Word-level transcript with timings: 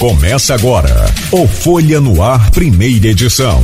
Começa 0.00 0.54
agora 0.54 0.88
o 1.30 1.46
Folha 1.46 2.00
no 2.00 2.22
Ar, 2.22 2.50
primeira 2.52 3.08
edição. 3.08 3.62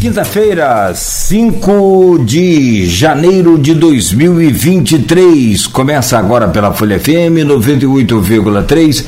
Quinta-feira, 0.00 0.94
5 0.94 2.20
de 2.24 2.86
janeiro 2.86 3.58
de 3.58 3.74
2023. 3.74 5.66
Começa 5.66 6.18
agora 6.18 6.48
pela 6.48 6.72
Folha 6.72 6.98
FM 6.98 7.44
98,3, 7.46 9.04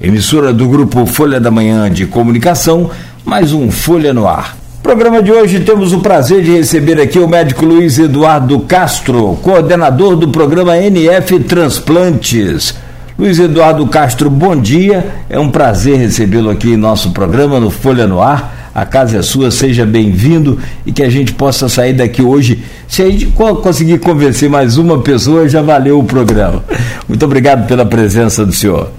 emissora 0.00 0.52
do 0.52 0.68
grupo 0.68 1.04
Folha 1.04 1.40
da 1.40 1.50
Manhã 1.50 1.90
de 1.90 2.06
Comunicação, 2.06 2.92
mais 3.24 3.52
um 3.52 3.72
Folha 3.72 4.14
no 4.14 4.28
Ar. 4.28 4.56
Programa 4.84 5.20
de 5.20 5.32
hoje 5.32 5.58
temos 5.58 5.92
o 5.92 5.98
prazer 5.98 6.44
de 6.44 6.52
receber 6.52 7.00
aqui 7.00 7.18
o 7.18 7.26
médico 7.26 7.66
Luiz 7.66 7.98
Eduardo 7.98 8.60
Castro, 8.60 9.36
coordenador 9.42 10.14
do 10.14 10.28
programa 10.28 10.78
NF 10.78 11.40
Transplantes. 11.40 12.83
Luiz 13.18 13.38
Eduardo 13.38 13.86
Castro, 13.86 14.28
bom 14.28 14.56
dia. 14.56 15.14
É 15.28 15.38
um 15.38 15.50
prazer 15.50 15.96
recebê-lo 15.98 16.50
aqui 16.50 16.72
em 16.72 16.76
nosso 16.76 17.12
programa 17.12 17.60
no 17.60 17.70
Folha 17.70 18.06
no 18.06 18.20
Ar 18.20 18.64
a 18.74 18.84
casa 18.84 19.18
é 19.18 19.22
sua, 19.22 19.52
seja 19.52 19.86
bem-vindo 19.86 20.60
e 20.84 20.90
que 20.90 21.04
a 21.04 21.08
gente 21.08 21.32
possa 21.32 21.68
sair 21.68 21.92
daqui 21.92 22.20
hoje. 22.20 22.60
Se 22.88 23.02
a 23.02 23.08
gente 23.08 23.26
conseguir 23.62 24.00
convencer 24.00 24.50
mais 24.50 24.76
uma 24.76 25.00
pessoa, 25.00 25.48
já 25.48 25.62
valeu 25.62 26.00
o 26.00 26.04
programa. 26.04 26.64
Muito 27.08 27.24
obrigado 27.24 27.68
pela 27.68 27.86
presença 27.86 28.44
do 28.44 28.52
senhor. 28.52 28.90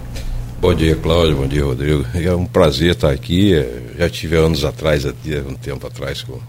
Bom 0.62 0.74
dia, 0.74 0.96
Cláudio. 0.96 1.36
Bom 1.36 1.46
dia, 1.46 1.66
Rodrigo. 1.66 2.06
É 2.16 2.34
um 2.34 2.46
prazer 2.46 2.92
estar 2.92 3.12
aqui. 3.12 3.54
Já 4.00 4.10
tive 4.10 4.38
anos 4.38 4.64
atrás, 4.64 5.04
um 5.06 5.56
tempo 5.56 5.86
atrás, 5.86 6.24
com, 6.24 6.40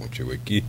contigo 0.00 0.32
aqui. 0.32 0.64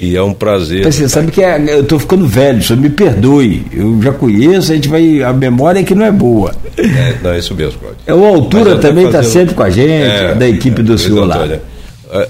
E 0.00 0.16
é 0.16 0.22
um 0.22 0.32
prazer. 0.32 0.84
Você 0.84 1.08
sabe 1.08 1.30
que 1.30 1.42
é, 1.42 1.58
eu 1.74 1.82
estou 1.82 1.98
ficando 1.98 2.26
velho, 2.26 2.60
me 2.76 2.88
perdoe. 2.88 3.66
Eu 3.72 4.00
já 4.02 4.12
conheço, 4.12 4.72
a 4.72 4.74
gente 4.74 4.88
vai. 4.88 5.22
A 5.22 5.32
memória 5.32 5.80
é 5.80 5.82
que 5.82 5.94
não 5.94 6.04
é 6.04 6.10
boa. 6.12 6.54
É, 6.76 7.16
não, 7.22 7.30
é 7.32 7.38
isso 7.38 7.54
mesmo, 7.54 7.78
Cláudio. 7.78 8.00
É, 8.06 8.14
o 8.14 8.24
Altura 8.24 8.78
também 8.78 9.06
está 9.06 9.22
sempre 9.22 9.54
com 9.54 9.62
a 9.62 9.70
gente, 9.70 9.90
é, 9.90 10.34
da 10.34 10.48
equipe 10.48 10.82
do 10.82 10.96
senhor 10.96 11.26
lá. 11.26 11.46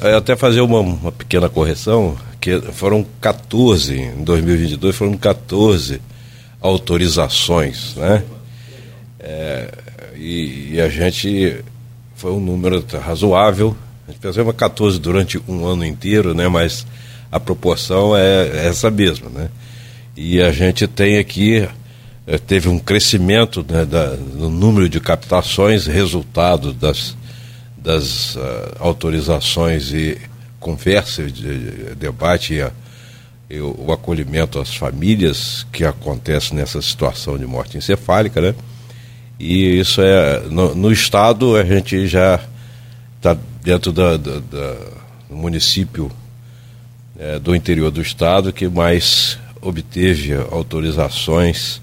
É, 0.03 0.15
até 0.15 0.37
fazer 0.37 0.61
uma, 0.61 0.81
uma 0.81 1.13
pequena 1.13 1.49
correção, 1.49 2.17
que 2.41 2.61
foram 2.73 3.07
14, 3.21 3.95
em 3.95 4.25
2022 4.25 4.97
foram 4.97 5.17
14 5.17 6.01
autorizações, 6.61 7.95
né? 7.97 8.23
É, 9.19 9.69
e, 10.17 10.75
e, 10.75 10.81
a 10.81 10.89
gente 10.89 11.57
foi 12.15 12.33
um 12.33 12.41
número 12.41 12.85
razoável. 13.03 13.77
A 14.09 14.13
gente 14.13 14.41
uma 14.41 14.53
14 14.53 14.99
durante 14.99 15.41
um 15.49 15.67
ano 15.67 15.85
inteiro, 15.85 16.35
né? 16.35 16.49
Mas 16.49 16.87
a 17.31 17.39
proporção 17.39 18.17
é 18.17 18.67
essa 18.67 18.91
mesma, 18.91 19.31
né? 19.31 19.49
E 20.17 20.41
a 20.41 20.51
gente 20.51 20.87
tem 20.87 21.19
aqui 21.19 21.67
eh, 22.27 22.39
teve 22.39 22.69
um 22.69 22.79
crescimento 22.79 23.65
né, 23.69 23.85
da, 23.85 24.17
no 24.17 24.49
número 24.49 24.89
de 24.89 25.01
captações, 25.01 25.87
resultado 25.87 26.73
das, 26.73 27.17
das 27.77 28.37
uh, 28.37 28.41
autorizações 28.79 29.93
e 29.93 30.17
conversa, 30.61 31.25
de, 31.25 31.59
de 31.59 31.95
debate 31.97 32.55
e, 32.55 32.63
a, 32.63 32.71
e 33.49 33.59
o, 33.59 33.75
o, 33.87 33.93
acolhimento 33.93 34.61
às 34.61 34.75
famílias 34.77 35.67
que 35.73 35.85
acontece 35.85 36.55
nessa 36.55 36.81
situação 36.83 37.39
de 37.39 37.47
morte 37.47 37.79
encefálica, 37.79 38.41
né? 38.41 38.55
E 39.39 39.81
isso 39.81 40.03
é 40.03 40.41
no, 40.51 40.75
no 40.75 40.93
estado 40.93 41.57
a 41.57 41.65
gente 41.65 42.07
já 42.07 42.39
está 43.17 43.37
dentro 43.63 43.91
da, 43.91 44.17
da, 44.17 44.39
da, 44.39 44.77
do 45.29 45.37
município 45.37 46.13
é, 47.21 47.39
do 47.39 47.55
interior 47.55 47.91
do 47.91 48.01
estado 48.01 48.51
que 48.51 48.67
mais 48.67 49.39
obteve 49.61 50.35
autorizações 50.51 51.83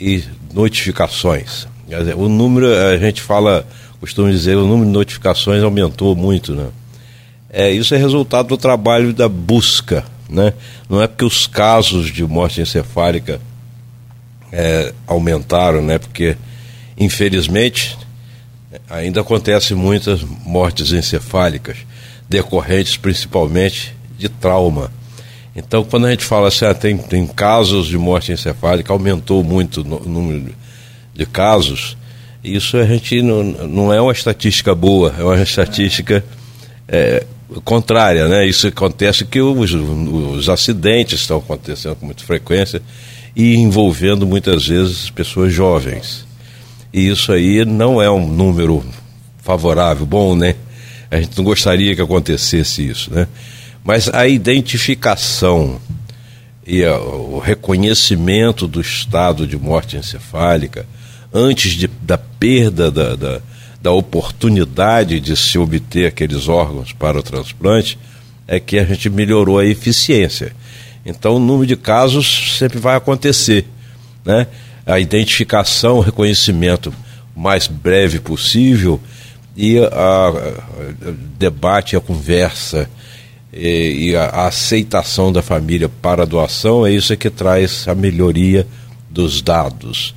e 0.00 0.24
notificações. 0.54 1.66
O 2.16 2.26
número, 2.26 2.74
a 2.74 2.96
gente 2.96 3.20
fala, 3.20 3.66
costuma 4.00 4.30
dizer, 4.30 4.56
o 4.56 4.66
número 4.66 4.86
de 4.86 4.92
notificações 4.92 5.62
aumentou 5.62 6.16
muito, 6.16 6.54
né? 6.54 6.68
É, 7.50 7.70
isso 7.70 7.94
é 7.94 7.98
resultado 7.98 8.48
do 8.48 8.56
trabalho 8.56 9.12
da 9.12 9.28
busca, 9.28 10.06
né? 10.26 10.54
Não 10.88 11.02
é 11.02 11.06
porque 11.06 11.26
os 11.26 11.46
casos 11.46 12.10
de 12.10 12.24
morte 12.24 12.62
encefálica 12.62 13.42
é, 14.50 14.94
aumentaram, 15.06 15.82
né? 15.82 15.98
Porque, 15.98 16.34
infelizmente, 16.96 17.98
ainda 18.88 19.20
acontecem 19.20 19.76
muitas 19.76 20.22
mortes 20.22 20.92
encefálicas, 20.92 21.76
decorrentes 22.26 22.96
principalmente 22.96 23.94
de 24.22 24.28
trauma. 24.28 24.90
Então, 25.54 25.84
quando 25.84 26.06
a 26.06 26.10
gente 26.10 26.24
fala 26.24 26.48
assim, 26.48 26.64
ah, 26.64 26.72
tem, 26.72 26.96
tem 26.96 27.26
casos 27.26 27.86
de 27.86 27.98
morte 27.98 28.32
encefálica, 28.32 28.92
aumentou 28.92 29.42
muito 29.42 29.82
o 29.82 30.08
número 30.08 30.54
de 31.12 31.26
casos, 31.26 31.96
isso 32.42 32.76
a 32.76 32.86
gente 32.86 33.20
não, 33.20 33.42
não 33.42 33.92
é 33.92 34.00
uma 34.00 34.12
estatística 34.12 34.74
boa, 34.74 35.14
é 35.18 35.22
uma 35.22 35.42
estatística 35.42 36.24
é, 36.88 37.24
contrária, 37.64 38.28
né? 38.28 38.46
Isso 38.46 38.66
acontece 38.66 39.24
que 39.24 39.40
os, 39.40 39.72
os 39.72 40.48
acidentes 40.48 41.20
estão 41.20 41.38
acontecendo 41.38 41.96
com 41.96 42.06
muita 42.06 42.24
frequência 42.24 42.80
e 43.36 43.56
envolvendo 43.56 44.26
muitas 44.26 44.66
vezes 44.66 45.10
pessoas 45.10 45.52
jovens. 45.52 46.24
E 46.92 47.08
isso 47.08 47.32
aí 47.32 47.64
não 47.64 48.00
é 48.00 48.10
um 48.10 48.26
número 48.26 48.84
favorável, 49.42 50.06
bom, 50.06 50.34
né? 50.34 50.54
A 51.10 51.20
gente 51.20 51.36
não 51.36 51.44
gostaria 51.44 51.94
que 51.94 52.00
acontecesse 52.00 52.88
isso, 52.88 53.12
né? 53.12 53.28
Mas 53.84 54.08
a 54.08 54.26
identificação 54.26 55.80
e 56.66 56.84
a, 56.84 56.96
o 56.98 57.38
reconhecimento 57.38 58.68
do 58.68 58.80
estado 58.80 59.46
de 59.46 59.56
morte 59.56 59.96
encefálica 59.96 60.86
antes 61.32 61.72
de, 61.72 61.88
da 61.88 62.16
perda 62.16 62.90
da, 62.90 63.16
da, 63.16 63.40
da 63.80 63.90
oportunidade 63.90 65.18
de 65.18 65.36
se 65.36 65.58
obter 65.58 66.06
aqueles 66.06 66.48
órgãos 66.48 66.92
para 66.92 67.18
o 67.18 67.22
transplante 67.22 67.98
é 68.46 68.60
que 68.60 68.78
a 68.78 68.84
gente 68.84 69.08
melhorou 69.08 69.58
a 69.58 69.64
eficiência. 69.64 70.54
Então, 71.04 71.36
o 71.36 71.40
número 71.40 71.66
de 71.66 71.76
casos 71.76 72.56
sempre 72.58 72.78
vai 72.78 72.96
acontecer. 72.96 73.66
Né? 74.24 74.46
A 74.86 75.00
identificação, 75.00 75.96
o 75.96 76.00
reconhecimento 76.00 76.94
mais 77.34 77.66
breve 77.66 78.20
possível 78.20 79.00
e 79.56 79.78
o 79.80 81.12
debate, 81.38 81.96
a 81.96 82.00
conversa 82.00 82.88
e, 83.52 84.10
e 84.10 84.16
a, 84.16 84.24
a, 84.24 84.46
aceitação 84.46 85.32
da 85.32 85.42
família 85.42 85.90
para 86.00 86.22
a 86.22 86.26
doação, 86.26 86.86
é 86.86 86.90
isso 86.90 87.16
que 87.16 87.28
traz 87.28 87.86
a 87.86 87.94
melhoria 87.94 88.66
dos 89.10 89.42
dados. 89.42 90.14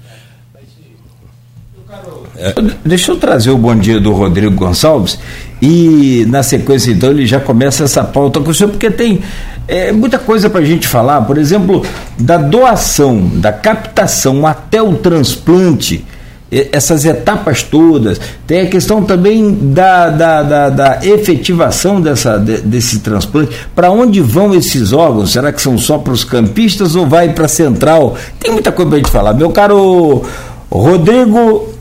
É. 2.37 2.53
Deixa 2.83 3.11
eu 3.11 3.17
trazer 3.17 3.49
o 3.51 3.57
bom 3.57 3.75
dia 3.75 3.99
do 3.99 4.11
Rodrigo 4.11 4.53
Gonçalves 4.55 5.17
e 5.61 6.25
na 6.27 6.43
sequência 6.43 6.91
então 6.91 7.09
ele 7.09 7.25
já 7.25 7.39
começa 7.39 7.85
essa 7.85 8.03
pauta 8.03 8.41
com 8.41 8.51
o 8.51 8.53
senhor, 8.53 8.71
porque 8.71 8.91
tem 8.91 9.21
é, 9.67 9.91
muita 9.93 10.19
coisa 10.19 10.49
para 10.49 10.59
a 10.59 10.65
gente 10.65 10.85
falar, 10.85 11.21
por 11.21 11.37
exemplo, 11.37 11.85
da 12.19 12.37
doação, 12.37 13.25
da 13.35 13.53
captação 13.53 14.45
até 14.45 14.81
o 14.81 14.95
transplante 14.95 16.03
essas 16.51 17.05
etapas 17.05 17.63
todas. 17.63 18.19
Tem 18.45 18.61
a 18.61 18.67
questão 18.67 19.03
também 19.03 19.51
da, 19.73 20.09
da, 20.09 20.43
da, 20.43 20.69
da 20.69 20.99
efetivação 21.03 21.99
dessa, 21.99 22.37
de, 22.37 22.61
desse 22.61 22.99
transplante. 22.99 23.55
Para 23.75 23.91
onde 23.91 24.21
vão 24.21 24.53
esses 24.53 24.93
órgãos? 24.93 25.31
Será 25.31 25.51
que 25.51 25.61
são 25.61 25.77
só 25.77 25.97
para 25.97 26.13
os 26.13 26.23
campistas 26.23 26.95
ou 26.95 27.07
vai 27.07 27.33
para 27.33 27.45
a 27.45 27.49
central? 27.49 28.15
Tem 28.39 28.51
muita 28.51 28.71
coisa 28.71 28.89
para 28.89 28.95
a 28.97 29.01
gente 29.01 29.11
falar. 29.11 29.33
Meu 29.33 29.49
caro 29.49 30.23
Rodrigo, 30.71 31.73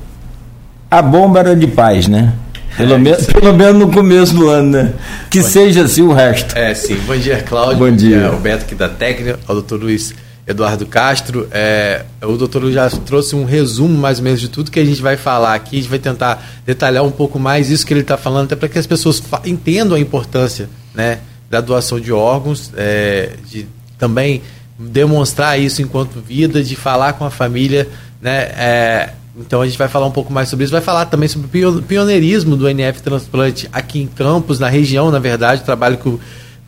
a 0.91 1.03
bomba 1.03 1.41
era 1.41 1.57
de 1.57 1.67
paz, 1.67 2.09
né? 2.09 2.33
Pelo, 2.77 2.95
é, 2.95 2.99
me, 2.99 3.15
pelo 3.15 3.53
menos 3.55 3.79
no 3.79 3.93
começo 3.93 4.35
do 4.35 4.49
ano, 4.49 4.71
né? 4.71 4.93
Que 5.31 5.41
Bom 5.41 5.49
seja 5.49 5.73
dia. 5.73 5.85
assim 5.85 6.03
o 6.03 6.13
resto. 6.13 6.57
É, 6.59 6.75
sim. 6.75 6.97
Bom 7.07 7.17
dia, 7.17 7.41
Cláudio. 7.43 7.79
Bom 7.79 7.93
dia. 7.93 8.33
O 8.33 8.37
Beto 8.39 8.65
aqui 8.65 8.75
da 8.75 8.89
técnica, 8.89 9.39
o 9.47 9.53
doutor 9.53 9.81
Luiz 9.81 10.13
Eduardo 10.47 10.87
Castro. 10.87 11.49
É, 11.51 12.05
o 12.23 12.37
doutor 12.37 12.71
já 12.71 12.89
trouxe 12.91 13.35
um 13.35 13.45
resumo 13.45 13.97
mais 13.97 14.19
ou 14.19 14.25
menos 14.25 14.41
de 14.41 14.49
tudo 14.49 14.71
que 14.71 14.79
a 14.79 14.85
gente 14.85 15.01
vai 15.01 15.17
falar 15.17 15.55
aqui. 15.55 15.77
A 15.77 15.81
gente 15.81 15.91
vai 15.91 15.99
tentar 15.99 16.45
detalhar 16.67 17.05
um 17.05 17.11
pouco 17.11 17.39
mais 17.39 17.71
isso 17.71 17.87
que 17.87 17.93
ele 17.93 18.01
está 18.01 18.17
falando, 18.17 18.45
até 18.45 18.57
para 18.57 18.69
que 18.69 18.79
as 18.79 18.87
pessoas 18.87 19.23
entendam 19.45 19.97
a 19.97 20.01
importância 20.01 20.69
né, 20.95 21.21
da 21.51 21.61
doação 21.61 21.99
de 21.99 22.13
órgãos, 22.13 22.71
é, 22.77 23.33
de 23.49 23.67
também 23.99 24.43
demonstrar 24.79 25.59
isso 25.59 25.81
enquanto 25.81 26.21
vida, 26.21 26.63
de 26.63 26.77
falar 26.77 27.15
com 27.15 27.25
a 27.25 27.31
família. 27.31 27.89
Né, 28.21 28.43
é, 28.57 29.11
então 29.37 29.63
a 29.63 29.67
gente 29.67 29.79
vai 29.79 29.89
falar 29.89 30.07
um 30.07 30.13
pouco 30.13 30.33
mais 30.33 30.49
sobre 30.49 30.65
isso. 30.65 30.73
Vai 30.73 30.83
falar 30.83 31.07
também 31.07 31.29
sobre 31.29 31.65
o 31.65 31.83
pioneirismo 31.83 32.57
do 32.57 32.69
NF 32.69 33.03
Transplante 33.03 33.69
aqui 33.73 34.01
em 34.01 34.07
Campos, 34.07 34.59
na 34.59 34.69
região, 34.69 35.11
na 35.11 35.19
verdade, 35.19 35.63
trabalho 35.63 35.97
que 35.97 36.09
o 36.09 36.21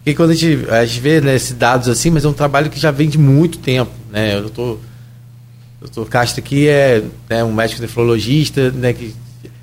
porque 0.07 0.15
quando 0.15 0.31
a 0.31 0.35
gente, 0.35 0.71
a 0.71 0.87
gente 0.87 1.01
vê 1.01 1.21
né, 1.21 1.35
esses 1.35 1.53
dados 1.53 1.89
assim, 1.89 2.11
mas 2.11 2.25
é 2.25 2.29
um 2.29 2.33
trabalho 2.33 2.71
que 2.71 2.79
já 2.79 2.93
vem 2.93 3.09
de 3.09 3.19
muito 3.19 3.59
tempo. 3.59 3.91
Né? 4.09 4.39
O 4.39 4.43
doutor, 4.43 4.79
doutor 5.81 6.09
Castro 6.09 6.39
aqui 6.39 6.69
é 6.69 7.03
né, 7.29 7.43
um 7.43 7.53
médico 7.53 7.83
nefrologista 7.83 8.71
né, 8.71 8.93
que 8.93 9.13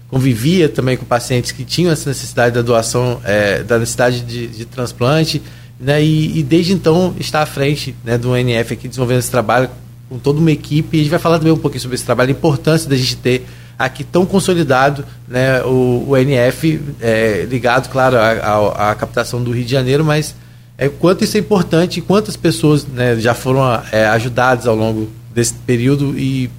convivia 0.10 0.68
também 0.68 0.98
com 0.98 1.06
pacientes 1.06 1.54
que 1.54 1.64
tinham 1.64 1.94
essa 1.94 2.10
necessidade 2.10 2.54
da 2.54 2.62
doação, 2.62 3.22
é, 3.24 3.64
da 3.64 3.80
necessidade 3.80 4.20
de, 4.20 4.48
de 4.48 4.66
transplante, 4.66 5.42
né, 5.80 6.04
e, 6.04 6.38
e, 6.38 6.44
desde 6.44 6.74
então 6.74 7.16
está 7.18 7.42
à 7.42 7.46
frente 7.46 7.96
né, 8.04 8.18
do 8.18 8.36
NF 8.36 8.74
aqui 8.74 8.90
desenvolvendo 8.90 9.20
esse 9.20 9.32
trabalho 9.32 9.70
com 10.10 10.20
toda 10.20 10.42
uma 10.42 10.52
equipe. 10.52 10.98
E 10.98 11.00
a 11.00 11.04
gente 11.04 11.12
vai 11.12 11.20
falar 11.20 11.38
também 11.38 11.54
um 11.54 11.58
pouquinho 11.58 11.80
sobre 11.80 11.96
esse 11.96 12.04
trabalho, 12.04 12.32
a 12.32 12.34
importância 12.34 12.90
da 12.90 12.98
gente 12.98 13.16
ter 13.16 13.46
aqui 13.78 14.04
tão 14.04 14.26
consolidado 14.26 15.06
né, 15.28 15.62
o, 15.64 16.06
o 16.10 16.18
NF, 16.18 16.80
é, 17.02 17.46
ligado, 17.50 17.90
claro, 17.90 18.18
à, 18.18 18.96
captação 18.96 19.44
do 19.44 19.52
Rio 19.52 19.66
de 19.66 19.72
Janeiro, 19.72 20.04
mas 20.04 20.36
é, 20.78 20.90
quanto 20.90 21.24
isso 21.24 21.38
é 21.38 21.40
importante 21.40 22.02
quantas 22.02 22.36
pessoas 22.36 22.86
né, 22.86 23.16
já 23.18 23.34
foram 23.34 23.62
é, 23.92 24.08
ajudadas 24.08 24.68
ao 24.68 24.76
longo 24.76 25.10
desse 25.34 25.54
período 25.54 26.18
e 26.18 26.50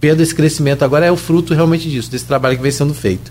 vendo 0.00 0.20
esse 0.20 0.34
crescimento 0.34 0.84
agora 0.84 1.06
é 1.06 1.10
o 1.10 1.16
fruto 1.16 1.54
realmente 1.54 1.88
disso, 1.88 2.10
desse 2.10 2.24
trabalho 2.24 2.56
que 2.56 2.62
vem 2.62 2.72
sendo 2.72 2.94
feito. 2.94 3.30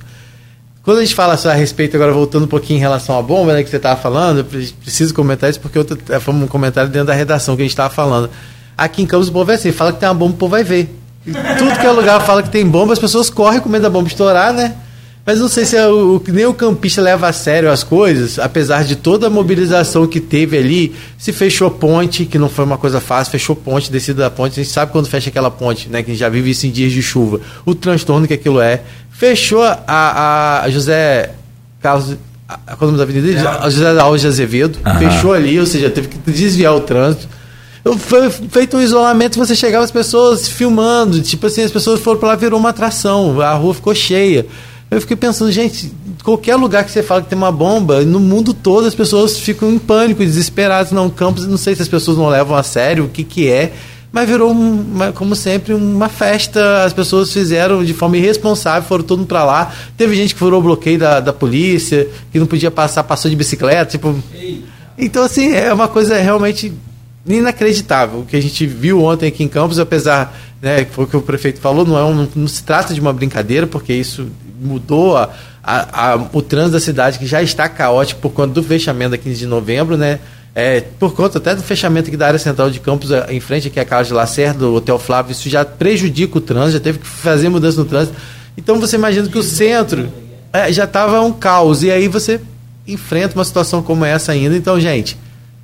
Quando 0.83 0.98
a 0.98 1.01
gente 1.01 1.15
fala 1.15 1.33
a 1.33 1.54
respeito, 1.54 1.95
agora 1.95 2.12
voltando 2.12 2.44
um 2.44 2.48
pouquinho 2.48 2.77
em 2.77 2.81
relação 2.81 3.18
à 3.18 3.21
bomba, 3.21 3.54
né, 3.54 3.63
que 3.63 3.69
você 3.69 3.77
estava 3.77 4.00
falando, 4.00 4.39
eu 4.39 4.45
preciso 4.45 5.13
comentar 5.13 5.50
isso 5.50 5.60
porque 5.60 5.77
eu, 5.77 5.86
foi 6.19 6.33
um 6.33 6.45
comentário 6.45 6.89
dentro 6.89 7.07
da 7.07 7.13
redação 7.13 7.56
que 7.56 7.62
a 7.62 7.65
gente 7.65 7.71
estava 7.71 7.94
falando. 7.94 8.30
Aqui 8.77 9.01
em 9.01 9.06
Campos 9.06 9.30
o 9.30 9.31
povo 9.31 9.50
é 9.51 9.54
assim, 9.54 9.71
fala 9.71 9.94
que 9.94 10.00
tem 10.00 10.10
uma 10.10 10.15
bomba, 10.15 10.33
o 10.33 10.38
povo 10.38 10.51
vai 10.51 10.63
ver. 10.63 11.03
Tudo 11.25 11.80
que 11.80 11.86
é 11.86 11.92
lugar 11.92 12.20
fala 12.25 12.44
que 12.44 12.50
tem 12.50 12.66
bomba, 12.66 12.94
as 12.94 13.00
pessoas 13.00 13.30
correm 13.30 13.60
com 13.60 13.70
medo 13.70 13.84
da 13.84 13.90
bomba 13.90 14.08
estourar, 14.08 14.54
né? 14.54 14.75
Mas 15.25 15.40
não 15.40 15.48
sei 15.48 15.64
se 15.64 15.78
é 15.78 15.88
o, 15.88 16.22
nem 16.28 16.46
o 16.46 16.54
campista 16.54 17.02
leva 17.02 17.30
a 17.30 17.34
sério 17.34 17.72
as 17.72 17.81
coisas, 17.81 18.38
apesar 18.38 18.84
de 18.84 18.98
toda 18.98 19.28
a 19.28 19.30
mobilização 19.30 20.06
que 20.06 20.20
teve 20.20 20.58
ali. 20.58 20.94
Se 21.18 21.31
fechou 21.31 21.72
ponte, 21.72 22.25
que 22.25 22.38
não 22.38 22.50
foi 22.50 22.66
uma 22.66 22.78
coisa 22.78 23.00
fácil, 23.00 23.31
fechou 23.31 23.56
ponte, 23.56 23.90
descida 23.90 24.24
da 24.24 24.30
ponte. 24.30 24.60
A 24.60 24.64
gente 24.64 24.74
sabe 24.74 24.92
quando 24.92 25.08
fecha 25.08 25.30
aquela 25.30 25.50
ponte, 25.50 25.88
né? 25.88 26.04
Que 26.04 26.12
a 26.12 26.14
gente 26.14 26.20
já 26.20 26.28
vive 26.28 26.50
isso 26.50 26.68
em 26.68 26.72
dias 26.72 26.92
de 26.92 27.02
chuva. 27.02 27.40
O 27.66 27.74
transtorno 27.74 28.28
que 28.28 28.34
aquilo 28.34 28.60
é. 28.60 28.81
Fechou 29.12 29.64
a, 29.64 30.62
a 30.64 30.70
José 30.70 31.31
Carlos. 31.81 32.18
A, 32.50 32.75
qual 32.75 32.81
é 32.81 32.84
o 32.84 32.86
nome 32.88 32.98
da 32.98 33.04
avenida? 33.04 33.66
É. 33.66 33.72
José 33.72 33.98
Alves 33.98 34.22
de 34.22 34.28
Azevedo. 34.28 34.78
Uhum. 34.86 35.00
Fechou 35.00 35.31
ali, 35.31 35.58
ou 35.58 35.66
seja, 35.66 35.90
teve 35.90 36.10
que 36.10 36.18
desviar 36.30 36.75
o 36.75 36.81
trânsito. 36.81 37.30
Foi 37.98 38.30
feito 38.30 38.78
um 38.78 38.82
isolamento, 38.82 39.38
você 39.38 39.56
chegava 39.56 39.84
as 39.84 39.92
pessoas 39.92 40.48
filmando, 40.48 41.22
tipo 41.22 41.48
assim, 41.48 41.64
as 41.64 41.72
pessoas 41.72 42.00
foram 42.00 42.18
para 42.18 42.30
lá, 42.30 42.36
virou 42.36 42.58
uma 42.58 42.70
atração, 42.70 43.42
a 43.42 43.54
rua 43.54 43.74
ficou 43.74 43.94
cheia. 43.94 44.46
Eu 44.90 45.02
fiquei 45.02 45.18
pensando, 45.18 45.52
gente, 45.52 45.92
qualquer 46.24 46.56
lugar 46.56 46.86
que 46.86 46.92
você 46.92 47.04
fala 47.04 47.22
que 47.22 47.28
tem 47.28 47.38
uma 47.38 47.52
bomba, 47.52 48.02
no 48.02 48.20
mundo 48.20 48.54
todo 48.54 48.88
as 48.88 48.96
pessoas 48.96 49.38
ficam 49.38 49.70
em 49.72 49.80
pânico, 49.80 50.24
desesperadas. 50.24 50.92
Não, 50.92 51.10
campos, 51.10 51.46
não 51.46 51.58
sei 51.58 51.76
se 51.76 51.82
as 51.82 51.88
pessoas 51.88 52.18
não 52.18 52.30
levam 52.30 52.56
a 52.56 52.64
sério 52.64 53.06
o 53.06 53.10
que, 53.10 53.24
que 53.24 53.50
é, 53.50 53.74
mas 54.14 54.30
virou, 54.30 54.52
uma, 54.52 55.12
como 55.12 55.36
sempre, 55.36 55.74
uma 55.74 56.08
festa. 56.08 56.84
As 56.84 56.94
pessoas 56.94 57.34
fizeram 57.34 57.84
de 57.84 57.94
forma 57.94 58.16
irresponsável, 58.16 58.88
foram 58.88 59.04
todo 59.04 59.26
para 59.26 59.44
lá. 59.44 59.74
Teve 59.98 60.16
gente 60.16 60.36
que 60.36 60.40
furou 60.40 60.60
o 60.60 60.64
bloqueio 60.64 61.00
da, 61.00 61.20
da 61.20 61.34
polícia, 61.34 62.08
que 62.32 62.40
não 62.40 62.46
podia 62.46 62.70
passar, 62.70 63.04
passou 63.04 63.30
de 63.30 63.36
bicicleta. 63.36 63.92
Tipo... 63.92 64.16
Então, 64.96 65.24
assim, 65.24 65.54
é 65.54 65.74
uma 65.74 65.88
coisa 65.88 66.16
realmente 66.20 66.72
inacreditável. 67.25 68.20
O 68.20 68.25
que 68.25 68.36
a 68.36 68.42
gente 68.42 68.66
viu 68.66 69.04
ontem 69.04 69.28
aqui 69.28 69.44
em 69.44 69.48
Campos, 69.48 69.80
apesar, 69.80 70.36
né, 70.62 70.86
foi 70.86 71.06
o 71.06 71.08
que 71.08 71.18
o 71.18 71.22
prefeito 71.22 71.60
falou, 71.60 71.86
não, 71.86 71.98
é 71.98 72.04
um, 72.04 72.28
não 72.36 72.48
se 72.48 72.64
trata 72.64 72.94
de 72.94 73.00
uma 73.00 73.14
brincadeira, 73.14 73.66
porque 73.66 73.94
isso 73.94 74.28
mudou 74.60 75.18
a, 75.18 75.30
a, 75.64 76.12
a, 76.12 76.16
o 76.34 76.42
trânsito 76.42 76.74
da 76.74 76.80
cidade, 76.80 77.20
que 77.20 77.25
já 77.25 77.42
está 77.42 77.70
caótico 77.70 78.22
por 78.22 78.31
conta 78.31 78.54
do 78.54 78.64
fechamento 78.64 79.12
da 79.12 79.18
15 79.18 79.40
de 79.40 79.48
novembro, 79.48 79.98
né? 79.98 80.20
É, 80.56 80.81
por 81.00 81.16
conta 81.16 81.40
até 81.40 81.56
do 81.56 81.64
fechamento 81.64 82.10
aqui 82.10 82.18
da 82.18 82.28
área 82.28 82.38
central 82.38 82.70
de 82.70 82.80
Campos, 82.80 83.12
é, 83.12 83.25
em 83.34 83.40
frente 83.40 83.70
aqui 83.70 83.80
a 83.80 83.86
Carlos 83.86 84.10
de 84.10 84.14
Lacerda, 84.14 84.60
do 84.60 84.75
Hotel 84.75 85.00
Flávio, 85.00 85.31
isso 85.31 85.50
já 85.50 85.66
prejudica 85.66 86.38
o 86.38 86.42
trânsito, 86.42 86.74
já 86.74 86.80
teve 86.80 87.00
que 87.00 87.08
fazer 87.08 87.50
mudança 87.50 87.80
no 87.80 87.86
trânsito. 87.86 88.16
Então 88.56 88.80
você 88.80 88.96
imagina 88.96 89.28
que 89.28 89.38
o 89.38 89.42
centro 89.42 90.12
é, 90.52 90.72
já 90.72 90.84
estava 90.84 91.22
um 91.22 91.31
caos, 91.31 91.81
e 91.81 91.90
aí 91.90 92.08
você 92.08 92.40
enfrenta 92.88 93.34
uma 93.34 93.44
situação 93.44 93.81
como 93.81 94.06
essa 94.06 94.31
ainda. 94.31 94.56
Então, 94.56 94.80
gente, 94.80 95.18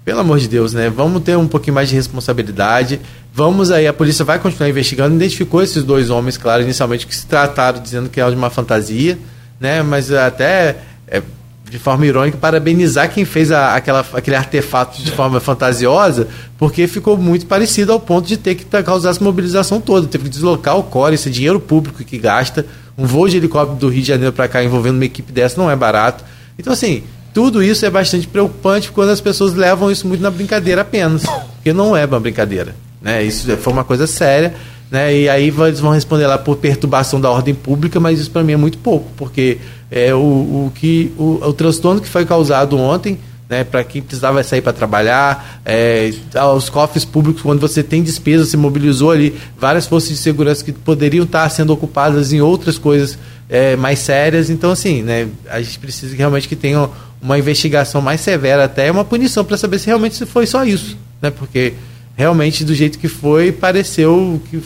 pelo 0.03 0.19
amor 0.19 0.39
de 0.39 0.47
Deus, 0.47 0.73
né? 0.73 0.89
Vamos 0.89 1.21
ter 1.23 1.37
um 1.37 1.47
pouquinho 1.47 1.75
mais 1.75 1.89
de 1.89 1.95
responsabilidade. 1.95 2.99
Vamos 3.33 3.71
aí, 3.71 3.87
a 3.87 3.93
polícia 3.93 4.25
vai 4.25 4.39
continuar 4.39 4.69
investigando. 4.69 5.15
Identificou 5.15 5.61
esses 5.61 5.83
dois 5.83 6.09
homens, 6.09 6.37
claro, 6.37 6.63
inicialmente 6.63 7.05
que 7.05 7.15
se 7.15 7.25
trataram 7.25 7.81
dizendo 7.81 8.09
que 8.09 8.19
era 8.19 8.29
de 8.29 8.35
uma 8.35 8.49
fantasia, 8.49 9.17
né? 9.59 9.83
Mas 9.83 10.11
até 10.11 10.77
é, 11.07 11.21
de 11.69 11.77
forma 11.77 12.05
irônica 12.05 12.37
parabenizar 12.37 13.11
quem 13.11 13.23
fez 13.23 13.51
a, 13.51 13.75
aquela, 13.75 14.05
aquele 14.13 14.35
artefato 14.35 15.01
de 15.01 15.11
forma 15.11 15.39
fantasiosa, 15.41 16.27
porque 16.57 16.87
ficou 16.87 17.15
muito 17.17 17.45
parecido 17.45 17.91
ao 17.91 17.99
ponto 17.99 18.27
de 18.27 18.37
ter 18.37 18.55
que 18.55 18.65
causar 18.83 19.11
essa 19.11 19.23
mobilização 19.23 19.79
toda, 19.79 20.07
teve 20.07 20.25
que 20.25 20.29
deslocar 20.29 20.77
o 20.77 20.83
core, 20.83 21.15
esse 21.15 21.29
dinheiro 21.29 21.59
público 21.59 22.03
que 22.03 22.17
gasta, 22.17 22.65
um 22.97 23.05
voo 23.05 23.29
de 23.29 23.37
helicóptero 23.37 23.79
do 23.79 23.87
Rio 23.89 24.01
de 24.01 24.07
Janeiro 24.07 24.33
para 24.33 24.47
cá 24.47 24.63
envolvendo 24.63 24.95
uma 24.95 25.05
equipe 25.05 25.31
dessa 25.31 25.59
não 25.61 25.69
é 25.69 25.75
barato. 25.75 26.23
Então 26.57 26.73
assim, 26.73 27.03
tudo 27.33 27.63
isso 27.63 27.85
é 27.85 27.89
bastante 27.89 28.27
preocupante 28.27 28.91
quando 28.91 29.09
as 29.09 29.21
pessoas 29.21 29.53
levam 29.53 29.91
isso 29.91 30.07
muito 30.07 30.21
na 30.21 30.31
brincadeira 30.31 30.81
apenas, 30.81 31.23
porque 31.55 31.73
não 31.73 31.95
é 31.95 32.05
uma 32.05 32.19
brincadeira. 32.19 32.75
Né? 33.01 33.23
Isso 33.23 33.55
foi 33.57 33.73
uma 33.73 33.83
coisa 33.83 34.07
séria, 34.07 34.53
né? 34.91 35.15
e 35.15 35.29
aí 35.29 35.47
eles 35.47 35.79
vão 35.79 35.91
responder 35.91 36.27
lá 36.27 36.37
por 36.37 36.57
perturbação 36.57 37.19
da 37.19 37.29
ordem 37.29 37.53
pública, 37.53 37.99
mas 37.99 38.19
isso 38.19 38.31
para 38.31 38.43
mim 38.43 38.53
é 38.53 38.57
muito 38.57 38.77
pouco, 38.77 39.09
porque 39.15 39.57
é, 39.89 40.13
o, 40.13 40.17
o, 40.17 40.71
que, 40.75 41.11
o, 41.17 41.39
o 41.45 41.53
transtorno 41.53 42.01
que 42.01 42.09
foi 42.09 42.25
causado 42.25 42.77
ontem 42.77 43.17
né, 43.49 43.63
para 43.63 43.83
quem 43.83 43.99
precisava 43.99 44.43
sair 44.43 44.61
para 44.61 44.71
trabalhar, 44.71 45.59
é, 45.65 46.13
aos 46.35 46.69
cofres 46.69 47.03
públicos, 47.03 47.41
quando 47.41 47.59
você 47.59 47.81
tem 47.81 48.03
despesa, 48.03 48.45
se 48.45 48.55
mobilizou 48.55 49.09
ali 49.09 49.35
várias 49.57 49.87
forças 49.87 50.09
de 50.09 50.17
segurança 50.17 50.63
que 50.63 50.71
poderiam 50.71 51.25
estar 51.25 51.49
sendo 51.49 51.73
ocupadas 51.73 52.31
em 52.31 52.41
outras 52.41 52.77
coisas 52.77 53.17
é, 53.49 53.75
mais 53.75 53.97
sérias. 53.99 54.51
Então, 54.51 54.69
assim, 54.69 55.01
né, 55.01 55.27
a 55.49 55.59
gente 55.59 55.79
precisa 55.79 56.15
realmente 56.15 56.47
que 56.47 56.55
tenha 56.55 56.87
uma 57.21 57.37
investigação 57.37 58.01
mais 58.01 58.21
severa, 58.21 58.65
até 58.65 58.91
uma 58.91 59.05
punição 59.05 59.43
para 59.43 59.57
saber 59.57 59.79
se 59.79 59.87
realmente 59.87 60.25
foi 60.25 60.45
só 60.45 60.63
isso, 60.63 60.97
né? 61.21 61.29
Porque 61.29 61.73
realmente 62.15 62.63
do 62.63 62.73
jeito 62.73 62.97
que 62.99 63.07
foi 63.07 63.51
pareceu 63.51 64.41
que 64.49 64.61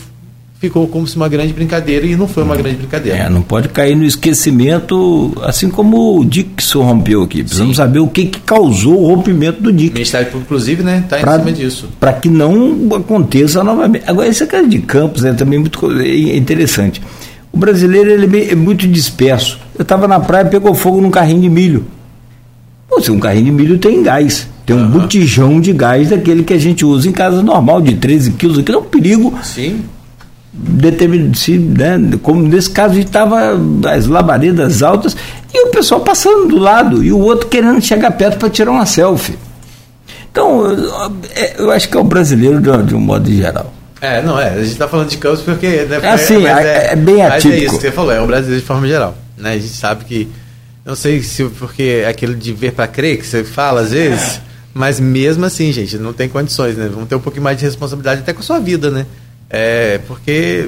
ficou 0.63 0.87
como 0.87 1.05
se 1.05 1.17
uma 1.17 1.27
grande 1.27 1.51
brincadeira 1.51 2.05
e 2.05 2.15
não 2.15 2.25
foi 2.25 2.41
uma 2.41 2.55
grande 2.55 2.77
brincadeira. 2.77 3.17
É, 3.17 3.29
não 3.29 3.41
pode 3.41 3.67
cair 3.67 3.97
no 3.97 4.05
esquecimento, 4.05 5.33
assim 5.41 5.69
como 5.69 6.19
o 6.19 6.23
Dixon 6.23 6.83
rompeu 6.83 7.23
aqui. 7.23 7.43
Precisamos 7.43 7.75
Sim. 7.75 7.83
saber 7.83 7.99
o 7.99 8.07
que, 8.07 8.27
que 8.27 8.39
causou 8.39 9.01
o 9.03 9.07
rompimento 9.13 9.61
do 9.61 9.73
Dixon. 9.73 9.91
O 9.91 9.93
Ministério 9.95 10.27
Público, 10.27 10.45
inclusive, 10.45 10.81
né, 10.81 11.03
está 11.03 11.19
em 11.19 11.39
cima 11.39 11.51
disso. 11.51 11.89
Para 11.99 12.13
que 12.13 12.29
não 12.29 12.87
aconteça 12.95 13.61
novamente. 13.61 14.05
Agora, 14.07 14.29
esse 14.29 14.47
caso 14.47 14.69
de 14.69 14.79
Campos 14.79 15.25
é 15.25 15.33
também 15.33 15.59
muito 15.59 15.79
interessante. 16.33 17.01
O 17.51 17.57
brasileiro 17.57 18.09
ele 18.09 18.49
é 18.49 18.55
muito 18.55 18.87
disperso. 18.87 19.59
Eu 19.77 19.83
estava 19.83 20.07
na 20.07 20.19
praia, 20.19 20.45
pegou 20.45 20.73
fogo 20.73 21.01
num 21.01 21.11
carrinho 21.11 21.41
de 21.41 21.49
milho. 21.49 21.85
Se 23.01 23.11
um 23.11 23.19
carrinho 23.19 23.45
de 23.45 23.51
milho 23.51 23.77
tem 23.77 24.03
gás. 24.03 24.47
Tem 24.65 24.75
um 24.75 24.79
uhum. 24.79 24.89
botijão 24.89 25.59
de 25.59 25.73
gás 25.73 26.09
daquele 26.09 26.43
que 26.43 26.53
a 26.53 26.57
gente 26.57 26.85
usa 26.85 27.07
em 27.07 27.11
casa 27.11 27.41
normal, 27.41 27.81
de 27.81 27.95
13 27.95 28.31
quilos. 28.31 28.59
Aquilo 28.59 28.77
é 28.77 28.81
um 28.81 28.85
perigo. 28.85 29.37
Sim. 29.43 29.83
Determin, 30.53 31.33
se, 31.33 31.57
né, 31.57 31.99
como 32.21 32.41
nesse 32.41 32.69
caso, 32.69 32.93
a 32.93 32.95
gente 32.95 33.07
estava 33.07 33.59
as 33.91 34.05
labaredas 34.05 34.83
altas 34.83 35.17
e 35.53 35.67
o 35.67 35.71
pessoal 35.71 36.01
passando 36.01 36.47
do 36.47 36.57
lado 36.57 37.03
e 37.03 37.11
o 37.11 37.19
outro 37.19 37.47
querendo 37.47 37.81
chegar 37.81 38.11
perto 38.11 38.37
para 38.37 38.49
tirar 38.49 38.71
uma 38.71 38.85
selfie. 38.85 39.37
Então, 40.31 40.65
eu, 40.65 41.11
é, 41.35 41.55
eu 41.57 41.71
acho 41.71 41.89
que 41.89 41.97
é 41.97 41.99
o 41.99 42.03
brasileiro 42.03 42.61
de, 42.61 42.83
de 42.83 42.95
um 42.95 42.99
modo 42.99 43.31
geral. 43.31 43.73
É, 43.99 44.21
não 44.21 44.39
é. 44.39 44.49
A 44.49 44.57
gente 44.57 44.73
está 44.73 44.87
falando 44.87 45.09
de 45.09 45.17
campos 45.17 45.41
porque. 45.41 45.67
Né, 45.67 45.99
é 46.01 46.09
assim, 46.09 46.45
é, 46.45 46.49
é, 46.49 46.89
é, 46.91 46.95
bem 46.95 47.23
atípico. 47.23 47.49
Mas 47.49 47.61
é 47.61 47.65
isso 47.65 47.75
que 47.75 47.81
você 47.81 47.91
falou, 47.91 48.11
é 48.11 48.21
o 48.21 48.27
brasileiro 48.27 48.59
de 48.59 48.67
forma 48.67 48.87
geral. 48.87 49.15
Né? 49.37 49.51
A 49.51 49.57
gente 49.57 49.69
sabe 49.69 50.05
que 50.05 50.27
não 50.85 50.95
sei 50.95 51.21
se 51.21 51.43
porque 51.45 52.01
é 52.03 52.07
aquele 52.07 52.35
de 52.35 52.51
ver 52.53 52.73
para 52.73 52.87
crer 52.87 53.17
que 53.17 53.25
você 53.25 53.43
fala 53.43 53.81
às 53.81 53.91
vezes, 53.91 54.41
mas 54.73 54.99
mesmo 54.99 55.45
assim, 55.45 55.71
gente, 55.71 55.97
não 55.97 56.13
tem 56.13 56.27
condições, 56.27 56.75
né? 56.75 56.89
Vamos 56.91 57.07
ter 57.07 57.15
um 57.15 57.19
pouquinho 57.19 57.43
mais 57.43 57.57
de 57.57 57.63
responsabilidade 57.63 58.21
até 58.21 58.33
com 58.33 58.41
a 58.41 58.43
sua 58.43 58.59
vida, 58.59 58.89
né? 58.89 59.05
É, 59.49 59.99
porque 60.07 60.67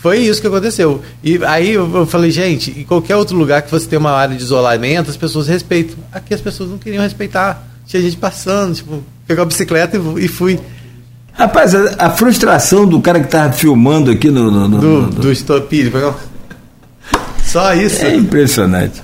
foi 0.00 0.18
isso 0.18 0.40
que 0.40 0.46
aconteceu. 0.46 1.02
E 1.22 1.38
aí 1.44 1.72
eu 1.72 2.06
falei, 2.06 2.30
gente, 2.30 2.70
em 2.70 2.84
qualquer 2.84 3.16
outro 3.16 3.36
lugar 3.36 3.62
que 3.62 3.70
você 3.70 3.86
tem 3.86 3.98
uma 3.98 4.12
área 4.12 4.36
de 4.36 4.42
isolamento, 4.42 5.10
as 5.10 5.16
pessoas 5.16 5.46
respeitam. 5.48 5.96
Aqui 6.12 6.34
as 6.34 6.40
pessoas 6.40 6.70
não 6.70 6.78
queriam 6.78 7.02
respeitar. 7.02 7.68
Tinha 7.86 8.02
gente 8.02 8.16
passando, 8.16 8.74
tipo, 8.74 9.02
pegou 9.26 9.42
a 9.42 9.46
bicicleta 9.46 10.00
e, 10.18 10.28
fui. 10.28 10.58
Rapaz, 11.32 11.74
a, 11.74 12.06
a, 12.06 12.10
frustração 12.10 12.86
do 12.86 13.00
cara 13.00 13.20
que 13.20 13.28
tava 13.28 13.52
filmando 13.52 14.10
aqui 14.10 14.30
no. 14.30 14.50
no, 14.50 14.68
no 14.68 14.78
do, 14.78 15.06
do, 15.06 15.20
do 15.22 15.32
Stopilho, 15.32 15.90
só 17.52 17.74
isso. 17.74 18.02
É 18.06 18.16
impressionante. 18.16 19.02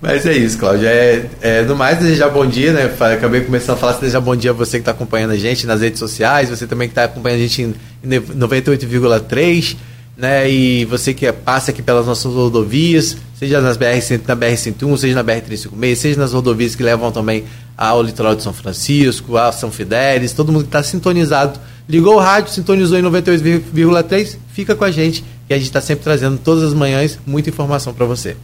Mas 0.00 0.24
é 0.24 0.32
isso, 0.32 0.58
Cláudio. 0.58 0.88
É, 0.88 1.26
é, 1.42 1.62
no 1.62 1.76
mais, 1.76 1.98
desejar 1.98 2.30
bom 2.30 2.46
dia, 2.46 2.72
né? 2.72 2.90
Acabei 3.14 3.42
começando 3.42 3.76
a 3.76 3.78
falar, 3.78 3.92
desejar 3.94 4.20
bom 4.20 4.34
dia 4.34 4.50
a 4.50 4.54
você 4.54 4.78
que 4.78 4.82
está 4.82 4.92
acompanhando 4.92 5.32
a 5.32 5.36
gente 5.36 5.66
nas 5.66 5.80
redes 5.82 5.98
sociais, 5.98 6.48
você 6.48 6.66
também 6.66 6.88
que 6.88 6.92
está 6.92 7.04
acompanhando 7.04 7.38
a 7.38 7.42
gente 7.42 7.62
em 7.62 7.74
98,3, 8.08 9.76
né? 10.16 10.50
E 10.50 10.84
você 10.86 11.12
que 11.12 11.30
passa 11.32 11.70
aqui 11.70 11.82
pelas 11.82 12.06
nossas 12.06 12.32
rodovias, 12.32 13.16
seja 13.38 13.60
nas 13.60 13.76
BR, 13.76 13.96
na 14.26 14.36
BR-101, 14.36 14.96
seja 14.96 15.14
na 15.14 15.24
BR-356, 15.24 15.96
seja 15.96 16.20
nas 16.20 16.32
rodovias 16.32 16.74
que 16.74 16.82
levam 16.82 17.12
também 17.12 17.44
ao 17.76 18.02
litoral 18.02 18.34
de 18.34 18.42
São 18.42 18.52
Francisco, 18.52 19.36
a 19.36 19.52
São 19.52 19.70
Fidélis, 19.70 20.32
todo 20.32 20.50
mundo 20.50 20.62
que 20.62 20.68
está 20.68 20.82
sintonizado, 20.82 21.58
ligou 21.88 22.16
o 22.16 22.20
rádio, 22.20 22.52
sintonizou 22.52 22.98
em 22.98 23.02
98,3, 23.02 24.36
fica 24.52 24.74
com 24.74 24.84
a 24.84 24.90
gente 24.90 25.24
e 25.48 25.54
a 25.54 25.56
gente 25.56 25.66
está 25.66 25.80
sempre 25.80 26.04
trazendo 26.04 26.38
todas 26.38 26.62
as 26.62 26.74
manhãs 26.74 27.18
muita 27.26 27.50
informação 27.50 27.92
para 27.92 28.06
você. 28.06 28.36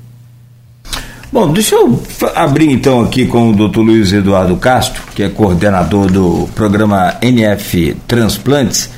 Bom, 1.32 1.52
deixa 1.52 1.76
eu 1.76 2.02
abrir 2.34 2.68
então 2.72 3.00
aqui 3.02 3.24
com 3.24 3.50
o 3.50 3.68
Dr. 3.68 3.78
Luiz 3.78 4.12
Eduardo 4.12 4.56
Castro, 4.56 5.00
que 5.14 5.22
é 5.22 5.28
coordenador 5.28 6.10
do 6.10 6.48
programa 6.56 7.14
NF 7.22 7.96
Transplantes, 8.08 8.90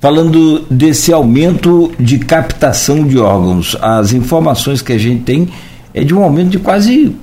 falando 0.00 0.64
desse 0.70 1.12
aumento 1.12 1.90
de 1.98 2.20
captação 2.20 3.04
de 3.04 3.18
órgãos. 3.18 3.76
As 3.82 4.12
informações 4.12 4.82
que 4.82 4.92
a 4.92 4.98
gente 4.98 5.24
tem 5.24 5.48
é 5.92 6.04
de 6.04 6.14
um 6.14 6.22
aumento 6.22 6.50
de 6.50 6.60
quase, 6.60 7.16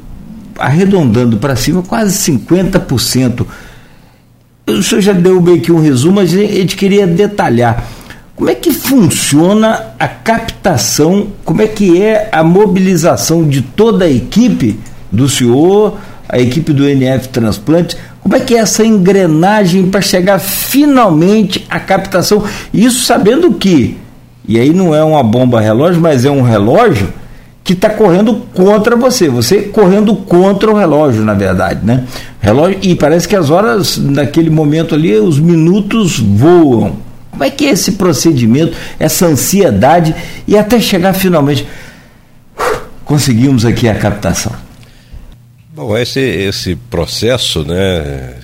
arredondando 0.60 1.38
para 1.38 1.56
cima, 1.56 1.82
quase 1.82 2.32
50%. 2.32 3.46
O 4.68 4.84
senhor 4.84 5.01
já 5.01 5.13
deu 5.13 5.41
bem 5.41 5.56
aqui 5.56 5.72
um 5.72 5.82
resumo, 5.82 6.15
mas 6.18 6.34
a 6.34 6.38
gente 6.38 6.75
queria 6.75 7.08
detalhar. 7.08 7.84
Como 8.36 8.50
é 8.50 8.56
que 8.56 8.72
funciona 8.72 9.94
a 10.00 10.08
captação, 10.08 11.27
como 11.44 11.62
é 11.62 11.68
que 11.68 12.01
é 12.01 12.30
a 12.32 12.44
mobilização 12.44 13.48
de 13.48 13.62
toda 13.62 14.06
a 14.06 14.10
equipe 14.10 14.80
do 15.12 15.27
senhor, 15.27 15.98
a 16.27 16.39
equipe 16.39 16.74
do 16.74 16.88
NF 16.88 17.30
Transplante, 17.30 17.98
como 18.22 18.36
é 18.36 18.39
que 18.39 18.56
é 18.56 18.60
essa 18.60 18.86
engrenagem 18.86 19.89
para 19.89 20.01
chegar 20.01 20.39
finalmente 20.39 21.65
à 21.70 21.80
captação? 21.80 22.44
Isso 22.74 23.03
sabendo 23.03 23.51
que, 23.53 23.98
e 24.48 24.60
aí 24.60 24.74
não 24.74 24.96
é 24.96 25.03
uma 25.03 25.24
bomba 25.24 25.60
relógio, 25.60 26.01
mas 26.01 26.24
é 26.24 26.32
um 26.32 26.41
relógio 26.41 27.12
que 27.63 27.74
está 27.74 27.89
correndo 27.89 28.36
contra 28.53 28.96
você, 28.96 29.30
você 29.30 29.62
correndo 29.63 30.15
contra 30.15 30.72
o 30.72 30.75
relógio, 30.75 31.24
na 31.24 31.34
verdade, 31.34 31.86
né? 31.86 32.06
Relógio, 32.39 32.80
e 32.82 32.96
parece 32.96 33.27
que 33.27 33.36
as 33.36 33.50
horas, 33.50 33.98
naquele 33.98 34.50
momento 34.50 34.96
ali, 34.96 35.15
os 35.15 35.39
minutos 35.39 36.20
voam. 36.20 36.98
Como 37.30 37.44
é 37.44 37.50
que 37.50 37.65
é 37.65 37.70
esse 37.70 37.94
procedimento, 37.94 38.75
essa 39.00 39.27
ansiedade 39.27 40.15
e 40.48 40.58
até 40.58 40.80
chegar 40.80 41.13
finalmente? 41.13 41.68
Conseguimos 43.06 43.63
aqui 43.63 43.88
a 43.88 43.96
captação. 43.96 44.53
Bom, 45.74 45.98
esse, 45.98 46.20
esse 46.20 46.75
processo 46.75 47.63
né, 47.63 48.36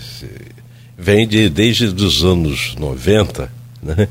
vem 0.98 1.28
de, 1.28 1.50
desde 1.50 1.86
os 1.86 2.24
anos 2.24 2.76
90, 2.80 3.52
né? 3.84 4.08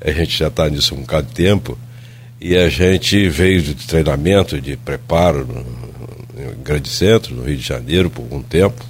a 0.00 0.10
gente 0.10 0.38
já 0.38 0.48
está 0.48 0.68
nisso 0.68 0.94
há 0.94 0.98
um 0.98 1.00
bocado 1.00 1.26
de 1.28 1.34
tempo, 1.34 1.76
e 2.44 2.56
a 2.56 2.68
gente 2.68 3.28
veio 3.28 3.62
de 3.62 3.72
treinamento, 3.72 4.60
de 4.60 4.76
preparo 4.76 5.46
no, 5.46 5.60
no 6.44 6.56
Grande 6.56 6.88
Centro, 6.88 7.36
no 7.36 7.44
Rio 7.44 7.56
de 7.56 7.62
Janeiro, 7.62 8.10
por 8.10 8.22
algum 8.22 8.42
tempo, 8.42 8.84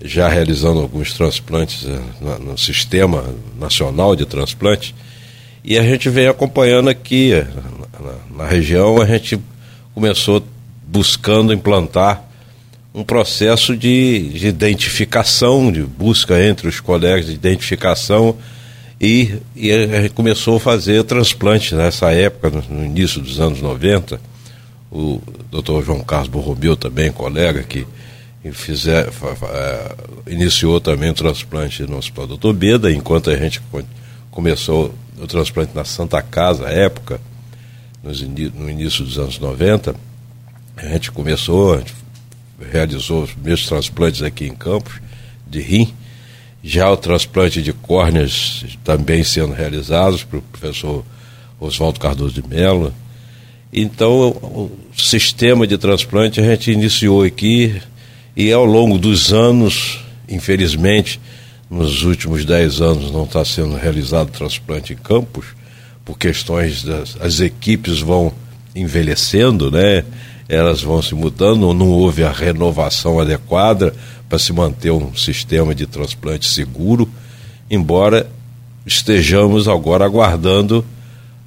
já 0.00 0.28
realizando 0.28 0.78
alguns 0.78 1.12
transplantes 1.12 1.84
eh, 1.84 2.00
no, 2.20 2.38
no 2.38 2.58
Sistema 2.58 3.34
Nacional 3.58 4.14
de 4.14 4.24
Transplantes, 4.24 4.94
e 5.64 5.76
a 5.76 5.82
gente 5.82 6.08
vem 6.08 6.28
acompanhando 6.28 6.88
aqui, 6.88 7.32
eh, 7.32 7.48
na, 7.98 8.44
na 8.44 8.48
região, 8.48 9.02
a 9.02 9.06
gente 9.06 9.40
começou 9.92 10.40
buscando 10.86 11.52
implantar 11.52 12.22
um 12.94 13.02
processo 13.02 13.76
de, 13.76 14.28
de, 14.28 14.46
identificação, 14.46 15.72
de 15.72 15.82
busca 15.82 16.40
entre 16.40 16.68
os 16.68 16.78
colegas 16.78 17.26
de 17.26 17.32
identificação 17.32 18.36
e, 19.02 19.40
e 19.56 20.08
começou 20.10 20.58
a 20.58 20.60
fazer 20.60 21.02
transplante 21.02 21.74
nessa 21.74 22.12
época, 22.12 22.62
no, 22.70 22.84
início 22.84 23.20
dos 23.20 23.40
anos 23.40 23.60
90. 23.60 24.20
O 24.92 25.20
doutor 25.50 25.84
João 25.84 26.04
Carlos 26.04 26.28
Borromeu 26.28 26.76
também, 26.76 27.10
colega, 27.10 27.64
que 27.64 27.84
fizer, 28.52 29.08
é, 29.08 29.96
iniciou 30.28 30.80
também 30.80 31.10
o 31.10 31.14
transplante 31.14 31.82
no 31.82 31.96
Hospital 31.96 32.28
Doutor 32.28 32.52
Beda, 32.52 32.92
enquanto 32.92 33.28
a 33.30 33.36
gente 33.36 33.60
começou 34.30 34.94
o 35.18 35.26
transplante 35.26 35.74
na 35.74 35.84
Santa 35.84 36.22
Casa, 36.22 36.68
época, 36.68 37.20
no 38.04 38.70
início 38.70 39.04
dos 39.04 39.18
anos 39.18 39.38
90, 39.38 39.96
a 40.76 40.86
gente 40.86 41.10
começou, 41.10 41.74
a 41.74 41.78
gente 41.78 41.94
realizou 42.70 43.24
os 43.24 43.34
meus 43.34 43.66
transplantes 43.66 44.22
aqui 44.22 44.46
em 44.46 44.54
Campos, 44.54 44.94
de 45.46 45.60
rim. 45.60 45.92
Já 46.62 46.90
o 46.90 46.96
transplante 46.96 47.60
de 47.60 47.72
córneas 47.72 48.64
também 48.84 49.24
sendo 49.24 49.52
realizados 49.52 50.22
pelo 50.22 50.42
professor 50.42 51.04
Oswaldo 51.58 51.98
Cardoso 51.98 52.40
de 52.40 52.46
Mello. 52.46 52.92
Então, 53.72 54.28
o 54.28 54.70
sistema 54.96 55.66
de 55.66 55.78
transplante 55.78 56.40
a 56.40 56.44
gente 56.44 56.70
iniciou 56.70 57.22
aqui 57.22 57.80
e 58.36 58.52
ao 58.52 58.64
longo 58.64 58.98
dos 58.98 59.32
anos, 59.32 60.00
infelizmente, 60.28 61.20
nos 61.70 62.02
últimos 62.02 62.44
10 62.44 62.80
anos 62.80 63.10
não 63.10 63.24
está 63.24 63.44
sendo 63.44 63.76
realizado 63.76 64.30
transplante 64.30 64.92
em 64.92 64.96
campos, 64.96 65.46
por 66.04 66.18
questões 66.18 66.82
das 66.82 67.16
as 67.20 67.40
equipes 67.40 68.00
vão 68.00 68.32
envelhecendo, 68.74 69.70
né? 69.70 70.04
elas 70.48 70.82
vão 70.82 71.00
se 71.00 71.14
mudando, 71.14 71.72
não 71.72 71.88
houve 71.88 72.24
a 72.24 72.30
renovação 72.30 73.18
adequada 73.18 73.94
para 74.32 74.38
se 74.38 74.50
manter 74.50 74.90
um 74.90 75.14
sistema 75.14 75.74
de 75.74 75.86
transplante 75.86 76.48
seguro, 76.48 77.06
embora 77.70 78.30
estejamos 78.86 79.68
agora 79.68 80.06
aguardando 80.06 80.82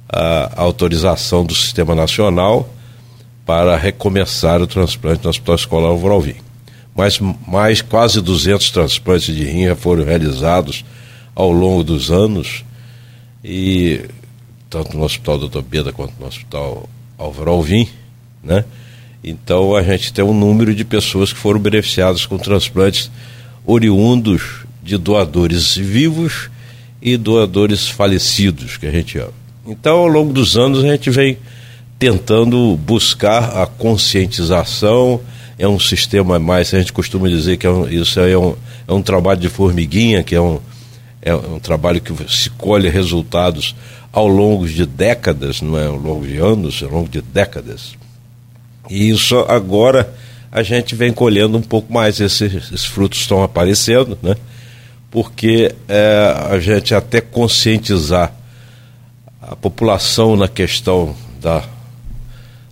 a 0.08 0.62
autorização 0.62 1.44
do 1.44 1.52
Sistema 1.52 1.96
Nacional 1.96 2.72
para 3.44 3.76
recomeçar 3.76 4.62
o 4.62 4.68
transplante 4.68 5.24
no 5.24 5.30
Hospital 5.30 5.56
Escolar 5.56 5.88
Álvaro 5.88 6.14
Alvim. 6.14 6.36
Mas 6.94 7.18
mais 7.44 7.82
quase 7.82 8.20
200 8.20 8.70
transplantes 8.70 9.34
de 9.34 9.42
rim 9.42 9.74
foram 9.74 10.04
realizados 10.04 10.84
ao 11.34 11.50
longo 11.50 11.82
dos 11.82 12.12
anos 12.12 12.64
e 13.42 14.04
tanto 14.70 14.96
no 14.96 15.02
Hospital 15.02 15.40
Doutor 15.40 15.62
Beda 15.62 15.92
quanto 15.92 16.14
no 16.20 16.26
Hospital 16.28 16.88
Álvaro 17.18 17.50
Alvim, 17.50 17.88
né? 18.44 18.64
Então 19.26 19.74
a 19.74 19.82
gente 19.82 20.12
tem 20.12 20.24
um 20.24 20.32
número 20.32 20.72
de 20.72 20.84
pessoas 20.84 21.32
que 21.32 21.38
foram 21.38 21.58
beneficiadas 21.58 22.24
com 22.24 22.38
transplantes 22.38 23.10
oriundos 23.66 24.64
de 24.80 24.96
doadores 24.96 25.76
vivos 25.76 26.48
e 27.02 27.16
doadores 27.16 27.88
falecidos, 27.88 28.76
que 28.76 28.86
a 28.86 28.90
gente 28.92 29.18
ama. 29.18 29.32
Então, 29.66 29.98
ao 29.98 30.06
longo 30.06 30.32
dos 30.32 30.56
anos, 30.56 30.84
a 30.84 30.86
gente 30.86 31.10
vem 31.10 31.36
tentando 31.98 32.76
buscar 32.76 33.62
a 33.62 33.66
conscientização. 33.66 35.20
É 35.58 35.66
um 35.66 35.80
sistema 35.80 36.38
mais, 36.38 36.72
a 36.72 36.78
gente 36.78 36.92
costuma 36.92 37.28
dizer 37.28 37.56
que 37.56 37.66
é 37.66 37.70
um, 37.70 37.88
isso 37.88 38.20
é 38.20 38.38
um, 38.38 38.54
é 38.86 38.92
um 38.92 39.02
trabalho 39.02 39.40
de 39.40 39.48
formiguinha, 39.48 40.22
que 40.22 40.36
é 40.36 40.40
um, 40.40 40.60
é 41.20 41.34
um 41.34 41.58
trabalho 41.58 42.00
que 42.00 42.12
se 42.32 42.48
colhe 42.50 42.88
resultados 42.88 43.74
ao 44.12 44.28
longo 44.28 44.68
de 44.68 44.86
décadas, 44.86 45.60
não 45.60 45.76
é 45.76 45.86
ao 45.86 45.96
longo 45.96 46.24
de 46.24 46.36
anos, 46.36 46.80
ao 46.80 46.90
longo 46.90 47.08
de 47.08 47.20
décadas. 47.20 47.96
E 48.88 49.10
isso 49.10 49.38
agora 49.48 50.12
a 50.50 50.62
gente 50.62 50.94
vem 50.94 51.12
colhendo 51.12 51.58
um 51.58 51.62
pouco 51.62 51.92
mais, 51.92 52.20
esses, 52.20 52.54
esses 52.54 52.84
frutos 52.84 53.20
estão 53.20 53.42
aparecendo, 53.42 54.18
né? 54.22 54.36
Porque 55.10 55.74
é, 55.88 56.34
a 56.50 56.58
gente 56.58 56.94
até 56.94 57.20
conscientizar 57.20 58.32
a 59.40 59.54
população 59.54 60.36
na 60.36 60.48
questão 60.48 61.14
da, 61.40 61.62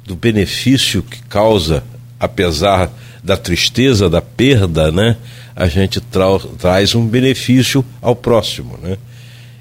do 0.04 0.14
benefício 0.14 1.02
que 1.02 1.22
causa, 1.24 1.84
apesar 2.18 2.90
da 3.22 3.36
tristeza, 3.36 4.08
da 4.10 4.20
perda, 4.20 4.90
né? 4.90 5.16
A 5.54 5.66
gente 5.66 6.00
tra 6.00 6.26
traz 6.58 6.94
um 6.94 7.06
benefício 7.06 7.84
ao 8.00 8.16
próximo, 8.16 8.78
né? 8.82 8.98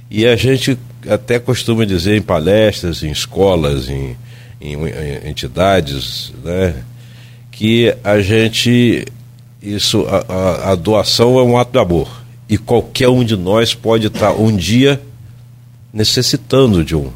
E 0.09 0.25
a 0.25 0.35
gente 0.35 0.77
até 1.09 1.39
costuma 1.39 1.85
dizer 1.85 2.17
em 2.17 2.21
palestras, 2.21 3.03
em 3.03 3.11
escolas, 3.11 3.89
em, 3.89 4.15
em, 4.63 5.29
entidades, 5.29 6.31
né, 6.43 6.83
que 7.51 7.95
a 8.03 8.21
gente 8.21 9.05
isso 9.61 10.05
a, 10.07 10.25
a, 10.27 10.71
a, 10.71 10.75
doação 10.75 11.37
é 11.39 11.43
um 11.43 11.57
ato 11.57 11.71
de 11.71 11.79
amor 11.79 12.23
e 12.49 12.57
qualquer 12.57 13.09
um 13.09 13.23
de 13.23 13.35
nós 13.37 13.73
pode 13.73 14.07
estar 14.07 14.33
um 14.33 14.55
dia 14.55 15.01
necessitando 15.93 16.83
de 16.83 16.95
um 16.95 17.11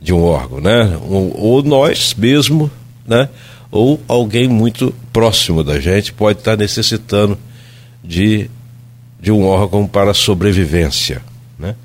de 0.00 0.14
um 0.14 0.22
órgão, 0.22 0.60
né? 0.60 0.96
Um, 1.02 1.30
ou 1.34 1.62
nós 1.62 2.14
mesmo, 2.14 2.70
né? 3.06 3.28
Ou 3.70 4.00
alguém 4.08 4.48
muito 4.48 4.94
próximo 5.12 5.62
da 5.62 5.78
gente 5.78 6.12
pode 6.12 6.38
estar 6.38 6.56
necessitando 6.56 7.38
de 8.02 8.50
de 9.20 9.30
um 9.30 9.44
órgão 9.44 9.86
para 9.86 10.14
sobrevivência, 10.14 11.22
né? 11.58 11.76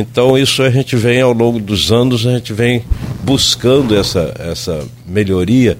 Então 0.00 0.38
isso 0.38 0.62
a 0.62 0.70
gente 0.70 0.94
vem 0.94 1.20
ao 1.20 1.32
longo 1.32 1.58
dos 1.58 1.90
anos, 1.90 2.24
a 2.24 2.30
gente 2.30 2.52
vem 2.52 2.84
buscando 3.24 3.96
essa, 3.96 4.32
essa 4.38 4.86
melhoria 5.04 5.76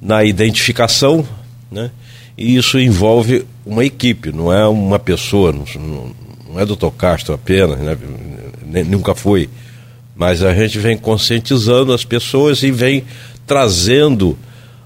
na 0.00 0.22
identificação, 0.22 1.26
né? 1.68 1.90
E 2.36 2.54
isso 2.54 2.78
envolve 2.78 3.44
uma 3.66 3.84
equipe, 3.84 4.30
não 4.30 4.52
é 4.52 4.64
uma 4.68 4.96
pessoa, 5.00 5.52
não, 5.52 6.14
não 6.48 6.60
é 6.60 6.64
doutor 6.64 6.92
Castro 6.92 7.34
apenas, 7.34 7.80
né? 7.80 8.84
nunca 8.84 9.12
foi. 9.12 9.50
Mas 10.14 10.40
a 10.40 10.54
gente 10.54 10.78
vem 10.78 10.96
conscientizando 10.96 11.92
as 11.92 12.04
pessoas 12.04 12.62
e 12.62 12.70
vem 12.70 13.02
trazendo, 13.44 14.38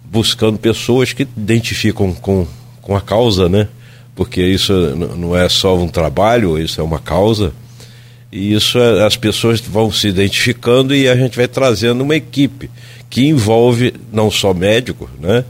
buscando 0.03 0.59
pessoas 0.59 1.13
que 1.13 1.29
identificam 1.37 2.15
com, 2.15 2.47
com 2.81 2.97
a 2.97 3.03
causa, 3.03 3.51
né? 3.51 3.69
Porque 4.17 4.41
isso 4.43 4.73
não 5.19 5.37
é 5.37 5.47
só 5.51 5.77
um 5.77 5.89
trabalho, 5.89 6.59
isso 6.59 6.81
é 6.81 6.85
uma 6.85 6.99
causa 6.99 7.53
e 8.33 8.55
isso 8.55 8.79
é, 8.79 9.05
as 9.05 9.17
pessoas 9.17 9.61
vão 9.61 9.93
se 9.93 10.09
identificando 10.09 10.95
e 10.95 11.07
a 11.07 11.15
gente 11.15 11.37
vai 11.37 11.47
trazendo 11.47 12.03
uma 12.03 12.17
equipe 12.17 12.71
que 13.11 13.27
envolve 13.27 13.95
não 14.11 14.31
só 14.31 14.55
médico, 14.55 15.09
né, 15.21 15.45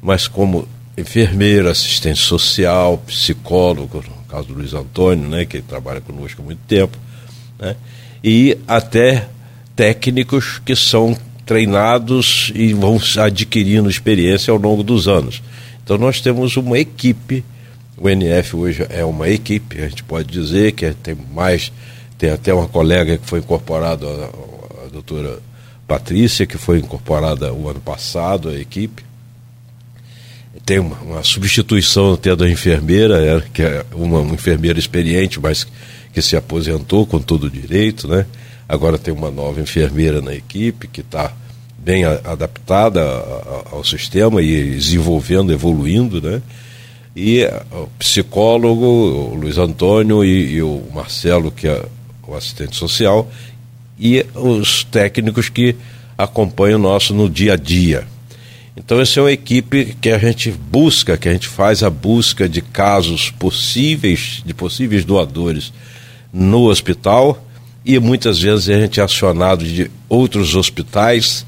mas 0.00 0.28
como 0.28 0.68
enfermeiro, 0.96 1.68
assistente 1.68 2.20
social, 2.20 2.98
psicólogo, 3.06 4.04
no 4.06 4.24
caso 4.28 4.48
do 4.48 4.54
Luiz 4.54 4.72
Antônio, 4.72 5.28
né, 5.28 5.44
que 5.44 5.60
trabalha 5.60 6.00
conosco 6.00 6.40
há 6.40 6.44
muito 6.44 6.60
tempo, 6.68 6.96
né, 7.58 7.74
e 8.22 8.56
até 8.68 9.28
técnicos 9.74 10.60
que 10.64 10.76
são 10.76 11.16
treinados 11.44 12.52
e 12.54 12.72
vão 12.72 13.00
adquirindo 13.18 13.90
experiência 13.90 14.52
ao 14.52 14.58
longo 14.58 14.82
dos 14.82 15.08
anos. 15.08 15.42
Então 15.82 15.98
nós 15.98 16.20
temos 16.20 16.56
uma 16.56 16.78
equipe, 16.78 17.44
o 17.96 18.08
NF 18.08 18.56
hoje 18.56 18.86
é 18.88 19.04
uma 19.04 19.28
equipe, 19.28 19.82
a 19.82 19.88
gente 19.88 20.04
pode 20.04 20.32
dizer 20.32 20.72
que 20.72 20.90
tem 20.94 21.16
mais, 21.34 21.72
tem 22.22 22.30
até 22.30 22.54
uma 22.54 22.68
colega 22.68 23.18
que 23.18 23.26
foi 23.26 23.40
incorporada, 23.40 24.06
a, 24.06 24.84
a 24.86 24.88
doutora 24.92 25.40
Patrícia, 25.88 26.46
que 26.46 26.56
foi 26.56 26.78
incorporada 26.78 27.52
o 27.52 27.68
ano 27.68 27.80
passado 27.80 28.48
à 28.48 28.56
equipe. 28.56 29.02
Tem 30.64 30.78
uma, 30.78 30.96
uma 31.00 31.24
substituição 31.24 32.12
até 32.12 32.36
da 32.36 32.48
enfermeira, 32.48 33.20
é, 33.20 33.42
que 33.52 33.60
é 33.60 33.84
uma, 33.92 34.20
uma 34.20 34.34
enfermeira 34.34 34.78
experiente, 34.78 35.40
mas 35.40 35.66
que 36.12 36.22
se 36.22 36.36
aposentou 36.36 37.04
com 37.04 37.18
todo 37.18 37.44
o 37.48 37.50
direito, 37.50 38.06
né? 38.06 38.24
Agora 38.68 38.98
tem 38.98 39.12
uma 39.12 39.28
nova 39.28 39.60
enfermeira 39.60 40.20
na 40.20 40.32
equipe 40.32 40.86
que 40.86 41.00
está 41.00 41.32
bem 41.76 42.04
adaptada 42.04 43.02
ao 43.72 43.82
sistema 43.82 44.40
e 44.40 44.76
desenvolvendo, 44.76 45.52
evoluindo, 45.52 46.22
né? 46.22 46.40
E 47.16 47.44
o 47.72 47.88
psicólogo, 47.98 48.86
o 48.86 49.34
Luiz 49.34 49.58
Antônio 49.58 50.24
e, 50.24 50.52
e 50.52 50.62
o 50.62 50.84
Marcelo, 50.94 51.50
que 51.50 51.66
é 51.66 51.84
o 52.26 52.34
assistente 52.34 52.76
social, 52.76 53.30
e 53.98 54.24
os 54.34 54.84
técnicos 54.84 55.48
que 55.48 55.76
acompanham 56.16 56.78
o 56.78 56.82
nosso 56.82 57.14
no 57.14 57.28
dia 57.28 57.54
a 57.54 57.56
dia. 57.56 58.06
Então, 58.76 59.00
essa 59.00 59.20
é 59.20 59.22
uma 59.22 59.32
equipe 59.32 59.96
que 60.00 60.10
a 60.10 60.18
gente 60.18 60.50
busca, 60.50 61.16
que 61.16 61.28
a 61.28 61.32
gente 61.32 61.46
faz 61.46 61.82
a 61.82 61.90
busca 61.90 62.48
de 62.48 62.62
casos 62.62 63.30
possíveis, 63.30 64.42
de 64.44 64.54
possíveis 64.54 65.04
doadores 65.04 65.72
no 66.32 66.70
hospital 66.70 67.46
e 67.84 67.98
muitas 67.98 68.40
vezes 68.40 68.68
a 68.68 68.80
gente 68.80 69.00
é 69.00 69.02
acionado 69.02 69.64
de 69.64 69.90
outros 70.08 70.54
hospitais. 70.54 71.44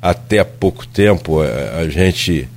Até 0.00 0.38
há 0.38 0.44
pouco 0.44 0.86
tempo, 0.86 1.42
eh, 1.44 1.80
a 1.80 1.88
gente, 1.88 2.48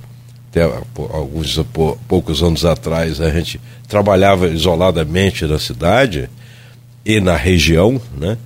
até 0.50 0.62
alguns 0.62 1.60
poucos 2.08 2.42
anos 2.42 2.64
atrás, 2.64 3.20
a 3.20 3.30
gente 3.30 3.60
trabalhava 3.88 4.48
isoladamente 4.48 5.44
na 5.44 5.58
cidade 5.58 6.28
e 7.06 7.20
na 7.20 7.36
região, 7.36 8.02
né? 8.18 8.36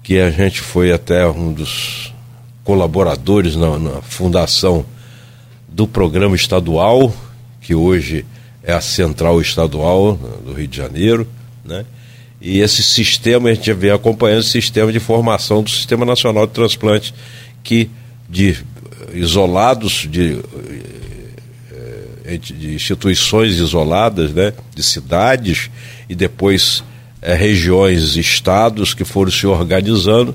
que 0.00 0.20
a 0.20 0.30
gente 0.30 0.60
foi 0.60 0.92
até 0.92 1.26
um 1.26 1.52
dos 1.52 2.14
colaboradores 2.62 3.56
na, 3.56 3.78
na 3.80 4.00
fundação 4.00 4.86
do 5.68 5.88
programa 5.88 6.36
estadual, 6.36 7.12
que 7.60 7.74
hoje 7.74 8.24
é 8.62 8.72
a 8.72 8.80
Central 8.80 9.40
Estadual 9.40 10.14
do 10.44 10.52
Rio 10.52 10.68
de 10.68 10.76
Janeiro, 10.76 11.26
né? 11.64 11.84
E 12.40 12.60
esse 12.60 12.82
sistema, 12.82 13.50
a 13.50 13.54
gente 13.54 13.72
vem 13.72 13.90
acompanhando 13.90 14.40
o 14.40 14.44
sistema 14.44 14.90
de 14.90 15.00
formação 15.00 15.62
do 15.62 15.68
Sistema 15.68 16.06
Nacional 16.06 16.46
de 16.46 16.52
Transplante, 16.52 17.12
que 17.62 17.90
de 18.28 18.56
isolados, 19.12 20.06
de, 20.08 20.38
eh, 22.24 22.38
de 22.38 22.74
instituições 22.74 23.56
isoladas, 23.56 24.32
né, 24.32 24.54
de 24.74 24.82
cidades, 24.82 25.70
e 26.08 26.14
depois 26.14 26.82
é, 27.22 27.34
regiões, 27.34 28.16
estados 28.16 28.94
que 28.94 29.04
foram 29.04 29.30
se 29.30 29.46
organizando, 29.46 30.34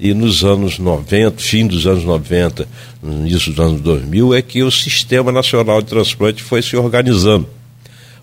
e 0.00 0.14
nos 0.14 0.44
anos 0.44 0.78
90, 0.78 1.42
fim 1.42 1.66
dos 1.66 1.86
anos 1.86 2.04
90, 2.04 2.68
no 3.02 3.26
início 3.26 3.52
dos 3.52 3.64
anos 3.64 3.80
2000, 3.80 4.34
é 4.34 4.42
que 4.42 4.62
o 4.62 4.70
Sistema 4.70 5.32
Nacional 5.32 5.82
de 5.82 5.88
Transplante 5.88 6.42
foi 6.42 6.62
se 6.62 6.76
organizando, 6.76 7.48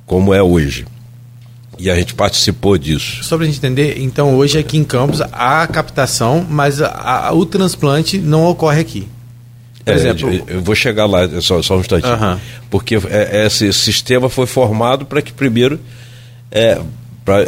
como 0.06 0.34
é 0.34 0.42
hoje. 0.42 0.86
E 1.78 1.90
a 1.90 1.96
gente 1.96 2.14
participou 2.14 2.78
disso. 2.78 3.22
Só 3.24 3.36
para 3.36 3.44
a 3.44 3.48
gente 3.48 3.58
entender, 3.58 4.00
então 4.00 4.36
hoje 4.36 4.58
aqui 4.58 4.78
em 4.78 4.84
Campos 4.86 5.20
há 5.20 5.68
captação, 5.68 6.46
mas 6.50 6.82
a, 6.82 7.28
a, 7.28 7.34
o 7.34 7.46
transplante 7.46 8.18
não 8.18 8.46
ocorre 8.46 8.79
aqui. 8.79 9.08
Por 9.84 9.92
é, 9.92 9.98
exemplo, 9.98 10.34
eu, 10.34 10.46
eu, 10.48 10.62
vou 10.62 10.74
chegar 10.74 11.05
lá 11.05 11.29
só, 11.42 11.62
só 11.62 11.75
um 11.75 11.81
instantinho. 11.81 12.14
Uh 12.14 12.20
-huh. 12.20 12.40
Porque 12.70 12.96
é, 12.96 13.46
esse 13.46 13.72
sistema 13.74 14.29
foi 14.29 14.48
formado 14.48 15.05
para 15.05 15.22
que 15.22 15.34
primeiro 15.34 15.79
é, 16.50 16.79
para 17.25 17.46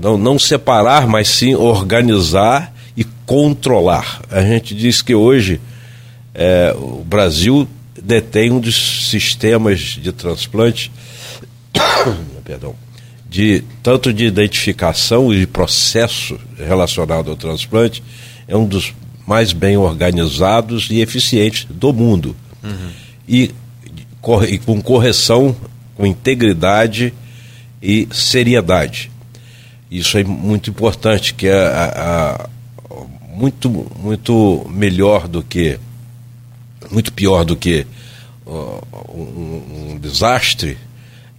não, 0.00 0.16
não 0.16 0.38
separar, 0.38 1.08
mas 1.08 1.28
sim 1.28 1.54
organizar 1.54 2.72
e 2.96 3.02
controlar. 3.24 4.20
A 4.30 4.42
gente 4.42 4.74
diz 4.74 5.02
que 5.02 5.14
hoje 5.14 5.60
é, 6.34 6.72
o 6.78 7.02
Brasil 7.04 7.66
detém 8.00 8.52
um 8.52 8.60
dos 8.60 9.08
sistemas 9.08 9.80
de 9.80 10.12
transplante 10.12 10.92
perdão, 12.44 12.74
de 13.28 13.62
tanto 13.82 14.12
de 14.12 14.24
identificação 14.24 15.32
e 15.32 15.40
de 15.40 15.46
processo 15.46 16.38
relacionado 16.56 17.30
ao 17.30 17.36
transplante, 17.36 18.02
é 18.46 18.56
um 18.56 18.66
dos 18.66 18.94
mais 19.26 19.52
bem 19.52 19.76
organizados 19.76 20.88
e 20.90 21.00
eficientes 21.00 21.66
do 21.68 21.92
mundo. 21.92 22.34
Uhum. 22.62 22.90
E, 23.28 23.54
e, 24.50 24.58
com 24.58 24.80
correção, 24.80 25.54
com 25.94 26.06
integridade 26.06 27.12
e 27.82 28.08
seriedade. 28.12 29.10
Isso 29.90 30.18
é 30.18 30.24
muito 30.24 30.70
importante, 30.70 31.34
que 31.34 31.46
é 31.46 31.66
a, 31.66 31.84
a, 32.40 32.48
muito, 33.34 33.70
muito 33.98 34.66
melhor 34.70 35.28
do 35.28 35.42
que, 35.42 35.78
muito 36.90 37.12
pior 37.12 37.44
do 37.44 37.56
que 37.56 37.86
uh, 38.46 38.82
um, 39.14 39.92
um 39.92 39.98
desastre 39.98 40.76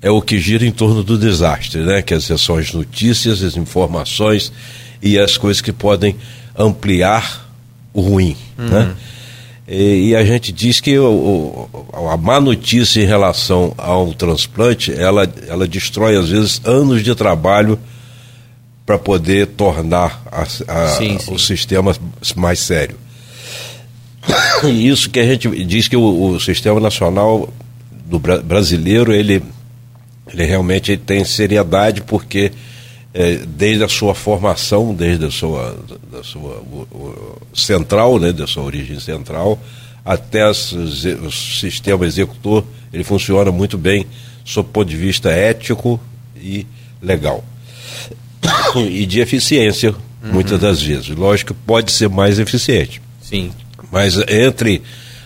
é 0.02 0.10
o 0.10 0.21
que 0.21 0.39
gira 0.39 0.65
em 0.65 0.71
torno 0.71 1.04
do 1.04 1.17
desastre, 1.17 1.82
né? 1.82 2.02
Que 2.02 2.19
são 2.19 2.56
as 2.56 2.73
notícias, 2.73 3.43
as 3.43 3.58
informações 3.58 4.52
e 5.02 5.19
as 5.19 5.38
coisas 5.38 5.62
que 5.62 5.73
podem 5.73 6.15
ampliar 6.58 7.49
o 7.93 8.02
ruim, 8.02 8.36
uhum. 8.58 8.69
né? 8.69 8.95
E, 9.71 10.10
e, 10.10 10.15
a 10.15 10.25
gente 10.25 10.51
diz 10.51 10.82
que 10.82 10.97
o, 10.97 11.69
o, 11.71 12.08
a 12.10 12.17
má 12.17 12.41
notícia 12.41 13.01
em 13.01 13.05
relação 13.05 13.71
ao 13.77 14.12
transplante, 14.13 14.91
ela, 14.91 15.32
ela 15.47 15.67
destrói 15.67 16.17
às 16.17 16.29
vezes 16.29 16.60
anos 16.65 17.03
de 17.03 17.13
trabalho 17.13 17.77
para 18.84 18.97
poder 18.97 19.45
tornar 19.45 20.23
a, 20.32 20.41
a, 20.41 20.88
sim, 20.88 21.19
sim. 21.19 21.32
o 21.32 21.38
sistema 21.38 21.95
mais 22.36 22.60
sério. 22.60 22.97
E 24.63 24.88
isso 24.88 25.10
que 25.10 25.19
a 25.19 25.23
gente 25.23 25.47
diz 25.63 25.88
que 25.88 25.95
o, 25.95 26.32
o 26.32 26.39
sistema 26.39 26.79
nacional 26.79 27.47
do 28.05 28.19
brasileiro, 28.19 29.13
ele 29.13 29.43
ele 30.34 30.45
realmente 30.45 30.95
tem 30.95 31.23
seriedade 31.23 32.01
porque 32.01 32.51
desde 33.48 33.84
a 33.84 33.89
sua 33.89 34.13
formação, 34.13 34.93
desde 34.93 35.26
a 35.26 35.32
sua, 35.32 35.78
da 36.12 36.24
sua 36.24 36.63
central, 37.54 38.19
né, 38.19 38.32
da 38.32 38.45
sua 38.45 38.63
origem 38.63 39.00
central, 39.00 39.60
até 40.06 40.43
as, 40.43 40.72
o 40.72 41.32
sistema 41.32 42.06
executor, 42.06 42.63
ele 42.93 43.04
funciona 43.04 43.52
muito 43.52 43.78
bem 43.78 44.06
sob 44.45 44.69
o 44.69 44.72
ponto 44.72 44.89
de 44.89 44.95
vista 44.98 45.30
ético 45.30 46.00
e 46.36 46.65
legal. 47.02 47.43
E 48.76 49.06
de 49.06 49.19
eficiência, 49.19 49.91
uhum. 50.24 50.34
muitas 50.34 50.60
das 50.60 50.82
vezes. 50.82 51.10
Lógico 51.10 51.54
que 51.54 51.60
pode 51.65 51.91
ser 51.91 52.08
mais 52.08 52.38
eficiente. 52.38 53.02
Sim. 53.22 53.52
Mas 53.91 54.15
entre 54.28 54.82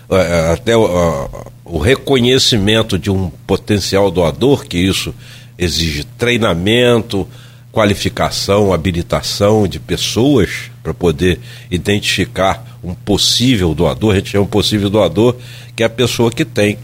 uh, 0.09 0.53
até 0.53 0.75
uh, 0.75 1.29
o 1.65 1.77
reconhecimento 1.77 2.97
de 2.97 3.09
um 3.09 3.29
potencial 3.45 4.09
doador, 4.09 4.65
que 4.65 4.77
isso 4.77 5.13
exige 5.57 6.05
treinamento, 6.17 7.27
qualificação, 7.73 8.71
habilitação 8.71 9.67
de 9.67 9.79
pessoas 9.79 10.69
para 10.83 10.93
poder 10.93 11.39
identificar 11.71 12.77
um 12.83 12.93
possível 12.93 13.73
doador. 13.73 14.11
A 14.11 14.15
gente 14.17 14.29
chama 14.29 14.43
um 14.43 14.47
possível 14.47 14.91
doador, 14.91 15.35
que 15.75 15.81
é 15.81 15.87
a 15.87 15.89
pessoa 15.89 16.31
que 16.31 16.45
tem, 16.45 16.77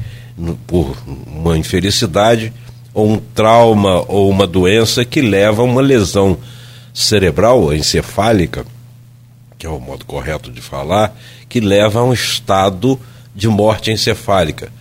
por 0.65 0.97
uma 1.27 1.55
infelicidade, 1.55 2.51
ou 2.91 3.07
um 3.07 3.19
trauma 3.19 4.03
ou 4.07 4.31
uma 4.31 4.47
doença 4.47 5.05
que 5.05 5.21
leva 5.21 5.61
a 5.61 5.65
uma 5.65 5.79
lesão 5.81 6.39
cerebral, 6.91 7.71
encefálica, 7.71 8.65
que 9.59 9.67
é 9.67 9.69
o 9.69 9.79
modo 9.79 10.03
correto 10.05 10.51
de 10.51 10.59
falar, 10.59 11.15
que 11.47 11.59
leva 11.59 11.99
a 11.99 12.03
um 12.03 12.13
estado 12.13 12.99
de 13.35 13.47
morte 13.47 13.91
encefálica. 13.91 14.71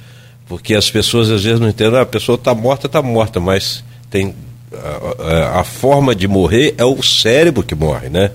Porque 0.47 0.75
as 0.75 0.91
pessoas 0.91 1.31
às 1.31 1.45
vezes 1.45 1.61
não 1.61 1.69
entendem, 1.69 1.99
ah, 1.99 2.03
a 2.03 2.07
pessoa 2.07 2.37
está 2.37 2.55
morta, 2.55 2.87
está 2.87 3.03
morta, 3.03 3.39
mas 3.39 3.85
tem 4.09 4.35
a, 4.73 5.61
a, 5.61 5.65
forma 5.65 6.15
de 6.15 6.29
morrer 6.29 6.75
é 6.77 6.85
o 6.85 7.03
cérebro 7.03 7.63
que 7.63 7.75
morre, 7.75 8.09
né? 8.09 8.31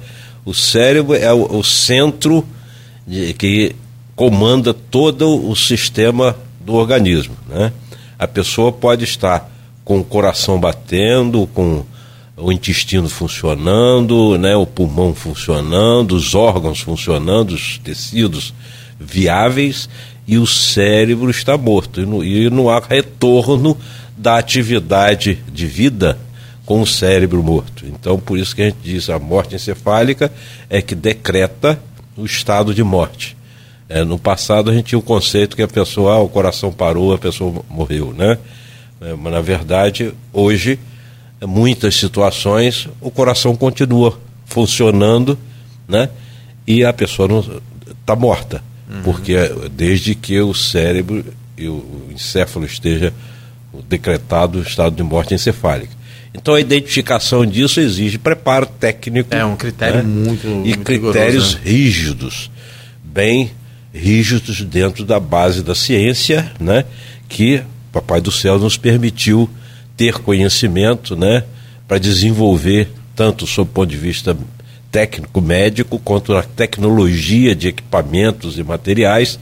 O 0.46 0.54
cérebro 0.54 1.16
é 1.16 1.32
o, 1.32 1.60
o 1.60 1.64
centro 1.64 2.46
de, 3.06 3.34
que 3.34 3.76
comanda 4.16 4.74
todo 4.74 5.50
o 5.50 5.56
sistema 5.56 6.36
do 6.60 6.74
organismo, 6.74 7.36
né? 7.48 7.72
A 8.18 8.28
pessoa 8.28 8.72
pode 8.72 9.04
estar 9.04 9.50
com 9.84 10.00
o 10.00 10.04
coração 10.04 10.60
batendo, 10.60 11.48
com 11.48 11.84
o 12.38 12.52
intestino 12.52 13.08
funcionando, 13.08 14.38
né, 14.38 14.56
o 14.56 14.66
pulmão 14.66 15.14
funcionando, 15.14 16.16
os 16.16 16.34
órgãos 16.34 16.80
funcionando, 16.80 17.52
os 17.52 17.78
tecidos 17.78 18.54
viáveis 19.00 19.88
e 20.28 20.38
o 20.38 20.48
cérebro 20.48 21.30
está 21.30 21.58
morto 21.58 22.02
e 22.02 22.06
não, 22.06 22.24
e 22.24 22.50
não 22.50 22.70
há 22.70 22.80
retorno 22.80 23.78
da 24.18 24.38
atividade 24.38 25.40
de 25.52 25.68
vida 25.68 26.18
com 26.66 26.82
o 26.82 26.88
cérebro 26.88 27.44
morto. 27.44 27.86
Então, 27.86 28.20
por 28.20 28.38
isso 28.38 28.56
que 28.56 28.62
a 28.62 28.66
gente 28.66 28.78
diz 28.84 29.10
a 29.10 29.20
morte 29.20 29.56
encefálica 29.56 30.32
é 30.70 30.82
que 30.82 30.96
decreta 30.96 31.80
o 32.16 32.26
estado 32.26 32.74
de 32.74 32.84
morte. 32.84 33.36
É, 33.90 34.04
no 34.04 34.18
passado 34.18 34.72
a 34.72 34.74
gente 34.74 34.88
tinha 34.88 35.00
o 35.00 35.04
conceito 35.04 35.56
que 35.56 35.62
a 35.62 35.68
pessoa, 35.68 36.16
ah, 36.16 36.20
o 36.20 36.30
coração 36.30 36.72
parou, 36.72 37.14
a 37.14 37.18
pessoa 37.18 37.64
morreu, 37.70 38.14
né? 38.14 38.38
É, 39.02 39.14
mas 39.14 39.34
na 39.34 39.42
verdade, 39.42 40.14
hoje, 40.32 40.80
em 41.42 41.46
muitas 41.46 41.96
situações, 41.96 42.88
o 43.02 43.12
coração 43.12 43.56
continua 43.56 44.18
funcionando, 44.46 45.38
né? 45.88 46.10
E 46.66 46.86
a 46.86 46.94
pessoa 46.94 47.28
não 47.28 47.62
está 47.92 48.16
morta, 48.16 48.64
uhum. 48.90 49.02
porque 49.04 49.36
desde 49.72 50.16
que 50.16 50.40
o 50.40 50.54
cérebro 50.54 51.26
e 51.58 51.68
o 51.68 52.08
encéfalo 52.10 52.66
esteja 52.66 53.14
decretado 53.90 54.62
estado 54.62 54.96
de 54.96 55.04
morte 55.04 55.34
encefálica. 55.34 56.03
Então 56.34 56.56
a 56.56 56.60
identificação 56.60 57.46
disso 57.46 57.80
exige 57.80 58.18
preparo 58.18 58.66
técnico. 58.66 59.34
É 59.34 59.46
um 59.46 59.56
critério 59.56 59.98
né? 59.98 60.04
muito. 60.04 60.48
E 60.48 60.50
muito 60.50 60.80
critérios 60.80 61.54
rigoroso, 61.54 61.58
né? 61.58 61.62
rígidos, 61.64 62.52
bem 63.04 63.52
rígidos 63.94 64.62
dentro 64.62 65.06
da 65.06 65.20
base 65.20 65.62
da 65.62 65.76
ciência, 65.76 66.52
né? 66.60 66.86
Que 67.30 67.62
Papai 67.92 68.20
do 68.20 68.32
Céu 68.32 68.58
nos 68.58 68.76
permitiu 68.76 69.48
ter 69.96 70.18
conhecimento, 70.18 71.16
né? 71.16 71.44
Para 71.88 72.00
desenvolver 72.00 72.90
tanto 73.16 73.46
sob 73.46 73.70
o 73.70 73.74
ponto 73.74 73.90
de 73.90 73.98
vista 73.98 74.36
técnico 74.92 75.40
médico 75.42 76.00
quanto 76.00 76.36
a 76.36 76.42
tecnologia 76.42 77.56
de 77.56 77.68
equipamentos 77.68 78.58
e 78.58 78.64
materiais 78.64 79.40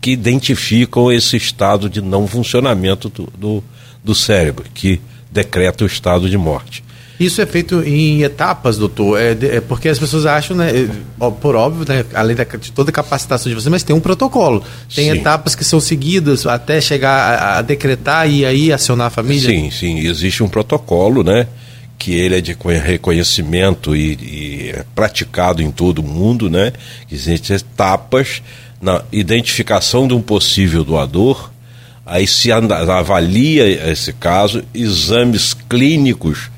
que 0.00 0.10
identificam 0.10 1.10
esse 1.10 1.36
estado 1.36 1.88
de 1.88 2.02
não 2.02 2.26
funcionamento 2.26 3.08
do, 3.08 3.32
do, 3.38 3.64
do 4.02 4.14
cérebro, 4.14 4.64
que 4.74 5.00
decreta 5.34 5.82
o 5.82 5.86
estado 5.86 6.30
de 6.30 6.38
morte. 6.38 6.84
Isso 7.18 7.40
é 7.40 7.46
feito 7.46 7.82
em 7.82 8.22
etapas, 8.22 8.76
doutor? 8.76 9.20
É, 9.20 9.36
é 9.56 9.60
porque 9.60 9.88
as 9.88 9.98
pessoas 9.98 10.26
acham, 10.26 10.56
né, 10.56 10.70
é, 10.70 11.30
por 11.40 11.54
óbvio, 11.54 11.84
né, 11.88 12.04
além 12.12 12.34
da, 12.34 12.44
de 12.44 12.72
toda 12.72 12.90
a 12.90 12.92
capacitação 12.92 13.50
de 13.50 13.54
você, 13.54 13.70
mas 13.70 13.82
tem 13.82 13.94
um 13.94 14.00
protocolo. 14.00 14.64
Tem 14.92 15.10
sim. 15.10 15.18
etapas 15.18 15.54
que 15.54 15.64
são 15.64 15.78
seguidas 15.78 16.44
até 16.46 16.80
chegar 16.80 17.12
a, 17.12 17.58
a, 17.58 17.62
decretar 17.62 18.28
e 18.28 18.44
aí 18.44 18.72
acionar 18.72 19.08
a 19.08 19.10
família? 19.10 19.48
Sim, 19.48 19.70
sim. 19.70 19.98
Existe 20.00 20.42
um 20.42 20.48
protocolo, 20.48 21.22
né? 21.22 21.46
Que 21.96 22.14
ele 22.14 22.36
é 22.36 22.40
de 22.40 22.56
reconhecimento 22.84 23.94
e, 23.94 24.14
e 24.14 24.70
é 24.74 24.84
praticado 24.94 25.62
em 25.62 25.70
todo 25.70 26.00
o 26.00 26.02
mundo, 26.02 26.50
né? 26.50 26.72
Existem 27.10 27.54
etapas 27.54 28.42
na 28.82 29.02
identificação 29.12 30.08
de 30.08 30.14
um 30.14 30.20
possível 30.20 30.84
doador, 30.84 31.50
Aí 32.06 32.26
se 32.26 32.52
avalia 32.52 33.90
esse 33.90 34.12
caso, 34.12 34.62
exames 34.74 35.54
clínicos 35.54 36.50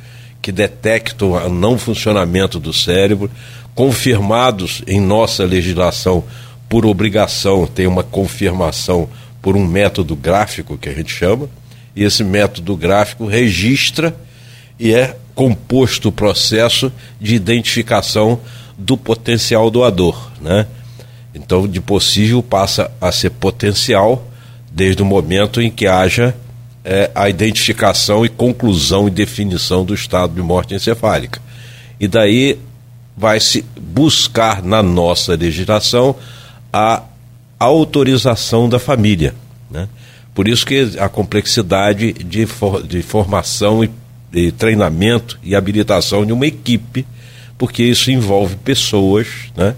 que 0.42 0.50
detectam 0.50 1.32
o 1.32 1.48
não 1.48 1.78
funcionamento 1.78 2.58
do 2.58 2.72
cérebro, 2.72 3.30
confirmados 3.74 4.82
em 4.86 5.00
nossa 5.00 5.44
legislação 5.44 6.24
por 6.68 6.84
obrigação, 6.84 7.66
tem 7.66 7.86
uma 7.86 8.02
confirmação 8.02 9.08
por 9.40 9.56
um 9.56 9.64
método 9.64 10.16
gráfico 10.16 10.76
que 10.76 10.88
a 10.88 10.92
gente 10.92 11.12
chama, 11.12 11.48
e 11.94 12.02
esse 12.02 12.24
método 12.24 12.76
gráfico 12.76 13.26
registra 13.26 14.14
e 14.78 14.92
é 14.92 15.16
composto 15.34 16.08
o 16.08 16.12
processo 16.12 16.92
de 17.20 17.34
identificação 17.34 18.40
do 18.76 18.96
potencial 18.96 19.70
doador, 19.70 20.30
né? 20.40 20.66
Então, 21.34 21.68
de 21.68 21.80
possível 21.80 22.42
passa 22.42 22.90
a 23.00 23.12
ser 23.12 23.30
potencial 23.30 24.26
desde 24.76 25.02
o 25.02 25.06
momento 25.06 25.62
em 25.62 25.70
que 25.70 25.86
haja 25.86 26.36
é, 26.84 27.10
a 27.14 27.30
identificação 27.30 28.26
e 28.26 28.28
conclusão 28.28 29.08
e 29.08 29.10
definição 29.10 29.86
do 29.86 29.94
estado 29.94 30.34
de 30.34 30.42
morte 30.42 30.74
encefálica. 30.74 31.40
E 31.98 32.06
daí 32.06 32.58
vai 33.16 33.40
se 33.40 33.64
buscar 33.80 34.62
na 34.62 34.82
nossa 34.82 35.34
legislação 35.34 36.14
a 36.70 37.02
autorização 37.58 38.68
da 38.68 38.78
família. 38.78 39.34
Né? 39.70 39.88
Por 40.34 40.46
isso 40.46 40.66
que 40.66 40.92
a 40.98 41.08
complexidade 41.08 42.12
de, 42.12 42.44
for, 42.44 42.86
de 42.86 43.00
formação 43.00 43.82
e, 43.82 44.52
treinamento 44.52 45.38
e 45.42 45.56
habilitação 45.56 46.26
de 46.26 46.34
uma 46.34 46.46
equipe, 46.46 47.06
porque 47.56 47.82
isso 47.82 48.10
envolve 48.10 48.56
pessoas, 48.56 49.26
né? 49.56 49.74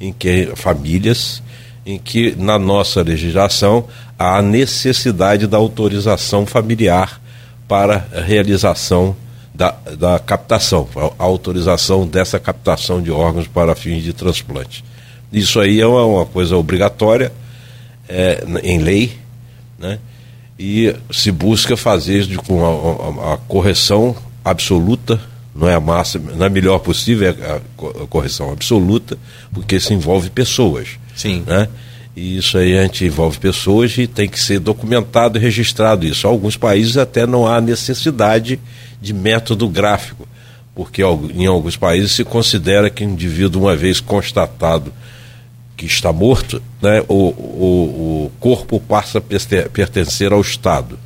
em 0.00 0.10
que 0.10 0.50
famílias, 0.56 1.42
em 1.88 1.98
que 1.98 2.36
na 2.36 2.58
nossa 2.58 3.00
legislação 3.00 3.86
a 4.18 4.42
necessidade 4.42 5.46
da 5.46 5.56
autorização 5.56 6.44
familiar 6.44 7.18
para 7.66 8.06
a 8.14 8.20
realização 8.20 9.16
da, 9.54 9.74
da 9.98 10.18
captação, 10.18 10.86
a 11.18 11.24
autorização 11.24 12.06
dessa 12.06 12.38
captação 12.38 13.00
de 13.00 13.10
órgãos 13.10 13.48
para 13.48 13.74
fins 13.74 14.02
de 14.02 14.12
transplante. 14.12 14.84
Isso 15.32 15.58
aí 15.58 15.80
é 15.80 15.86
uma, 15.86 16.26
coisa 16.26 16.58
obrigatória 16.58 17.32
é, 18.06 18.44
em 18.62 18.78
lei, 18.80 19.16
né? 19.78 19.98
e 20.58 20.94
se 21.10 21.32
busca 21.32 21.74
fazer 21.74 22.24
de, 22.24 22.36
com 22.36 22.66
a, 22.66 23.30
a, 23.30 23.34
a, 23.34 23.36
correção 23.38 24.14
absoluta, 24.44 25.18
não 25.54 25.66
é 25.66 25.74
a 25.74 25.80
máxima, 25.80 26.32
não 26.32 26.44
é 26.44 26.48
a 26.48 26.50
melhor 26.50 26.80
possível, 26.80 27.30
é 27.30 27.30
a, 27.30 27.60
correção 28.08 28.52
absoluta, 28.52 29.16
porque 29.54 29.76
isso 29.76 29.94
envolve 29.94 30.28
pessoas. 30.28 30.98
Sim. 31.18 31.42
Né? 31.44 31.68
E 32.16 32.38
isso 32.38 32.56
aí 32.56 32.78
a 32.78 32.82
gente 32.82 33.04
envolve 33.04 33.38
pessoas 33.38 33.96
e 33.98 34.06
tem 34.06 34.28
que 34.28 34.40
ser 34.40 34.60
documentado 34.60 35.36
e 35.36 35.40
registrado 35.40 36.06
isso. 36.06 36.26
Alguns 36.26 36.56
países 36.56 36.96
até 36.96 37.26
não 37.26 37.46
há 37.46 37.60
necessidade 37.60 38.58
de 39.00 39.12
método 39.12 39.68
gráfico, 39.68 40.26
porque 40.74 41.02
em 41.02 41.46
alguns 41.46 41.76
países 41.76 42.12
se 42.12 42.24
considera 42.24 42.88
que 42.88 43.04
o 43.04 43.08
indivíduo, 43.08 43.62
uma 43.62 43.76
vez 43.76 44.00
constatado 44.00 44.92
que 45.76 45.86
está 45.86 46.12
morto, 46.12 46.60
né, 46.82 47.04
o, 47.08 47.14
o, 47.14 48.24
o 48.26 48.32
corpo 48.40 48.80
passa 48.80 49.18
a 49.18 49.68
pertencer 49.68 50.32
ao 50.32 50.40
Estado. 50.40 50.98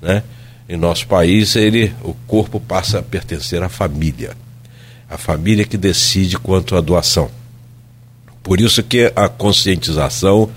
Né? 0.00 0.22
Em 0.68 0.76
nosso 0.76 1.06
país, 1.06 1.56
ele, 1.56 1.92
o 2.02 2.14
corpo 2.26 2.60
passa 2.60 3.00
a 3.00 3.02
pertencer 3.02 3.62
à 3.62 3.68
família. 3.68 4.36
A 5.10 5.18
família 5.18 5.64
que 5.64 5.76
decide 5.76 6.38
quanto 6.38 6.76
à 6.76 6.80
doação. 6.80 7.28
Por 8.44 8.60
isso 8.60 8.82
que 8.82 9.10
a 9.16 9.26
conscientização 9.26 10.50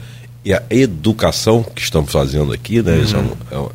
e 0.44 0.54
a 0.54 0.62
educação 0.70 1.64
que 1.64 1.82
estamos 1.82 2.12
fazendo 2.12 2.52
aqui, 2.52 2.82
né? 2.82 2.92
Uhum. 2.92 3.04
Isso 3.04 3.16
é 3.16 3.20
um, 3.20 3.32
é, 3.50 3.58
um, 3.58 3.70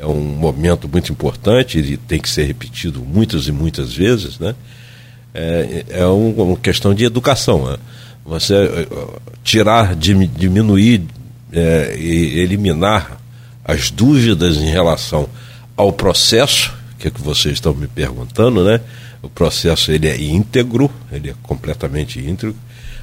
é 0.00 0.06
um, 0.06 0.20
momento 0.20 0.86
muito 0.86 1.10
importante 1.10 1.78
e 1.78 1.96
tem 1.96 2.20
que 2.20 2.28
ser 2.28 2.44
repetido 2.44 3.00
muitas 3.00 3.48
e 3.48 3.52
muitas 3.52 3.94
vezes, 3.94 4.38
né? 4.38 4.54
É, 5.32 5.84
é 5.88 6.06
um, 6.06 6.30
uma 6.30 6.56
questão 6.58 6.94
de 6.94 7.06
educação. 7.06 7.70
Né? 7.70 7.78
Você 8.26 8.54
eh, 8.54 8.88
tirar, 9.42 9.96
diminuir 9.96 11.02
é, 11.50 11.96
e 11.98 12.38
eliminar 12.40 13.18
as 13.64 13.90
dúvidas 13.90 14.58
em 14.58 14.70
relação 14.70 15.26
ao 15.74 15.90
processo, 15.90 16.72
que 16.98 17.08
é 17.08 17.10
que 17.10 17.20
vocês 17.20 17.54
estão 17.54 17.74
me 17.74 17.86
perguntando, 17.86 18.62
né? 18.62 18.80
O 19.22 19.28
processo 19.28 19.90
ele 19.90 20.06
é 20.06 20.20
íntegro, 20.20 20.90
ele 21.10 21.30
é 21.30 21.34
completamente 21.42 22.18
íntegro 22.20 22.54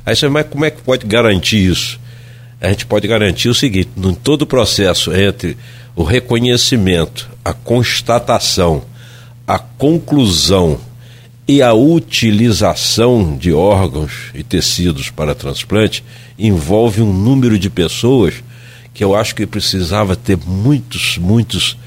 Aí 0.05 0.15
você, 0.15 0.27
mas 0.27 0.47
como 0.47 0.65
é 0.65 0.71
que 0.71 0.81
pode 0.81 1.05
garantir 1.05 1.69
isso? 1.69 1.99
A 2.59 2.69
gente 2.69 2.85
pode 2.85 3.07
garantir 3.07 3.49
o 3.49 3.55
seguinte: 3.55 3.89
em 3.97 4.13
todo 4.13 4.43
o 4.43 4.47
processo 4.47 5.13
entre 5.13 5.57
o 5.95 6.03
reconhecimento, 6.03 7.29
a 7.43 7.53
constatação, 7.53 8.83
a 9.47 9.59
conclusão 9.59 10.79
e 11.47 11.61
a 11.61 11.73
utilização 11.73 13.37
de 13.37 13.51
órgãos 13.51 14.31
e 14.33 14.43
tecidos 14.43 15.09
para 15.09 15.35
transplante 15.35 16.03
envolve 16.37 17.01
um 17.01 17.11
número 17.11 17.59
de 17.59 17.69
pessoas 17.69 18.35
que 18.93 19.03
eu 19.03 19.15
acho 19.15 19.35
que 19.35 19.45
precisava 19.45 20.15
ter 20.15 20.37
muitos, 20.37 21.17
muitos 21.17 21.77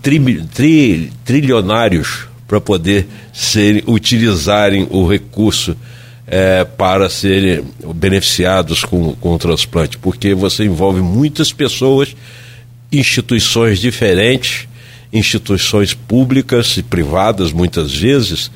tri, 0.00 0.20
tri, 0.52 1.12
trilionários 1.24 2.26
para 2.46 2.60
poder 2.60 3.06
ser, 3.32 3.84
utilizarem 3.86 4.86
o 4.90 5.06
recurso 5.06 5.76
é, 6.26 6.64
para 6.64 7.10
serem 7.10 7.64
beneficiados 7.94 8.84
com, 8.84 9.14
com 9.14 9.34
o 9.34 9.38
transplante, 9.38 9.98
porque 9.98 10.34
você 10.34 10.64
envolve 10.64 11.00
muitas 11.00 11.52
pessoas, 11.52 12.14
instituições 12.90 13.78
diferentes, 13.78 14.68
instituições 15.12 15.94
públicas 15.94 16.76
e 16.76 16.82
privadas 16.82 17.52
muitas 17.52 17.94
vezes, 17.94 18.50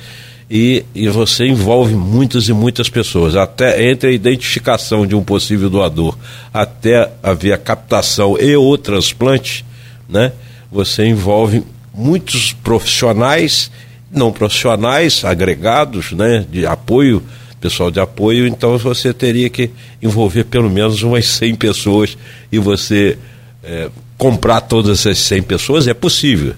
e, 0.48 0.85
e 0.94 1.09
você 1.09 1.46
envolve 1.46 1.94
muitas 1.94 2.48
e 2.48 2.52
muitas 2.52 2.88
pessoas, 2.88 3.35
até 3.35 3.90
entre 3.90 4.11
a 4.11 4.12
identificação 4.12 5.05
de 5.05 5.14
um 5.14 5.22
possível 5.22 5.68
doador 5.68 6.16
até 6.55 7.11
haver 7.20 7.52
a 7.52 7.59
captação 7.59 8.38
e 8.38 8.57
o 8.57 8.79
transplante, 8.79 9.64
né? 10.09 10.33
Você 10.70 11.05
envolve 11.05 11.64
muitos 11.92 12.52
profissionais, 12.52 13.70
não 14.11 14.31
profissionais, 14.31 15.24
agregados, 15.24 16.12
né, 16.12 16.44
de 16.50 16.64
apoio 16.64 17.22
pessoal 17.60 17.90
de 17.90 18.00
apoio, 18.00 18.46
então 18.46 18.76
você 18.78 19.12
teria 19.12 19.48
que 19.48 19.70
envolver 20.02 20.44
pelo 20.44 20.70
menos 20.70 21.02
umas 21.02 21.26
100 21.26 21.54
pessoas 21.56 22.16
e 22.50 22.58
você 22.58 23.18
é, 23.62 23.90
comprar 24.16 24.60
todas 24.62 25.00
essas 25.00 25.18
100 25.18 25.42
pessoas 25.42 25.88
é 25.88 25.94
possível. 25.94 26.54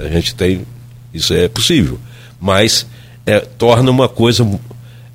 A 0.00 0.08
gente 0.08 0.34
tem 0.34 0.66
Isso 1.12 1.32
é 1.32 1.48
possível. 1.48 1.98
Mas 2.40 2.86
é, 3.24 3.40
torna 3.40 3.90
uma 3.90 4.08
coisa 4.08 4.46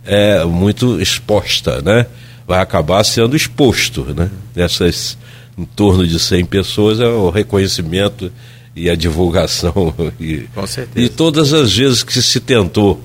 é, 0.05 0.43
muito 0.45 1.01
exposta, 1.01 1.81
né? 1.81 2.05
Vai 2.47 2.59
acabar 2.59 3.03
sendo 3.03 3.35
exposto, 3.35 4.05
né? 4.15 4.29
Essas 4.55 5.17
em 5.57 5.65
torno 5.65 6.07
de 6.07 6.17
100 6.17 6.45
pessoas 6.45 6.99
é 7.01 7.07
o 7.07 7.29
reconhecimento 7.29 8.31
e 8.75 8.89
a 8.89 8.95
divulgação. 8.95 9.93
E. 10.19 10.47
E 10.95 11.09
todas 11.09 11.53
as 11.53 11.75
vezes 11.75 12.01
que 12.01 12.21
se 12.21 12.39
tentou 12.39 13.03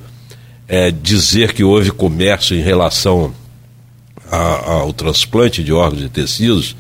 é, 0.69 0.91
dizer 0.91 1.53
que 1.53 1.63
houve 1.63 1.91
comércio 1.91 2.57
em 2.57 2.63
relação 2.63 3.35
a, 4.31 4.73
ao 4.73 4.93
transplante 4.93 5.63
de 5.63 5.73
órgãos 5.73 6.03
e 6.03 6.09
tecidos, 6.09 6.77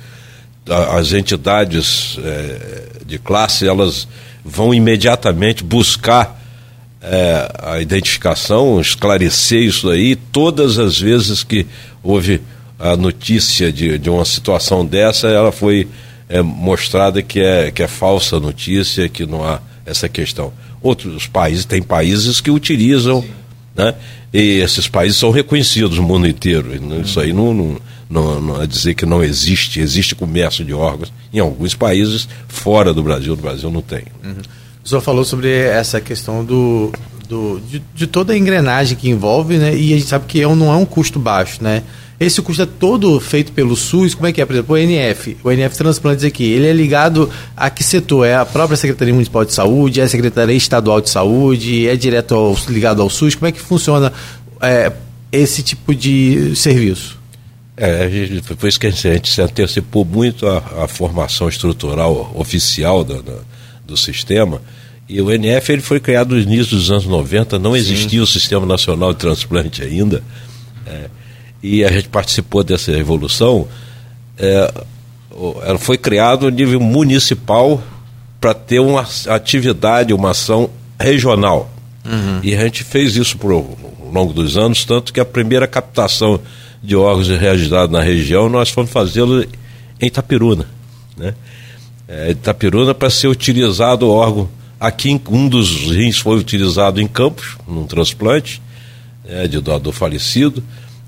a, 0.68 0.96
as 0.98 1.12
entidades 1.12 2.18
é, 2.22 2.84
de 3.04 3.18
classe 3.18 3.66
elas 3.66 4.08
vão 4.44 4.74
imediatamente 4.74 5.64
buscar 5.64 6.40
é, 7.00 7.52
a 7.62 7.80
identificação, 7.80 8.80
esclarecer 8.80 9.62
isso 9.62 9.90
aí. 9.90 10.16
Todas 10.16 10.78
as 10.78 10.98
vezes 10.98 11.42
que 11.42 11.66
houve 12.02 12.40
a 12.78 12.96
notícia 12.96 13.72
de, 13.72 13.98
de 13.98 14.10
uma 14.10 14.24
situação 14.24 14.84
dessa, 14.84 15.28
ela 15.28 15.52
foi 15.52 15.86
é, 16.28 16.42
mostrada 16.42 17.22
que 17.22 17.40
é, 17.40 17.70
que 17.70 17.82
é 17.82 17.88
falsa 17.88 18.40
notícia, 18.40 19.08
que 19.08 19.26
não 19.26 19.44
há 19.44 19.60
essa 19.86 20.08
questão. 20.08 20.52
Outros 20.82 21.26
países, 21.26 21.64
tem 21.64 21.82
países 21.82 22.40
que 22.40 22.50
utilizam, 22.50 23.24
né? 23.74 23.94
e 24.32 24.60
esses 24.60 24.88
países 24.88 25.16
são 25.16 25.30
reconhecidos 25.30 25.98
no 25.98 26.02
mundo 26.02 26.26
inteiro. 26.26 26.68
Isso 27.00 27.20
aí 27.20 27.32
não, 27.32 27.54
não, 27.54 27.80
não, 28.08 28.40
não 28.40 28.62
é 28.62 28.66
dizer 28.66 28.94
que 28.94 29.06
não 29.06 29.22
existe, 29.22 29.80
existe 29.80 30.14
comércio 30.14 30.64
de 30.64 30.72
órgãos 30.72 31.12
em 31.32 31.38
alguns 31.38 31.74
países 31.74 32.28
fora 32.48 32.92
do 32.92 33.02
Brasil, 33.02 33.36
no 33.36 33.42
Brasil 33.42 33.70
não 33.70 33.82
tem. 33.82 34.04
Uhum. 34.22 34.34
O 34.84 34.88
senhor 34.88 35.00
falou 35.00 35.24
sobre 35.24 35.50
essa 35.50 36.00
questão 36.00 36.44
do, 36.44 36.92
do, 37.28 37.60
de, 37.60 37.82
de, 37.94 38.06
toda 38.06 38.32
a 38.32 38.38
engrenagem 38.38 38.96
que 38.96 39.08
envolve, 39.08 39.56
né? 39.56 39.74
E 39.74 39.94
a 39.94 39.96
gente 39.96 40.08
sabe 40.08 40.26
que 40.26 40.40
é 40.40 40.46
um, 40.46 40.54
não 40.54 40.72
é 40.72 40.76
um 40.76 40.84
custo 40.84 41.18
baixo, 41.18 41.62
né? 41.62 41.82
Esse 42.18 42.40
custo 42.40 42.62
é 42.62 42.66
todo 42.66 43.18
feito 43.18 43.52
pelo 43.52 43.74
SUS, 43.74 44.14
como 44.14 44.26
é 44.26 44.32
que 44.32 44.40
é? 44.40 44.46
Por 44.46 44.52
exemplo, 44.52 44.74
o 44.76 44.78
NF, 44.78 45.36
o 45.42 45.50
NF 45.50 45.76
Transplantes 45.76 46.24
aqui, 46.24 46.44
ele 46.44 46.66
é 46.66 46.72
ligado 46.72 47.28
a 47.56 47.68
que 47.68 47.82
setor? 47.82 48.24
É 48.24 48.36
a 48.36 48.46
própria 48.46 48.76
Secretaria 48.76 49.12
Municipal 49.12 49.44
de 49.44 49.52
Saúde, 49.52 50.00
é 50.00 50.04
a 50.04 50.08
Secretaria 50.08 50.56
Estadual 50.56 51.00
de 51.00 51.10
Saúde, 51.10 51.88
é 51.88 51.96
direto 51.96 52.34
ao, 52.34 52.56
ligado 52.68 53.02
ao 53.02 53.10
SUS? 53.10 53.34
Como 53.34 53.48
é 53.48 53.52
que 53.52 53.60
funciona 53.60 54.12
é, 54.60 54.92
esse 55.32 55.62
tipo 55.62 55.94
de 55.94 56.54
serviço? 56.54 57.18
É, 57.76 58.08
foi 58.56 58.68
isso 58.68 58.78
que 58.78 58.86
a 58.86 58.90
gente, 58.90 59.08
a 59.08 59.14
gente 59.14 59.30
se 59.30 59.42
antecipou 59.42 60.04
muito 60.04 60.46
a, 60.46 60.84
a 60.84 60.88
formação 60.88 61.48
estrutural 61.48 62.32
oficial 62.36 63.02
da, 63.02 63.20
da, 63.20 63.38
do 63.84 63.96
sistema. 63.96 64.62
E 65.08 65.20
o 65.20 65.30
NF 65.30 65.72
ele 65.72 65.82
foi 65.82 66.00
criado 66.00 66.34
no 66.34 66.40
início 66.40 66.76
dos 66.76 66.90
anos 66.90 67.06
90, 67.06 67.58
não 67.58 67.72
Sim. 67.72 67.78
existia 67.78 68.22
o 68.22 68.26
Sistema 68.26 68.64
Nacional 68.64 69.12
de 69.12 69.18
Transplante 69.18 69.82
ainda. 69.82 70.22
É, 70.86 71.10
e 71.64 71.82
a 71.82 71.90
gente 71.90 72.10
participou 72.10 72.62
dessa 72.62 72.92
evolução, 72.92 73.66
é, 74.36 74.70
ela 75.62 75.78
foi 75.78 75.96
criada 75.96 76.46
a 76.46 76.50
nível 76.50 76.78
municipal 76.78 77.82
para 78.38 78.52
ter 78.52 78.80
uma 78.80 79.08
atividade, 79.28 80.12
uma 80.12 80.32
ação 80.32 80.68
regional. 81.00 81.70
Uhum. 82.04 82.40
E 82.42 82.54
a 82.54 82.60
gente 82.64 82.84
fez 82.84 83.16
isso 83.16 83.38
por, 83.38 83.50
ao 83.50 83.78
longo 84.12 84.34
dos 84.34 84.58
anos, 84.58 84.84
tanto 84.84 85.10
que 85.10 85.18
a 85.18 85.24
primeira 85.24 85.66
captação 85.66 86.38
de 86.82 86.94
órgãos 86.94 87.28
registrados 87.28 87.90
na 87.90 88.02
região 88.02 88.50
nós 88.50 88.68
fomos 88.68 88.90
fazê-lo 88.90 89.42
em 89.98 90.06
Itapiruna. 90.06 90.68
Né? 91.16 91.34
É, 92.06 92.32
Itapiruna 92.32 92.92
para 92.92 93.08
ser 93.08 93.28
utilizado 93.28 94.06
o 94.06 94.10
órgão. 94.10 94.50
Aqui 94.78 95.18
um 95.30 95.48
dos 95.48 95.90
rins 95.90 96.18
foi 96.18 96.36
utilizado 96.36 97.00
em 97.00 97.08
Campos, 97.08 97.56
num 97.66 97.86
transplante 97.86 98.60
é, 99.26 99.48
de 99.48 99.58
doador 99.60 99.94
falecido 99.94 100.62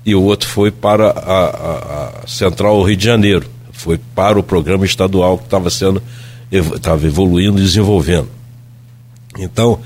e 0.07 0.15
o 0.15 0.23
outro 0.23 0.47
foi 0.47 0.71
para 0.71 1.09
a, 1.09 1.45
a, 1.45 2.23
a 2.23 2.27
Central 2.27 2.81
Rio 2.81 2.95
de 2.95 3.03
Janeiro, 3.03 3.45
foi 3.73 3.99
para 4.15 4.39
o 4.39 4.43
programa 4.43 4.85
estadual 4.85 5.37
que 5.37 5.43
estava 5.43 5.69
sendo 5.69 6.01
estava 6.49 7.05
evoluindo 7.05 7.59
e 7.59 7.61
desenvolvendo. 7.61 8.29
Então, 9.37 9.81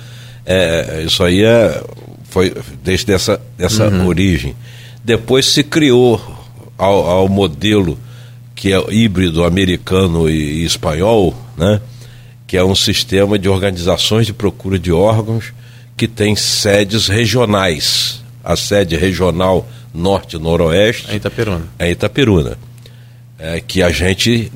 é, 0.46 1.04
isso 1.08 1.24
aí 1.24 1.44
é, 1.44 1.84
foi 2.30 2.54
desde 2.84 3.12
essa, 3.12 3.42
essa 3.58 3.88
uhum. 3.88 4.06
origem. 4.06 4.56
Depois 5.04 5.48
se 5.48 5.64
criou 5.64 6.22
ao, 6.78 7.04
ao, 7.10 7.28
modelo 7.28 7.98
que 8.54 8.72
é 8.72 8.94
híbrido 8.94 9.44
americano 9.44 10.30
e, 10.30 10.62
e 10.62 10.66
espanhol, 10.66 11.36
né? 11.58 11.82
que 12.46 12.56
é 12.56 12.64
um 12.64 12.76
sistema 12.76 13.40
de 13.40 13.50
organizações 13.50 14.28
de 14.28 14.34
procura 14.34 14.78
de 14.78 14.92
órgãos 14.92 15.52
que 15.98 16.08
tem 16.08 16.36
sedes 16.36 17.08
regionais. 17.08 18.22
A 18.44 18.56
sede 18.56 18.96
regional 18.96 19.68
norte 19.94 20.36
e 20.36 20.40
noroeste. 20.40 21.12
É 21.12 21.16
Itaperuna. 21.16 21.68
É 21.78 21.92
Itaperuna. 21.92 22.58
É, 23.38 23.60
que 23.60 23.82
a 23.82 23.90
gente 23.90 24.52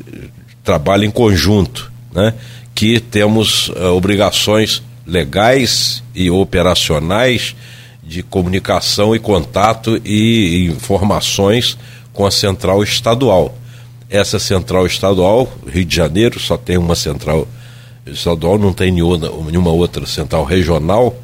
trabalha 0.63 1.06
em 1.06 1.12
conjunto, 1.12 1.91
né? 2.13 2.34
que 2.74 3.00
temos 3.00 3.69
uh, 3.69 3.95
obrigações 3.95 4.84
legais 5.08 6.04
e 6.13 6.30
operacionais 6.30 7.56
de 8.04 8.21
comunicação 8.21 9.15
e 9.15 9.19
contato 9.19 10.00
e 10.06 10.67
informações 10.67 11.78
com 12.13 12.26
a 12.26 12.32
central 12.32 12.84
estadual. 12.84 13.58
Essa 14.10 14.38
central 14.38 14.86
estadual, 14.86 15.52
Rio 15.67 15.86
de 15.86 15.95
Janeiro, 15.95 16.39
só 16.39 16.58
tem 16.58 16.78
uma 16.78 16.95
central 16.95 17.48
estadual, 18.06 18.58
não 18.58 18.71
tem 18.71 18.91
nenhuma 18.91 19.71
outra 19.71 20.06
central 20.06 20.43
regional 20.43 21.15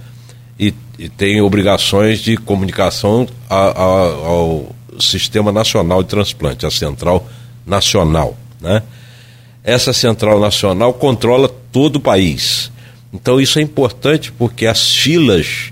e, 0.97 1.09
tem 1.09 1.41
obrigações 1.41 2.19
de 2.19 2.37
comunicação 2.37 3.27
a, 3.49 3.55
a, 3.55 3.83
ao 3.83 4.75
Sistema 4.99 5.51
Nacional 5.51 6.03
de 6.03 6.09
Transplante, 6.09 6.65
a 6.65 6.71
Central 6.71 7.27
Nacional. 7.65 8.37
Né? 8.59 8.83
Essa 9.63 9.93
Central 9.93 10.39
Nacional 10.39 10.93
controla 10.93 11.49
todo 11.71 11.97
o 11.97 11.99
país. 11.99 12.71
Então 13.13 13.39
isso 13.39 13.59
é 13.59 13.61
importante 13.61 14.31
porque 14.31 14.65
as 14.65 14.95
filas 14.95 15.71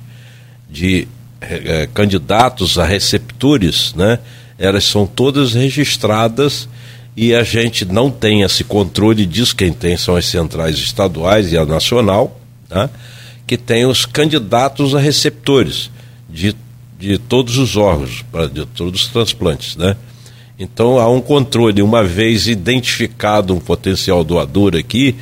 de 0.69 1.07
eh, 1.41 1.87
candidatos 1.93 2.77
a 2.77 2.85
receptores, 2.85 3.93
né, 3.93 4.19
elas 4.57 4.83
são 4.83 5.07
todas 5.07 5.53
registradas 5.53 6.67
e 7.15 7.33
a 7.33 7.43
gente 7.43 7.85
não 7.85 8.11
tem 8.11 8.41
esse 8.41 8.63
controle 8.63 9.25
disso, 9.25 9.55
quem 9.55 9.73
tem 9.73 9.97
são 9.97 10.15
as 10.15 10.25
centrais 10.25 10.77
estaduais 10.77 11.51
e 11.51 11.57
a 11.57 11.65
nacional, 11.65 12.39
né? 12.69 12.89
Que 13.49 13.57
tem 13.57 13.83
os 13.83 14.05
candidatos 14.05 14.93
a 14.93 14.99
receptores 14.99 15.89
de, 16.29 16.55
de 16.99 17.17
todos 17.17 17.57
os 17.57 17.75
órgãos, 17.75 18.23
de 18.53 18.63
todos 18.67 19.01
os 19.01 19.07
transplantes, 19.07 19.75
né? 19.75 19.97
Então 20.59 20.99
há 20.99 21.09
um 21.09 21.19
controle, 21.19 21.81
uma 21.81 22.03
vez 22.03 22.47
identificado 22.47 23.51
um 23.55 23.59
potencial 23.59 24.23
doador 24.23 24.75
aqui, 24.75 25.15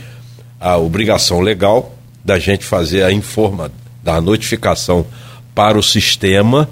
a 0.59 0.75
obrigação 0.75 1.39
legal 1.39 1.95
da 2.21 2.37
gente 2.37 2.65
fazer 2.65 3.01
a 3.03 3.13
informa, 3.13 3.71
da 4.03 4.19
notificação 4.19 5.05
para 5.55 5.79
o 5.79 5.83
sistema, 5.83 6.69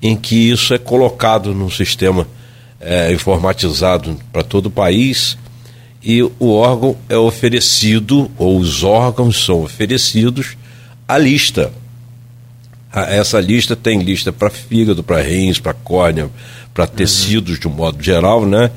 em 0.00 0.16
que 0.16 0.48
isso 0.48 0.72
é 0.72 0.78
colocado 0.78 1.52
num 1.52 1.68
sistema 1.68 2.26
é, 2.80 3.12
informatizado 3.12 4.18
para 4.32 4.42
todo 4.42 4.66
o 4.66 4.70
país 4.70 5.36
e 6.02 6.22
o 6.22 6.50
órgão 6.50 6.96
é 7.10 7.18
oferecido, 7.18 8.30
ou 8.38 8.58
os 8.58 8.82
órgãos 8.82 9.44
são 9.44 9.62
oferecidos 9.64 10.56
a 11.06 11.18
lista. 11.18 11.72
Essa 12.92 13.40
lista 13.40 13.74
tem 13.74 14.00
lista 14.00 14.32
para 14.32 14.50
fígado, 14.50 15.02
para 15.02 15.20
rins, 15.20 15.58
para 15.58 15.74
córnea, 15.74 16.30
para 16.72 16.86
tecidos 16.86 17.58
de 17.58 17.66
um 17.66 17.72
modo 17.72 18.02
geral, 18.02 18.46
né? 18.46 18.70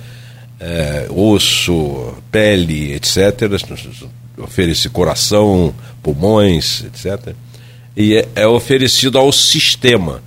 É, 0.60 1.08
osso, 1.12 2.16
pele, 2.32 2.94
etc. 2.94 3.44
Oferece 4.40 4.90
coração, 4.90 5.74
pulmões, 6.02 6.84
etc. 6.86 7.36
E 7.96 8.16
é, 8.16 8.28
é 8.36 8.48
oferecido 8.48 9.20
ao 9.20 9.32
sistema. 9.32 10.22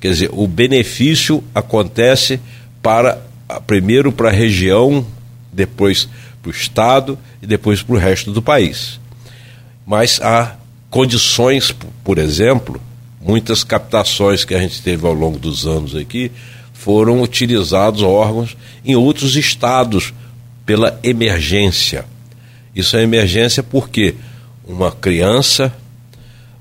Quer 0.00 0.10
dizer, 0.10 0.30
o 0.32 0.46
benefício 0.46 1.42
acontece 1.54 2.40
para 2.80 3.20
primeiro 3.66 4.10
para 4.10 4.28
a 4.28 4.32
região, 4.32 5.06
depois 5.52 6.08
para 6.40 6.48
o 6.48 6.52
estado 6.52 7.18
e 7.40 7.46
depois 7.46 7.82
para 7.82 7.94
o 7.94 7.98
resto 7.98 8.32
do 8.32 8.42
país. 8.42 9.00
Mas 9.86 10.20
há 10.20 10.56
condições, 10.92 11.74
por 12.04 12.18
exemplo, 12.18 12.78
muitas 13.18 13.64
captações 13.64 14.44
que 14.44 14.54
a 14.54 14.58
gente 14.58 14.82
teve 14.82 15.06
ao 15.06 15.14
longo 15.14 15.38
dos 15.38 15.66
anos 15.66 15.96
aqui 15.96 16.30
foram 16.74 17.22
utilizados 17.22 18.02
órgãos 18.02 18.54
em 18.84 18.94
outros 18.94 19.34
estados 19.34 20.12
pela 20.66 21.00
emergência. 21.02 22.04
Isso 22.76 22.94
é 22.94 23.02
emergência 23.02 23.62
porque 23.62 24.14
uma 24.68 24.92
criança 24.92 25.72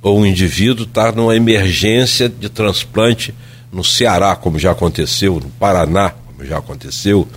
ou 0.02 0.22
um 0.22 0.26
indivíduo 0.26 0.86
está 0.86 1.12
numa 1.12 1.36
emergência 1.36 2.30
de 2.30 2.48
transplante 2.48 3.36
no 3.70 3.84
Ceará, 3.84 4.34
como 4.34 4.58
já 4.58 4.72
aconteceu, 4.72 5.42
no 5.42 5.50
Paraná, 5.50 6.10
como 6.10 6.46
já 6.46 6.58
aconteceu, 6.58 7.28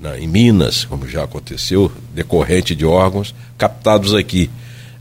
na, 0.00 0.18
em 0.18 0.26
Minas, 0.26 0.84
como 0.84 1.08
já 1.08 1.22
aconteceu, 1.22 1.90
decorrente 2.12 2.74
de 2.74 2.84
órgãos 2.84 3.32
captados 3.56 4.12
aqui 4.12 4.50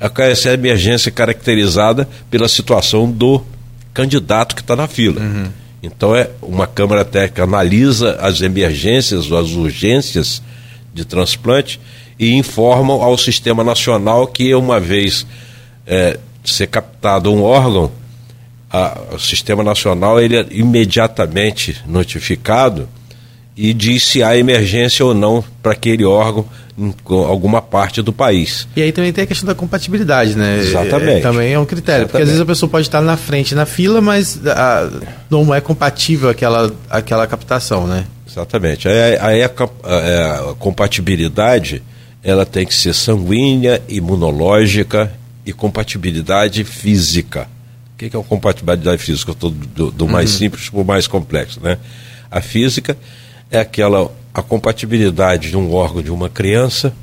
essa 0.02 0.52
emergência 0.52 1.12
caracterizada 1.12 2.08
pela 2.30 2.48
situação 2.48 3.10
do 3.10 3.44
candidato 3.94 4.56
que 4.56 4.62
está 4.62 4.76
na 4.76 4.88
fila. 4.88 5.22
Uhum. 5.22 5.50
Então 5.84 6.16
é 6.16 6.30
uma 6.42 6.68
Câmara 6.68 7.04
Técnica 7.04 7.44
analisa 7.44 8.18
as 8.22 8.42
emergências 8.42 9.30
ou 9.30 9.38
as 9.38 9.52
urgências 9.52 10.42
de 10.94 11.06
transplante 11.06 11.80
e 12.20 12.34
informa 12.34 12.94
ao 12.94 13.18
Sistema 13.18 13.64
Nacional 13.64 14.28
que 14.28 14.54
uma 14.54 14.80
vez 14.80 15.26
é, 15.88 16.20
ser 16.44 16.68
captado 16.68 17.32
um 17.32 17.42
órgão, 17.42 17.92
a, 18.70 19.00
o 19.14 19.20
Sistema 19.20 19.64
Nacional 19.64 20.20
ele 20.20 20.38
é 20.38 20.46
imediatamente 20.52 21.82
notificado 21.86 22.88
e 23.64 23.76
diz 23.76 24.04
se 24.04 24.24
há 24.24 24.36
emergência 24.36 25.06
ou 25.06 25.14
não 25.14 25.44
para 25.62 25.74
aquele 25.74 26.04
órgão 26.04 26.44
em 26.76 26.92
alguma 27.08 27.62
parte 27.62 28.02
do 28.02 28.12
país. 28.12 28.68
E 28.76 28.82
aí 28.82 28.92
também 28.92 29.14
tem 29.14 29.24
a 29.24 29.28
questão 29.28 29.46
da 29.46 29.54
compatibilidade, 29.54 30.36
né? 30.36 30.58
Exatamente. 30.58 31.20
É, 31.20 31.22
também 31.22 31.54
é 31.54 31.60
um 31.60 31.66
critério, 31.66 32.06
Exatamente. 32.06 32.10
porque 32.10 32.24
às 32.24 32.28
vezes 32.28 32.42
a 32.42 32.46
pessoa 32.46 32.68
pode 32.68 32.88
estar 32.88 33.02
na 33.02 33.16
frente 33.16 33.54
na 33.54 33.68
fila, 33.68 34.02
mas 34.02 34.40
a, 34.48 34.90
não 35.30 35.54
é 35.54 35.62
compatível 35.62 36.28
aquela, 36.28 36.74
aquela 36.90 37.28
captação, 37.28 37.86
né? 37.86 38.08
Exatamente. 38.28 38.88
Aí, 38.88 39.18
aí 39.20 39.44
a, 39.44 39.52
a, 39.84 40.50
a 40.50 40.56
compatibilidade 40.56 41.84
ela 42.24 42.48
tem 42.48 42.66
que 42.66 42.74
ser 42.74 42.96
sanguínea, 42.96 43.80
imunológica 43.88 45.12
e 45.46 45.54
compatibilidade 45.54 46.64
física. 46.64 47.48
O 47.94 47.98
que 47.98 48.16
é 48.16 48.18
uma 48.18 48.26
compatibilidade 48.26 49.04
física? 49.04 49.30
Eu 49.30 49.34
estou 49.34 49.52
do, 49.52 49.92
do, 49.92 50.08
mais 50.08 50.32
uhum. 50.32 50.38
simples 50.40 50.68
para 50.68 50.80
o 50.80 50.84
mais 50.84 51.06
complexo, 51.06 51.60
né? 51.62 51.78
A 52.32 52.42
física 52.42 52.98
é 53.52 53.60
aquela 53.60 54.10
a 54.34 54.42
compatibilidade 54.42 55.50
de 55.50 55.58
um 55.58 55.74
órgão 55.74 56.02
de 56.02 56.10
uma 56.10 56.30
criança 56.30 56.94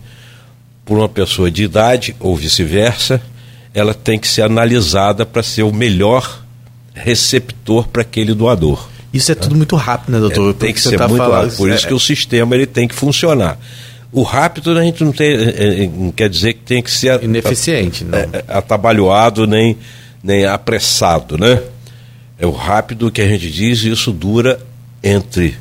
por 0.85 0.97
uma 0.97 1.09
pessoa 1.09 1.51
de 1.51 1.65
idade 1.65 2.17
ou 2.19 2.35
vice-versa, 2.35 3.21
ela 3.75 3.93
tem 3.93 4.19
que 4.19 4.27
ser 4.27 4.41
analisada 4.41 5.27
para 5.27 5.43
ser 5.43 5.63
o 5.63 5.73
melhor 5.73 6.43
receptor 6.95 7.87
para 7.89 8.01
aquele 8.01 8.33
doador. 8.33 8.89
Isso 9.13 9.31
é 9.31 9.35
tudo 9.35 9.55
muito 9.55 9.77
rápido, 9.77 10.13
né, 10.13 10.19
doutor? 10.19 10.51
É, 10.51 10.53
tem 10.55 10.73
que 10.73 10.81
ser 10.81 10.97
tá 10.97 11.07
muito 11.07 11.23
rápido. 11.23 11.57
Por 11.57 11.71
isso 11.71 11.85
é... 11.85 11.89
que 11.89 11.95
o 11.95 12.01
sistema 12.01 12.55
ele 12.55 12.67
tem 12.67 12.89
que 12.89 12.95
funcionar. 12.95 13.59
O 14.11 14.23
rápido 14.23 14.71
a 14.79 14.83
gente 14.83 15.05
não, 15.05 15.13
tem, 15.13 15.29
é, 15.29 15.85
é, 15.85 15.87
não 15.87 16.11
quer 16.11 16.31
dizer 16.31 16.55
que 16.55 16.61
tem 16.61 16.83
que 16.83 16.91
ser 16.91 17.23
ineficiente, 17.23 18.05
não. 18.05 18.19
atabalhoado 18.49 19.47
nem, 19.47 19.77
nem 20.23 20.47
apressado, 20.47 21.37
né? 21.37 21.61
É 22.39 22.47
o 22.47 22.53
rápido 22.53 23.11
que 23.11 23.21
a 23.21 23.29
gente 23.29 23.51
diz 23.51 23.83
e 23.83 23.91
isso 23.91 24.11
dura 24.11 24.59
entre 25.03 25.55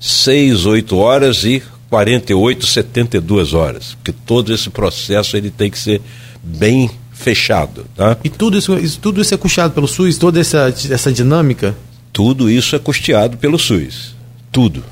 6, 0.00 0.66
8 0.66 0.96
horas 0.96 1.44
e 1.44 1.62
48, 1.88 2.66
72 2.66 3.54
horas. 3.54 3.94
Porque 3.94 4.12
todo 4.26 4.52
esse 4.52 4.70
processo 4.70 5.36
ele 5.36 5.50
tem 5.50 5.70
que 5.70 5.78
ser 5.78 6.00
bem 6.42 6.90
fechado. 7.12 7.86
Tá? 7.96 8.16
E 8.24 8.28
tudo 8.28 8.58
isso, 8.58 8.76
isso, 8.78 8.98
tudo 9.00 9.20
isso 9.20 9.32
é 9.32 9.36
custeado 9.36 9.72
pelo 9.72 9.86
SUS, 9.86 10.18
toda 10.18 10.40
essa, 10.40 10.74
essa 10.90 11.12
dinâmica? 11.12 11.74
Tudo 12.12 12.50
isso 12.50 12.76
é 12.76 12.78
custeado 12.78 13.36
pelo 13.36 13.58
SUS. 13.58 14.14
Tudo. 14.50 14.84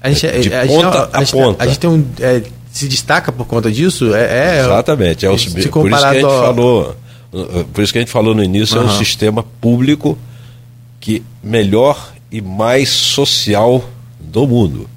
A 0.00 0.10
gente, 0.10 0.26
é, 0.26 0.38
de 0.38 0.54
a, 0.54 0.66
ponta 0.66 0.98
a, 1.12 1.18
a, 1.18 1.22
a 1.22 1.26
ponta. 1.26 1.64
A 1.64 1.66
gente 1.66 1.78
tem 1.78 1.90
um, 1.90 2.04
é, 2.20 2.42
se 2.70 2.88
destaca 2.88 3.32
por 3.32 3.46
conta 3.46 3.70
disso? 3.70 4.14
É, 4.14 4.56
é 4.56 4.60
Exatamente. 4.60 5.24
É 5.24 5.30
o, 5.30 5.32
por 5.32 5.40
isso 5.40 5.70
que 5.70 5.78
a 5.78 6.12
gente 6.14 6.22
falou. 6.22 6.96
Por 7.72 7.82
isso 7.82 7.92
que 7.92 7.98
a 7.98 8.02
gente 8.02 8.10
falou 8.10 8.34
no 8.34 8.42
início, 8.42 8.78
uhum. 8.78 8.84
é 8.84 8.86
um 8.86 8.98
sistema 8.98 9.42
público 9.60 10.18
que 11.00 11.22
melhor 11.42 12.12
e 12.30 12.40
mais 12.40 12.88
social 12.88 13.84
do 14.18 14.46
mundo. 14.46 14.88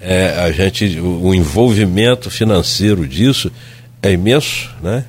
É, 0.00 0.40
a 0.40 0.50
gente, 0.50 0.98
o 0.98 1.34
envolvimento 1.34 2.30
financeiro 2.30 3.06
disso 3.06 3.50
é 4.02 4.12
imenso, 4.12 4.70
né? 4.82 5.04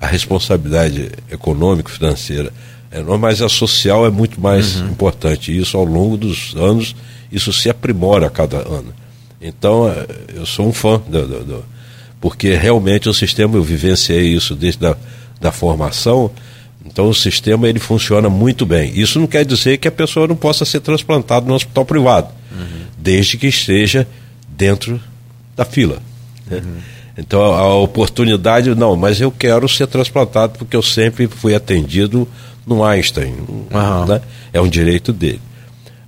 A 0.00 0.06
responsabilidade 0.06 1.12
econômico-financeira 1.30 2.52
é 2.90 2.98
enorme, 2.98 3.22
mas 3.22 3.40
a 3.40 3.48
social 3.48 4.04
é 4.04 4.10
muito 4.10 4.40
mais 4.40 4.80
uhum. 4.80 4.88
importante. 4.88 5.56
Isso, 5.56 5.76
ao 5.76 5.84
longo 5.84 6.16
dos 6.16 6.54
anos, 6.56 6.96
isso 7.30 7.52
se 7.52 7.70
aprimora 7.70 8.26
a 8.26 8.30
cada 8.30 8.58
ano. 8.58 8.92
Então, 9.40 9.88
é, 9.88 10.06
eu 10.34 10.44
sou 10.44 10.68
um 10.68 10.72
fã 10.72 11.00
do, 11.08 11.26
do, 11.26 11.44
do 11.44 11.64
porque 12.20 12.54
realmente 12.54 13.08
o 13.08 13.14
sistema, 13.14 13.56
eu 13.56 13.62
vivenciei 13.64 14.32
isso 14.32 14.54
desde 14.54 14.86
a 14.86 14.96
da 15.42 15.50
formação, 15.50 16.30
então 16.86 17.08
o 17.08 17.14
sistema 17.14 17.68
ele 17.68 17.80
funciona 17.80 18.30
muito 18.30 18.64
bem. 18.64 18.92
Isso 18.94 19.18
não 19.18 19.26
quer 19.26 19.44
dizer 19.44 19.76
que 19.78 19.88
a 19.88 19.92
pessoa 19.92 20.28
não 20.28 20.36
possa 20.36 20.64
ser 20.64 20.80
transplantada 20.80 21.44
no 21.44 21.54
hospital 21.54 21.84
privado, 21.84 22.28
uhum. 22.52 22.86
desde 22.98 23.36
que 23.36 23.46
esteja 23.46 24.06
dentro 24.48 25.00
da 25.56 25.64
fila. 25.64 25.98
Né? 26.46 26.58
Uhum. 26.58 26.78
Então 27.16 27.42
a, 27.42 27.58
a 27.58 27.74
oportunidade, 27.74 28.74
não, 28.74 28.96
mas 28.96 29.20
eu 29.20 29.30
quero 29.30 29.68
ser 29.68 29.86
transplantado 29.86 30.58
porque 30.58 30.76
eu 30.76 30.82
sempre 30.82 31.26
fui 31.26 31.54
atendido 31.54 32.26
no 32.66 32.84
Einstein. 32.84 33.34
Uhum. 33.48 34.06
Né? 34.06 34.20
É 34.52 34.60
um 34.60 34.68
direito 34.68 35.12
dele. 35.12 35.40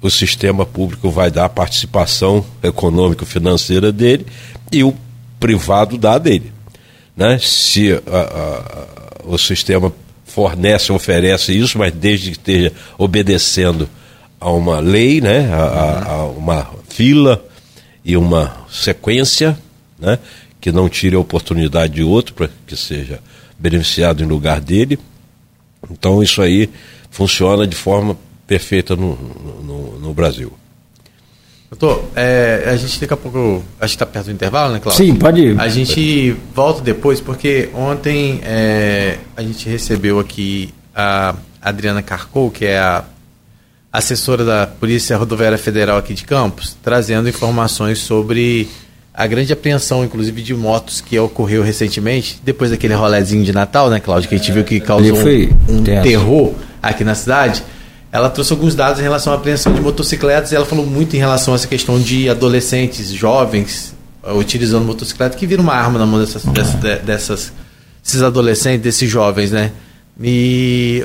O 0.00 0.10
sistema 0.10 0.66
público 0.66 1.10
vai 1.10 1.30
dar 1.30 1.46
a 1.46 1.48
participação 1.48 2.44
econômico-financeira 2.62 3.90
dele 3.90 4.26
e 4.70 4.84
o 4.84 4.94
privado 5.40 5.96
dá 5.96 6.18
dele. 6.18 6.52
Né? 7.16 7.38
Se 7.38 7.92
a, 7.92 7.98
a, 8.18 8.86
o 9.24 9.38
sistema 9.38 9.92
fornece, 10.26 10.92
oferece 10.92 11.56
isso, 11.56 11.78
mas 11.78 11.92
desde 11.92 12.32
que 12.32 12.36
esteja 12.36 12.72
obedecendo 12.98 13.88
a 14.40 14.50
uma 14.50 14.80
lei, 14.80 15.20
né, 15.20 15.52
a, 15.52 15.62
a, 15.62 16.12
a 16.12 16.24
uma 16.26 16.68
fila 16.88 17.44
e 18.04 18.16
uma 18.16 18.64
sequência, 18.70 19.58
né, 19.98 20.18
que 20.60 20.70
não 20.70 20.88
tire 20.88 21.16
a 21.16 21.20
oportunidade 21.20 21.94
de 21.94 22.02
outro 22.02 22.34
para 22.34 22.48
que 22.66 22.76
seja 22.76 23.20
beneficiado 23.58 24.22
em 24.22 24.26
lugar 24.26 24.60
dele. 24.60 24.98
Então 25.90 26.22
isso 26.22 26.40
aí 26.42 26.70
funciona 27.10 27.66
de 27.66 27.76
forma 27.76 28.16
perfeita 28.46 28.96
no, 28.96 29.16
no, 29.62 29.98
no 29.98 30.14
Brasil. 30.14 30.52
Doutor, 31.70 32.04
é, 32.14 32.64
a 32.66 32.76
gente 32.76 33.00
daqui 33.00 33.12
a 33.12 33.16
pouco. 33.16 33.64
Acho 33.80 33.92
que 33.92 33.96
está 33.96 34.06
perto 34.06 34.26
do 34.26 34.32
intervalo, 34.32 34.72
né, 34.74 34.80
Cláudio? 34.80 35.04
Sim, 35.04 35.16
pode 35.16 35.40
ir. 35.40 35.60
A 35.60 35.68
gente 35.68 36.36
volta 36.54 36.80
depois, 36.80 37.20
porque 37.20 37.68
ontem 37.74 38.40
é, 38.44 39.18
a 39.36 39.42
gente 39.42 39.68
recebeu 39.68 40.20
aqui 40.20 40.72
a 40.94 41.34
Adriana 41.60 42.00
Carcou, 42.00 42.50
que 42.50 42.64
é 42.64 42.78
a 42.78 43.04
assessora 43.94 44.44
da 44.44 44.66
Polícia 44.66 45.16
Rodoviária 45.16 45.56
Federal 45.56 45.96
aqui 45.96 46.14
de 46.14 46.24
Campos, 46.24 46.76
trazendo 46.82 47.28
informações 47.28 48.00
sobre 48.00 48.68
a 49.14 49.24
grande 49.24 49.52
apreensão, 49.52 50.04
inclusive, 50.04 50.42
de 50.42 50.52
motos 50.52 51.00
que 51.00 51.16
ocorreu 51.16 51.62
recentemente, 51.62 52.40
depois 52.42 52.72
daquele 52.72 52.92
rolezinho 52.94 53.44
de 53.44 53.52
Natal, 53.52 53.88
né, 53.88 54.00
Cláudio, 54.00 54.28
que 54.28 54.34
a 54.34 54.38
gente 54.38 54.50
viu 54.50 54.64
que 54.64 54.80
causou 54.80 55.16
um, 55.16 55.76
um 55.76 55.84
terror 55.84 56.52
aqui 56.82 57.04
na 57.04 57.14
cidade. 57.14 57.62
Ela 58.10 58.28
trouxe 58.28 58.52
alguns 58.52 58.74
dados 58.74 58.98
em 58.98 59.04
relação 59.04 59.32
à 59.32 59.36
apreensão 59.36 59.72
de 59.72 59.80
motocicletas 59.80 60.50
e 60.50 60.56
ela 60.56 60.66
falou 60.66 60.84
muito 60.84 61.14
em 61.14 61.20
relação 61.20 61.54
a 61.54 61.56
essa 61.56 61.68
questão 61.68 62.00
de 62.00 62.28
adolescentes, 62.28 63.10
jovens, 63.10 63.94
utilizando 64.34 64.84
motocicleta 64.84 65.36
que 65.36 65.46
viram 65.46 65.62
uma 65.62 65.74
arma 65.74 66.00
na 66.00 66.06
mão 66.06 66.18
dessas, 66.18 66.42
dessas, 66.44 66.74
dessas 67.02 67.52
esses 68.04 68.22
adolescentes, 68.22 68.82
desses 68.82 69.08
jovens, 69.08 69.52
né? 69.52 69.70
E 70.22 71.04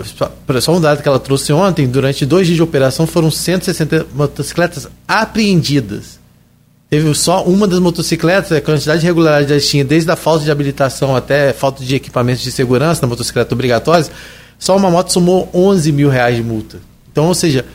só 0.61 0.75
um 0.75 0.81
dado 0.81 1.01
que 1.01 1.07
ela 1.07 1.19
trouxe 1.19 1.51
ontem, 1.51 1.87
durante 1.87 2.25
dois 2.25 2.45
dias 2.45 2.57
de 2.57 2.61
operação 2.61 3.07
foram 3.07 3.31
160 3.31 4.07
motocicletas 4.13 4.87
apreendidas. 5.07 6.19
Teve 6.89 7.13
só 7.13 7.43
uma 7.43 7.67
das 7.67 7.79
motocicletas, 7.79 8.51
a 8.51 8.61
quantidade 8.61 9.01
de 9.01 9.05
irregularidades 9.05 9.69
tinha, 9.69 9.85
desde 9.85 10.09
a 10.11 10.15
falta 10.15 10.43
de 10.43 10.51
habilitação 10.51 11.15
até 11.15 11.53
falta 11.53 11.83
de 11.83 11.95
equipamentos 11.95 12.41
de 12.41 12.51
segurança 12.51 13.01
na 13.01 13.07
motocicleta 13.07 13.53
obrigatórios, 13.53 14.09
só 14.57 14.75
uma 14.75 14.89
moto 14.89 15.13
somou 15.13 15.49
11 15.53 15.91
mil 15.91 16.09
reais 16.09 16.35
de 16.35 16.43
multa. 16.43 16.79
Então, 17.11 17.27
ou 17.27 17.35
seja, 17.35 17.65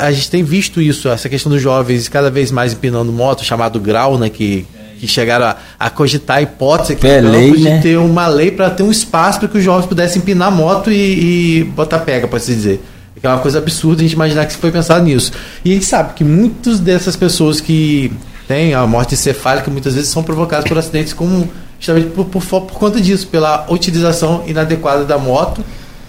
a 0.00 0.12
gente 0.12 0.30
tem 0.30 0.42
visto 0.42 0.80
isso, 0.80 1.08
essa 1.08 1.28
questão 1.28 1.50
dos 1.50 1.60
jovens 1.60 2.08
cada 2.08 2.30
vez 2.30 2.50
mais 2.50 2.72
empinando 2.72 3.12
moto, 3.12 3.44
chamado 3.44 3.80
grau, 3.80 4.16
né, 4.18 4.30
que, 4.30 4.66
que 4.98 5.06
chegaram 5.06 5.46
a, 5.46 5.56
a 5.78 5.90
cogitar 5.90 6.38
a 6.38 6.42
hipótese 6.42 6.94
aqui 6.94 7.06
é 7.06 7.20
lei, 7.20 7.52
de 7.52 7.62
né? 7.62 7.80
ter 7.80 7.96
uma 7.96 8.26
lei 8.26 8.50
para 8.50 8.70
ter 8.70 8.82
um 8.82 8.90
espaço 8.90 9.38
para 9.38 9.48
que 9.48 9.58
os 9.58 9.64
jovens 9.64 9.86
pudessem 9.86 10.20
empinar 10.20 10.50
moto 10.50 10.90
e, 10.90 11.60
e 11.60 11.64
botar 11.64 12.00
pega, 12.00 12.26
pode 12.26 12.44
se 12.44 12.54
dizer. 12.54 12.80
Que 13.20 13.26
é 13.26 13.30
uma 13.30 13.38
coisa 13.38 13.58
absurda 13.58 14.00
a 14.00 14.04
gente 14.04 14.14
imaginar 14.14 14.44
que 14.46 14.52
se 14.52 14.58
foi 14.58 14.70
pensado 14.70 15.04
nisso. 15.04 15.32
E 15.64 15.70
a 15.70 15.74
gente 15.74 15.86
sabe 15.86 16.14
que 16.14 16.24
muitas 16.24 16.80
dessas 16.80 17.16
pessoas 17.16 17.60
que 17.60 18.12
têm 18.46 18.74
a 18.74 18.86
morte 18.86 19.14
encefálica 19.14 19.70
muitas 19.70 19.94
vezes 19.94 20.10
são 20.10 20.22
provocadas 20.22 20.68
por 20.68 20.76
acidentes 20.76 21.12
como 21.12 21.48
justamente 21.78 22.10
por, 22.10 22.26
por, 22.26 22.42
por 22.42 22.78
conta 22.78 23.00
disso, 23.00 23.26
pela 23.28 23.66
utilização 23.70 24.44
inadequada 24.46 25.04
da 25.04 25.18
moto 25.18 25.64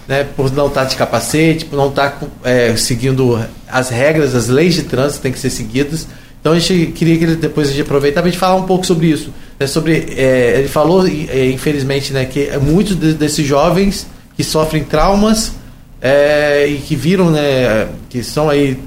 né, 0.08 0.24
por 0.36 0.52
não 0.52 0.68
estar 0.68 0.84
de 0.84 0.96
capacete, 0.96 1.64
por 1.64 1.76
não 1.76 1.88
estar 1.88 2.18
é, 2.44 2.76
seguindo 2.76 3.40
as 3.68 3.88
regras, 3.88 4.34
as 4.34 4.48
leis 4.48 4.74
de 4.74 4.82
trânsito 4.82 5.16
que 5.16 5.22
têm 5.22 5.32
que 5.32 5.38
ser 5.38 5.50
seguidas. 5.50 6.06
Então 6.46 6.54
a 6.54 6.60
gente 6.60 6.92
queria 6.92 7.18
que 7.18 7.24
ele 7.24 7.34
depois 7.34 7.66
a 7.66 7.70
gente 7.72 7.82
aproveitasse 7.82 8.22
para 8.22 8.28
a 8.28 8.30
gente 8.30 8.38
falar 8.38 8.54
um 8.54 8.66
pouco 8.66 8.86
sobre 8.86 9.08
isso. 9.08 9.32
Né, 9.58 9.66
sobre, 9.66 10.14
é, 10.16 10.60
ele 10.60 10.68
falou, 10.68 11.04
é, 11.04 11.50
infelizmente, 11.50 12.12
né, 12.12 12.24
que 12.24 12.56
muitos 12.58 12.94
de, 12.94 13.14
desses 13.14 13.44
jovens 13.44 14.06
que 14.36 14.44
sofrem 14.44 14.84
traumas 14.84 15.54
é, 16.00 16.64
e 16.68 16.76
que 16.78 16.94
viram, 16.94 17.32
né, 17.32 17.88
que 18.08 18.22
são 18.22 18.48
aí, 18.48 18.78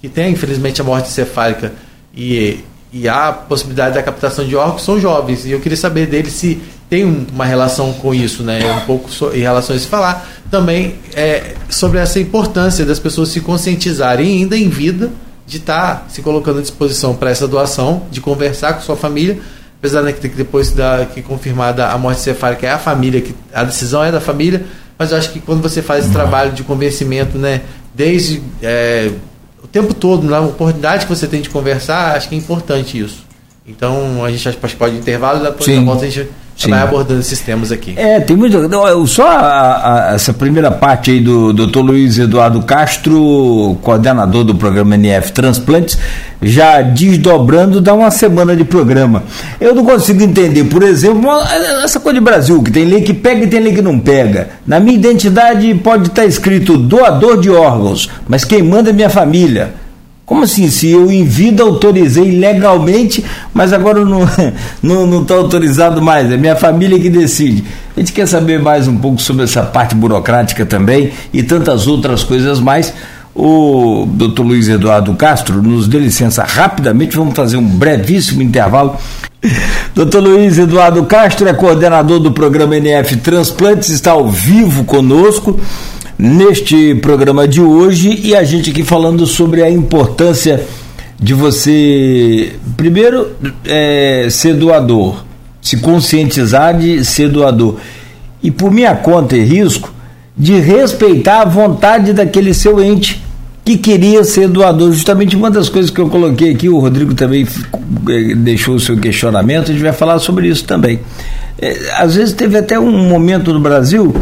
que 0.00 0.08
têm 0.08 0.30
infelizmente 0.30 0.80
a 0.80 0.84
morte 0.84 1.08
cefálica 1.08 1.72
e 2.16 2.60
e 2.92 3.08
a 3.08 3.32
possibilidade 3.32 3.96
da 3.96 4.02
captação 4.02 4.44
de 4.44 4.54
órgãos 4.54 4.82
são 4.82 4.98
jovens. 5.00 5.46
E 5.46 5.50
eu 5.50 5.60
queria 5.60 5.76
saber 5.76 6.06
dele 6.06 6.30
se 6.30 6.60
tem 6.88 7.04
uma 7.04 7.44
relação 7.44 7.92
com 7.94 8.14
isso, 8.14 8.44
né? 8.44 8.60
Um 8.74 8.86
pouco 8.86 9.08
em 9.32 9.40
relação 9.40 9.74
a 9.74 9.76
isso 9.76 9.88
falar 9.88 10.28
também 10.48 10.96
é, 11.14 11.54
sobre 11.68 11.98
essa 11.98 12.20
importância 12.20 12.84
das 12.84 13.00
pessoas 13.00 13.28
se 13.28 13.40
conscientizarem 13.40 14.38
ainda 14.38 14.56
em 14.56 14.68
vida 14.68 15.10
de 15.50 15.56
estar 15.56 15.96
tá 15.96 16.04
se 16.08 16.22
colocando 16.22 16.60
à 16.60 16.62
disposição 16.62 17.12
para 17.16 17.28
essa 17.28 17.48
doação, 17.48 18.04
de 18.08 18.20
conversar 18.20 18.74
com 18.74 18.82
sua 18.82 18.96
família, 18.96 19.40
apesar 19.78 20.02
de 20.02 20.12
que 20.12 20.28
depois 20.28 20.70
da 20.70 21.06
que 21.12 21.20
confirmada 21.20 21.88
a 21.88 21.98
morte 21.98 22.20
cefálica 22.20 22.68
é 22.68 22.70
a 22.70 22.78
família 22.78 23.20
que 23.20 23.34
a 23.52 23.64
decisão 23.64 24.04
é 24.04 24.12
da 24.12 24.20
família, 24.20 24.64
mas 24.96 25.10
eu 25.10 25.18
acho 25.18 25.32
que 25.32 25.40
quando 25.40 25.60
você 25.60 25.82
faz 25.82 26.04
esse 26.04 26.12
trabalho 26.12 26.52
de 26.52 26.62
convencimento, 26.62 27.36
né, 27.36 27.62
desde 27.92 28.40
é, 28.62 29.10
o 29.60 29.66
tempo 29.66 29.92
todo, 29.92 30.22
na 30.24 30.40
oportunidade 30.40 31.04
que 31.04 31.12
você 31.12 31.26
tem 31.26 31.40
de 31.40 31.50
conversar, 31.50 32.16
acho 32.16 32.28
que 32.28 32.36
é 32.36 32.38
importante 32.38 32.96
isso. 32.96 33.26
Então 33.66 34.24
a 34.24 34.30
gente 34.30 34.48
acho 34.48 34.56
que 34.56 34.76
pode 34.76 34.96
intervalo 34.96 35.40
e 35.40 35.42
depois 35.42 35.66
da 35.66 35.82
volta 35.82 36.04
a 36.04 36.08
gente 36.08 36.28
Sim. 36.64 36.70
vai 36.70 36.82
abordando 36.82 37.20
esses 37.20 37.40
temas 37.40 37.72
aqui. 37.72 37.94
É, 37.96 38.20
tem 38.20 38.36
muito. 38.36 38.58
Só 39.06 39.26
a, 39.26 40.10
a, 40.10 40.14
essa 40.14 40.32
primeira 40.32 40.70
parte 40.70 41.10
aí 41.10 41.20
do 41.20 41.52
Dr. 41.52 41.80
Luiz 41.80 42.18
Eduardo 42.18 42.62
Castro, 42.62 43.78
coordenador 43.82 44.44
do 44.44 44.54
programa 44.54 44.94
NF 44.94 45.32
Transplantes, 45.32 45.96
já 46.42 46.82
desdobrando, 46.82 47.80
dá 47.80 47.94
uma 47.94 48.10
semana 48.10 48.54
de 48.54 48.64
programa. 48.64 49.22
Eu 49.58 49.74
não 49.74 49.84
consigo 49.84 50.22
entender, 50.22 50.64
por 50.64 50.82
exemplo, 50.82 51.30
essa 51.82 51.98
coisa 51.98 52.18
de 52.18 52.24
Brasil, 52.24 52.62
que 52.62 52.70
tem 52.70 52.84
lei 52.84 53.00
que 53.00 53.14
pega 53.14 53.44
e 53.44 53.46
tem 53.46 53.60
lei 53.60 53.74
que 53.74 53.82
não 53.82 53.98
pega. 53.98 54.50
Na 54.66 54.78
minha 54.78 54.96
identidade 54.96 55.74
pode 55.76 56.08
estar 56.08 56.26
escrito 56.26 56.76
doador 56.76 57.40
de 57.40 57.48
órgãos, 57.48 58.10
mas 58.28 58.44
quem 58.44 58.62
manda 58.62 58.90
é 58.90 58.92
minha 58.92 59.10
família. 59.10 59.79
Como 60.30 60.44
assim? 60.44 60.70
Se 60.70 60.88
eu 60.88 61.10
em 61.10 61.24
vida 61.24 61.64
autorizei 61.64 62.38
legalmente, 62.38 63.24
mas 63.52 63.72
agora 63.72 64.04
não 64.04 64.22
está 64.22 64.52
não, 64.80 65.04
não 65.04 65.26
autorizado 65.28 66.00
mais, 66.00 66.30
é 66.30 66.36
minha 66.36 66.54
família 66.54 67.00
que 67.00 67.10
decide. 67.10 67.64
A 67.96 67.98
gente 67.98 68.12
quer 68.12 68.28
saber 68.28 68.60
mais 68.60 68.86
um 68.86 68.96
pouco 68.96 69.20
sobre 69.20 69.42
essa 69.42 69.64
parte 69.64 69.92
burocrática 69.92 70.64
também 70.64 71.10
e 71.32 71.42
tantas 71.42 71.88
outras 71.88 72.22
coisas 72.22 72.60
mais. 72.60 72.94
O 73.34 74.06
doutor 74.06 74.44
Luiz 74.44 74.68
Eduardo 74.68 75.12
Castro 75.14 75.60
nos 75.60 75.88
dê 75.88 75.98
licença 75.98 76.44
rapidamente, 76.44 77.16
vamos 77.16 77.34
fazer 77.34 77.56
um 77.56 77.66
brevíssimo 77.66 78.40
intervalo. 78.40 78.96
Doutor 79.96 80.22
Luiz 80.22 80.58
Eduardo 80.58 81.04
Castro 81.06 81.48
é 81.48 81.54
coordenador 81.54 82.20
do 82.20 82.30
programa 82.30 82.76
NF 82.76 83.16
Transplantes, 83.16 83.88
está 83.88 84.12
ao 84.12 84.28
vivo 84.28 84.84
conosco 84.84 85.58
neste 86.20 86.94
programa 86.96 87.48
de 87.48 87.62
hoje 87.62 88.20
e 88.22 88.36
a 88.36 88.44
gente 88.44 88.70
aqui 88.70 88.84
falando 88.84 89.26
sobre 89.26 89.62
a 89.62 89.70
importância 89.70 90.62
de 91.18 91.32
você, 91.32 92.52
primeiro, 92.76 93.30
é, 93.64 94.28
ser 94.30 94.54
doador, 94.54 95.24
se 95.62 95.78
conscientizar 95.78 96.78
de 96.78 97.02
ser 97.06 97.30
doador 97.30 97.76
e, 98.42 98.50
por 98.50 98.70
minha 98.70 98.94
conta 98.94 99.34
e 99.34 99.42
risco, 99.42 99.90
de 100.36 100.60
respeitar 100.60 101.40
a 101.40 101.44
vontade 101.46 102.12
daquele 102.12 102.52
seu 102.52 102.82
ente 102.82 103.22
que 103.64 103.78
queria 103.78 104.22
ser 104.22 104.46
doador. 104.46 104.92
Justamente 104.92 105.34
uma 105.34 105.50
das 105.50 105.70
coisas 105.70 105.90
que 105.90 106.00
eu 106.00 106.10
coloquei 106.10 106.52
aqui, 106.52 106.68
o 106.68 106.78
Rodrigo 106.78 107.14
também 107.14 107.46
é, 108.10 108.34
deixou 108.34 108.74
o 108.74 108.80
seu 108.80 108.98
questionamento, 108.98 109.70
a 109.70 109.72
gente 109.72 109.82
vai 109.82 109.92
falar 109.92 110.18
sobre 110.18 110.48
isso 110.48 110.64
também. 110.64 111.00
É, 111.58 111.78
às 111.96 112.14
vezes 112.14 112.34
teve 112.34 112.58
até 112.58 112.78
um 112.78 113.08
momento 113.08 113.54
no 113.54 113.60
Brasil 113.60 114.14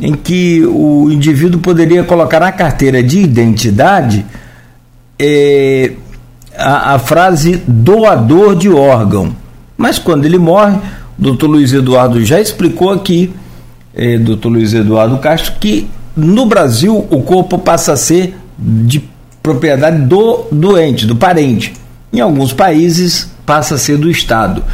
em 0.00 0.14
que 0.14 0.64
o 0.66 1.10
indivíduo 1.10 1.60
poderia 1.60 2.02
colocar 2.04 2.40
na 2.40 2.52
carteira 2.52 3.02
de 3.02 3.20
identidade 3.20 4.26
é, 5.18 5.92
a, 6.56 6.94
a, 6.94 6.98
frase 6.98 7.62
doador 7.66 8.56
de 8.56 8.68
órgão. 8.68 9.34
Mas 9.76 9.98
quando 9.98 10.24
ele 10.24 10.38
morre, 10.38 10.76
o 11.18 11.22
doutor 11.22 11.48
Luiz 11.48 11.72
Eduardo 11.72 12.24
já 12.24 12.40
explicou 12.40 12.90
aqui, 12.90 13.32
é, 13.94 14.18
doutor 14.18 14.48
Luiz 14.48 14.74
Eduardo 14.74 15.18
Castro, 15.18 15.54
que 15.60 15.88
no 16.16 16.46
Brasil 16.46 17.06
o 17.10 17.22
corpo 17.22 17.58
passa 17.58 17.92
a 17.92 17.96
ser 17.96 18.36
de 18.58 19.02
propriedade 19.42 20.02
do 20.02 20.46
doente, 20.50 21.06
do 21.06 21.16
parente. 21.16 21.74
Em 22.12 22.20
alguns 22.20 22.52
países 22.52 23.30
passa 23.44 23.74
a 23.74 23.78
ser 23.78 23.98
do 23.98 24.10
Estado. 24.10 24.64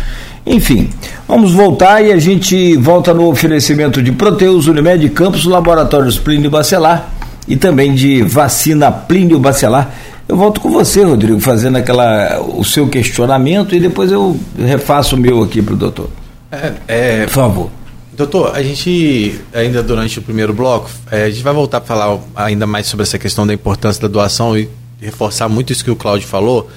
Enfim, 0.47 0.91
vamos 1.29 1.53
voltar 1.53 2.03
e 2.03 2.13
a 2.13 2.19
gente 2.19 2.77
volta 2.77 3.13
no 3.13 3.29
oferecimento 3.29 4.03
de 4.03 4.11
Proteus, 4.11 4.67
Unimed 4.67 5.09
Campos, 5.11 5.45
Laboratórios 5.45 6.19
Plínio 6.19 6.51
Bacelar 6.51 7.11
e 7.47 7.57
também 7.57 7.95
de 7.95 8.23
vacina 8.23 8.91
Plínio 8.91 9.39
Bacelar. 9.39 9.95
Eu 10.27 10.37
volto 10.37 10.61
com 10.61 10.71
você, 10.71 11.03
Rodrigo, 11.03 11.41
fazendo 11.41 11.77
aquela 11.77 12.41
o 12.41 12.65
seu 12.65 12.89
questionamento 12.89 13.75
e 13.75 13.81
depois 13.81 14.13
eu 14.13 14.39
refaço 14.57 15.17
o 15.17 15.19
meu 15.19 15.43
aqui 15.43 15.61
para 15.61 15.75
o 15.75 15.77
doutor. 15.77 16.09
É, 16.51 16.73
é, 16.87 17.25
Por 17.25 17.33
favor. 17.33 17.71
Doutor, 18.17 18.55
a 18.55 18.63
gente, 18.63 19.41
ainda 19.53 19.83
durante 19.83 20.19
o 20.19 20.23
primeiro 20.23 20.53
bloco, 20.53 20.91
é, 21.11 21.25
a 21.25 21.31
gente 21.31 21.43
vai 21.43 21.55
voltar 21.55 21.81
para 21.81 21.97
falar 21.97 22.19
ainda 22.37 22.67
mais 22.67 22.87
sobre 22.87 23.03
essa 23.03 23.19
questão 23.19 23.47
da 23.47 23.55
importância 23.55 24.01
da 24.01 24.09
doação 24.09 24.57
e 24.57 24.69
reforçar 25.01 25.49
muito 25.49 25.73
isso 25.73 25.85
que 25.85 25.91
o 25.91 25.97
Cláudio 25.97 26.29
falou. 26.29 26.69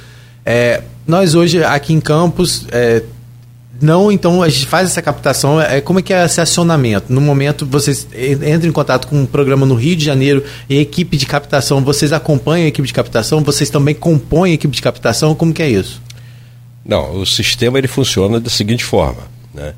É, 0.46 0.82
nós 1.06 1.36
hoje, 1.36 1.64
aqui 1.64 1.94
em 1.94 2.00
Campos, 2.00 2.66
é, 2.72 3.04
não, 3.84 4.12
então 4.12 4.42
a 4.42 4.50
gente 4.50 4.66
faz 4.66 4.90
essa 4.90 5.02
captação. 5.02 5.60
É, 5.60 5.82
como 5.82 6.00
é 6.00 6.02
que 6.02 6.14
é 6.14 6.26
esse 6.26 6.40
acionamento? 6.40 7.12
No 7.12 7.20
momento, 7.20 7.66
vocês 7.66 8.08
entram 8.14 8.70
em 8.70 8.72
contato 8.72 9.08
com 9.08 9.22
um 9.22 9.26
programa 9.26 9.66
no 9.66 9.76
Rio 9.76 9.96
de 9.96 10.06
Janeiro 10.06 10.44
e 10.70 10.78
equipe 10.80 11.18
de 11.18 11.26
captação, 11.26 11.84
vocês 11.84 12.14
acompanham 12.14 12.66
a 12.66 12.68
equipe 12.70 12.88
de 12.88 12.94
captação, 12.94 13.44
vocês 13.44 13.70
também 13.70 13.94
compõem 13.94 14.52
a 14.52 14.56
equipe 14.56 14.74
de 14.74 14.82
captação, 14.82 15.36
como 15.36 15.54
que 15.54 15.62
é 15.62 15.70
isso? 15.70 16.02
Não, 16.86 17.22
o 17.22 17.26
sistema 17.26 17.78
ele 17.78 17.88
funciona 17.88 18.40
da 18.40 18.50
seguinte 18.50 18.84
forma, 18.84 19.22
né? 19.54 19.74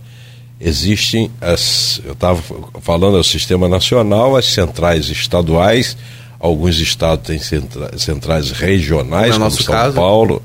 Existem 0.59 1.29
as, 1.41 1.99
eu 2.05 2.13
estava 2.13 2.41
falando, 2.81 3.17
é 3.17 3.19
o 3.19 3.23
sistema 3.23 3.67
nacional, 3.67 4.37
as 4.37 4.45
centrais 4.45 5.09
estaduais, 5.09 5.97
alguns 6.39 6.79
estados 6.79 7.27
têm 7.27 7.39
centra, 7.39 7.97
centrais 7.97 8.51
regionais, 8.51 9.37
no 9.37 9.45
como 9.45 9.51
São 9.51 9.73
caso? 9.73 9.95
Paulo. 9.95 10.41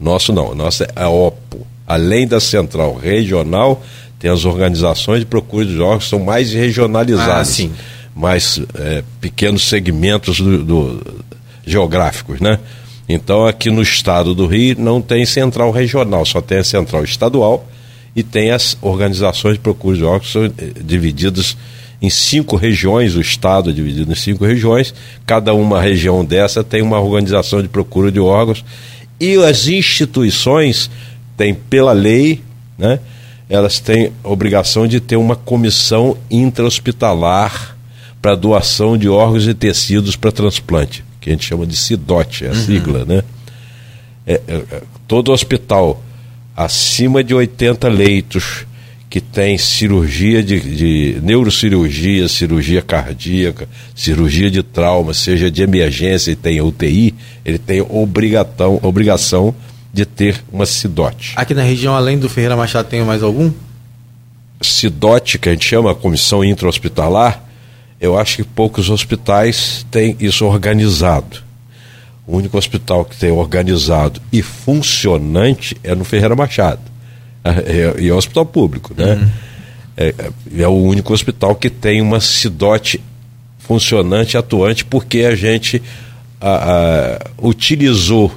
Nosso 0.00 0.32
não, 0.32 0.54
nosso 0.54 0.82
é 0.82 0.88
a 0.96 1.10
OPO, 1.10 1.66
além 1.90 2.24
da 2.24 2.38
central 2.38 2.94
regional, 2.94 3.82
tem 4.16 4.30
as 4.30 4.44
organizações 4.44 5.20
de 5.20 5.26
procura 5.26 5.66
de 5.66 5.80
órgãos 5.80 6.04
que 6.04 6.10
são 6.10 6.20
mais 6.20 6.52
regionalizadas, 6.52 7.60
ah, 7.60 7.68
mais 8.14 8.60
é, 8.76 9.02
pequenos 9.20 9.68
segmentos 9.68 10.40
do, 10.40 10.64
do, 10.64 11.22
geográficos, 11.66 12.40
né? 12.40 12.60
Então 13.08 13.44
aqui 13.44 13.72
no 13.72 13.82
estado 13.82 14.36
do 14.36 14.46
Rio 14.46 14.76
não 14.78 15.02
tem 15.02 15.26
central 15.26 15.72
regional, 15.72 16.24
só 16.24 16.40
tem 16.40 16.58
a 16.58 16.64
central 16.64 17.02
estadual 17.02 17.68
e 18.14 18.22
tem 18.22 18.52
as 18.52 18.78
organizações 18.80 19.54
de 19.54 19.60
procura 19.60 19.96
de 19.96 20.04
órgãos 20.04 20.26
que 20.26 20.32
são 20.32 20.44
é, 20.44 20.50
divididas 20.80 21.56
em 22.00 22.08
cinco 22.08 22.54
regiões, 22.54 23.16
o 23.16 23.20
estado 23.20 23.70
é 23.70 23.72
dividido 23.72 24.12
em 24.12 24.14
cinco 24.14 24.44
regiões, 24.44 24.94
cada 25.26 25.52
uma 25.54 25.82
região 25.82 26.24
dessa 26.24 26.62
tem 26.62 26.82
uma 26.82 27.00
organização 27.00 27.60
de 27.60 27.68
procura 27.68 28.12
de 28.12 28.20
órgãos 28.20 28.64
e 29.18 29.36
as 29.36 29.66
instituições 29.66 30.88
têm, 31.40 31.54
pela 31.54 31.92
lei, 31.92 32.42
né, 32.76 33.00
elas 33.48 33.80
têm 33.80 34.12
obrigação 34.22 34.86
de 34.86 35.00
ter 35.00 35.16
uma 35.16 35.34
comissão 35.34 36.18
intra-hospitalar 36.30 37.78
para 38.20 38.34
doação 38.34 38.98
de 38.98 39.08
órgãos 39.08 39.46
e 39.48 39.54
tecidos 39.54 40.16
para 40.16 40.30
transplante, 40.30 41.02
que 41.18 41.30
a 41.30 41.32
gente 41.32 41.46
chama 41.46 41.66
de 41.66 41.74
CIDOT, 41.74 42.44
é 42.44 42.48
a 42.48 42.50
uhum. 42.50 42.56
sigla, 42.66 43.04
né? 43.06 43.22
É, 44.26 44.34
é, 44.46 44.54
é, 44.54 44.82
todo 45.08 45.32
hospital 45.32 46.02
acima 46.54 47.24
de 47.24 47.34
80 47.34 47.88
leitos 47.88 48.66
que 49.08 49.18
tem 49.18 49.56
cirurgia 49.56 50.42
de, 50.42 50.60
de 50.60 51.20
neurocirurgia, 51.22 52.28
cirurgia 52.28 52.82
cardíaca, 52.82 53.66
cirurgia 53.94 54.50
de 54.50 54.62
trauma, 54.62 55.14
seja 55.14 55.50
de 55.50 55.62
emergência 55.62 56.30
e 56.30 56.36
tem 56.36 56.60
UTI, 56.60 57.14
ele 57.44 57.58
tem 57.58 57.80
obrigação, 57.80 58.78
obrigação 58.82 59.54
de 59.92 60.04
ter 60.06 60.42
uma 60.52 60.66
CIDOT. 60.66 61.32
Aqui 61.36 61.54
na 61.54 61.62
região, 61.62 61.94
além 61.94 62.18
do 62.18 62.28
Ferreira 62.28 62.56
Machado, 62.56 62.88
tem 62.88 63.02
mais 63.02 63.22
algum? 63.22 63.50
CIDOT, 64.60 65.38
que 65.38 65.48
a 65.48 65.52
gente 65.52 65.66
chama 65.66 65.94
Comissão 65.94 66.44
Intra-Hospitalar, 66.44 67.42
eu 68.00 68.18
acho 68.18 68.36
que 68.36 68.44
poucos 68.44 68.88
hospitais 68.88 69.84
têm 69.90 70.16
isso 70.20 70.44
organizado. 70.46 71.42
O 72.26 72.36
único 72.36 72.56
hospital 72.56 73.04
que 73.04 73.16
tem 73.16 73.30
organizado 73.30 74.20
e 74.32 74.42
funcionante 74.42 75.76
é 75.82 75.94
no 75.94 76.04
Ferreira 76.04 76.36
Machado. 76.36 76.80
É, 77.44 77.50
é, 77.50 78.00
e 78.00 78.08
é 78.08 78.14
um 78.14 78.16
hospital 78.16 78.46
público, 78.46 78.94
né? 78.96 79.14
Uhum. 79.14 79.30
É, 79.96 80.14
é, 80.58 80.68
o 80.68 80.82
único 80.82 81.12
hospital 81.12 81.54
que 81.54 81.68
tem 81.68 82.00
uma 82.00 82.20
CIDOT 82.20 83.00
funcionante, 83.58 84.36
atuante, 84.36 84.84
porque 84.84 85.20
a 85.20 85.34
gente 85.34 85.82
a, 86.40 87.18
a, 87.18 87.46
utilizou 87.46 88.32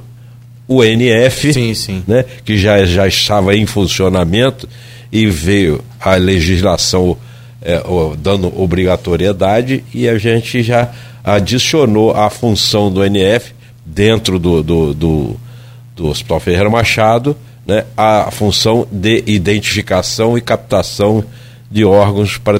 o 0.67 0.83
NF, 0.83 1.53
sim, 1.53 1.73
sim. 1.73 2.03
Né, 2.07 2.25
que 2.43 2.57
já, 2.57 2.85
já 2.85 3.07
estava 3.07 3.55
em 3.55 3.65
funcionamento 3.65 4.67
e 5.11 5.27
veio 5.27 5.83
a 5.99 6.15
legislação 6.15 7.17
é, 7.61 7.81
dando 8.17 8.51
obrigatoriedade 8.59 9.83
e 9.93 10.07
a 10.07 10.17
gente 10.17 10.61
já 10.63 10.91
adicionou 11.23 12.11
a 12.11 12.29
função 12.29 12.91
do 12.91 13.03
NF 13.03 13.53
dentro 13.85 14.39
do, 14.39 14.63
do, 14.63 14.93
do, 14.93 15.39
do 15.95 16.07
Hospital 16.07 16.39
Ferreira 16.39 16.69
Machado, 16.69 17.35
né, 17.65 17.85
a 17.95 18.29
função 18.31 18.87
de 18.91 19.23
identificação 19.27 20.37
e 20.37 20.41
captação 20.41 21.23
de 21.71 21.85
órgãos 21.85 22.37
para, 22.37 22.59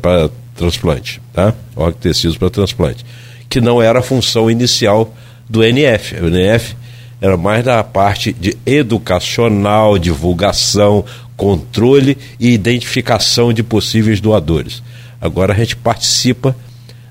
para 0.00 0.30
transplante, 0.56 1.20
tá? 1.32 1.54
órgãos 1.76 2.00
tecidos 2.00 2.36
para 2.36 2.50
transplante, 2.50 3.04
que 3.48 3.60
não 3.60 3.80
era 3.80 4.00
a 4.00 4.02
função 4.02 4.50
inicial 4.50 5.14
do 5.48 5.62
NF. 5.62 6.16
O 6.16 6.28
NF 6.28 6.76
era 7.20 7.36
mais 7.36 7.64
da 7.64 7.82
parte 7.82 8.32
de 8.32 8.56
educacional, 8.66 9.98
divulgação, 9.98 11.04
controle 11.36 12.16
e 12.38 12.50
identificação 12.50 13.52
de 13.52 13.62
possíveis 13.62 14.20
doadores. 14.20 14.82
Agora 15.20 15.52
a 15.52 15.56
gente 15.56 15.76
participa 15.76 16.56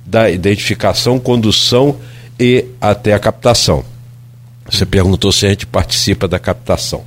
da 0.06 0.30
identificação, 0.30 1.20
condução 1.20 1.98
e 2.40 2.66
até 2.80 3.14
a 3.14 3.20
captação. 3.20 3.84
Você 4.70 4.86
perguntou 4.86 5.32
se 5.32 5.46
a 5.46 5.50
gente 5.50 5.66
participa 5.66 6.28
da 6.28 6.40
captação. 6.40 7.04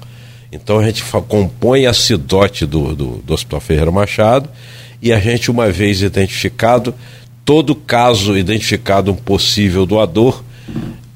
Então 0.50 0.78
a 0.78 0.84
gente 0.84 1.04
compõe 1.28 1.86
a 1.86 1.92
CIDOT 1.92 2.66
do, 2.66 2.94
do, 2.94 3.06
do 3.18 3.34
Hospital 3.34 3.60
Ferreira 3.60 3.90
Machado 3.90 4.48
e 5.00 5.12
a 5.12 5.20
gente, 5.20 5.50
uma 5.50 5.70
vez 5.70 6.02
identificado, 6.02 6.94
todo 7.44 7.74
caso 7.74 8.36
identificado 8.36 9.12
um 9.12 9.14
possível 9.14 9.86
doador, 9.86 10.42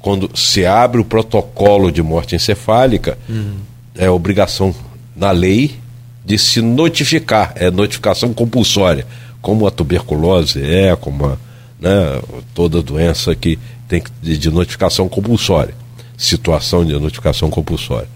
quando 0.02 0.28
se 0.36 0.66
abre 0.66 1.00
o 1.00 1.04
protocolo 1.04 1.90
de 1.92 2.02
morte 2.02 2.34
encefálica, 2.34 3.16
uhum. 3.28 3.54
é 3.94 4.10
obrigação 4.10 4.74
na 5.14 5.30
lei 5.30 5.76
de 6.24 6.36
se 6.36 6.60
notificar, 6.60 7.52
é 7.54 7.70
notificação 7.70 8.34
compulsória, 8.34 9.06
como 9.40 9.64
a 9.66 9.70
tuberculose 9.70 10.60
é, 10.60 10.96
como 10.96 11.26
a, 11.26 11.36
né, 11.80 12.20
toda 12.52 12.82
doença 12.82 13.34
que 13.36 13.58
tem 13.88 14.02
de, 14.20 14.50
notificação 14.50 15.08
compulsória, 15.08 15.74
situação 16.16 16.84
de 16.84 16.94
notificação 16.94 17.48
compulsória. 17.48 18.08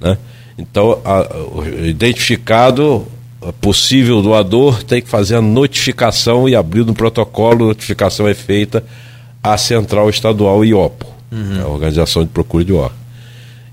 Né? 0.00 0.16
Então, 0.56 1.00
a, 1.04 1.26
identificado 1.86 3.06
possível 3.60 4.22
doador 4.22 4.82
tem 4.82 5.02
que 5.02 5.08
fazer 5.08 5.36
a 5.36 5.42
notificação 5.42 6.48
e 6.48 6.56
abrir 6.56 6.84
no 6.86 6.94
protocolo, 6.94 7.66
notificação 7.66 8.26
é 8.26 8.34
feita 8.34 8.82
à 9.42 9.58
Central 9.58 10.08
Estadual 10.08 10.64
IOPO 10.64 11.15
uhum. 11.30 11.62
a 11.62 11.66
Organização 11.68 12.22
de 12.22 12.28
Procura 12.28 12.64
de 12.64 12.72
Órgãos. 12.72 13.06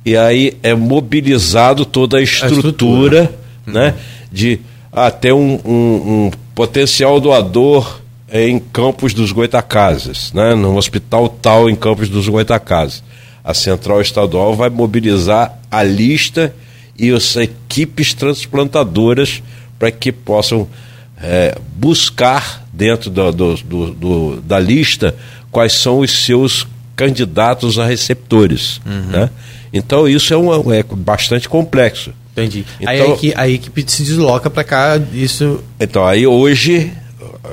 E 0.06 0.18
aí 0.18 0.58
é 0.62 0.74
mobilizado 0.74 1.86
toda 1.86 2.18
a 2.18 2.22
estrutura, 2.22 2.56
a 2.56 2.58
estrutura. 2.58 3.40
Né, 3.66 3.88
uhum. 3.88 3.94
de 4.30 4.60
até 4.92 5.30
ah, 5.30 5.36
um, 5.36 5.60
um, 5.66 6.26
um, 6.26 6.32
potencial 6.54 7.20
doador 7.20 8.02
em 8.32 8.60
Campos 8.60 9.14
dos 9.14 9.32
Goitacazes, 9.32 10.32
né, 10.34 10.54
no 10.54 10.76
hospital 10.76 11.30
tal 11.30 11.70
em 11.70 11.76
Campos 11.76 12.10
dos 12.10 12.28
Goitacazes. 12.28 13.04
A 13.44 13.54
Central 13.54 14.02
Estadual 14.02 14.56
vai 14.56 14.70
mobilizar 14.70 15.58
a 15.70 15.84
lista 15.84 16.54
e 16.98 17.12
as 17.12 17.36
equipes 17.36 18.14
transplantadoras 18.14 19.42
para 19.80 19.92
que 19.92 20.12
possam 20.12 20.68
é, 21.22 21.58
buscar 21.76 22.66
dentro 22.72 23.10
do, 23.10 23.32
do, 23.32 23.56
do, 23.92 24.42
da 24.42 24.60
lista 24.60 25.16
quais 25.52 25.74
são 25.74 26.00
os 26.00 26.26
seus 26.26 26.68
candidatos 26.96 27.80
a 27.80 27.86
receptores. 27.86 28.80
Uhum. 28.86 29.12
Né? 29.12 29.30
Então 29.72 30.08
isso 30.08 30.34
é, 30.34 30.38
uma, 30.38 30.76
é 30.76 30.84
bastante 30.84 31.50
complexo. 31.50 32.14
Entendi. 32.34 32.66
Então, 32.80 32.92
aí 32.92 33.02
a 33.02 33.08
equipe, 33.08 33.34
a 33.38 33.50
equipe 33.50 33.92
se 33.92 34.04
desloca 34.04 34.50
para 34.50 34.64
cá, 34.64 35.00
isso. 35.14 35.64
Então, 35.80 36.04
aí 36.04 36.26
hoje, 36.26 36.92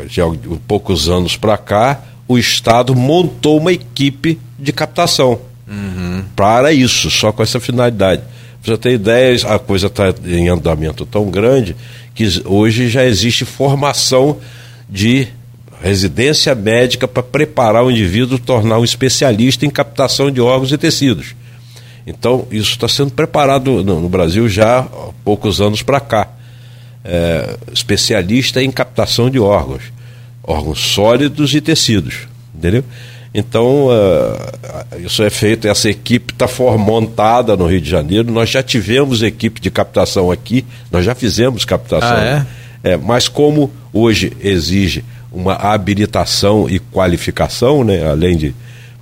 já 0.09 0.24
há 0.24 0.32
poucos 0.66 1.09
anos 1.09 1.36
para 1.36 1.59
cá, 1.59 2.03
o 2.26 2.38
Estado 2.38 2.95
montou 2.95 3.59
uma 3.59 3.72
equipe 3.72 4.41
de 4.59 4.72
captação 4.72 5.38
uhum. 5.68 6.24
para 6.34 6.72
isso, 6.72 7.11
só 7.11 7.30
com 7.30 7.43
essa 7.43 7.61
finalidade. 7.61 8.22
Para 8.62 8.74
você 8.74 8.78
ter 8.78 8.93
ideia, 8.93 9.36
a 9.47 9.59
coisa 9.59 9.86
está 9.86 10.14
em 10.24 10.49
andamento 10.49 11.05
tão 11.05 11.30
grande 11.30 11.76
que 12.14 12.43
hoje 12.45 12.88
já 12.88 13.05
existe 13.05 13.45
formação 13.45 14.38
de 14.88 15.28
residência 15.83 16.55
médica 16.55 17.09
para 17.09 17.22
preparar 17.22 17.85
o 17.85 17.91
indivíduo 17.91 18.39
tornar 18.39 18.78
um 18.78 18.85
especialista 18.85 19.64
em 19.64 19.70
captação 19.70 20.31
de 20.31 20.41
órgãos 20.41 20.72
e 20.72 20.78
tecidos. 20.78 21.35
Então, 22.07 22.47
isso 22.51 22.72
está 22.72 22.89
sendo 22.89 23.12
preparado 23.12 23.85
no, 23.85 24.01
no, 24.01 24.09
Brasil 24.09 24.49
já 24.49 24.81
há 24.81 25.12
poucos 25.24 25.61
anos 25.61 25.83
para 25.83 26.01
cá. 26.01 26.28
É, 27.03 27.57
especialista 27.72 28.62
em 28.62 28.70
captação 28.70 29.31
de 29.31 29.39
órgãos, 29.39 29.85
órgãos 30.43 30.81
sólidos 30.81 31.55
e 31.55 31.61
tecidos. 31.61 32.28
Entendeu? 32.55 32.85
Então, 33.33 33.87
uh, 33.87 35.01
isso 35.07 35.22
é 35.22 35.31
feito, 35.31 35.68
essa 35.68 35.89
equipe 35.89 36.33
está 36.33 36.47
montada 36.76 37.57
no 37.57 37.66
Rio 37.66 37.81
de 37.81 37.89
Janeiro. 37.89 38.31
Nós 38.31 38.51
já 38.51 38.62
tivemos 38.62 39.22
equipe 39.22 39.61
de 39.61 39.70
captação 39.70 40.31
aqui, 40.31 40.64
nós 40.91 41.05
já 41.05 41.14
fizemos 41.14 41.64
captação. 41.64 42.16
Ah, 42.16 42.47
é? 42.83 42.93
É, 42.93 42.97
mas 42.97 43.28
como 43.28 43.70
hoje 43.93 44.33
exige 44.41 45.05
uma 45.33 45.55
habilitação 45.55 46.68
e 46.68 46.78
qualificação, 46.78 47.85
né? 47.85 48.07
além 48.07 48.37
de 48.37 48.55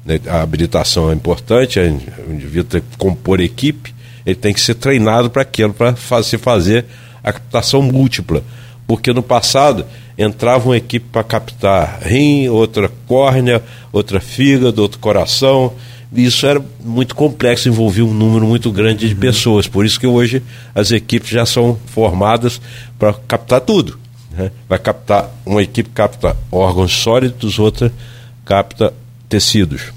né, 0.04 0.20
a 0.26 0.42
habilitação 0.42 1.10
é 1.10 1.14
importante, 1.14 1.78
o 1.78 2.32
indivíduo 2.32 2.64
tem 2.64 2.80
que 2.80 2.96
compor 2.96 3.40
equipe, 3.40 3.94
ele 4.24 4.36
tem 4.36 4.52
que 4.52 4.60
ser 4.60 4.74
treinado 4.74 5.30
para 5.30 5.42
aquilo, 5.42 5.74
para 5.74 6.22
se 6.22 6.36
fazer 6.38 6.84
a 7.22 7.32
captação 7.32 7.82
múltipla. 7.82 8.42
Porque 8.86 9.12
no 9.12 9.22
passado 9.22 9.84
entrava 10.16 10.68
uma 10.68 10.76
equipe 10.76 11.06
para 11.12 11.22
captar 11.22 12.00
rim, 12.02 12.48
outra 12.48 12.90
córnea, 13.06 13.62
outra 13.92 14.18
fígado, 14.18 14.80
outro 14.80 14.98
coração. 14.98 15.74
E 16.12 16.24
isso 16.24 16.46
era 16.46 16.62
muito 16.82 17.14
complexo, 17.14 17.68
envolvia 17.68 18.04
um 18.04 18.14
número 18.14 18.46
muito 18.46 18.72
grande 18.72 19.06
de 19.06 19.14
uhum. 19.14 19.20
pessoas. 19.20 19.66
Por 19.66 19.84
isso 19.84 20.00
que 20.00 20.06
hoje 20.06 20.42
as 20.74 20.90
equipes 20.90 21.28
já 21.28 21.44
são 21.44 21.78
formadas 21.86 22.60
para 22.98 23.12
captar 23.12 23.60
tudo. 23.60 23.98
Né? 24.38 24.52
Vai 24.68 24.78
captar, 24.78 25.28
uma 25.44 25.60
equipe 25.60 25.90
capta 25.90 26.36
órgãos 26.50 26.92
sólidos, 26.92 27.58
outra 27.58 27.92
capta 28.44 28.94
tecidos. 29.28 29.92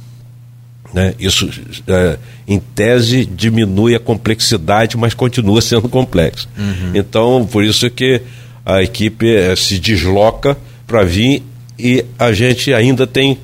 Né? 0.92 1.14
Isso, 1.20 1.48
é, 1.88 2.18
em 2.48 2.60
tese, 2.60 3.26
diminui 3.26 3.96
a 3.96 4.00
complexidade, 4.00 4.98
mas 4.98 5.14
continua 5.14 5.62
sendo 5.62 5.88
complexo. 5.88 6.50
Uhum. 6.58 6.92
Então, 6.96 7.48
por 7.50 7.64
isso 7.64 7.90
que 7.90 8.22
a 8.66 8.82
equipe 8.82 9.34
é, 9.34 9.56
se 9.56 9.80
desloca 9.80 10.58
para 10.88 11.04
vir 11.04 11.44
e 11.78 12.04
a 12.18 12.34
gente 12.34 12.74
ainda 12.74 13.06
tem 13.06 13.38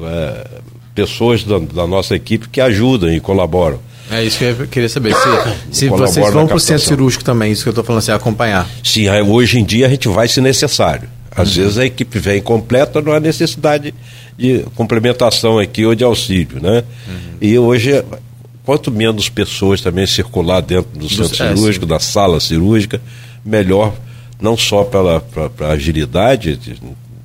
é, 0.00 0.46
pessoas 0.94 1.44
da, 1.44 1.58
da, 1.58 1.86
nossa 1.86 2.14
equipe 2.14 2.48
que 2.48 2.60
ajudam 2.60 3.12
e 3.12 3.20
colaboram. 3.20 3.80
É 4.10 4.24
isso 4.24 4.38
que 4.38 4.44
eu 4.44 4.66
queria 4.68 4.88
saber. 4.88 5.14
Se, 5.14 5.80
se 5.80 5.88
vocês 5.88 6.32
vão 6.32 6.46
para 6.46 6.56
o 6.56 6.60
centro 6.60 6.84
cirúrgico 6.86 7.24
também, 7.24 7.52
isso 7.52 7.62
que 7.62 7.68
eu 7.68 7.72
estou 7.72 7.84
falando, 7.84 7.98
assim, 7.98 8.12
acompanhar. 8.12 8.68
Sim, 8.82 9.08
hoje 9.08 9.58
em 9.58 9.64
dia 9.64 9.86
a 9.86 9.88
gente 9.90 10.08
vai 10.08 10.28
se 10.28 10.40
necessário. 10.40 11.08
Às 11.36 11.56
uhum. 11.56 11.62
vezes 11.62 11.78
a 11.78 11.84
equipe 11.84 12.18
vem 12.18 12.40
completa, 12.40 13.02
não 13.02 13.12
há 13.12 13.20
necessidade 13.20 13.92
de 14.38 14.64
complementação 14.74 15.58
aqui 15.58 15.84
ou 15.84 15.94
de 15.94 16.02
auxílio, 16.02 16.60
né? 16.60 16.82
Uhum. 17.06 17.14
E 17.40 17.58
hoje, 17.58 18.02
quanto 18.64 18.90
menos 18.90 19.28
pessoas 19.28 19.80
também 19.80 20.06
circular 20.06 20.60
dentro 20.62 20.90
do, 20.92 21.06
do 21.06 21.08
centro 21.08 21.42
é, 21.42 21.54
cirúrgico, 21.54 21.84
sim. 21.84 21.90
da 21.90 21.98
sala 21.98 22.40
cirúrgica, 22.40 23.00
melhor, 23.44 23.94
não 24.40 24.56
só 24.56 24.84
pela 24.84 25.20
pra, 25.20 25.68
agilidade, 25.68 26.58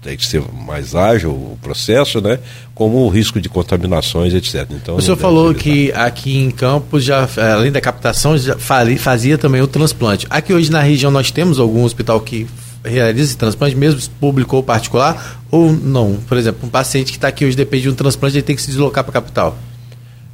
tem 0.01 0.17
que 0.17 0.25
ser 0.25 0.41
mais 0.51 0.95
ágil 0.95 1.29
o 1.29 1.57
processo, 1.61 2.19
né? 2.19 2.39
Como 2.73 2.97
o 3.05 3.09
risco 3.09 3.39
de 3.39 3.47
contaminações, 3.47 4.33
etc. 4.33 4.67
Então, 4.71 4.95
o 4.95 5.01
senhor 5.01 5.15
falou 5.15 5.53
que 5.53 5.91
aqui 5.91 6.37
em 6.37 6.49
Campos, 6.49 7.03
já, 7.03 7.29
além 7.53 7.71
da 7.71 7.79
captação, 7.79 8.35
já 8.37 8.57
fazia 8.57 9.37
também 9.37 9.61
o 9.61 9.67
transplante. 9.67 10.25
Aqui 10.29 10.53
hoje 10.53 10.71
na 10.71 10.81
região 10.81 11.11
nós 11.11 11.29
temos 11.29 11.59
algum 11.59 11.83
hospital 11.83 12.19
que 12.19 12.47
realiza 12.83 13.25
esse 13.25 13.37
transplante, 13.37 13.75
mesmo 13.75 14.01
público 14.19 14.55
ou 14.55 14.63
particular, 14.63 15.39
ou 15.51 15.71
não? 15.71 16.17
Por 16.27 16.35
exemplo, 16.35 16.67
um 16.67 16.69
paciente 16.69 17.11
que 17.11 17.17
está 17.17 17.27
aqui 17.27 17.45
hoje 17.45 17.55
depende 17.55 17.83
de 17.83 17.89
um 17.89 17.95
transplante, 17.95 18.37
ele 18.37 18.41
tem 18.41 18.55
que 18.55 18.61
se 18.61 18.69
deslocar 18.69 19.03
para 19.03 19.11
a 19.11 19.21
capital. 19.21 19.57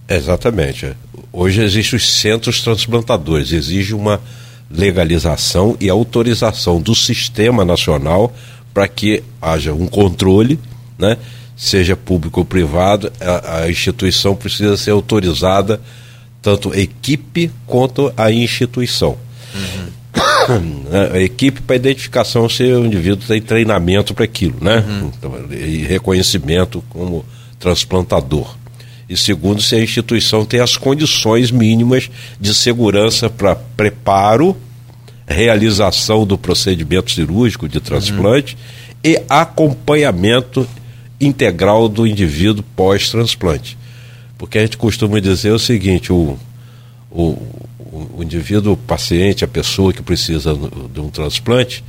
Exatamente. 0.07 0.93
Hoje 1.33 1.61
existem 1.61 1.97
os 1.97 2.09
centros 2.09 2.61
transplantadores, 2.61 3.51
exige 3.51 3.93
uma 3.93 4.21
legalização 4.71 5.75
e 5.79 5.89
autorização 5.89 6.81
do 6.81 6.95
sistema 6.95 7.65
nacional 7.65 8.33
para 8.77 8.87
que 8.87 9.23
haja 9.41 9.73
um 9.73 9.87
controle, 9.87 10.59
né? 10.99 11.17
seja 11.55 11.95
público 11.95 12.41
ou 12.41 12.45
privado, 12.45 13.11
a, 13.19 13.61
a, 13.61 13.71
instituição 13.71 14.35
precisa 14.35 14.77
ser 14.77 14.91
autorizada, 14.91 15.81
tanto 16.43 16.71
equipe 16.75 17.49
quanto 17.65 18.13
a 18.15 18.31
instituição. 18.31 19.17
Uhum. 19.55 20.83
A 21.11 21.19
equipe 21.19 21.59
para 21.61 21.75
identificação 21.75 22.47
se 22.47 22.63
o 22.63 22.85
indivíduo 22.85 23.27
tem 23.27 23.41
treinamento 23.41 24.13
para 24.13 24.25
aquilo, 24.25 24.57
né? 24.61 24.85
Uhum. 24.87 25.11
Então, 25.17 25.33
e 25.51 25.77
reconhecimento 25.77 26.83
como 26.87 27.25
transplantador. 27.59 28.55
E 29.09 29.17
segundo, 29.17 29.59
se 29.59 29.73
a 29.73 29.81
instituição 29.81 30.45
tem 30.45 30.59
as 30.59 30.77
condições 30.77 31.49
mínimas 31.49 32.11
de 32.39 32.53
segurança 32.53 33.27
para 33.27 33.55
preparo 33.55 34.55
realização 35.27 36.25
do 36.25 36.37
procedimento 36.37 37.11
cirúrgico 37.11 37.67
de 37.67 37.79
transplante 37.79 38.55
uhum. 38.55 39.11
e 39.11 39.21
acompanhamento 39.29 40.67
integral 41.19 41.89
do 41.89 42.07
indivíduo 42.07 42.63
pós-transplante. 42.75 43.77
Porque 44.37 44.57
a 44.57 44.61
gente 44.61 44.77
costuma 44.77 45.19
dizer 45.19 45.51
o 45.51 45.59
seguinte: 45.59 46.13
o, 46.13 46.37
o, 47.11 47.37
o, 48.15 48.23
indivíduo, 48.23 48.73
o 48.73 48.77
paciente, 48.77 49.43
a 49.43 49.47
pessoa 49.47 49.91
que 49.91 50.01
precisa 50.01 50.57
de 50.93 50.99
um 50.99 51.09
transplante, 51.09 51.83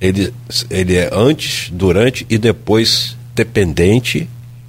ele, 0.00 0.32
ele 0.70 0.96
é 0.96 1.10
antes, 1.12 1.70
durante 1.72 2.26
e 2.28 2.38
depois 2.38 3.16
dependente 3.34 4.28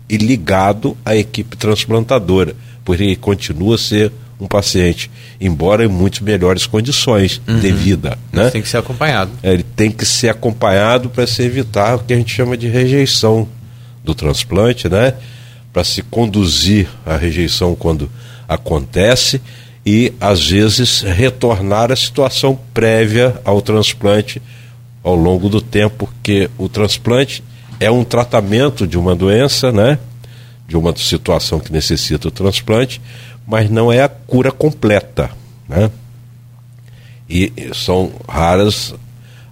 e 0.10 0.18
ligado 0.18 0.98
à 1.04 1.16
equipe 1.16 1.58
transplantadora, 1.58 2.56
porque 2.84 3.04
ele 3.04 3.16
continua 3.16 3.76
a 3.76 3.78
ser 3.78 4.12
um 4.40 4.48
paciente, 4.48 5.10
embora 5.40 5.86
em 5.86 5.88
muito 5.88 6.24
melhores 6.24 6.66
condições 6.66 7.42
uhum. 7.48 7.60
de 7.60 7.72
vida. 7.72 8.18
Né? 8.32 8.50
Tem 8.50 8.62
que 8.62 8.68
ser 8.68 8.78
acompanhado. 8.78 9.32
É, 9.42 9.54
ele 9.54 9.64
tem 9.64 9.90
que 9.90 10.06
ser 10.06 10.30
acompanhado 10.30 11.10
para 11.10 11.26
se 11.26 11.42
evitar 11.42 11.96
o 11.96 12.00
que 12.00 12.14
a 12.14 12.18
gente 12.18 12.34
chama 12.34 12.58
de 12.58 12.68
rejeição 12.68 13.48
do 14.04 14.14
transplante, 14.14 14.88
né? 14.90 15.14
Para 15.72 15.84
se 15.84 16.02
conduzir 16.02 16.88
a 17.06 17.18
rejeição 17.18 17.76
quando 17.76 18.10
acontece 18.48 19.42
e, 19.86 20.14
às 20.20 20.48
vezes, 20.48 21.02
retornar 21.02 21.92
à 21.92 21.96
situação 21.96 22.60
prévia 22.74 23.40
ao 23.44 23.62
transplante 23.62 24.42
ao 25.04 25.16
longo 25.16 25.50
do 25.50 25.62
tempo, 25.62 26.08
porque 26.08 26.50
o 26.58 26.68
transplante 26.68 27.44
é 27.80 27.92
um 27.92 28.04
tratamento 28.04 28.88
de 28.88 28.98
uma 28.98 29.16
doença, 29.16 29.72
né? 29.72 30.00
De 30.68 30.76
uma 30.76 30.96
situação 30.96 31.60
que 31.60 31.72
necessita 31.72 32.28
o 32.28 32.32
transplante, 32.32 33.00
mas 33.48 33.70
não 33.70 33.92
é 33.92 34.02
a 34.02 34.10
cura 34.10 34.52
completa, 34.52 35.30
né? 35.68 35.90
E 37.30 37.52
são 37.74 38.12
raras 38.28 38.94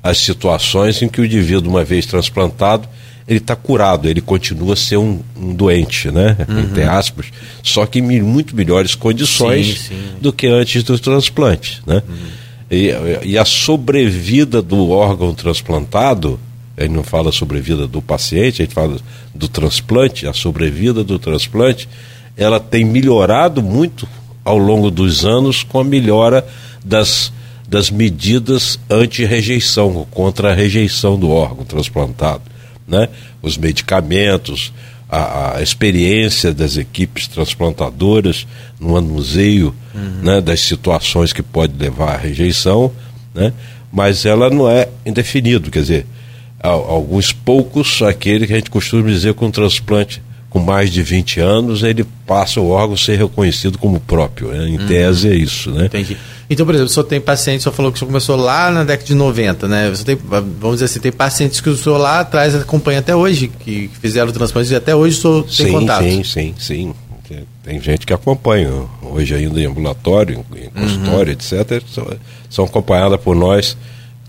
as 0.01 0.17
situações 0.17 1.01
em 1.01 1.07
que 1.07 1.21
o 1.21 1.25
indivíduo, 1.25 1.71
uma 1.71 1.83
vez 1.83 2.05
transplantado, 2.05 2.87
ele 3.27 3.39
está 3.39 3.55
curado, 3.55 4.09
ele 4.09 4.19
continua 4.19 4.73
a 4.73 4.75
ser 4.75 4.97
um, 4.97 5.21
um 5.35 5.53
doente, 5.53 6.11
né? 6.11 6.35
Uhum. 6.47 6.59
Entre 6.59 6.83
aspas, 6.83 7.27
só 7.61 7.85
que 7.85 7.99
em 7.99 8.21
muito 8.21 8.55
melhores 8.55 8.95
condições 8.95 9.79
sim, 9.79 9.95
sim. 9.95 10.15
do 10.19 10.33
que 10.33 10.47
antes 10.47 10.83
do 10.83 10.99
transplante, 10.99 11.81
né? 11.87 12.03
Uhum. 12.07 12.43
E, 12.69 12.89
e, 13.23 13.37
a 13.37 13.45
sobrevida 13.45 14.61
do 14.61 14.89
órgão 14.89 15.33
transplantado, 15.33 16.39
ele 16.75 16.89
não 16.89 17.03
fala 17.03 17.31
sobrevida 17.31 17.85
do 17.87 18.01
paciente, 18.01 18.61
a 18.61 18.65
gente 18.65 18.73
fala 18.73 18.97
do 19.33 19.47
transplante, 19.47 20.25
a 20.25 20.33
sobrevida 20.33 21.03
do 21.03 21.19
transplante, 21.19 21.87
ela 22.35 22.59
tem 22.59 22.83
melhorado 22.83 23.61
muito 23.61 24.07
ao 24.43 24.57
longo 24.57 24.91
dos 24.91 25.25
anos 25.25 25.63
com 25.63 25.79
a 25.79 25.83
melhora 25.83 26.45
das, 26.83 27.31
das 27.67 27.89
medidas 27.89 28.79
anti-rejeição, 28.89 30.05
contra 30.11 30.51
a 30.51 30.55
rejeição 30.55 31.17
do 31.17 31.29
órgão 31.29 31.63
transplantado. 31.63 32.41
Né? 32.87 33.07
Os 33.41 33.57
medicamentos, 33.57 34.73
a, 35.09 35.57
a, 35.57 35.61
experiência 35.61 36.53
das 36.53 36.75
equipes 36.75 37.27
transplantadoras 37.27 38.45
no 38.79 38.89
manuseio 38.89 39.73
uhum. 39.93 40.23
né, 40.23 40.41
das 40.41 40.59
situações 40.59 41.31
que 41.31 41.41
pode 41.41 41.73
levar 41.77 42.15
à 42.15 42.17
rejeição, 42.17 42.91
né, 43.33 43.53
mas 43.91 44.25
ela 44.25 44.49
não 44.49 44.69
é 44.69 44.89
indefinido, 45.05 45.69
quer 45.69 45.81
dizer, 45.81 46.05
alguns 46.59 47.31
poucos, 47.31 48.01
aquele 48.01 48.47
que 48.47 48.53
a 48.53 48.55
gente 48.55 48.69
costuma 48.69 49.07
dizer 49.07 49.33
com 49.33 49.51
transplante 49.51 50.21
com 50.53 50.59
mais 50.59 50.91
de 50.91 51.01
20 51.01 51.39
anos, 51.39 51.81
ele 51.81 52.05
passa 52.27 52.61
o 52.61 52.69
órgão 52.69 52.93
a 52.93 52.97
ser 52.97 53.17
reconhecido 53.17 53.79
como 53.79 53.99
próprio. 53.99 54.49
Né? 54.49 54.69
Em 54.69 54.77
uhum. 54.77 54.87
tese 54.87 55.27
é 55.27 55.33
isso, 55.33 55.71
né? 55.71 55.87
Entendi. 55.87 56.15
Então, 56.47 56.63
por 56.63 56.75
exemplo, 56.75 56.91
o 56.91 56.93
senhor 56.93 57.05
tem 57.05 57.19
pacientes, 57.19 57.61
o 57.61 57.63
senhor 57.63 57.75
falou 57.75 57.91
que 57.91 57.95
o 57.95 57.99
senhor 57.99 58.09
começou 58.09 58.35
lá 58.35 58.69
na 58.69 58.83
década 58.83 59.07
de 59.07 59.15
90, 59.15 59.67
né? 59.67 59.89
Você 59.89 60.03
tem, 60.03 60.15
vamos 60.15 60.75
dizer 60.75 60.85
assim, 60.85 60.99
tem 60.99 61.11
pacientes 61.11 61.59
que 61.59 61.69
o 61.69 61.75
senhor 61.75 61.97
lá 61.97 62.19
atrás 62.19 62.53
acompanha 62.53 62.99
até 62.99 63.15
hoje, 63.15 63.47
que 63.47 63.89
fizeram 63.99 64.29
o 64.29 64.31
transplante 64.31 64.71
e 64.71 64.75
até 64.75 64.95
hoje 64.95 65.17
o 65.17 65.21
senhor 65.21 65.43
tem 65.43 65.65
sim, 65.65 65.71
contato. 65.71 66.03
Sim, 66.03 66.23
sim, 66.23 66.55
sim. 66.59 66.93
Tem 67.63 67.81
gente 67.81 68.05
que 68.05 68.13
acompanha, 68.13 68.69
hoje 69.01 69.33
ainda 69.33 69.59
em 69.59 69.65
ambulatório, 69.65 70.45
em 70.55 70.69
consultório, 70.69 71.33
uhum. 71.33 71.61
etc., 71.61 71.81
são, 71.91 72.07
são 72.47 72.65
acompanhadas 72.65 73.19
por 73.19 73.35
nós, 73.35 73.75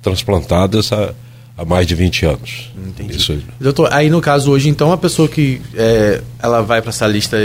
transplantadas 0.00 0.90
há, 0.90 1.12
há 1.56 1.64
mais 1.64 1.86
de 1.86 1.94
20 1.94 2.26
anos. 2.26 2.72
Entendi. 2.76 3.16
Isso... 3.16 3.38
Doutor, 3.60 3.92
aí 3.92 4.10
no 4.10 4.20
caso 4.20 4.50
hoje, 4.50 4.68
então, 4.68 4.92
a 4.92 4.96
pessoa 4.96 5.28
que 5.28 5.60
é, 5.74 6.20
ela 6.42 6.62
vai 6.62 6.80
para 6.80 6.90
essa 6.90 7.06
lista 7.06 7.36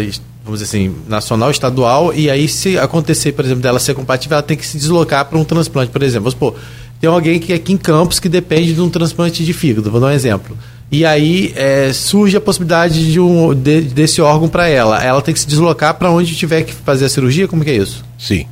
vamos 0.43 0.61
dizer 0.61 0.77
assim, 0.77 0.95
nacional, 1.07 1.51
estadual, 1.51 2.13
e 2.13 2.29
aí 2.29 2.47
se 2.47 2.77
acontecer, 2.77 3.33
por 3.33 3.45
exemplo, 3.45 3.61
dela 3.61 3.79
ser 3.79 3.93
compatível, 3.93 4.35
ela 4.35 4.43
tem 4.43 4.57
que 4.57 4.65
se 4.65 4.77
deslocar 4.77 5.25
para 5.25 5.37
um 5.37 5.43
transplante, 5.43 5.91
por 5.91 6.01
exemplo. 6.01 6.31
Vamos 6.31 6.33
supor, 6.33 6.55
tem 6.99 7.09
alguém 7.09 7.39
que 7.39 7.53
é 7.53 7.55
aqui 7.55 7.73
em 7.73 7.77
Campos 7.77 8.19
que 8.19 8.27
depende 8.27 8.73
de 8.73 8.81
um 8.81 8.89
transplante 8.89 9.45
de 9.45 9.53
fígado, 9.53 9.91
vou 9.91 10.01
dar 10.01 10.07
um 10.07 10.11
exemplo. 10.11 10.57
E 10.91 11.05
aí 11.05 11.53
é, 11.55 11.93
surge 11.93 12.35
a 12.35 12.41
possibilidade 12.41 13.11
de 13.11 13.19
um, 13.19 13.53
de, 13.53 13.81
desse 13.81 14.21
órgão 14.21 14.49
para 14.49 14.67
ela. 14.67 15.03
Ela 15.03 15.21
tem 15.21 15.33
que 15.33 15.39
se 15.39 15.47
deslocar 15.47 15.93
para 15.93 16.09
onde 16.09 16.35
tiver 16.35 16.63
que 16.63 16.73
fazer 16.73 17.05
a 17.05 17.09
cirurgia? 17.09 17.47
Como 17.47 17.63
que 17.63 17.69
é 17.69 17.75
isso? 17.75 18.03
Sim. 18.17 18.47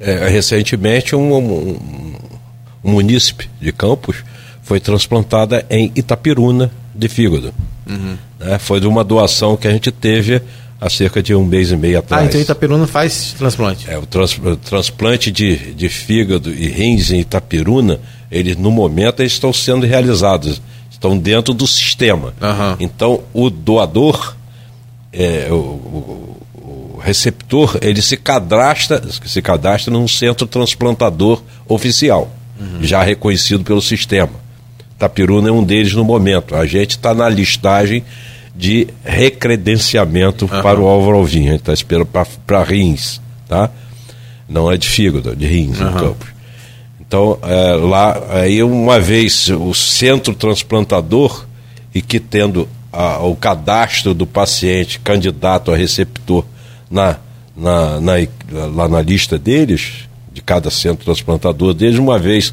É, 0.00 0.28
recentemente, 0.28 1.14
um, 1.14 1.32
um, 1.32 1.78
um 2.84 2.90
munícipe 2.90 3.48
de 3.60 3.72
Campos 3.72 4.24
foi 4.66 4.80
transplantada 4.80 5.64
em 5.70 5.92
Itapiruna 5.94 6.72
de 6.92 7.08
fígado. 7.08 7.54
Uhum. 7.88 8.18
Né? 8.40 8.58
Foi 8.58 8.80
de 8.80 8.86
uma 8.88 9.04
doação 9.04 9.56
que 9.56 9.68
a 9.68 9.70
gente 9.70 9.92
teve 9.92 10.42
há 10.80 10.90
cerca 10.90 11.22
de 11.22 11.32
um 11.36 11.44
mês 11.44 11.70
e 11.70 11.76
meio 11.76 12.00
atrás. 12.00 12.24
Ah, 12.24 12.26
então 12.26 12.40
Itapiruna 12.40 12.84
faz 12.84 13.32
transplante? 13.38 13.88
É, 13.88 13.96
o, 13.96 14.04
trans, 14.04 14.36
o 14.36 14.56
transplante 14.56 15.30
de, 15.30 15.72
de 15.72 15.88
fígado 15.88 16.52
e 16.52 16.66
rins 16.66 17.12
em 17.12 17.20
Itapiruna, 17.20 18.00
eles 18.28 18.56
no 18.56 18.72
momento 18.72 19.20
eles 19.20 19.34
estão 19.34 19.52
sendo 19.52 19.86
realizados, 19.86 20.60
estão 20.90 21.16
dentro 21.16 21.54
do 21.54 21.66
sistema. 21.66 22.34
Uhum. 22.42 22.76
Então 22.80 23.22
o 23.32 23.48
doador, 23.48 24.34
é, 25.12 25.46
o, 25.48 25.54
o, 25.54 26.36
o, 26.56 27.00
receptor, 27.00 27.78
ele 27.82 28.02
se 28.02 28.16
cadastra, 28.16 29.00
se 29.24 29.40
cadastra 29.40 29.92
num 29.92 30.08
centro 30.08 30.44
transplantador 30.44 31.40
oficial, 31.68 32.32
uhum. 32.58 32.82
já 32.82 33.00
reconhecido 33.04 33.62
pelo 33.62 33.80
sistema. 33.80 34.44
Itapiruna 34.96 35.50
é 35.50 35.52
um 35.52 35.62
deles 35.62 35.92
no 35.92 36.04
momento. 36.04 36.54
A 36.54 36.64
gente 36.66 36.92
está 36.92 37.14
na 37.14 37.28
listagem 37.28 38.02
de 38.54 38.88
recredenciamento 39.04 40.46
uhum. 40.46 40.62
para 40.62 40.80
o 40.80 40.86
Álvaro 40.86 41.18
Alvim. 41.18 41.48
A 41.48 41.50
gente 41.52 41.60
está 41.60 41.74
esperando 41.74 42.08
para 42.46 42.62
rins, 42.62 43.20
tá? 43.46 43.70
Não 44.48 44.72
é 44.72 44.76
de 44.78 44.88
fígado, 44.88 45.32
é 45.32 45.34
de 45.34 45.46
rins 45.46 45.78
uhum. 45.78 45.90
em 45.90 45.92
Campos. 45.92 46.28
Então, 46.98 47.38
é, 47.42 47.72
lá, 47.74 48.20
aí 48.30 48.62
uma 48.62 48.98
vez 48.98 49.48
o 49.48 49.74
centro 49.74 50.34
transplantador 50.34 51.46
e 51.94 52.00
que 52.02 52.18
tendo 52.18 52.68
a, 52.92 53.18
o 53.18 53.36
cadastro 53.36 54.14
do 54.14 54.26
paciente 54.26 54.98
candidato 54.98 55.70
a 55.70 55.76
receptor 55.76 56.44
na, 56.90 57.16
na, 57.56 58.00
na, 58.00 58.14
lá 58.74 58.88
na 58.88 59.02
lista 59.02 59.38
deles, 59.38 60.08
de 60.32 60.40
cada 60.40 60.70
centro 60.70 61.04
transplantador 61.04 61.74
deles, 61.74 61.98
uma 61.98 62.18
vez 62.18 62.52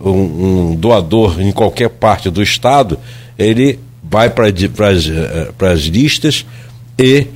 um, 0.00 0.70
um 0.70 0.74
doador 0.74 1.40
em 1.40 1.52
qualquer 1.52 1.90
parte 1.90 2.30
do 2.30 2.42
estado, 2.42 2.98
ele 3.38 3.78
vai 4.02 4.30
para 4.30 4.48
eh, 4.48 5.72
as 5.72 5.80
listas 5.80 6.44
e 6.98 7.26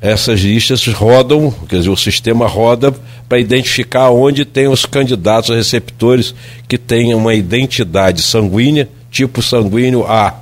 essas 0.00 0.40
listas 0.40 0.86
rodam, 0.86 1.52
quer 1.68 1.78
dizer, 1.78 1.90
o 1.90 1.96
sistema 1.96 2.46
roda 2.46 2.94
para 3.28 3.38
identificar 3.38 4.10
onde 4.10 4.44
tem 4.44 4.68
os 4.68 4.84
candidatos 4.84 5.54
receptores 5.54 6.34
que 6.68 6.78
têm 6.78 7.14
uma 7.14 7.34
identidade 7.34 8.22
sanguínea, 8.22 8.88
tipo 9.10 9.42
sanguíneo 9.42 10.04
A. 10.06 10.34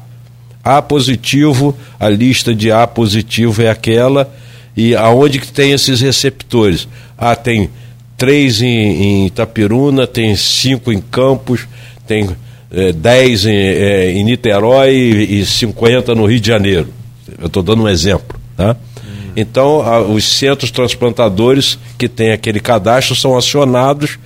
A 0.62 0.82
positivo, 0.82 1.76
a 2.00 2.08
lista 2.08 2.54
de 2.54 2.72
A 2.72 2.86
positivo 2.86 3.62
é 3.62 3.70
aquela, 3.70 4.32
e 4.76 4.94
aonde 4.94 5.38
que 5.38 5.52
tem 5.52 5.72
esses 5.72 6.00
receptores? 6.00 6.88
Ah, 7.16 7.36
tem 7.36 7.70
três 8.16 8.62
em, 8.62 8.66
em 8.66 9.26
Itapiruna, 9.26 10.06
tem 10.06 10.34
cinco 10.36 10.92
em 10.92 11.00
Campos, 11.00 11.66
tem 12.06 12.28
é, 12.70 12.92
10 12.92 13.46
em, 13.46 13.50
é, 13.54 14.10
em 14.12 14.24
Niterói 14.24 14.94
e, 14.94 15.40
e 15.40 15.46
50 15.46 16.14
no 16.14 16.26
Rio 16.26 16.40
de 16.40 16.46
Janeiro. 16.46 16.88
Eu 17.38 17.46
estou 17.46 17.62
dando 17.62 17.84
um 17.84 17.88
exemplo. 17.88 18.38
Tá? 18.56 18.76
Hum. 19.04 19.32
Então, 19.36 19.82
a, 19.82 20.00
os 20.00 20.24
centros 20.24 20.70
transplantadores 20.70 21.78
que 21.96 22.08
têm 22.08 22.32
aquele 22.32 22.60
cadastro 22.60 23.14
são 23.14 23.36
acionados 23.36 24.18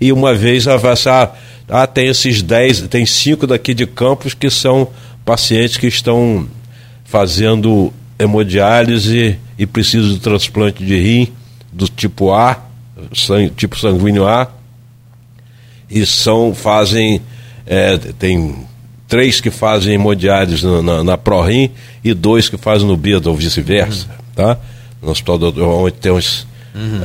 e 0.00 0.12
uma 0.12 0.34
vez 0.34 0.68
avançar, 0.68 1.36
ah, 1.68 1.86
tem 1.86 2.08
esses 2.08 2.42
10, 2.42 2.82
tem 2.82 3.04
cinco 3.06 3.46
daqui 3.46 3.74
de 3.74 3.86
Campos 3.86 4.34
que 4.34 4.50
são 4.50 4.88
pacientes 5.24 5.76
que 5.76 5.86
estão 5.86 6.46
fazendo 7.04 7.92
hemodiálise 8.18 9.38
e 9.58 9.66
precisam 9.66 10.12
de 10.12 10.20
transplante 10.20 10.84
de 10.84 10.96
rim 10.96 11.28
do 11.72 11.88
tipo 11.88 12.32
A, 12.32 12.65
sangue, 13.14 13.50
tipo 13.50 13.78
sanguíneo 13.78 14.26
A, 14.26 14.48
e 15.90 16.04
são, 16.04 16.54
fazem 16.54 17.22
é, 17.66 17.96
tem 17.96 18.66
três 19.08 19.40
que 19.40 19.50
fazem 19.50 19.94
hemodiálise 19.94 20.64
na, 20.64 20.82
na, 20.82 21.04
na 21.04 21.18
ProRim 21.18 21.70
e 22.02 22.14
dois 22.14 22.48
que 22.48 22.56
fazem 22.56 22.86
no 22.86 22.96
BID, 22.96 23.26
ou 23.26 23.34
vice-versa, 23.34 24.06
uhum. 24.08 24.34
tá? 24.34 24.58
No 25.02 25.10
hospital 25.10 25.38
do, 25.38 25.68
onde 25.68 25.96
tem 25.96 26.12
os 26.12 26.46
uhum. 26.74 27.02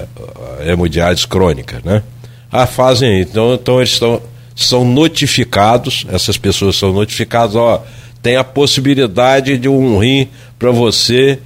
É, 0.59 0.71
hemodiálise 0.71 1.27
crônica, 1.27 1.81
né? 1.83 2.03
Ah, 2.51 2.67
fazem, 2.67 3.21
então, 3.21 3.53
então 3.53 3.77
eles 3.77 3.91
estão, 3.91 4.21
são 4.55 4.83
notificados, 4.83 6.05
essas 6.09 6.37
pessoas 6.37 6.75
são 6.75 6.91
notificadas, 6.91 7.55
ó, 7.55 7.83
tem 8.21 8.35
a 8.35 8.43
possibilidade 8.43 9.57
de 9.57 9.69
um 9.69 9.97
rim 9.97 10.27
para 10.59 10.69
você 10.69 11.39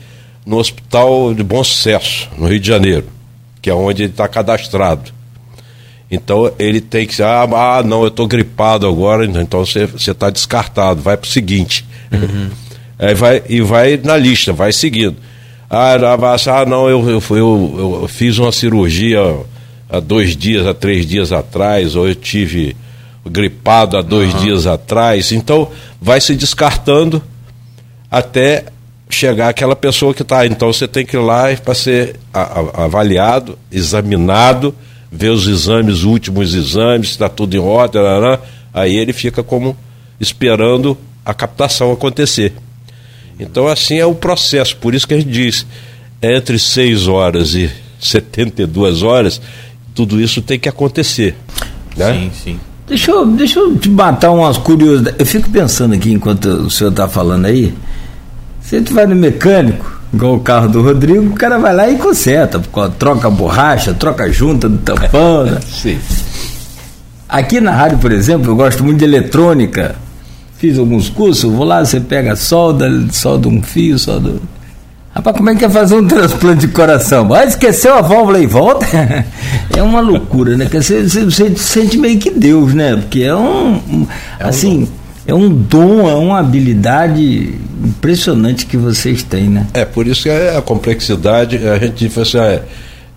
no 0.46 0.58
Hospital 0.58 1.34
de 1.34 1.44
Bom 1.44 1.64
Sucesso, 1.64 2.28
no 2.38 2.48
Rio 2.48 2.60
de 2.60 2.68
Janeiro, 2.68 3.06
que 3.66 3.70
é 3.72 3.74
onde 3.74 4.04
ele 4.04 4.12
está 4.12 4.28
cadastrado. 4.28 5.12
Então 6.12 6.54
ele 6.60 6.80
tem 6.80 7.08
que 7.08 7.20
ah, 7.24 7.42
ah 7.42 7.82
não, 7.84 8.04
eu 8.04 8.10
estou 8.10 8.28
gripado 8.28 8.88
agora, 8.88 9.26
então 9.26 9.66
você 9.66 9.90
está 9.96 10.30
descartado, 10.30 11.02
vai 11.02 11.18
para 11.18 11.26
o 11.26 11.32
seguinte. 11.32 11.84
Uhum. 12.12 12.52
Aí 13.00 13.16
vai, 13.16 13.42
e 13.50 13.62
vai 13.62 13.98
na 13.98 14.18
lista, 14.18 14.54
vai 14.54 14.72
seguindo. 14.72 15.16
Ah, 15.68 15.96
ah 15.96 16.66
não, 16.68 16.88
eu, 16.88 17.10
eu, 17.10 17.24
eu, 17.32 18.00
eu 18.04 18.08
fiz 18.08 18.38
uma 18.38 18.52
cirurgia 18.52 19.20
há 19.90 20.00
dois 20.00 20.38
dias, 20.38 20.68
há 20.68 20.74
três 20.76 21.08
dias 21.08 21.32
atrás, 21.32 21.96
ou 21.96 22.08
eu 22.08 22.14
tive 22.14 22.78
gripado 23.26 23.98
há 23.98 24.04
dois 24.04 24.32
uhum. 24.32 24.42
dias 24.42 24.68
atrás. 24.68 25.32
Então, 25.32 25.72
vai 26.00 26.22
se 26.22 26.36
descartando 26.36 27.20
até 28.12 28.66
chegar 29.10 29.50
aquela 29.50 29.76
pessoa 29.76 30.14
que 30.14 30.22
está. 30.22 30.46
Então, 30.46 30.72
você 30.72 30.88
tem 30.88 31.06
que 31.06 31.16
ir 31.16 31.20
lá 31.20 31.56
para 31.64 31.74
ser 31.74 32.16
avaliado, 32.34 33.58
examinado, 33.72 34.74
ver 35.12 35.30
os 35.30 35.48
exames, 35.48 35.96
os 35.96 36.04
últimos 36.04 36.54
exames, 36.54 37.08
se 37.08 37.14
está 37.14 37.30
tudo 37.30 37.56
em 37.56 37.60
ordem, 37.60 38.02
aí 38.74 38.96
ele 38.96 39.14
fica 39.14 39.44
como 39.44 39.76
esperando 40.20 40.98
a 41.26 41.34
captação 41.34 41.92
acontecer. 41.92 42.54
Então, 43.40 43.68
assim 43.68 43.98
é 43.98 44.06
o 44.06 44.16
processo. 44.16 44.78
Por 44.78 44.94
isso 44.94 45.08
que 45.08 45.14
a 45.14 45.20
gente 45.20 45.30
diz, 45.30 45.66
entre 46.22 46.58
6 46.58 47.08
horas 47.08 47.54
e 47.54 47.70
72 48.00 49.02
horas, 49.02 49.42
tudo 49.94 50.20
isso 50.20 50.42
tem 50.42 50.60
que 50.60 50.70
acontecer. 50.70 51.36
Né? 51.96 52.14
Sim, 52.14 52.32
sim. 52.44 52.60
Deixa 52.88 53.12
eu, 53.12 53.26
deixa 53.26 53.60
eu 53.60 53.76
te 53.78 53.90
matar 53.90 54.32
umas 54.32 54.58
curiosidades. 54.58 55.20
Eu 55.20 55.26
fico 55.26 55.50
pensando 55.50 55.96
aqui, 55.96 56.12
enquanto 56.12 56.46
o 56.46 56.70
senhor 56.70 56.92
está 56.92 57.08
falando 57.08 57.46
aí, 57.46 57.74
se 58.66 58.82
tu 58.82 58.96
vai 58.96 59.06
no 59.06 59.16
mecânico, 59.16 60.00
igual 60.12 60.36
o 60.36 60.40
carro 60.40 60.68
do 60.68 60.82
Rodrigo, 60.82 61.28
o 61.28 61.36
cara 61.36 61.60
vai 61.60 61.74
lá 61.74 61.88
e 61.88 61.98
conserta, 61.98 62.60
troca 62.98 63.28
a 63.28 63.32
borracha, 63.32 63.94
troca 63.94 64.24
a 64.24 64.30
junta 64.30 64.68
do 64.68 64.80
tampão. 64.80 65.44
Né? 65.44 65.60
Sim. 65.70 66.00
Aqui 67.30 67.62
na 67.62 67.72
rádio, 67.72 68.00
por 68.00 68.12
exemplo, 68.12 68.52
eu 68.52 68.56
gosto 68.56 68.84
muito 68.84 69.00
de 69.00 69.06
eletrônica. 69.06 69.96
Fiz 70.58 70.80
alguns 70.80 71.10
cursos, 71.10 71.52
vou 71.52 71.64
lá, 71.64 71.86
você 71.86 72.00
pega 72.00 72.36
solda, 72.36 72.90
solda 73.12 73.48
um 73.48 73.62
fio, 73.62 74.00
solda 74.00 74.34
Rapaz, 75.14 75.38
como 75.38 75.50
é 75.50 75.56
que 75.56 75.64
é 75.64 75.70
fazer 75.70 75.96
um 75.96 76.06
transplante 76.08 76.68
de 76.68 76.74
coração? 76.74 77.32
Ah, 77.34 77.46
esqueceu 77.46 77.94
a 77.94 78.02
válvula 78.02 78.40
e 78.40 78.46
volta? 78.46 78.86
é 79.76 79.82
uma 79.82 80.02
loucura, 80.02 80.58
né? 80.58 80.68
Você, 80.72 81.04
você, 81.04 81.24
você 81.24 81.56
sente 81.56 81.98
meio 81.98 82.20
que 82.20 82.32
Deus, 82.32 82.74
né? 82.74 82.96
Porque 82.98 83.22
é 83.24 83.36
um. 83.36 83.76
um 83.76 84.08
é 84.40 84.44
assim, 84.44 84.90
é 85.28 85.34
um 85.34 85.50
dom, 85.50 86.10
é 86.10 86.16
uma 86.16 86.40
habilidade 86.40 87.54
impressionante 87.84 88.66
que 88.66 88.78
vocês 88.78 89.24
têm, 89.24 89.50
né? 89.50 89.68
É, 89.74 89.86
por 89.86 90.08
isso 90.08 90.24
que 90.24 90.30
é 90.30 90.56
a 90.56 90.62
complexidade, 90.62 91.58
a 91.68 91.78
gente 91.78 92.08
diz 92.08 92.18
assim, 92.18 92.38
é, 92.38 92.64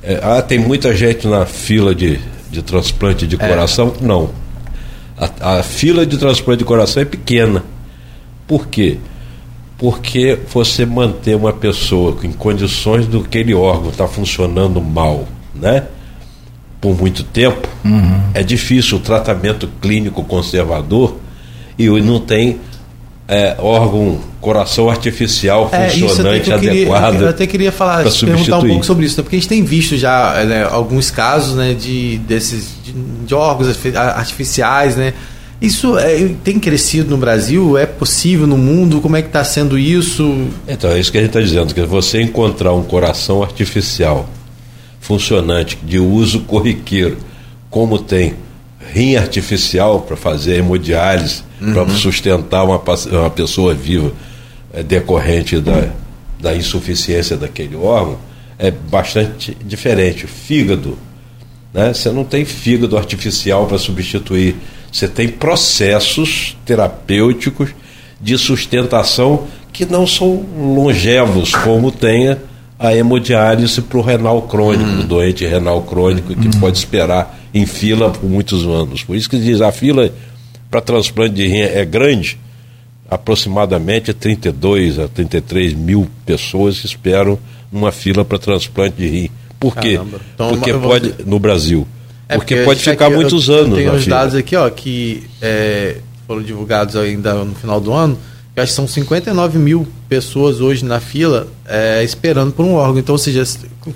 é, 0.02 0.20
ah, 0.22 0.42
tem 0.42 0.58
muita 0.58 0.94
gente 0.96 1.26
na 1.26 1.44
fila 1.44 1.94
de, 1.94 2.18
de 2.50 2.62
transplante 2.62 3.26
de 3.26 3.36
é. 3.36 3.38
coração. 3.38 3.92
Não. 4.00 4.30
A, 5.16 5.58
a 5.58 5.62
fila 5.62 6.06
de 6.06 6.16
transplante 6.16 6.60
de 6.60 6.64
coração 6.64 7.02
é 7.02 7.06
pequena. 7.06 7.62
Por 8.46 8.68
quê? 8.68 8.98
porque 9.78 10.36
você 10.52 10.84
manter 10.84 11.36
uma 11.36 11.52
pessoa 11.52 12.18
em 12.24 12.32
condições 12.32 13.06
do 13.06 13.20
que 13.20 13.38
aquele 13.38 13.54
órgão 13.54 13.90
está 13.90 14.08
funcionando 14.08 14.80
mal, 14.80 15.26
né? 15.54 15.84
Por 16.80 16.98
muito 16.98 17.22
tempo, 17.22 17.68
uhum. 17.84 18.20
é 18.34 18.42
difícil 18.42 18.98
o 18.98 19.00
tratamento 19.00 19.68
clínico 19.80 20.22
conservador 20.24 21.16
e 21.78 21.88
não 22.00 22.18
tem 22.18 22.58
é, 23.28 23.56
órgão, 23.58 24.18
coração 24.40 24.88
artificial 24.88 25.68
é, 25.70 25.90
funcionante, 25.90 26.50
queria, 26.50 26.70
adequado. 26.70 27.20
Eu 27.20 27.28
até 27.28 27.46
queria 27.46 27.70
falar, 27.70 28.04
perguntar 28.04 28.58
um 28.58 28.66
pouco 28.66 28.86
sobre 28.86 29.04
isso, 29.04 29.18
né? 29.18 29.22
porque 29.22 29.36
a 29.36 29.38
gente 29.38 29.48
tem 29.48 29.62
visto 29.62 29.96
já 29.96 30.42
né, 30.44 30.64
alguns 30.64 31.10
casos 31.10 31.54
né, 31.54 31.74
de, 31.74 32.16
desses, 32.18 32.70
de, 32.82 32.92
de 32.92 33.34
órgãos 33.34 33.68
artificiais, 33.94 34.96
né? 34.96 35.12
Isso 35.60 35.98
é, 35.98 36.30
tem 36.44 36.58
crescido 36.58 37.10
no 37.10 37.16
Brasil? 37.16 37.76
É 37.76 37.84
possível 37.84 38.46
no 38.46 38.56
mundo? 38.56 39.00
Como 39.00 39.16
é 39.16 39.22
que 39.22 39.28
está 39.28 39.42
sendo 39.42 39.76
isso? 39.76 40.46
Então, 40.68 40.90
é 40.90 41.00
isso 41.00 41.10
que 41.10 41.18
a 41.18 41.20
gente 41.20 41.30
está 41.30 41.40
dizendo, 41.40 41.74
que 41.74 41.82
você 41.82 42.22
encontrar 42.22 42.72
um 42.72 42.84
coração 42.84 43.42
artificial 43.42 44.28
funcionante, 45.00 45.76
de 45.82 45.98
uso 45.98 46.40
corriqueiro, 46.40 47.18
como 47.68 47.98
tem 47.98 48.34
rim 48.92 49.16
artificial 49.16 50.00
para 50.00 50.16
fazer 50.16 50.58
hemodiálise, 50.58 51.42
uhum. 51.60 51.72
para 51.72 51.88
sustentar 51.90 52.64
uma, 52.64 52.80
uma 53.10 53.30
pessoa 53.30 53.74
viva 53.74 54.12
é, 54.72 54.82
decorrente 54.82 55.60
da, 55.60 55.88
da 56.40 56.54
insuficiência 56.54 57.36
daquele 57.36 57.76
órgão, 57.76 58.18
é 58.58 58.70
bastante 58.70 59.56
diferente. 59.64 60.24
O 60.24 60.28
fígado, 60.28 60.98
né? 61.72 61.92
você 61.92 62.10
não 62.10 62.24
tem 62.24 62.44
fígado 62.44 62.96
artificial 62.96 63.66
para 63.66 63.78
substituir 63.78 64.56
você 64.92 65.06
tem 65.06 65.28
processos 65.28 66.56
terapêuticos 66.64 67.70
de 68.20 68.36
sustentação 68.38 69.46
que 69.72 69.84
não 69.84 70.06
são 70.06 70.44
longevos, 70.56 71.54
como 71.54 71.92
tem 71.92 72.36
a 72.78 72.94
hemodiálise 72.94 73.82
para 73.82 73.98
o 73.98 74.02
renal 74.02 74.42
crônico, 74.42 74.90
uhum. 74.90 75.06
doente 75.06 75.46
renal 75.46 75.82
crônico, 75.82 76.34
que 76.34 76.46
uhum. 76.46 76.60
pode 76.60 76.78
esperar 76.78 77.38
em 77.52 77.66
fila 77.66 78.10
por 78.10 78.28
muitos 78.28 78.64
anos. 78.64 79.02
Por 79.02 79.14
isso 79.14 79.28
que 79.28 79.38
diz 79.38 79.60
a 79.60 79.70
fila 79.70 80.12
para 80.70 80.80
transplante 80.80 81.34
de 81.34 81.46
rim 81.46 81.60
é 81.60 81.84
grande, 81.84 82.38
aproximadamente 83.10 84.12
32 84.12 84.98
a 84.98 85.08
33 85.08 85.74
mil 85.74 86.08
pessoas 86.26 86.84
esperam 86.84 87.38
numa 87.72 87.90
fila 87.90 88.24
para 88.24 88.38
transplante 88.38 88.96
de 88.96 89.08
rim. 89.08 89.30
Por 89.58 89.76
quê? 89.76 90.00
Então, 90.34 90.50
Porque 90.50 90.72
pode, 90.72 91.14
no 91.24 91.38
Brasil. 91.38 91.86
É 92.28 92.36
porque, 92.36 92.54
porque 92.54 92.64
pode 92.66 92.80
ficar 92.80 93.10
muitos 93.10 93.48
eu, 93.48 93.54
anos. 93.56 93.78
Tem 93.78 93.88
os 93.88 94.06
dados 94.06 94.34
aqui, 94.34 94.54
ó, 94.54 94.68
que 94.68 95.24
é, 95.40 95.96
foram 96.26 96.42
divulgados 96.42 96.94
ainda 96.94 97.34
no 97.44 97.54
final 97.54 97.80
do 97.80 97.92
ano. 97.92 98.18
Que 98.54 98.60
acho 98.60 98.72
que 98.72 98.76
são 98.76 98.86
59 98.86 99.58
mil 99.58 99.86
pessoas 100.08 100.60
hoje 100.60 100.84
na 100.84 101.00
fila 101.00 101.48
é, 101.66 102.02
esperando 102.04 102.52
por 102.52 102.64
um 102.64 102.74
órgão. 102.74 102.98
Então, 102.98 103.14
ou 103.14 103.18
seja, 103.18 103.42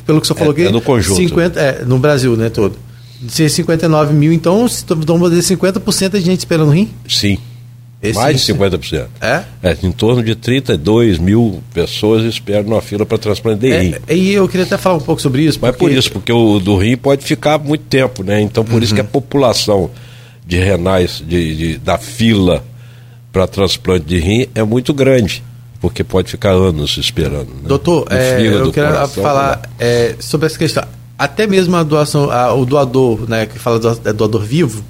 pelo 0.07 0.21
que 0.21 0.27
você 0.27 0.35
falou 0.35 0.53
aqui. 0.53 0.67
É 0.67 0.71
no 0.71 0.81
conjunto. 0.81 1.17
50, 1.17 1.61
é, 1.61 1.85
no 1.85 1.99
Brasil, 1.99 2.37
né, 2.37 2.49
todo. 2.49 2.77
Se 3.29 3.49
59 3.49 4.13
mil, 4.15 4.33
então, 4.33 4.67
vamos 4.89 5.31
dizer 5.31 5.57
50% 5.57 6.11
de 6.11 6.21
gente 6.21 6.41
esperando 6.41 6.71
rim? 6.71 6.91
Sim. 7.09 7.39
Esse 8.03 8.19
Mais 8.19 8.45
de 8.45 8.53
50%. 8.53 9.07
É? 9.21 9.45
é? 9.63 9.77
Em 9.81 9.93
torno 9.93 10.25
de 10.25 10.35
32 10.35 11.19
mil 11.19 11.63
pessoas 11.73 12.25
esperam 12.25 12.69
na 12.69 12.81
fila 12.81 13.07
para 13.07 13.17
transplante 13.17 13.61
de 13.61 13.71
é, 13.71 13.81
rim. 13.81 13.95
E 14.09 14.33
eu 14.33 14.49
queria 14.49 14.67
até 14.67 14.77
falar 14.77 14.97
um 14.97 15.01
pouco 15.01 15.23
sobre 15.23 15.43
isso. 15.43 15.61
Porque... 15.61 15.71
Mas 15.71 15.77
por 15.77 15.93
isso, 15.93 16.11
porque 16.11 16.33
o 16.33 16.59
do 16.59 16.77
rim 16.77 16.97
pode 16.97 17.25
ficar 17.25 17.59
muito 17.61 17.85
tempo, 17.85 18.25
né? 18.25 18.41
Então 18.41 18.65
por 18.65 18.75
uhum. 18.75 18.83
isso 18.83 18.93
que 18.93 19.01
a 19.01 19.05
população 19.05 19.89
de 20.45 20.59
renais 20.59 21.23
de, 21.25 21.57
de 21.57 21.79
da 21.79 21.97
fila 21.97 22.65
para 23.31 23.47
transplante 23.47 24.05
de 24.05 24.19
rim 24.19 24.47
é 24.53 24.65
muito 24.65 24.93
grande. 24.93 25.45
Porque 25.81 26.03
pode 26.05 26.31
ficar 26.31 26.51
anos 26.51 26.97
esperando. 26.97 27.49
Né? 27.49 27.63
Doutor, 27.67 28.07
é, 28.11 28.41
eu 28.41 28.71
queria 28.71 28.91
coração, 28.91 29.23
falar 29.23 29.57
né? 29.63 29.69
é, 29.81 30.17
sobre 30.19 30.47
essa 30.47 30.59
questão. 30.59 30.85
Até 31.23 31.47
mesmo 31.47 31.77
a 31.77 31.85
doação, 31.85 32.33
a, 32.33 32.53
o 32.53 32.67
doador, 32.67 33.29
né, 33.29 33.47
que 33.47 33.57
fala 33.57 33.79
do, 33.79 34.01
é 34.05 34.13
doador 34.13 34.43
vivo, 34.43 34.83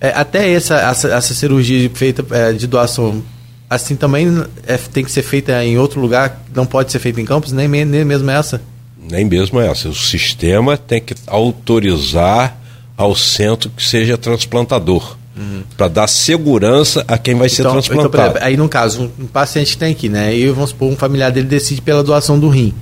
é, 0.00 0.10
até 0.14 0.48
essa, 0.52 0.76
essa, 0.76 1.08
essa, 1.08 1.34
cirurgia 1.34 1.90
feita 1.92 2.24
é, 2.30 2.52
de 2.52 2.68
doação, 2.68 3.20
assim 3.68 3.96
também 3.96 4.28
é, 4.68 4.76
tem 4.76 5.04
que 5.04 5.10
ser 5.10 5.22
feita 5.22 5.64
em 5.64 5.78
outro 5.78 6.00
lugar, 6.00 6.44
não 6.54 6.64
pode 6.64 6.92
ser 6.92 7.00
feita 7.00 7.20
em 7.20 7.24
campos, 7.24 7.50
nem, 7.50 7.66
nem 7.66 8.04
mesmo 8.04 8.30
essa? 8.30 8.62
Nem 9.10 9.24
mesmo 9.24 9.58
essa. 9.58 9.88
O 9.88 9.94
sistema 9.94 10.76
tem 10.76 11.00
que 11.00 11.12
autorizar 11.26 12.56
ao 12.96 13.16
centro 13.16 13.68
que 13.68 13.82
seja 13.82 14.16
transplantador. 14.16 15.16
Uhum. 15.36 15.64
Para 15.76 15.88
dar 15.88 16.06
segurança 16.06 17.04
a 17.08 17.18
quem 17.18 17.34
vai 17.34 17.48
ser 17.48 17.62
então, 17.62 17.72
transplantado. 17.72 18.36
Então, 18.36 18.46
aí, 18.46 18.56
no 18.56 18.68
caso, 18.68 19.10
um, 19.18 19.24
um 19.24 19.26
paciente 19.26 19.76
tem 19.76 19.90
aqui, 19.90 20.08
né? 20.08 20.36
E 20.36 20.46
vamos 20.50 20.70
supor, 20.70 20.88
um 20.88 20.96
familiar 20.96 21.32
dele 21.32 21.48
decide 21.48 21.82
pela 21.82 22.04
doação 22.04 22.38
do 22.38 22.48
rim. 22.48 22.72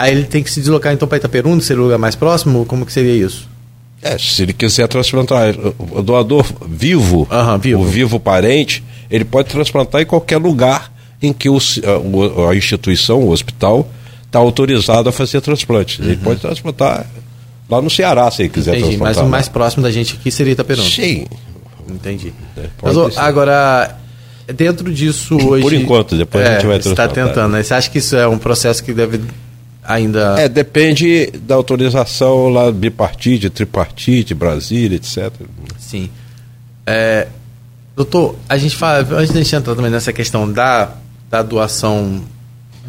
Aí 0.00 0.12
ele 0.12 0.24
tem 0.24 0.42
que 0.42 0.50
se 0.50 0.60
deslocar 0.60 0.92
então 0.92 1.06
para 1.06 1.18
Itaperuna, 1.18 1.60
seria 1.60 1.82
o 1.82 1.84
lugar 1.84 1.98
mais 1.98 2.14
próximo? 2.14 2.64
Como 2.64 2.86
que 2.86 2.92
seria 2.92 3.14
isso? 3.14 3.46
É, 4.02 4.16
se 4.16 4.42
ele 4.42 4.54
quiser 4.54 4.88
transplantar 4.88 5.54
o 5.78 6.02
doador 6.02 6.46
vivo, 6.66 7.28
uhum, 7.30 7.58
vivo, 7.58 7.82
o 7.82 7.84
vivo 7.84 8.18
parente, 8.18 8.82
ele 9.10 9.26
pode 9.26 9.48
transplantar 9.50 10.00
em 10.00 10.06
qualquer 10.06 10.38
lugar 10.38 10.90
em 11.22 11.34
que 11.34 11.50
o, 11.50 11.58
a, 11.58 12.50
a 12.50 12.56
instituição, 12.56 13.20
o 13.20 13.30
hospital, 13.30 13.86
está 14.24 14.38
autorizado 14.38 15.10
a 15.10 15.12
fazer 15.12 15.42
transplante. 15.42 16.00
Uhum. 16.00 16.08
Ele 16.08 16.16
pode 16.16 16.40
transplantar 16.40 17.06
lá 17.68 17.82
no 17.82 17.90
Ceará, 17.90 18.30
se 18.30 18.40
ele 18.40 18.48
quiser 18.48 18.70
Entendi, 18.70 18.96
transplantar. 18.96 19.16
Mas 19.16 19.26
o 19.26 19.30
mais 19.30 19.48
próximo 19.48 19.82
da 19.82 19.90
gente 19.90 20.14
aqui 20.18 20.30
seria 20.30 20.54
Itaperuna. 20.54 20.88
Sim. 20.88 21.26
Entendi. 21.86 22.32
É, 22.56 22.66
mas, 22.82 23.18
agora, 23.18 23.98
dentro 24.46 24.90
disso 24.90 25.36
hoje... 25.36 25.62
Por 25.62 25.74
enquanto, 25.74 26.16
depois 26.16 26.42
é, 26.42 26.48
a 26.48 26.52
gente 26.54 26.66
vai 26.66 26.78
transplantar. 26.78 27.06
Você 27.06 27.20
está 27.20 27.26
tentando, 27.26 27.52
né? 27.52 27.62
Você 27.62 27.74
acha 27.74 27.90
que 27.90 27.98
isso 27.98 28.16
é 28.16 28.26
um 28.26 28.38
processo 28.38 28.82
que 28.82 28.94
deve 28.94 29.20
ainda. 29.84 30.36
É, 30.38 30.48
depende 30.48 31.30
da 31.42 31.54
autorização 31.54 32.48
lá 32.48 32.70
bipartite, 32.70 33.50
tripartite, 33.50 34.34
Brasília, 34.34 34.96
etc. 34.96 35.32
Sim. 35.78 36.10
É, 36.86 37.28
doutor, 37.96 38.36
a 38.48 38.56
gente 38.56 38.76
fala, 38.76 38.98
antes 38.98 39.32
de 39.32 39.38
a 39.38 39.42
gente 39.42 39.54
entrar 39.54 39.74
também 39.74 39.90
nessa 39.90 40.12
questão 40.12 40.50
da, 40.50 40.94
da 41.30 41.42
doação 41.42 42.22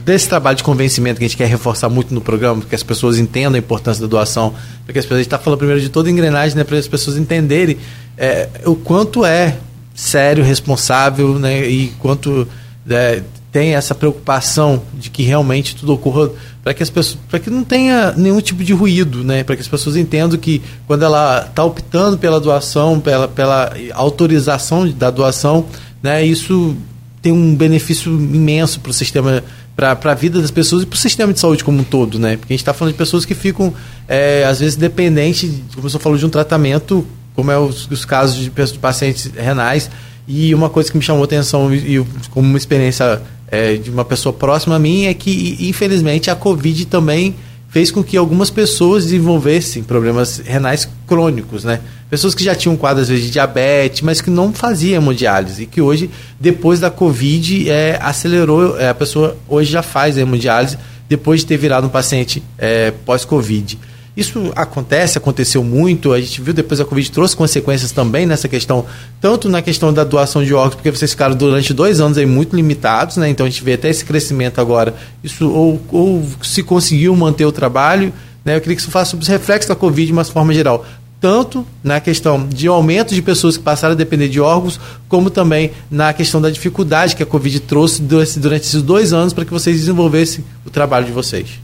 desse 0.04 0.28
trabalho 0.28 0.58
de 0.58 0.64
convencimento 0.64 1.20
que 1.20 1.26
a 1.26 1.28
gente 1.28 1.38
quer 1.38 1.48
reforçar 1.48 1.90
muito 1.90 2.14
no 2.14 2.22
programa, 2.22 2.62
que 2.62 2.74
as 2.74 2.84
pessoas 2.84 3.20
entendam 3.20 3.54
a 3.54 3.58
importância 3.58 4.02
da 4.02 4.08
doação, 4.08 4.54
porque 4.86 5.00
as 5.00 5.06
pessoas, 5.06 5.18
a 5.18 5.22
gente 5.22 5.28
está 5.28 5.38
falando 5.38 5.60
primeiro 5.60 5.82
de 5.82 5.90
toda 5.90 6.10
a 6.10 6.12
engrenagem, 6.12 6.58
né, 6.58 6.64
para 6.64 6.78
as 6.78 6.88
pessoas 6.88 7.18
entenderem 7.18 7.78
é, 8.18 8.50
o 8.66 8.76
quanto 8.76 9.24
é 9.26 9.58
sério, 9.94 10.44
responsável, 10.44 11.38
né, 11.38 11.68
e 11.68 11.90
quanto 12.00 12.48
é, 12.90 13.22
tem 13.52 13.76
essa 13.76 13.94
preocupação 13.94 14.82
de 14.94 15.10
que 15.10 15.24
realmente 15.24 15.76
tudo 15.76 15.94
ocorra 15.94 16.30
para 16.64 16.74
que 16.74 16.82
as 16.82 16.90
pessoas 16.90 17.20
para 17.30 17.40
que 17.40 17.50
não 17.50 17.64
tenha 17.64 18.14
nenhum 18.14 18.40
tipo 18.40 18.64
de 18.64 18.74
ruído 18.74 19.24
né? 19.24 19.44
Para 19.44 19.56
que 19.56 19.62
as 19.62 19.68
pessoas 19.68 19.98
entendam 19.98 20.40
que 20.40 20.62
quando 20.88 21.04
ela 21.04 21.46
está 21.48 21.64
optando 21.64 22.18
pela 22.18 22.40
doação 22.40 23.00
pela, 23.00 23.28
pela 23.28 23.74
autorização 23.94 24.90
da 24.90 25.10
doação 25.10 25.66
né 26.02 26.24
isso 26.24 26.76
tem 27.22 27.32
um 27.32 27.54
benefício 27.54 28.12
imenso 28.12 28.80
para 28.80 28.90
o 28.90 28.94
sistema 28.94 29.44
para 29.76 29.98
a 30.12 30.14
vida 30.16 30.40
das 30.40 30.52
pessoas 30.52 30.84
e 30.84 30.86
para 30.86 30.96
o 30.96 31.00
sistema 31.00 31.34
de 31.34 31.40
saúde 31.40 31.64
como 31.64 31.80
um 31.80 31.84
todo 31.84 32.18
né? 32.18 32.38
Porque 32.38 32.54
a 32.54 32.56
gente 32.56 32.62
está 32.62 32.74
falando 32.74 32.94
de 32.94 32.98
pessoas 32.98 33.26
que 33.26 33.36
ficam 33.36 33.74
é, 34.08 34.46
às 34.46 34.60
vezes 34.60 34.78
dependentes 34.78 35.52
como 35.76 35.90
você 35.90 36.00
falou 36.00 36.18
de 36.18 36.26
um 36.26 36.30
tratamento 36.30 37.06
como 37.36 37.52
é 37.52 37.58
os, 37.58 37.90
os 37.90 38.06
casos 38.06 38.36
de, 38.36 38.50
de 38.50 38.80
pacientes 38.80 39.32
renais. 39.36 39.90
E 40.28 40.54
uma 40.54 40.70
coisa 40.70 40.92
que 40.92 40.98
me 40.98 41.04
chamou 41.04 41.24
atenção 41.24 41.74
e, 41.74 41.98
e 41.98 42.06
como 42.30 42.48
uma 42.48 42.58
experiência 42.58 43.22
é, 43.52 43.76
de 43.76 43.90
uma 43.90 44.06
pessoa 44.06 44.32
próxima 44.32 44.78
a 44.78 44.80
mim 44.80 45.06
é 45.06 45.14
que, 45.14 45.58
infelizmente, 45.60 46.32
a 46.32 46.36
Covid 46.36 46.86
também 46.86 47.36
fez 47.68 47.92
com 47.92 48.04
que 48.04 48.18
algumas 48.18 48.50
pessoas 48.50 49.06
desenvolvessem 49.06 49.84
problemas 49.84 50.40
renais 50.40 50.88
crônicos, 51.06 51.64
né? 51.64 51.80
Pessoas 52.10 52.36
que 52.36 52.44
já 52.44 52.54
tinham 52.54 52.74
um 52.74 52.78
quadro, 52.78 53.02
às 53.02 53.08
vezes, 53.08 53.26
de 53.26 53.32
diabetes, 53.32 54.02
mas 54.02 54.20
que 54.20 54.30
não 54.30 54.52
faziam 54.54 55.02
hemodiálise. 55.02 55.64
E 55.64 55.66
que 55.66 55.82
hoje, 55.82 56.10
depois 56.40 56.80
da 56.80 56.90
Covid, 56.90 57.70
é, 57.70 57.98
acelerou, 58.02 58.78
é, 58.78 58.90
a 58.90 58.94
pessoa 58.94 59.38
hoje 59.48 59.72
já 59.72 59.82
faz 59.82 60.18
hemodiálise 60.18 60.78
depois 61.08 61.42
de 61.42 61.46
ter 61.46 61.58
virado 61.58 61.88
um 61.88 61.90
paciente 61.90 62.44
é, 62.58 62.92
pós-Covid. 63.06 63.78
Isso 64.16 64.52
acontece, 64.58 65.18
aconteceu 65.18 65.64
muito, 65.64 66.12
a 66.12 66.20
gente 66.20 66.42
viu 66.42 66.54
depois 66.54 66.82
a 66.82 66.86
Covid 66.86 67.10
trouxe 67.12 67.36
consequências 67.36 67.94
também 67.94 68.26
nessa 68.26 68.50
questão, 68.50 68.86
tanto 69.22 69.48
na 69.48 69.62
questão 69.62 69.94
da 69.94 70.04
doação 70.04 70.44
de 70.44 70.54
órgãos, 70.54 70.76
porque 70.76 70.92
vocês 70.92 71.12
ficaram 71.12 71.34
durante 71.34 71.74
dois 71.74 72.02
anos 72.02 72.18
aí 72.18 72.26
muito 72.26 72.54
limitados, 72.54 73.16
né? 73.16 73.30
Então 73.30 73.46
a 73.46 73.50
gente 73.50 73.64
vê 73.64 73.74
até 73.74 73.90
esse 73.90 74.04
crescimento 74.04 74.60
agora. 74.60 74.94
Isso 75.24 75.50
ou, 75.50 75.82
ou 75.90 76.28
se 76.42 76.62
conseguiu 76.62 77.16
manter 77.16 77.46
o 77.46 77.54
trabalho, 77.54 78.12
né? 78.44 78.58
Eu 78.58 78.62
queria 78.62 78.76
que 78.76 78.82
você 78.82 78.92
falasse 78.92 79.12
sobre 79.12 79.24
os 79.24 79.30
reflexos 79.30 79.70
da 79.70 79.76
Covid 79.76 80.08
de 80.08 80.12
uma 80.12 80.26
forma 80.26 80.54
geral. 80.54 80.86
Tanto 81.22 81.66
na 81.82 82.02
questão 82.02 82.46
de 82.50 82.68
aumento 82.68 83.16
de 83.16 83.22
pessoas 83.22 83.56
que 83.56 83.64
passaram 83.64 83.94
a 83.94 83.96
depender 83.96 84.28
de 84.28 84.42
órgãos, 84.42 84.78
como 85.08 85.30
também 85.30 85.72
na 85.90 86.12
questão 86.12 86.42
da 86.42 86.50
dificuldade 86.50 87.16
que 87.16 87.24
a 87.24 87.28
Covid 87.28 87.62
trouxe 87.62 88.02
durante 88.02 88.64
esses 88.64 88.82
dois 88.82 89.14
anos 89.14 89.32
para 89.32 89.46
que 89.46 89.52
vocês 89.52 89.80
desenvolvessem 89.80 90.44
o 90.66 90.70
trabalho 90.70 91.06
de 91.06 91.14
vocês. 91.14 91.61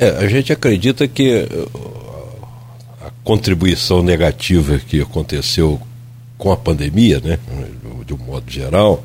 É, 0.00 0.10
a 0.10 0.28
gente 0.28 0.52
acredita 0.52 1.08
que 1.08 1.42
uh, 1.42 2.46
a 3.04 3.10
contribuição 3.24 4.00
negativa 4.00 4.78
que 4.78 5.00
aconteceu 5.00 5.80
com 6.38 6.52
a 6.52 6.56
pandemia, 6.56 7.18
né, 7.18 7.36
de 8.06 8.14
um 8.14 8.18
modo 8.18 8.48
geral, 8.48 9.04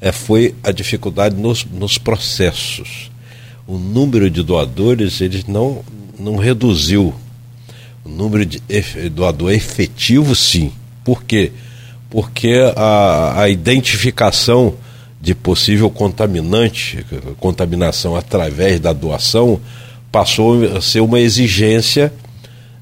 é, 0.00 0.12
foi 0.12 0.54
a 0.62 0.70
dificuldade 0.70 1.34
nos, 1.34 1.64
nos 1.64 1.98
processos. 1.98 3.10
O 3.66 3.78
número 3.78 4.30
de 4.30 4.44
doadores 4.44 5.20
ele 5.20 5.44
não, 5.48 5.84
não 6.16 6.36
reduziu. 6.36 7.12
O 8.04 8.08
número 8.08 8.46
de 8.46 8.60
doador 9.10 9.50
efetivo, 9.50 10.36
sim. 10.36 10.72
Por 11.02 11.24
quê? 11.24 11.50
Porque 12.08 12.60
a, 12.76 13.42
a 13.42 13.48
identificação 13.48 14.74
de 15.20 15.34
possível 15.34 15.90
contaminante, 15.90 17.04
contaminação 17.38 18.14
através 18.14 18.78
da 18.78 18.92
doação, 18.92 19.60
passou 20.12 20.76
a 20.76 20.80
ser 20.80 21.00
uma 21.00 21.18
exigência, 21.18 22.12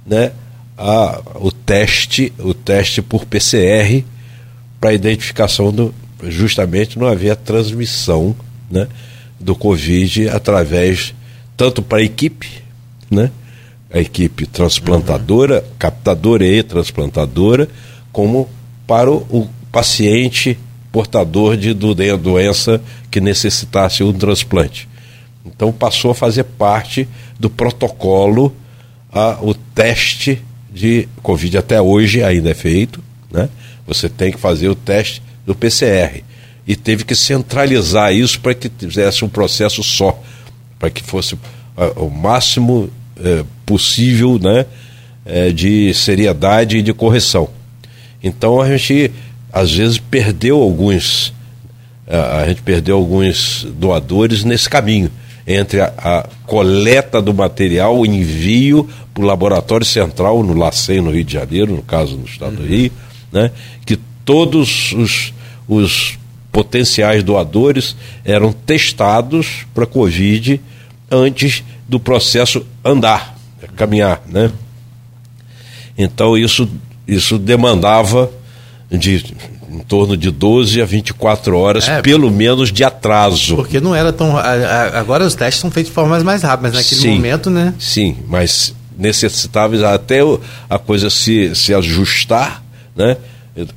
né, 0.04 0.32
a, 0.76 1.20
o 1.36 1.52
teste, 1.52 2.32
o 2.38 2.52
teste 2.52 3.00
por 3.00 3.24
PCR 3.24 4.04
para 4.80 4.92
identificação 4.92 5.72
do 5.72 5.94
justamente 6.28 6.98
não 6.98 7.06
havia 7.06 7.34
transmissão, 7.34 8.36
né, 8.70 8.88
do 9.38 9.54
Covid 9.54 10.28
através 10.28 11.14
tanto 11.56 11.80
para 11.80 11.98
a 11.98 12.02
equipe, 12.02 12.48
né, 13.10 13.30
a 13.92 14.00
equipe 14.00 14.46
transplantadora, 14.46 15.56
uhum. 15.56 15.74
captadora 15.78 16.44
e 16.44 16.62
transplantadora, 16.62 17.68
como 18.12 18.48
para 18.86 19.10
o, 19.10 19.18
o 19.30 19.48
paciente 19.70 20.58
portador 20.90 21.56
de, 21.56 21.72
de 21.72 22.16
doença 22.16 22.80
que 23.10 23.20
necessitasse 23.20 24.02
um 24.02 24.12
transplante. 24.12 24.89
Então 25.54 25.72
passou 25.72 26.12
a 26.12 26.14
fazer 26.14 26.44
parte 26.44 27.08
do 27.38 27.50
protocolo 27.50 28.54
a, 29.12 29.38
o 29.42 29.54
teste 29.54 30.42
de 30.72 31.08
Covid. 31.22 31.58
Até 31.58 31.80
hoje 31.80 32.22
ainda 32.22 32.50
é 32.50 32.54
feito, 32.54 33.02
né? 33.30 33.48
Você 33.86 34.08
tem 34.08 34.30
que 34.30 34.38
fazer 34.38 34.68
o 34.68 34.74
teste 34.74 35.22
do 35.44 35.54
PCR. 35.54 36.22
E 36.66 36.76
teve 36.76 37.04
que 37.04 37.14
centralizar 37.14 38.12
isso 38.14 38.40
para 38.40 38.54
que 38.54 38.70
fizesse 38.78 39.24
um 39.24 39.28
processo 39.28 39.82
só, 39.82 40.22
para 40.78 40.90
que 40.90 41.02
fosse 41.02 41.36
o 41.96 42.08
máximo 42.08 42.90
é, 43.22 43.44
possível 43.66 44.38
né, 44.38 44.66
é, 45.24 45.50
de 45.50 45.92
seriedade 45.94 46.78
e 46.78 46.82
de 46.82 46.92
correção. 46.92 47.48
Então 48.22 48.60
a 48.60 48.76
gente 48.76 49.10
às 49.52 49.72
vezes 49.72 49.98
perdeu 49.98 50.60
alguns, 50.60 51.32
a 52.06 52.46
gente 52.46 52.62
perdeu 52.62 52.96
alguns 52.96 53.66
doadores 53.78 54.44
nesse 54.44 54.68
caminho 54.68 55.10
entre 55.50 55.80
a, 55.80 55.92
a 55.98 56.28
coleta 56.46 57.20
do 57.20 57.34
material, 57.34 57.98
o 57.98 58.06
envio 58.06 58.88
para 59.12 59.22
o 59.22 59.26
laboratório 59.26 59.84
central 59.84 60.42
no 60.42 60.54
LACEN, 60.54 61.00
no 61.00 61.10
Rio 61.10 61.24
de 61.24 61.32
Janeiro, 61.32 61.74
no 61.74 61.82
caso 61.82 62.16
no 62.16 62.24
estado 62.24 62.52
uhum. 62.52 62.56
do 62.56 62.66
Rio, 62.66 62.92
né, 63.32 63.50
que 63.84 63.98
todos 64.24 64.92
os, 64.92 65.34
os 65.68 66.18
potenciais 66.52 67.22
doadores 67.22 67.96
eram 68.24 68.52
testados 68.52 69.66
para 69.74 69.86
Covid 69.86 70.60
antes 71.10 71.64
do 71.88 71.98
processo 71.98 72.64
andar, 72.84 73.36
caminhar, 73.76 74.22
né? 74.28 74.50
Então 75.98 76.38
isso, 76.38 76.68
isso 77.06 77.38
demandava 77.38 78.30
de 78.90 79.34
em 79.70 79.78
torno 79.80 80.16
de 80.16 80.30
12 80.30 80.82
a 80.82 80.84
24 80.84 81.56
horas, 81.56 81.88
é, 81.88 82.02
pelo 82.02 82.30
menos, 82.30 82.72
de 82.72 82.82
atraso. 82.82 83.54
Porque 83.54 83.80
não 83.80 83.94
era 83.94 84.12
tão. 84.12 84.36
Agora 84.36 85.24
os 85.24 85.34
testes 85.34 85.60
são 85.60 85.70
feitos 85.70 85.90
de 85.90 85.94
formas 85.94 86.22
mais 86.22 86.42
rápidas, 86.42 86.74
naquele 86.74 87.00
sim, 87.00 87.14
momento, 87.14 87.48
né? 87.48 87.72
Sim, 87.78 88.16
mas 88.26 88.74
necessitava 88.98 89.94
até 89.94 90.20
a 90.68 90.78
coisa 90.78 91.08
se, 91.08 91.54
se 91.54 91.72
ajustar, 91.72 92.62
né? 92.96 93.16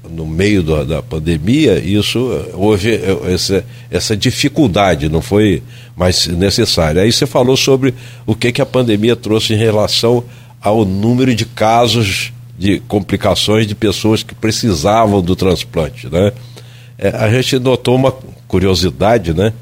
No 0.09 0.25
meio 0.25 0.63
da, 0.63 0.83
da 0.83 1.01
pandemia, 1.01 1.79
isso 1.79 2.19
houve 2.53 2.99
essa, 3.25 3.65
essa 3.89 4.15
dificuldade, 4.15 5.09
não 5.09 5.21
foi 5.21 5.61
mais 5.95 6.27
necessária. 6.27 7.01
Aí 7.01 7.11
você 7.11 7.25
falou 7.25 7.57
sobre 7.57 7.93
o 8.25 8.35
que, 8.35 8.51
que 8.51 8.61
a 8.61 8.65
pandemia 8.65 9.15
trouxe 9.15 9.53
em 9.53 9.57
relação 9.57 10.23
ao 10.61 10.85
número 10.85 11.35
de 11.35 11.45
casos 11.45 12.32
de 12.57 12.79
complicações 12.81 13.65
de 13.65 13.75
pessoas 13.75 14.23
que 14.23 14.35
precisavam 14.35 15.21
do 15.21 15.35
transplante. 15.35 16.07
Né? 16.07 16.31
É, 16.97 17.09
a 17.09 17.29
gente 17.29 17.59
notou 17.59 17.95
uma 17.95 18.11
curiosidade, 18.47 19.33
né? 19.33 19.53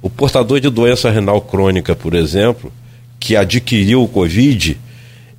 O 0.00 0.08
portador 0.08 0.60
de 0.60 0.70
doença 0.70 1.10
renal 1.10 1.40
crônica, 1.40 1.96
por 1.96 2.14
exemplo, 2.14 2.72
que 3.18 3.34
adquiriu 3.34 4.04
o 4.04 4.08
Covid, 4.08 4.78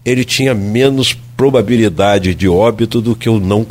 ele 0.04 0.26
tinha 0.26 0.54
menos 0.54 1.14
probabilidade 1.38 2.36
de 2.36 2.50
óbito 2.50 3.00
do 3.00 3.16
que 3.16 3.30
o 3.30 3.40
não, 3.40 3.66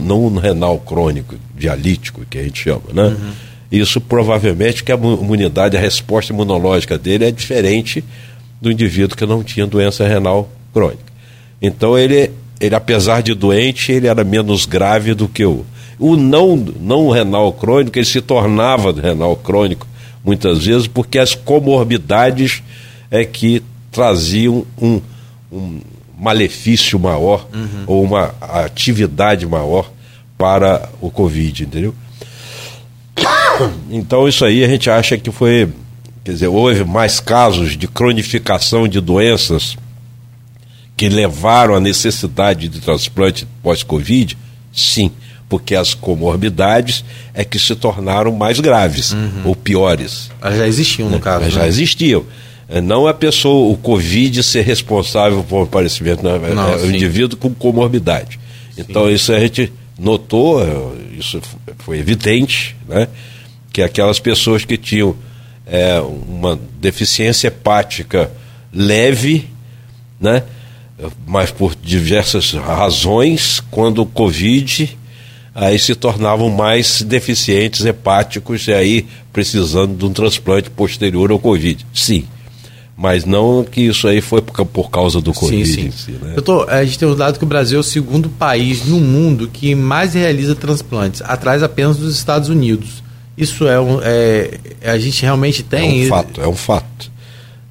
não 0.00 0.34
renal 0.36 0.78
crônico, 0.78 1.36
dialítico, 1.56 2.26
que 2.28 2.38
a 2.38 2.42
gente 2.42 2.62
chama, 2.62 2.82
né? 2.92 3.04
Uhum. 3.04 3.32
Isso 3.70 4.00
provavelmente 4.00 4.84
que 4.84 4.92
a 4.92 4.96
imunidade, 4.96 5.76
a 5.76 5.80
resposta 5.80 6.32
imunológica 6.32 6.98
dele 6.98 7.24
é 7.24 7.30
diferente 7.30 8.04
do 8.60 8.70
indivíduo 8.70 9.16
que 9.16 9.24
não 9.24 9.42
tinha 9.42 9.66
doença 9.66 10.06
renal 10.06 10.50
crônica. 10.74 11.12
Então 11.60 11.98
ele 11.98 12.30
ele 12.62 12.76
apesar 12.76 13.22
de 13.22 13.34
doente, 13.34 13.90
ele 13.90 14.06
era 14.06 14.22
menos 14.22 14.64
grave 14.66 15.14
do 15.14 15.28
que 15.28 15.44
o. 15.44 15.66
O 15.98 16.16
não, 16.16 16.56
não 16.56 17.10
renal 17.10 17.52
crônico, 17.52 17.98
ele 17.98 18.06
se 18.06 18.20
tornava 18.20 18.92
renal 18.92 19.34
crônico 19.36 19.86
muitas 20.24 20.64
vezes 20.64 20.86
porque 20.86 21.18
as 21.18 21.34
comorbidades 21.34 22.62
é 23.10 23.24
que 23.24 23.62
traziam 23.90 24.64
um, 24.80 25.00
um 25.52 25.80
malefício 26.16 26.98
maior 26.98 27.48
uhum. 27.52 27.84
ou 27.86 28.04
uma 28.04 28.32
atividade 28.40 29.44
maior 29.44 29.90
para 30.38 30.88
o 31.00 31.10
Covid, 31.10 31.64
entendeu? 31.64 31.94
Então 33.90 34.26
isso 34.26 34.44
aí 34.44 34.64
a 34.64 34.68
gente 34.68 34.88
acha 34.88 35.18
que 35.18 35.30
foi, 35.30 35.68
quer 36.24 36.32
dizer, 36.32 36.46
houve 36.46 36.84
mais 36.84 37.20
casos 37.20 37.76
de 37.76 37.86
cronificação 37.86 38.88
de 38.88 39.00
doenças 39.00 39.76
que 41.02 41.08
levaram 41.08 41.74
à 41.74 41.80
necessidade 41.80 42.68
de 42.68 42.78
transplante 42.80 43.44
pós-Covid? 43.60 44.38
Sim, 44.72 45.10
porque 45.48 45.74
as 45.74 45.94
comorbidades 45.94 47.04
é 47.34 47.44
que 47.44 47.58
se 47.58 47.74
tornaram 47.74 48.30
mais 48.32 48.60
graves 48.60 49.10
Uhum. 49.12 49.42
ou 49.46 49.56
piores. 49.56 50.30
Elas 50.40 50.58
já 50.58 50.66
existiam, 50.68 51.10
no 51.10 51.18
caso. 51.18 51.44
Mas 51.44 51.54
já 51.54 51.62
né? 51.62 51.66
existiam. 51.68 52.24
É, 52.68 52.80
Não 52.80 53.08
a 53.08 53.12
pessoa, 53.12 53.72
o 53.72 53.76
Covid 53.76 54.44
ser 54.44 54.62
responsável 54.62 55.42
por 55.42 55.64
aparecimento, 55.64 56.22
não, 56.22 56.36
é- 56.36 56.54
Não, 56.54 56.72
é 56.72 56.76
o 56.76 56.80
sim. 56.86 56.94
indivíduo 56.94 57.36
com 57.36 57.52
comorbidade. 57.52 58.38
Então 58.78 59.10
isso 59.10 59.32
a 59.32 59.40
gente 59.40 59.72
notou, 59.98 60.62
é, 60.62 60.68
isso 61.18 61.40
foi 61.78 61.98
evidente, 61.98 62.76
né? 62.88 63.08
Que 63.72 63.82
aquelas 63.82 64.20
pessoas 64.20 64.64
que 64.64 64.76
tinham 64.76 65.16
é, 65.66 66.00
uma 66.00 66.56
deficiência 66.80 67.48
hepática 67.48 68.30
leve, 68.72 69.48
né? 70.20 70.44
Mas 71.26 71.50
por 71.50 71.74
diversas 71.74 72.52
razões, 72.52 73.60
quando 73.70 74.02
o 74.02 74.06
Covid 74.06 74.96
aí 75.54 75.78
se 75.78 75.94
tornavam 75.94 76.48
mais 76.48 77.02
deficientes 77.02 77.84
hepáticos 77.84 78.66
e 78.68 78.72
aí 78.72 79.06
precisando 79.32 79.96
de 79.96 80.04
um 80.04 80.12
transplante 80.12 80.70
posterior 80.70 81.30
ao 81.30 81.38
Covid. 81.38 81.84
Sim. 81.92 82.24
Mas 82.96 83.24
não 83.24 83.64
que 83.64 83.80
isso 83.80 84.06
aí 84.06 84.20
foi 84.20 84.40
por, 84.42 84.52
ca- 84.52 84.64
por 84.64 84.90
causa 84.90 85.20
do 85.20 85.32
Covid 85.32 85.66
Sim, 85.66 85.74
sim. 85.74 85.86
em 85.88 85.90
si, 85.90 86.10
né? 86.12 86.34
Doutor, 86.34 86.70
a 86.70 86.84
gente 86.84 86.98
tem 86.98 87.08
um 87.08 87.16
dado 87.16 87.38
que 87.38 87.44
o 87.44 87.48
Brasil 87.48 87.78
é 87.78 87.80
o 87.80 87.82
segundo 87.82 88.28
país 88.28 88.84
no 88.86 89.00
mundo 89.00 89.48
que 89.52 89.74
mais 89.74 90.14
realiza 90.14 90.54
transplantes, 90.54 91.20
atrás 91.22 91.62
apenas 91.62 91.96
dos 91.96 92.14
Estados 92.16 92.48
Unidos. 92.48 93.02
Isso 93.36 93.66
é 93.66 93.80
um. 93.80 93.98
É, 94.02 94.58
a 94.84 94.98
gente 94.98 95.22
realmente 95.22 95.62
tem. 95.62 96.02
É 96.02 96.06
um 96.06 96.08
fato, 96.08 96.40
é 96.42 96.46
um 96.48 96.54
fato. 96.54 97.10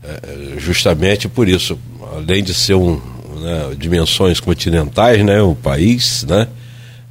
É, 0.03 0.55
justamente 0.57 1.29
por 1.29 1.47
isso, 1.47 1.77
além 2.11 2.43
de 2.43 2.53
ser 2.53 2.75
um 2.75 2.99
né, 3.41 3.75
dimensões 3.77 4.39
continentais, 4.39 5.23
né, 5.25 5.41
o 5.41 5.55
país, 5.55 6.23
né, 6.27 6.47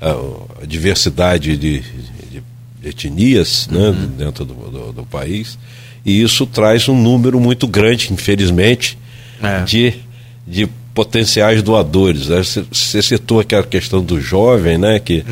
a, 0.01 0.65
diversidade 0.67 1.57
de, 1.57 1.81
de- 1.81 2.43
etnias 2.85 3.69
né, 3.71 3.93
dentro 4.17 4.45
do, 4.45 4.55
do- 4.55 4.93
do 4.93 5.05
país, 5.07 5.59
e 6.05 6.23
isso 6.23 6.47
traz 6.47 6.89
um 6.89 6.97
número 7.01 7.39
muito 7.41 7.67
grande, 7.67 8.13
infelizmente, 8.13 8.97
É. 9.43 9.63
de, 9.65 9.95
de 10.47 10.67
potenciais 10.95 11.63
doadores. 11.63 12.29
né? 12.29 12.43
Você 12.43 13.01
citou 13.03 13.41
aquela 13.41 13.63
questão 13.63 14.03
do 14.03 14.21
jovem, 14.21 14.77
né, 14.79 14.99
que, 14.99 15.25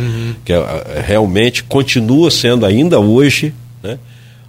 que 0.45 0.53
ah, 0.53 1.03
realmente 1.07 1.63
continua 1.65 2.31
sendo 2.31 2.65
ainda 2.67 2.99
hoje 3.01 3.55
né, 3.83 3.99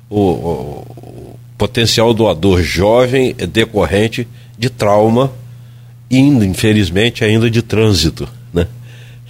o, 0.09 0.19
o- 0.19 0.85
o 0.97 1.39
potencial 1.57 2.13
doador 2.13 2.61
jovem 2.63 3.33
decorrente 3.33 4.27
de 4.59 4.69
trauma, 4.69 5.31
indo, 6.11 6.43
infelizmente, 6.43 7.23
ainda 7.23 7.49
de 7.49 7.61
trânsito. 7.61 8.27
Né? 8.53 8.67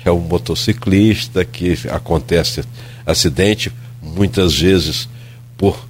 É 0.04 0.12
um 0.12 0.20
motociclista 0.20 1.46
que 1.46 1.78
acontece 1.90 2.64
acidente, 3.06 3.72
muitas 4.02 4.56
vezes 4.56 5.08
por 5.56 5.88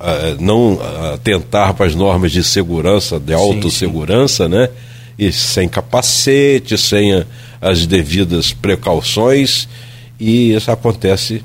ah, 0.00 0.36
não 0.40 0.78
atentar 1.12 1.74
para 1.74 1.84
as 1.86 1.94
normas 1.94 2.32
de 2.32 2.42
segurança, 2.42 3.18
de 3.20 3.34
autossegurança, 3.34 4.48
né? 4.48 4.70
E 5.18 5.32
sem 5.32 5.68
capacete, 5.68 6.78
sem 6.78 7.12
a- 7.14 7.26
as 7.60 7.84
devidas 7.84 8.52
precauções, 8.52 9.68
e 10.20 10.52
isso 10.54 10.70
acontece, 10.70 11.42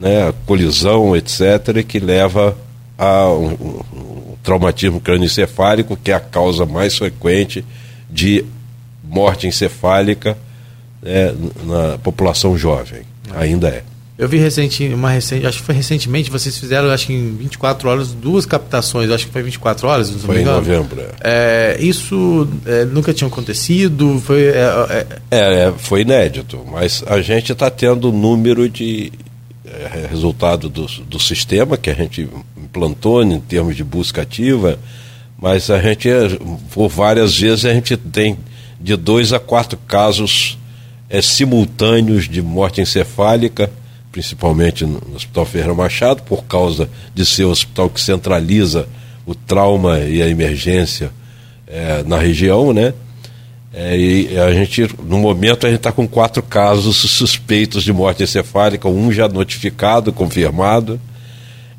né? 0.00 0.34
Colisão, 0.44 1.14
etc., 1.14 1.84
que 1.86 2.00
leva 2.00 2.58
a 2.98 3.28
um 3.28 3.78
traumatismo 4.44 5.00
crânioencefálico, 5.00 5.96
que 5.96 6.12
é 6.12 6.14
a 6.14 6.20
causa 6.20 6.64
mais 6.66 6.96
frequente 6.96 7.64
de 8.08 8.44
morte 9.02 9.48
encefálica 9.48 10.36
né, 11.02 11.34
na 11.64 11.98
população 11.98 12.56
jovem. 12.56 13.02
Ainda 13.34 13.68
é. 13.68 13.82
Eu 14.16 14.28
vi 14.28 14.38
recente, 14.38 14.86
uma 14.94 15.10
recente, 15.10 15.44
acho 15.44 15.58
que 15.58 15.64
foi 15.64 15.74
recentemente, 15.74 16.30
vocês 16.30 16.56
fizeram, 16.56 16.88
acho 16.90 17.08
que 17.08 17.12
em 17.12 17.34
24 17.34 17.88
horas, 17.88 18.12
duas 18.12 18.46
captações, 18.46 19.10
acho 19.10 19.26
que 19.26 19.32
foi 19.32 19.42
24 19.42 19.88
horas, 19.88 20.08
não 20.08 20.20
Foi 20.20 20.40
em 20.40 20.44
novembro. 20.44 21.00
é. 21.00 21.74
É, 21.76 21.82
isso 21.82 22.46
é, 22.64 22.84
nunca 22.84 23.12
tinha 23.12 23.26
acontecido, 23.26 24.22
foi. 24.24 24.44
é, 24.44 24.60
é, 24.90 25.06
É, 25.32 25.64
é, 25.64 25.74
foi 25.76 26.02
inédito, 26.02 26.64
mas 26.70 27.02
a 27.08 27.20
gente 27.20 27.50
está 27.50 27.68
tendo 27.68 28.12
número 28.12 28.68
de 28.68 29.12
é, 29.74 30.06
resultado 30.08 30.68
do, 30.68 30.86
do 30.86 31.18
sistema 31.18 31.76
que 31.76 31.90
a 31.90 31.94
gente 31.94 32.28
implantou 32.56 33.22
em 33.22 33.40
termos 33.40 33.76
de 33.76 33.84
busca 33.84 34.22
ativa, 34.22 34.78
mas 35.38 35.70
a 35.70 35.80
gente, 35.80 36.08
é, 36.08 36.28
por 36.72 36.88
várias 36.88 37.36
vezes, 37.38 37.64
a 37.64 37.74
gente 37.74 37.96
tem 37.96 38.38
de 38.80 38.96
dois 38.96 39.32
a 39.32 39.38
quatro 39.38 39.78
casos 39.86 40.58
é, 41.08 41.20
simultâneos 41.20 42.28
de 42.28 42.40
morte 42.42 42.80
encefálica, 42.80 43.70
principalmente 44.10 44.84
no 44.84 45.00
no 45.00 45.16
Hospital 45.16 45.44
Ferreira 45.44 45.74
Machado, 45.74 46.22
por 46.22 46.44
causa 46.44 46.88
de 47.14 47.24
ser 47.26 47.44
o 47.44 47.50
hospital 47.50 47.90
que 47.90 48.00
centraliza 48.00 48.88
o 49.26 49.34
trauma 49.34 50.00
e 50.00 50.22
a 50.22 50.28
emergência 50.28 51.10
é, 51.66 52.02
na 52.04 52.18
região, 52.18 52.72
né? 52.72 52.94
É, 53.76 53.98
e 53.98 54.38
a 54.38 54.52
gente, 54.52 54.88
no 55.04 55.18
momento, 55.18 55.66
a 55.66 55.68
gente 55.68 55.78
está 55.78 55.90
com 55.90 56.06
quatro 56.06 56.40
casos 56.42 56.96
suspeitos 56.96 57.82
de 57.82 57.92
morte 57.92 58.22
encefálica, 58.22 58.88
um 58.88 59.10
já 59.12 59.26
notificado, 59.28 60.12
confirmado, 60.12 61.00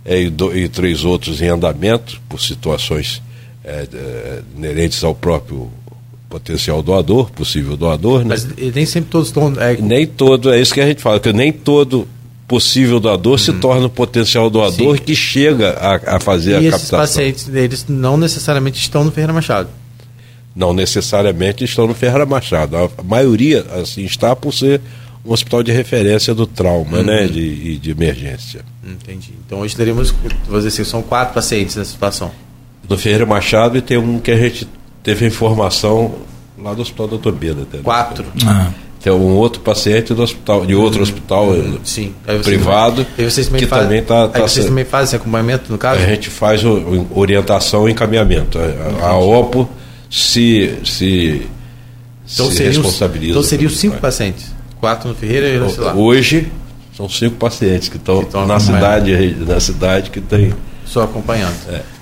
é, 0.04 0.24
e, 0.24 0.30
do- 0.30 0.56
e 0.56 0.68
três 0.68 1.06
outros 1.06 1.42
em 1.42 1.48
andamento, 1.48 2.20
por 2.28 2.42
situações 2.42 3.22
é, 3.64 3.88
é, 3.94 4.42
inerentes 4.58 5.04
ao 5.04 5.16
próprio 5.16 5.72
potencial 6.30 6.84
doador, 6.84 7.32
possível 7.32 7.78
doador. 7.78 8.20
Né? 8.20 8.26
mas 8.30 8.46
nem 8.76 8.86
sempre 8.86 9.10
todos 9.10 9.30
estão. 9.30 9.54
é, 9.60 9.76
E 9.76 9.82
nem 9.82 10.06
todo, 10.06 10.52
é 10.54 10.60
isso 10.60 10.74
que 10.74 10.82
a 10.82 10.86
gente 10.86 11.02
fala, 11.02 11.20
que 11.20 11.32
nem 11.32 11.52
todo 11.52 12.08
possível 12.48 13.00
doador 13.00 13.40
se 13.40 13.54
torna 13.54 13.86
um 13.88 13.90
potencial 13.90 14.50
doador 14.50 14.88
Uhum. 14.90 14.98
Sim. 14.98 15.02
que 15.04 15.16
chega 15.16 15.72
a, 15.80 16.18
a 16.18 16.20
fazer 16.20 16.52
e 16.52 16.56
a 16.56 16.60
esses 16.60 16.72
captação. 16.72 17.00
pacientes, 17.00 17.48
eles 17.52 17.86
não 17.88 18.18
necessariamente 18.18 18.78
estão 18.80 19.04
no 19.04 19.12
Ferreira 19.12 19.34
Machado. 19.34 19.70
Não 20.56 20.74
necessariamente 20.74 21.64
estão 21.64 21.86
no 21.88 21.94
Ferreira 21.94 22.26
Machado. 22.26 22.78
A 22.78 22.90
maioria 23.04 23.66
assim 23.82 24.04
está 24.06 24.36
por 24.36 24.54
ser 24.54 24.80
um 25.26 25.34
hospital 25.34 25.62
de 25.64 25.72
referência 25.72 26.34
do 26.36 26.46
trauma, 26.48 27.02
né, 27.04 27.26
de, 27.28 27.40
e 27.42 27.78
de 27.78 27.92
emergência. 27.92 28.62
Entendi. 28.88 29.34
Então 29.46 29.60
hoje 29.60 29.76
teríamos, 29.76 30.14
vou 30.48 30.58
dizer 30.58 30.70
assim, 30.70 30.84
são 30.84 31.02
quatro 31.02 31.34
pacientes 31.34 31.76
nessa 31.76 31.92
situação. 31.92 32.32
No 32.88 32.98
Ferreira 32.98 33.26
Machado 33.26 33.78
e 33.78 33.82
tem 33.82 33.98
um 33.98 34.20
que 34.20 34.30
a 34.32 34.38
gente 34.38 34.68
teve 35.04 35.26
a 35.26 35.28
informação 35.28 36.14
lá 36.58 36.74
do 36.74 36.82
Hospital 36.84 37.08
Doutor 37.08 37.34
Beda. 37.34 37.64
até. 37.64 37.80
Quatro. 37.80 38.24
Ah, 38.46 38.70
Tem 39.02 39.12
um 39.12 39.34
outro 39.36 39.62
paciente 39.62 40.14
do 40.14 40.22
hospital, 40.24 40.66
de 40.66 40.74
outro 40.76 41.02
hospital 41.02 41.54
eh, 41.56 41.64
Sim. 41.84 42.14
Aí 42.28 42.38
vocês- 42.38 42.46
privado 42.46 43.06
aí 43.18 43.26
vocês 43.30 43.48
também 43.48 43.62
que 43.62 43.68
fazem, 43.68 43.86
também 43.86 44.00
está 44.02 44.30
aí 44.34 44.42
vocês 44.42 44.66
também 44.68 44.86
fazem 44.86 45.06
esse 45.06 45.16
acompanhamento, 45.16 45.72
no 45.72 45.78
caso? 45.78 46.02
A 46.02 46.06
gente 46.06 46.30
faz 46.30 46.64
o, 46.64 46.70
o- 46.74 47.08
orientação 47.20 47.90
e 47.90 47.92
encaminhamento. 47.92 48.58
A, 49.02 49.08
a 49.08 49.18
OPO 49.18 49.68
se, 50.16 50.80
se, 50.86 51.50
então 52.34 52.46
se 52.48 52.56
seriam, 52.56 52.82
responsabiliza. 52.82 53.32
então 53.32 53.44
seriam 53.44 53.70
cinco 53.70 53.98
pacientes. 53.98 54.46
Quatro 54.80 55.10
no 55.10 55.16
Ferreira 55.16 55.66
e 55.66 55.70
sei 55.70 55.84
lá. 55.84 55.94
Hoje 55.94 56.52
são 56.96 57.10
cinco 57.10 57.36
pacientes 57.36 57.90
que 57.90 57.98
estão 57.98 58.24
Que 58.24 58.38
na 58.46 58.58
cidade, 58.58 59.36
na 59.46 59.60
cidade 59.60 60.10
que 60.12 60.22
tem. 60.22 60.54
Só 60.86 61.04
acompanhando. 61.04 61.56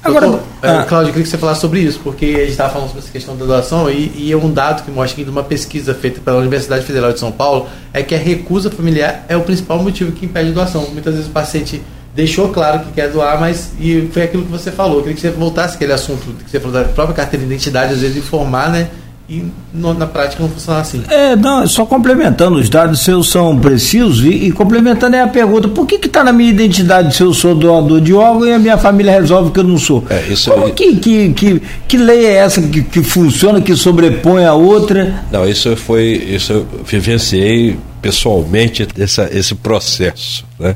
Agora, 0.03 0.27
Doutor, 0.27 0.45
é, 0.61 0.69
ah. 0.69 0.83
Cláudio, 0.83 1.09
eu 1.09 1.13
queria 1.13 1.23
que 1.23 1.29
você 1.29 1.37
falasse 1.37 1.61
sobre 1.61 1.79
isso, 1.79 1.99
porque 2.03 2.25
a 2.25 2.39
gente 2.39 2.49
estava 2.49 2.73
falando 2.73 2.89
sobre 2.89 3.01
essa 3.01 3.11
questão 3.11 3.35
da 3.35 3.45
doação 3.45 3.89
e, 3.89 4.11
e 4.15 4.31
é 4.31 4.37
um 4.37 4.51
dado 4.51 4.83
que 4.83 4.91
mostra 4.91 5.13
aqui 5.13 5.23
de 5.23 5.31
uma 5.31 5.43
pesquisa 5.43 5.95
feita 5.95 6.21
pela 6.21 6.37
Universidade 6.37 6.85
Federal 6.85 7.13
de 7.13 7.19
São 7.19 7.31
Paulo, 7.31 7.67
é 7.93 8.03
que 8.03 8.13
a 8.13 8.17
recusa 8.17 8.69
familiar 8.69 9.25
é 9.27 9.35
o 9.35 9.41
principal 9.41 9.81
motivo 9.81 10.11
que 10.11 10.25
impede 10.25 10.49
a 10.49 10.53
doação. 10.53 10.87
Muitas 10.91 11.15
vezes 11.15 11.29
o 11.29 11.31
paciente 11.31 11.81
deixou 12.15 12.49
claro 12.49 12.79
que 12.81 12.91
quer 12.93 13.09
doar, 13.09 13.39
mas 13.39 13.71
e 13.79 14.07
foi 14.11 14.23
aquilo 14.23 14.43
que 14.43 14.51
você 14.51 14.71
falou. 14.71 14.97
Eu 14.97 15.01
queria 15.03 15.15
que 15.15 15.21
você 15.21 15.31
voltasse 15.31 15.75
aquele 15.75 15.93
assunto 15.93 16.21
que 16.43 16.49
você 16.51 16.59
falou 16.59 16.73
da 16.73 16.83
própria 16.89 17.15
carteira 17.15 17.45
de 17.45 17.51
identidade, 17.51 17.93
às 17.93 18.01
vezes 18.01 18.17
informar, 18.17 18.69
né? 18.71 18.87
E 19.29 19.41
no- 19.73 19.93
na 19.93 20.05
prática 20.05 20.43
não 20.43 20.49
funciona 20.49 20.81
assim. 20.81 21.01
É, 21.09 21.33
não, 21.33 21.65
só 21.65 21.85
complementando, 21.85 22.57
os 22.59 22.67
dados 22.69 22.99
seus 22.99 23.31
são 23.31 23.57
precisos 23.57 24.21
e, 24.25 24.27
e 24.47 24.51
complementando 24.51 25.15
é 25.15 25.21
a 25.21 25.27
pergunta, 25.27 25.69
por 25.69 25.87
que 25.87 25.95
está 25.95 26.25
na 26.25 26.33
minha 26.33 26.49
identidade 26.49 27.15
se 27.15 27.23
eu 27.23 27.33
sou 27.33 27.55
doador 27.55 28.01
de 28.01 28.13
órgão 28.13 28.45
e 28.45 28.51
a 28.51 28.59
minha 28.59 28.77
família 28.77 29.13
resolve 29.13 29.51
que 29.51 29.59
eu 29.61 29.63
não 29.63 29.77
sou? 29.77 30.03
É, 30.09 30.27
isso 30.27 30.51
Como 30.51 30.65
aí- 30.65 30.73
que, 30.73 30.97
que, 30.97 31.29
que, 31.33 31.61
que 31.87 31.97
lei 31.97 32.25
é 32.25 32.33
essa 32.33 32.61
que, 32.61 32.83
que 32.83 33.01
funciona, 33.01 33.61
que 33.61 33.73
sobrepõe 33.77 34.43
a 34.43 34.53
outra? 34.53 35.23
Não, 35.31 35.47
isso 35.47 35.73
foi. 35.77 36.03
Isso 36.29 36.51
eu 36.51 36.67
vivenciei 36.85 37.79
pessoalmente 38.01 38.85
essa, 38.99 39.29
esse 39.31 39.55
processo. 39.55 40.45
Né? 40.59 40.75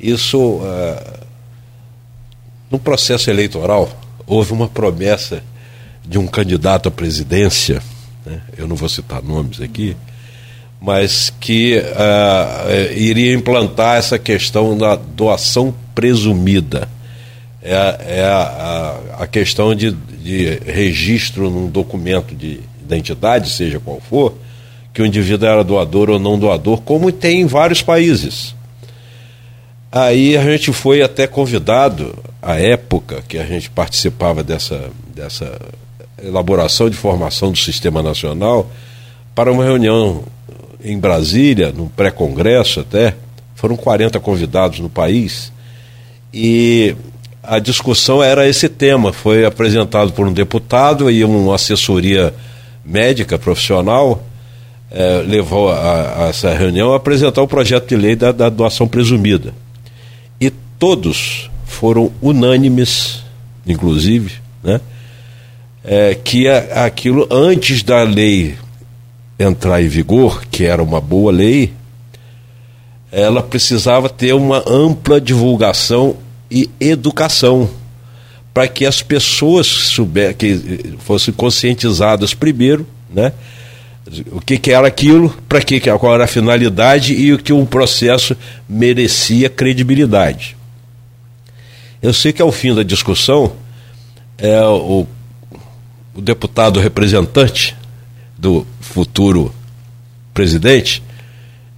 Isso. 0.00 0.60
ah, 0.62 1.18
no 2.70 2.78
processo 2.78 3.30
eleitoral, 3.30 3.90
houve 4.26 4.52
uma 4.52 4.68
promessa 4.68 5.42
de 6.04 6.18
um 6.18 6.26
candidato 6.26 6.88
à 6.88 6.90
presidência, 6.90 7.82
né? 8.24 8.40
eu 8.56 8.68
não 8.68 8.76
vou 8.76 8.88
citar 8.88 9.22
nomes 9.22 9.60
aqui, 9.60 9.96
mas 10.80 11.32
que 11.40 11.74
eh, 11.76 12.92
iria 12.94 13.34
implantar 13.34 13.96
essa 13.96 14.18
questão 14.18 14.76
da 14.78 14.94
doação 14.94 15.74
presumida. 15.94 16.88
É, 17.60 18.18
é 18.20 18.24
a, 18.24 19.00
a 19.20 19.26
questão 19.26 19.74
de, 19.74 19.90
de 19.90 20.60
registro 20.64 21.50
num 21.50 21.68
documento 21.68 22.34
de 22.34 22.60
identidade, 22.80 23.50
seja 23.50 23.80
qual 23.80 24.00
for, 24.00 24.34
que 24.94 25.02
o 25.02 25.06
indivíduo 25.06 25.48
era 25.48 25.64
doador 25.64 26.10
ou 26.10 26.18
não 26.18 26.38
doador, 26.38 26.80
como 26.82 27.10
tem 27.10 27.40
em 27.40 27.46
vários 27.46 27.82
países. 27.82 28.54
Aí 29.90 30.36
a 30.36 30.42
gente 30.42 30.72
foi 30.72 31.02
até 31.02 31.26
convidado, 31.26 32.14
à 32.42 32.56
época 32.56 33.22
que 33.26 33.38
a 33.38 33.44
gente 33.44 33.70
participava 33.70 34.42
dessa, 34.42 34.90
dessa 35.14 35.58
elaboração 36.22 36.90
de 36.90 36.96
formação 36.96 37.50
do 37.50 37.58
Sistema 37.58 38.02
Nacional, 38.02 38.70
para 39.34 39.50
uma 39.50 39.64
reunião 39.64 40.24
em 40.84 40.98
Brasília, 40.98 41.72
num 41.72 41.88
pré-congresso 41.88 42.80
até. 42.80 43.14
Foram 43.54 43.76
40 43.76 44.20
convidados 44.20 44.78
no 44.78 44.88
país. 44.88 45.52
E 46.32 46.94
a 47.42 47.58
discussão 47.58 48.22
era 48.22 48.46
esse 48.46 48.68
tema. 48.68 49.12
Foi 49.12 49.44
apresentado 49.44 50.12
por 50.12 50.26
um 50.26 50.32
deputado 50.32 51.10
e 51.10 51.24
uma 51.24 51.54
assessoria 51.54 52.34
médica 52.84 53.38
profissional 53.38 54.22
eh, 54.90 55.22
levou 55.26 55.70
a, 55.70 56.24
a, 56.24 56.28
essa 56.28 56.52
reunião 56.54 56.92
a 56.92 56.96
apresentar 56.96 57.42
o 57.42 57.48
projeto 57.48 57.88
de 57.88 57.96
lei 57.96 58.16
da, 58.16 58.32
da 58.32 58.48
doação 58.48 58.86
presumida. 58.88 59.52
Todos 60.78 61.50
foram 61.64 62.12
unânimes, 62.22 63.22
inclusive, 63.66 64.34
né, 64.62 64.80
é, 65.84 66.14
que 66.14 66.48
a, 66.48 66.84
aquilo 66.84 67.26
antes 67.30 67.82
da 67.82 68.02
lei 68.02 68.56
entrar 69.38 69.82
em 69.82 69.88
vigor, 69.88 70.44
que 70.46 70.64
era 70.64 70.82
uma 70.82 71.00
boa 71.00 71.30
lei, 71.30 71.72
ela 73.10 73.42
precisava 73.42 74.08
ter 74.08 74.34
uma 74.34 74.62
ampla 74.66 75.20
divulgação 75.20 76.16
e 76.50 76.68
educação 76.80 77.70
para 78.52 78.66
que 78.66 78.84
as 78.84 79.00
pessoas 79.00 79.66
souber, 79.66 80.34
que 80.36 80.96
fossem 80.98 81.32
conscientizadas 81.32 82.34
primeiro, 82.34 82.86
né? 83.08 83.32
O 84.32 84.40
que, 84.40 84.58
que 84.58 84.72
era 84.72 84.88
aquilo, 84.88 85.34
para 85.48 85.60
que, 85.60 85.78
qual 85.80 86.14
era 86.14 86.24
a 86.24 86.28
finalidade 86.28 87.14
e 87.14 87.32
o 87.32 87.38
que 87.38 87.52
o 87.52 87.64
processo 87.66 88.36
merecia 88.68 89.50
credibilidade. 89.50 90.57
Eu 92.02 92.12
sei 92.12 92.32
que 92.32 92.40
ao 92.40 92.52
fim 92.52 92.74
da 92.74 92.82
discussão, 92.82 93.52
é, 94.36 94.60
o, 94.62 95.06
o 96.14 96.20
deputado 96.20 96.78
representante 96.78 97.76
do 98.36 98.66
futuro 98.80 99.52
presidente, 100.32 101.02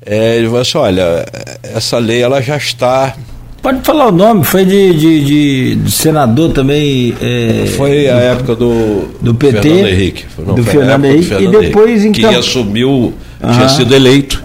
é, 0.04 0.36
ele 0.36 0.46
falou 0.46 0.60
assim, 0.60 0.78
olha, 0.78 1.26
essa 1.62 1.98
lei 1.98 2.22
ela 2.22 2.40
já 2.40 2.56
está 2.56 3.16
Pode 3.62 3.82
falar 3.82 4.06
o 4.06 4.12
nome, 4.12 4.42
foi 4.42 4.64
de, 4.64 4.94
de, 4.94 5.24
de, 5.24 5.74
de 5.74 5.90
senador 5.90 6.50
também. 6.50 7.14
É, 7.20 7.66
foi 7.76 8.08
a 8.08 8.16
época 8.16 8.56
do, 8.56 9.08
do 9.20 9.34
PT. 9.34 9.60
Fernando 9.60 9.86
Henrique. 9.86 10.24
Não, 10.38 10.54
do 10.54 10.64
Fernando 10.64 11.04
Henrique. 11.04 11.24
Fernando 11.26 11.54
e 11.54 11.66
depois 11.66 12.02
Henrique, 12.02 12.20
então. 12.20 12.30
Que 12.30 12.38
assumiu, 12.38 13.12
tinha 13.38 13.68
sido 13.68 13.94
eleito. 13.94 14.42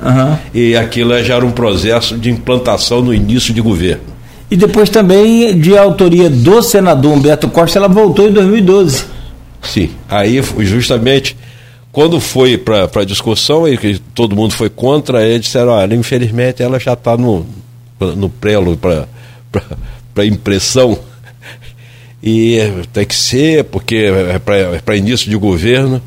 E 0.53 0.75
aquilo 0.75 1.23
já 1.23 1.35
era 1.35 1.45
um 1.45 1.51
processo 1.51 2.17
de 2.17 2.29
implantação 2.29 3.01
no 3.01 3.13
início 3.13 3.53
de 3.53 3.61
governo. 3.61 4.14
E 4.49 4.55
depois 4.55 4.89
também, 4.89 5.57
de 5.59 5.77
autoria 5.77 6.29
do 6.29 6.61
senador 6.61 7.13
Humberto 7.13 7.47
Costa, 7.49 7.79
ela 7.79 7.87
voltou 7.87 8.27
em 8.27 8.31
2012. 8.31 9.05
Sim. 9.61 9.89
Aí, 10.07 10.41
justamente, 10.59 11.35
quando 11.91 12.19
foi 12.19 12.57
para 12.57 12.89
a 12.93 13.05
discussão 13.05 13.67
e 13.67 13.77
que 13.77 13.99
todo 14.13 14.35
mundo 14.35 14.53
foi 14.53 14.69
contra, 14.69 15.25
eles 15.25 15.41
disseram: 15.41 15.71
olha, 15.71 15.95
infelizmente 15.95 16.61
ela 16.61 16.79
já 16.79 16.93
está 16.93 17.17
no 17.17 17.45
no 17.99 18.29
prelo 18.29 18.77
para 18.77 20.25
impressão. 20.25 20.97
E 22.21 22.57
tem 22.91 23.05
que 23.05 23.15
ser, 23.15 23.65
porque 23.65 23.95
é 23.95 24.39
para 24.39 24.95
é 24.95 24.97
início 24.97 25.29
de 25.29 25.37
governo. 25.37 26.01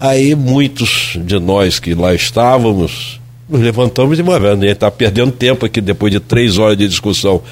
Aí 0.00 0.34
muitos 0.34 1.16
de 1.24 1.38
nós 1.38 1.78
que 1.78 1.94
lá 1.94 2.14
estávamos 2.14 3.20
nos 3.52 3.60
levantamos 3.60 4.18
e, 4.18 4.22
mano, 4.22 4.48
a 4.48 4.54
gente 4.54 4.66
está 4.66 4.90
perdendo 4.90 5.30
tempo 5.30 5.66
aqui 5.66 5.80
depois 5.80 6.10
de 6.10 6.18
três 6.18 6.58
horas 6.58 6.76
de 6.76 6.88
discussão. 6.88 7.42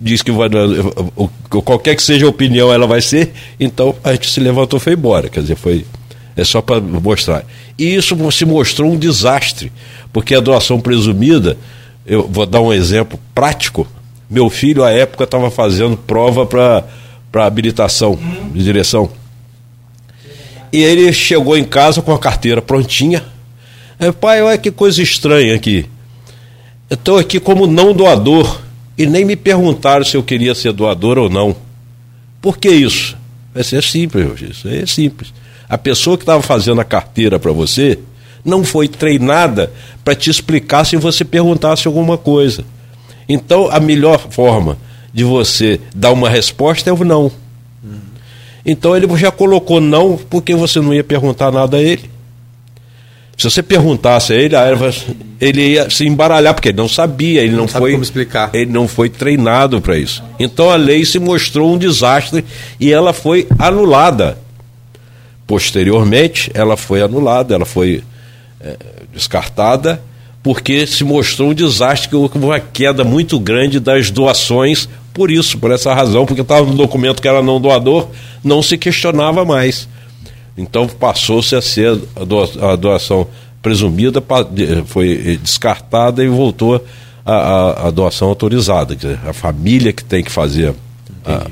Diz 0.00 0.22
que 0.22 0.32
vai, 0.32 0.48
qualquer 1.48 1.94
que 1.94 2.02
seja 2.02 2.26
a 2.26 2.28
opinião 2.28 2.72
ela 2.72 2.86
vai 2.86 3.00
ser, 3.00 3.32
então 3.60 3.94
a 4.02 4.12
gente 4.12 4.28
se 4.28 4.40
levantou 4.40 4.78
e 4.78 4.80
foi 4.80 4.94
embora. 4.94 5.28
Quer 5.28 5.42
dizer, 5.42 5.56
foi. 5.56 5.84
É 6.34 6.42
só 6.42 6.62
para 6.62 6.80
mostrar. 6.80 7.44
E 7.78 7.94
isso 7.94 8.16
se 8.32 8.44
mostrou 8.44 8.90
um 8.90 8.96
desastre, 8.96 9.70
porque 10.12 10.34
a 10.34 10.40
doação 10.40 10.80
presumida 10.80 11.56
eu 12.06 12.26
vou 12.26 12.46
dar 12.46 12.60
um 12.60 12.72
exemplo 12.72 13.20
prático. 13.34 13.86
Meu 14.28 14.48
filho, 14.48 14.82
à 14.82 14.90
época, 14.90 15.24
estava 15.24 15.50
fazendo 15.50 15.96
prova 15.96 16.46
para 16.46 17.46
habilitação 17.46 18.18
de 18.52 18.64
direção. 18.64 19.10
E 20.72 20.82
ele 20.82 21.12
chegou 21.12 21.56
em 21.56 21.64
casa 21.64 22.00
com 22.00 22.12
a 22.12 22.18
carteira 22.18 22.62
prontinha. 22.62 23.22
Aí, 24.02 24.10
pai, 24.10 24.42
olha 24.42 24.58
que 24.58 24.72
coisa 24.72 25.00
estranha 25.00 25.54
aqui. 25.54 25.86
Eu 26.90 26.96
estou 26.96 27.18
aqui 27.18 27.38
como 27.38 27.68
não 27.68 27.94
doador 27.94 28.60
e 28.98 29.06
nem 29.06 29.24
me 29.24 29.36
perguntaram 29.36 30.04
se 30.04 30.16
eu 30.16 30.24
queria 30.24 30.56
ser 30.56 30.72
doador 30.72 31.18
ou 31.18 31.30
não. 31.30 31.54
Por 32.40 32.58
que 32.58 32.68
isso? 32.68 33.16
Vai 33.54 33.62
ser 33.62 33.80
simples, 33.84 34.40
isso 34.40 34.66
é 34.66 34.84
simples. 34.86 35.32
A 35.68 35.78
pessoa 35.78 36.16
que 36.16 36.24
estava 36.24 36.42
fazendo 36.42 36.80
a 36.80 36.84
carteira 36.84 37.38
para 37.38 37.52
você, 37.52 37.96
não 38.44 38.64
foi 38.64 38.88
treinada 38.88 39.72
para 40.02 40.16
te 40.16 40.30
explicar 40.30 40.84
se 40.84 40.96
você 40.96 41.24
perguntasse 41.24 41.86
alguma 41.86 42.18
coisa. 42.18 42.64
Então, 43.28 43.70
a 43.70 43.78
melhor 43.78 44.18
forma 44.30 44.78
de 45.14 45.22
você 45.22 45.80
dar 45.94 46.10
uma 46.10 46.28
resposta 46.28 46.90
é 46.90 46.92
o 46.92 47.04
não. 47.04 47.30
Então, 48.66 48.96
ele 48.96 49.06
já 49.16 49.30
colocou 49.30 49.80
não 49.80 50.16
porque 50.16 50.56
você 50.56 50.80
não 50.80 50.92
ia 50.92 51.04
perguntar 51.04 51.52
nada 51.52 51.76
a 51.76 51.80
ele. 51.80 52.10
Se 53.42 53.50
você 53.50 53.60
perguntasse 53.60 54.32
a 54.32 54.36
ele, 54.36 54.54
ele 55.40 55.70
ia 55.70 55.90
se 55.90 56.06
embaralhar, 56.06 56.54
porque 56.54 56.68
ele 56.68 56.76
não 56.76 56.88
sabia, 56.88 57.42
ele 57.42 57.50
não, 57.50 57.62
não 57.62 57.68
foi. 57.68 57.92
Ele 58.54 58.70
não 58.70 58.86
foi 58.86 59.08
treinado 59.08 59.80
para 59.80 59.98
isso. 59.98 60.22
Então 60.38 60.70
a 60.70 60.76
lei 60.76 61.04
se 61.04 61.18
mostrou 61.18 61.74
um 61.74 61.76
desastre 61.76 62.44
e 62.78 62.92
ela 62.92 63.12
foi 63.12 63.48
anulada. 63.58 64.38
Posteriormente, 65.44 66.52
ela 66.54 66.76
foi 66.76 67.02
anulada, 67.02 67.52
ela 67.52 67.64
foi 67.64 68.04
é, 68.60 68.76
descartada, 69.12 70.00
porque 70.40 70.86
se 70.86 71.02
mostrou 71.02 71.50
um 71.50 71.54
desastre, 71.54 72.10
que 72.10 72.14
houve 72.14 72.38
uma 72.38 72.60
queda 72.60 73.02
muito 73.02 73.40
grande 73.40 73.80
das 73.80 74.08
doações, 74.08 74.88
por 75.12 75.32
isso, 75.32 75.58
por 75.58 75.72
essa 75.72 75.92
razão, 75.92 76.24
porque 76.26 76.42
estava 76.42 76.64
no 76.64 76.76
documento 76.76 77.20
que 77.20 77.26
era 77.26 77.42
não 77.42 77.60
doador, 77.60 78.06
não 78.44 78.62
se 78.62 78.78
questionava 78.78 79.44
mais. 79.44 79.88
Então 80.56 80.86
passou-se 80.86 81.54
a 81.54 81.62
ser 81.62 81.98
a 82.60 82.76
doação 82.76 83.26
presumida, 83.62 84.22
foi 84.86 85.38
descartada 85.40 86.22
e 86.22 86.28
voltou 86.28 86.84
a, 87.24 87.32
a, 87.32 87.88
a 87.88 87.90
doação 87.90 88.28
autorizada, 88.28 88.96
quer 88.96 89.06
dizer, 89.06 89.20
a 89.26 89.32
família 89.32 89.92
que 89.92 90.04
tem 90.04 90.22
que 90.22 90.30
fazer. 90.30 90.74
A... 91.24 91.46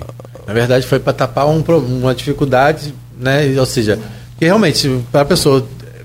Na 0.46 0.52
verdade, 0.52 0.86
foi 0.86 0.98
para 0.98 1.12
tapar 1.12 1.46
um, 1.46 1.62
uma 1.62 2.14
dificuldade, 2.14 2.92
né? 3.18 3.54
Ou 3.58 3.66
seja, 3.66 3.98
que 4.38 4.44
realmente, 4.44 5.00
para 5.12 5.20
a 5.20 5.24
pessoa 5.24 5.64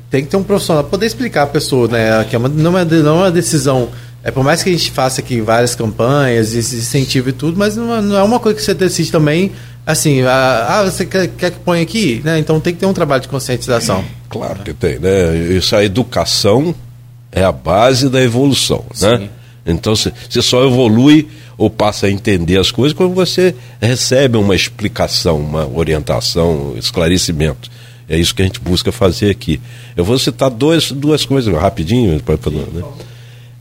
tem 0.09 0.23
que 0.23 0.29
ter 0.29 0.37
um 0.37 0.43
profissional 0.43 0.83
poder 0.83 1.07
explicar 1.07 1.43
a 1.43 1.47
pessoa, 1.47 1.87
né? 1.87 2.23
Que 2.29 2.35
é 2.35 2.39
uma, 2.39 2.47
não, 2.47 2.77
é, 2.77 2.85
não 2.85 3.15
é 3.15 3.19
uma 3.23 3.31
decisão. 3.31 3.89
É 4.23 4.31
por 4.31 4.43
mais 4.43 4.63
que 4.63 4.69
a 4.69 4.71
gente 4.71 4.91
faça 4.91 5.21
aqui 5.21 5.41
várias 5.41 5.75
campanhas, 5.75 6.53
incentivo 6.53 7.29
e 7.29 7.33
tudo, 7.33 7.57
mas 7.57 7.77
é, 7.77 7.81
não 7.81 8.17
é 8.17 8.23
uma 8.23 8.39
coisa 8.39 8.57
que 8.57 8.63
você 8.63 8.73
decide 8.73 9.11
também 9.11 9.51
assim, 9.85 10.21
ah, 10.21 10.83
você 10.85 11.05
quer, 11.05 11.27
quer, 11.27 11.51
que 11.51 11.59
ponha 11.59 11.81
aqui, 11.81 12.21
né? 12.23 12.39
Então 12.39 12.59
tem 12.59 12.73
que 12.73 12.79
ter 12.79 12.85
um 12.85 12.93
trabalho 12.93 13.21
de 13.21 13.27
conscientização. 13.27 14.03
Claro 14.29 14.63
que 14.63 14.73
tem, 14.73 14.99
né? 14.99 15.35
Isso 15.35 15.75
a 15.75 15.83
educação 15.83 16.73
é 17.31 17.43
a 17.43 17.51
base 17.51 18.09
da 18.09 18.21
evolução, 18.21 18.83
né? 18.99 19.17
Sim. 19.17 19.23
né? 19.23 19.29
Então 19.65 19.95
você 19.95 20.41
só 20.41 20.63
evolui 20.65 21.27
ou 21.57 21.69
passa 21.69 22.07
a 22.07 22.11
entender 22.11 22.59
as 22.59 22.69
coisas 22.69 22.95
quando 22.95 23.13
você 23.13 23.55
recebe 23.81 24.37
uma 24.37 24.55
explicação, 24.55 25.39
uma 25.39 25.67
orientação, 25.67 26.73
um 26.73 26.77
esclarecimento. 26.77 27.69
É 28.07 28.17
isso 28.17 28.35
que 28.35 28.41
a 28.41 28.45
gente 28.45 28.59
busca 28.59 28.91
fazer 28.91 29.31
aqui. 29.31 29.59
Eu 29.95 30.05
vou 30.05 30.19
citar 30.19 30.49
dois, 30.49 30.91
duas 30.91 31.25
coisas 31.25 31.53
rapidinho, 31.55 32.13
né? 32.13 32.83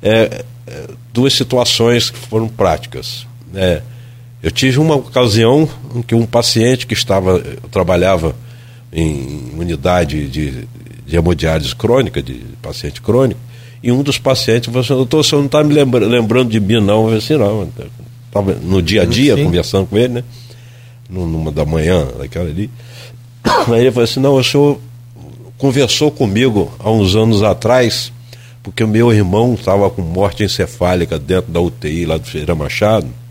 é, 0.03 0.45
é, 0.67 0.87
duas 1.13 1.33
situações 1.33 2.11
que 2.11 2.19
foram 2.19 2.49
práticas. 2.49 3.27
É, 3.55 3.81
eu 4.45 4.51
tive 4.51 4.79
uma 4.79 4.95
ocasião 4.95 5.67
em 5.95 6.03
que 6.03 6.15
um 6.15 6.27
paciente 6.27 6.87
que 6.87 6.93
estava, 6.93 7.43
trabalhava 7.71 8.37
em 8.93 9.51
unidade 9.59 10.29
de, 10.29 10.69
de 11.07 11.17
hemodiálise 11.17 11.75
crônica, 11.75 12.23
de 12.23 12.43
paciente 12.61 13.01
crônico, 13.01 13.41
e 13.83 13.91
um 13.91 14.03
dos 14.03 14.19
pacientes 14.19 14.67
falou 14.67 14.83
assim, 14.83 14.93
doutor, 14.93 15.21
o 15.21 15.25
senhor 15.25 15.41
não 15.41 15.47
está 15.47 15.65
me 15.65 15.73
lembrando, 15.73 16.11
lembrando 16.11 16.51
de 16.51 16.61
mim, 16.61 16.79
não. 16.79 16.99
Eu 16.99 17.05
falei 17.05 17.19
assim, 17.19 17.37
não, 17.39 17.69
estava 18.27 18.53
no 18.53 18.83
dia 18.83 19.01
a 19.01 19.05
dia 19.07 19.35
Sim. 19.35 19.45
conversando 19.45 19.87
com 19.87 19.97
ele, 19.97 20.13
né? 20.13 20.25
Numa 21.09 21.51
da 21.51 21.65
manhã, 21.65 22.07
daquela 22.19 22.51
ali. 22.51 22.69
Aí 23.73 23.81
ele 23.81 23.93
falou 23.93 24.05
assim: 24.05 24.21
não, 24.21 24.35
o 24.35 24.45
senhor 24.45 24.79
conversou 25.57 26.11
comigo 26.11 26.71
há 26.79 26.91
uns 26.91 27.17
anos 27.17 27.43
atrás, 27.43 28.13
porque 28.63 28.85
o 28.85 28.89
meu 28.89 29.11
irmão 29.11 29.55
estava 29.55 29.89
com 29.89 30.03
morte 30.03 30.45
encefálica 30.45 31.19
dentro 31.19 31.51
da 31.51 31.61
UTI 31.63 32.05
lá 32.05 32.19
do 32.19 32.27
Feira 32.27 32.55
Machado. 32.55 33.24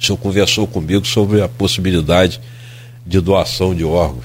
O 0.00 0.04
senhor 0.06 0.16
conversou 0.16 0.66
comigo 0.66 1.06
sobre 1.06 1.42
a 1.42 1.48
possibilidade 1.48 2.40
de 3.06 3.20
doação 3.20 3.74
de 3.74 3.84
órgãos 3.84 4.24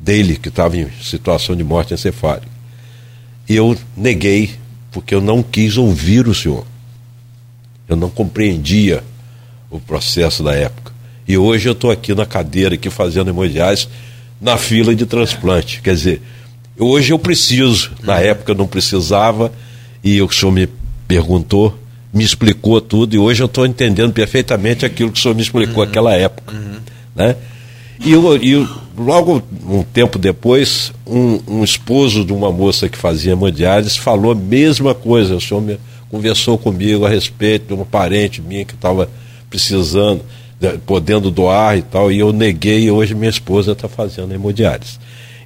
dele, 0.00 0.36
que 0.36 0.48
estava 0.48 0.76
em 0.78 0.88
situação 1.02 1.54
de 1.54 1.62
morte 1.62 1.92
encefálica. 1.92 2.48
eu 3.48 3.76
neguei, 3.96 4.54
porque 4.90 5.14
eu 5.14 5.20
não 5.20 5.42
quis 5.42 5.76
ouvir 5.76 6.26
o 6.26 6.34
senhor. 6.34 6.64
Eu 7.86 7.96
não 7.96 8.08
compreendia 8.08 9.02
o 9.70 9.78
processo 9.78 10.42
da 10.42 10.54
época. 10.54 10.92
E 11.26 11.36
hoje 11.36 11.68
eu 11.68 11.72
estou 11.72 11.90
aqui 11.90 12.14
na 12.14 12.24
cadeira, 12.24 12.74
aqui 12.74 12.88
fazendo 12.88 13.28
hemodiálise, 13.28 13.88
na 14.40 14.56
fila 14.56 14.94
de 14.94 15.04
transplante. 15.04 15.82
Quer 15.82 15.94
dizer, 15.94 16.22
hoje 16.78 17.12
eu 17.12 17.18
preciso, 17.18 17.90
na 18.02 18.18
época 18.20 18.52
eu 18.52 18.56
não 18.56 18.66
precisava, 18.66 19.52
e 20.02 20.22
o 20.22 20.30
senhor 20.30 20.52
me 20.52 20.68
perguntou, 21.06 21.78
me 22.12 22.24
explicou 22.24 22.80
tudo, 22.80 23.14
e 23.14 23.18
hoje 23.18 23.42
eu 23.42 23.46
estou 23.46 23.66
entendendo 23.66 24.12
perfeitamente 24.12 24.86
aquilo 24.86 25.12
que 25.12 25.18
o 25.18 25.22
senhor 25.22 25.34
me 25.34 25.42
explicou 25.42 25.80
uhum. 25.80 25.86
naquela 25.86 26.14
época. 26.14 26.54
Uhum. 26.54 26.78
Né? 27.14 27.36
E, 28.00 28.12
e 28.12 28.68
logo 28.96 29.42
um 29.66 29.82
tempo 29.82 30.18
depois, 30.18 30.92
um, 31.06 31.40
um, 31.46 31.64
esposo 31.64 32.24
de 32.24 32.32
uma 32.32 32.50
moça 32.50 32.88
que 32.88 32.96
fazia 32.96 33.32
hemodiálise 33.32 33.98
falou 33.98 34.32
a 34.32 34.34
mesma 34.34 34.94
coisa. 34.94 35.36
O 35.36 35.40
senhor 35.40 35.60
me, 35.60 35.78
conversou 36.10 36.56
comigo 36.56 37.04
a 37.04 37.08
respeito 37.08 37.66
de 37.68 37.74
uma 37.74 37.84
parente 37.84 38.40
minha 38.40 38.64
que 38.64 38.74
estava 38.74 39.08
precisando, 39.50 40.22
podendo 40.86 41.30
doar 41.30 41.76
e 41.76 41.82
tal, 41.82 42.10
e 42.10 42.18
eu 42.18 42.32
neguei 42.32 42.84
e 42.84 42.90
hoje 42.90 43.14
minha 43.14 43.30
esposa 43.30 43.72
está 43.72 43.88
fazendo 43.88 44.32
hemodiálise. 44.32 44.98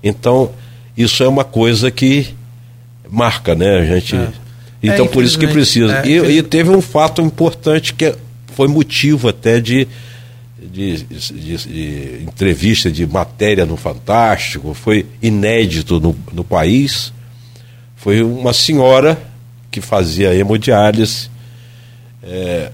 Então, 0.02 0.50
isso 0.96 1.22
é 1.22 1.28
uma 1.28 1.44
coisa 1.44 1.90
que 1.90 2.28
marca, 3.08 3.54
né? 3.54 3.78
A 3.78 3.84
gente. 3.84 4.16
É. 4.16 4.28
Então, 4.82 5.06
é, 5.06 5.08
por 5.08 5.22
isso 5.22 5.38
que 5.38 5.46
precisa. 5.46 5.98
É, 5.98 6.06
e, 6.06 6.38
e, 6.38 6.42
teve 6.42 6.70
um 6.70 6.82
fato 6.82 7.22
importante 7.22 7.94
que 7.94 8.14
foi 8.48 8.66
motivo 8.66 9.28
até 9.28 9.60
de, 9.60 9.86
de, 10.60 11.04
de, 11.04 11.56
de, 11.56 12.22
entrevista, 12.24 12.90
de 12.90 13.06
matéria 13.06 13.64
no 13.64 13.76
Fantástico, 13.76 14.74
foi 14.74 15.06
inédito 15.22 16.00
no, 16.00 16.16
no 16.32 16.42
país. 16.42 17.12
Foi 17.96 18.22
uma 18.22 18.52
senhora 18.52 19.16
que 19.70 19.80
fazia 19.80 20.34
hemodiálise, 20.34 21.30
é, 22.22 22.72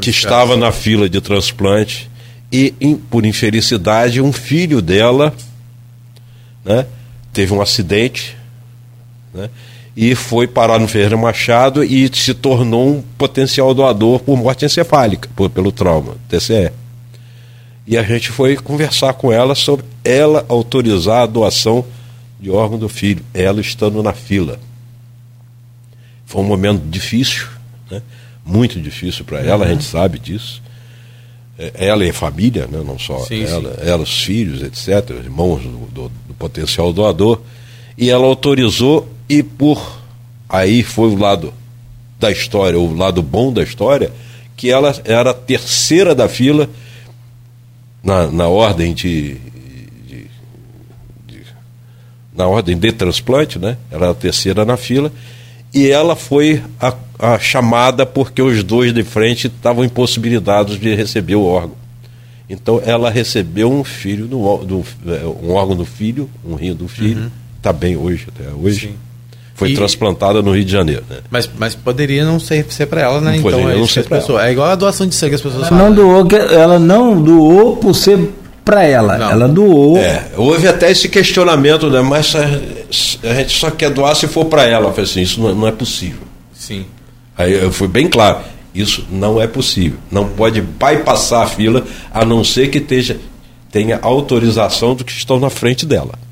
que 0.00 0.10
estava 0.10 0.56
na 0.56 0.72
fila 0.72 1.08
de 1.08 1.20
transplante 1.20 2.10
e, 2.50 2.72
por 3.10 3.26
infelicidade, 3.26 4.20
um 4.20 4.32
filho 4.32 4.80
dela 4.80 5.34
né, 6.64 6.86
teve 7.32 7.52
um 7.52 7.60
acidente 7.60 8.36
né, 9.32 9.50
e 9.96 10.14
foi 10.14 10.46
parar 10.46 10.78
no 10.78 10.88
Ferreira 10.88 11.16
Machado 11.16 11.84
e 11.84 12.10
se 12.12 12.34
tornou 12.34 12.96
um 12.96 13.02
potencial 13.16 13.72
doador 13.72 14.20
por 14.20 14.36
morte 14.36 14.64
encefálica, 14.64 15.28
por, 15.36 15.48
pelo 15.48 15.70
trauma, 15.70 16.16
TCE. 16.28 16.72
E 17.86 17.96
a 17.96 18.02
gente 18.02 18.30
foi 18.30 18.56
conversar 18.56 19.12
com 19.14 19.30
ela 19.30 19.54
sobre 19.54 19.84
ela 20.02 20.44
autorizar 20.48 21.22
a 21.22 21.26
doação 21.26 21.84
de 22.40 22.50
órgão 22.50 22.78
do 22.78 22.88
filho, 22.88 23.24
ela 23.32 23.60
estando 23.60 24.02
na 24.02 24.12
fila. 24.12 24.58
Foi 26.26 26.42
um 26.42 26.46
momento 26.46 26.82
difícil, 26.86 27.46
né? 27.90 28.02
muito 28.44 28.80
difícil 28.80 29.24
para 29.24 29.40
ela, 29.40 29.64
uhum. 29.64 29.70
a 29.70 29.74
gente 29.74 29.84
sabe 29.84 30.18
disso. 30.18 30.62
É, 31.56 31.86
ela 31.86 32.04
e 32.04 32.10
a 32.10 32.12
família, 32.12 32.66
né? 32.66 32.82
não 32.84 32.98
só 32.98 33.20
sim, 33.20 33.44
ela, 33.44 33.74
sim. 33.74 33.88
ela, 33.88 34.02
os 34.02 34.24
filhos, 34.24 34.62
etc., 34.62 35.10
irmãos 35.10 35.62
do, 35.62 35.86
do, 35.86 36.12
do 36.26 36.34
potencial 36.34 36.92
doador. 36.92 37.40
E 37.96 38.10
ela 38.10 38.26
autorizou, 38.26 39.08
e 39.28 39.42
por 39.42 40.00
aí 40.48 40.82
foi 40.82 41.08
o 41.08 41.16
lado 41.16 41.52
da 42.18 42.30
história, 42.30 42.78
o 42.78 42.94
lado 42.94 43.22
bom 43.22 43.52
da 43.52 43.62
história, 43.62 44.12
que 44.56 44.70
ela 44.70 44.94
era 45.04 45.30
a 45.30 45.34
terceira 45.34 46.14
da 46.14 46.28
fila 46.28 46.68
na, 48.02 48.26
na 48.28 48.48
ordem 48.48 48.94
de, 48.94 49.34
de, 50.06 50.26
de, 51.26 51.40
na 52.34 52.46
ordem 52.46 52.76
de 52.76 52.92
transplante, 52.92 53.58
né? 53.58 53.76
Ela 53.90 54.04
era 54.04 54.12
a 54.12 54.14
terceira 54.14 54.64
na 54.64 54.76
fila 54.76 55.10
e 55.72 55.90
ela 55.90 56.14
foi 56.14 56.62
a, 56.80 56.94
a 57.18 57.38
chamada 57.38 58.06
porque 58.06 58.40
os 58.40 58.62
dois 58.62 58.92
de 58.92 59.02
frente 59.02 59.48
estavam 59.48 59.84
impossibilitados 59.84 60.78
de 60.78 60.94
receber 60.94 61.34
o 61.34 61.44
órgão. 61.44 61.76
Então 62.48 62.80
ela 62.84 63.10
recebeu 63.10 63.72
um 63.72 63.82
filho 63.82 64.26
do, 64.26 64.58
do 64.58 64.84
é, 65.06 65.24
um 65.24 65.52
órgão 65.52 65.74
do 65.74 65.84
filho, 65.84 66.30
um 66.44 66.54
rim 66.54 66.74
do 66.74 66.86
filho, 66.86 67.32
está 67.56 67.70
uhum. 67.70 67.76
bem 67.76 67.96
hoje 67.96 68.26
até 68.28 68.50
hoje. 68.50 68.88
Sim. 68.88 69.13
Foi 69.54 69.70
e... 69.70 69.74
transplantada 69.74 70.42
no 70.42 70.52
Rio 70.52 70.64
de 70.64 70.72
Janeiro. 70.72 71.04
Né? 71.08 71.18
Mas, 71.30 71.48
mas 71.56 71.74
poderia 71.74 72.24
não 72.24 72.40
ser, 72.40 72.66
ser 72.70 72.86
para 72.86 73.02
ela, 73.02 73.20
né? 73.20 73.32
Não 73.32 73.36
então 73.36 73.50
poderia 73.52 73.74
é 73.74 73.78
não 73.78 73.86
ser 73.86 74.04
pessoa, 74.04 74.46
É 74.46 74.52
igual 74.52 74.68
a 74.68 74.74
doação 74.74 75.06
de 75.06 75.14
sangue 75.14 75.36
as 75.36 75.40
pessoas 75.40 75.70
Não 75.70 75.92
doou, 75.92 76.26
ela 76.50 76.78
não 76.78 77.22
doou 77.22 77.76
por 77.76 77.94
ser 77.94 78.18
para 78.64 78.82
ela, 78.82 79.18
não. 79.18 79.30
ela 79.30 79.48
doou. 79.48 79.98
É, 79.98 80.26
houve 80.36 80.66
até 80.66 80.90
esse 80.90 81.08
questionamento, 81.08 81.90
né? 81.90 82.00
Mas 82.00 82.34
a, 82.34 82.40
a 83.30 83.34
gente 83.34 83.58
só 83.58 83.70
quer 83.70 83.90
doar 83.90 84.16
se 84.16 84.26
for 84.26 84.46
para 84.46 84.64
ela. 84.64 84.86
Eu 84.86 84.90
falei 84.90 85.04
assim, 85.04 85.20
isso 85.20 85.40
não, 85.40 85.54
não, 85.54 85.68
é 85.68 85.72
possível. 85.72 86.22
Sim. 86.54 86.86
Aí 87.36 87.52
eu 87.52 87.70
fui 87.70 87.86
bem 87.86 88.08
claro, 88.08 88.38
isso 88.74 89.06
não 89.10 89.40
é 89.40 89.46
possível. 89.46 89.98
Não 90.10 90.26
pode 90.26 90.62
bypassar 90.62 91.42
a 91.42 91.46
fila, 91.46 91.84
a 92.12 92.24
não 92.24 92.42
ser 92.42 92.68
que 92.68 92.78
esteja, 92.78 93.18
tenha 93.70 93.98
autorização 94.00 94.94
do 94.94 95.04
que 95.04 95.12
estão 95.12 95.38
na 95.38 95.50
frente 95.50 95.84
dela. 95.84 96.23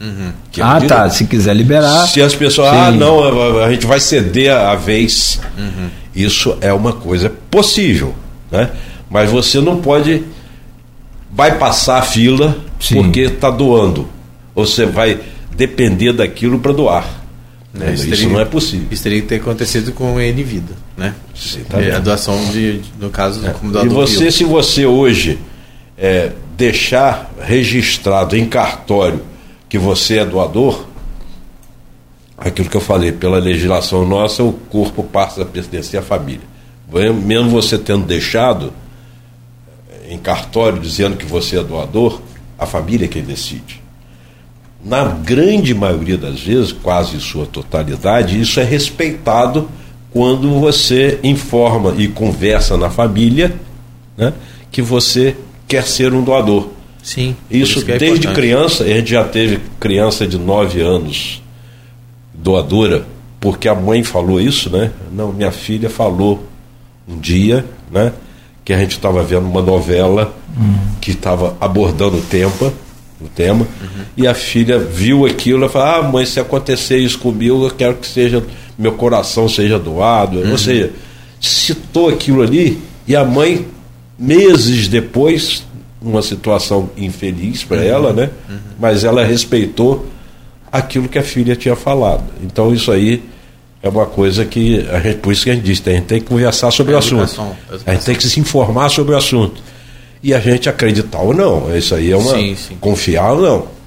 Uhum. 0.00 0.32
É 0.56 0.62
ah, 0.62 0.80
tá. 0.80 1.10
Se 1.10 1.26
quiser 1.26 1.54
liberar. 1.54 2.06
Se 2.06 2.22
as 2.22 2.34
pessoas, 2.34 2.68
ah, 2.68 2.72
sim. 2.72 2.78
ah, 2.78 2.90
não, 2.90 3.62
a, 3.62 3.70
gente 3.70 3.86
vai 3.86 4.00
ceder 4.00 4.50
a, 4.50 4.72
a 4.72 4.74
vez. 4.74 5.40
Uhum. 5.58 5.90
Isso 6.14 6.56
é 6.60 6.72
uma 6.72 6.94
coisa 6.94 7.30
possível, 7.50 8.14
né? 8.50 8.70
Mas 9.10 9.30
você 9.30 9.60
não 9.60 9.80
pode 9.80 10.24
vai 11.30 11.58
passar 11.58 11.98
a 11.98 12.02
fila 12.02 12.56
sim. 12.80 12.94
porque 12.94 13.20
está 13.20 13.50
doando. 13.50 14.08
Você 14.54 14.86
vai 14.86 15.20
depender 15.54 16.12
daquilo 16.12 16.58
para 16.58 16.72
doar. 16.72 17.20
É, 17.78 17.92
isso, 17.92 18.06
isso 18.06 18.16
teria, 18.16 18.28
não 18.28 18.40
é 18.40 18.44
possível. 18.44 18.88
Isso 18.90 19.02
teria 19.02 19.20
que 19.20 19.28
ter 19.28 19.36
acontecido 19.36 19.92
com 19.92 20.18
N 20.18 20.42
vida, 20.42 20.74
né? 20.96 21.14
Sim, 21.34 21.60
tá 21.68 21.78
a 21.78 22.00
doação 22.00 22.36
de, 22.50 22.80
no 22.98 23.10
caso, 23.10 23.46
é. 23.46 23.50
como 23.50 23.70
doador. 23.70 23.90
E 23.90 23.94
você, 23.94 24.32
se 24.32 24.42
você 24.42 24.86
hoje 24.86 25.38
é, 25.96 26.32
deixar 26.56 27.32
registrado 27.40 28.36
em 28.36 28.44
cartório 28.46 29.29
que 29.70 29.78
você 29.78 30.18
é 30.18 30.24
doador, 30.26 30.84
aquilo 32.36 32.68
que 32.68 32.76
eu 32.76 32.80
falei, 32.80 33.12
pela 33.12 33.38
legislação 33.38 34.04
nossa, 34.04 34.42
o 34.42 34.52
corpo 34.52 35.04
passa 35.04 35.42
a 35.42 35.46
pertencer 35.46 36.00
à 36.00 36.02
família. 36.02 36.50
Mesmo 36.92 37.50
você 37.50 37.78
tendo 37.78 38.04
deixado 38.04 38.72
em 40.08 40.18
cartório 40.18 40.80
dizendo 40.80 41.16
que 41.16 41.24
você 41.24 41.56
é 41.56 41.62
doador, 41.62 42.20
a 42.58 42.66
família 42.66 43.04
é 43.04 43.08
quem 43.08 43.22
decide. 43.22 43.80
Na 44.84 45.04
grande 45.04 45.72
maioria 45.72 46.18
das 46.18 46.40
vezes, 46.40 46.72
quase 46.72 47.20
sua 47.20 47.46
totalidade, 47.46 48.40
isso 48.40 48.58
é 48.58 48.64
respeitado 48.64 49.68
quando 50.10 50.58
você 50.58 51.20
informa 51.22 51.94
e 51.96 52.08
conversa 52.08 52.76
na 52.76 52.90
família 52.90 53.54
né, 54.16 54.32
que 54.72 54.82
você 54.82 55.36
quer 55.68 55.86
ser 55.86 56.12
um 56.12 56.24
doador. 56.24 56.79
Sim. 57.10 57.34
Isso, 57.50 57.80
isso 57.80 57.90
é 57.90 57.98
desde 57.98 58.18
importante. 58.18 58.34
criança, 58.34 58.84
a 58.84 58.86
gente 58.86 59.10
já 59.10 59.24
teve 59.24 59.58
criança 59.80 60.28
de 60.28 60.38
9 60.38 60.80
anos 60.80 61.42
doadora, 62.32 63.04
porque 63.40 63.68
a 63.68 63.74
mãe 63.74 64.04
falou 64.04 64.40
isso, 64.40 64.70
né? 64.70 64.92
Não, 65.10 65.32
minha 65.32 65.50
filha 65.50 65.90
falou 65.90 66.46
um 67.08 67.18
dia, 67.18 67.66
né? 67.90 68.12
Que 68.64 68.72
a 68.72 68.78
gente 68.78 68.92
estava 68.92 69.24
vendo 69.24 69.48
uma 69.48 69.60
novela 69.60 70.32
uhum. 70.56 70.78
que 71.00 71.10
estava 71.10 71.56
abordando 71.60 72.16
o 72.16 72.22
tema, 72.22 72.72
o 73.20 73.26
tema, 73.26 73.66
uhum. 73.80 74.04
e 74.16 74.28
a 74.28 74.32
filha 74.32 74.78
viu 74.78 75.26
aquilo 75.26 75.66
e 75.66 75.68
falou, 75.68 75.88
ah, 75.88 76.02
mãe, 76.08 76.24
se 76.24 76.38
acontecer 76.38 76.98
isso 76.98 77.18
comigo, 77.18 77.66
eu 77.66 77.70
quero 77.72 77.96
que 77.96 78.06
seja, 78.06 78.40
meu 78.78 78.92
coração 78.92 79.48
seja 79.48 79.80
doado. 79.80 80.38
Uhum. 80.38 80.52
Ou 80.52 80.58
seja, 80.58 80.92
citou 81.40 82.08
aquilo 82.08 82.40
ali, 82.40 82.78
e 83.04 83.16
a 83.16 83.24
mãe, 83.24 83.66
meses 84.16 84.86
depois, 84.86 85.64
uma 86.00 86.22
situação 86.22 86.90
infeliz 86.96 87.64
para 87.64 87.78
uhum. 87.78 87.82
ela, 87.82 88.12
né? 88.12 88.30
Uhum. 88.48 88.58
Mas 88.78 89.04
ela 89.04 89.24
respeitou 89.24 90.06
aquilo 90.72 91.08
que 91.08 91.18
a 91.18 91.22
filha 91.22 91.54
tinha 91.54 91.76
falado. 91.76 92.24
Então 92.42 92.72
isso 92.72 92.90
aí 92.90 93.22
é 93.82 93.88
uma 93.88 94.06
coisa 94.06 94.44
que 94.44 94.86
a 94.90 95.00
gente, 95.00 95.18
por 95.18 95.32
isso 95.32 95.44
que 95.44 95.50
a 95.50 95.54
gente 95.54 95.64
disse, 95.64 95.88
a 95.88 95.92
gente 95.92 96.04
tem 96.04 96.20
que 96.20 96.26
conversar 96.26 96.70
sobre 96.70 96.92
é 96.92 96.96
o 96.96 96.98
assunto. 96.98 97.22
Educação. 97.22 97.56
A 97.86 97.92
gente 97.92 98.04
tem 98.04 98.14
que 98.14 98.26
se 98.26 98.40
informar 98.40 98.88
sobre 98.88 99.14
o 99.14 99.16
assunto. 99.16 99.62
E 100.22 100.34
a 100.34 100.40
gente 100.40 100.68
acreditar 100.68 101.20
ou 101.20 101.32
não. 101.32 101.74
Isso 101.74 101.94
aí 101.94 102.10
é 102.10 102.16
uma. 102.16 102.34
Sim, 102.34 102.54
sim. 102.54 102.76
Confiar 102.78 103.32
ou 103.32 103.40
não. 103.40 103.80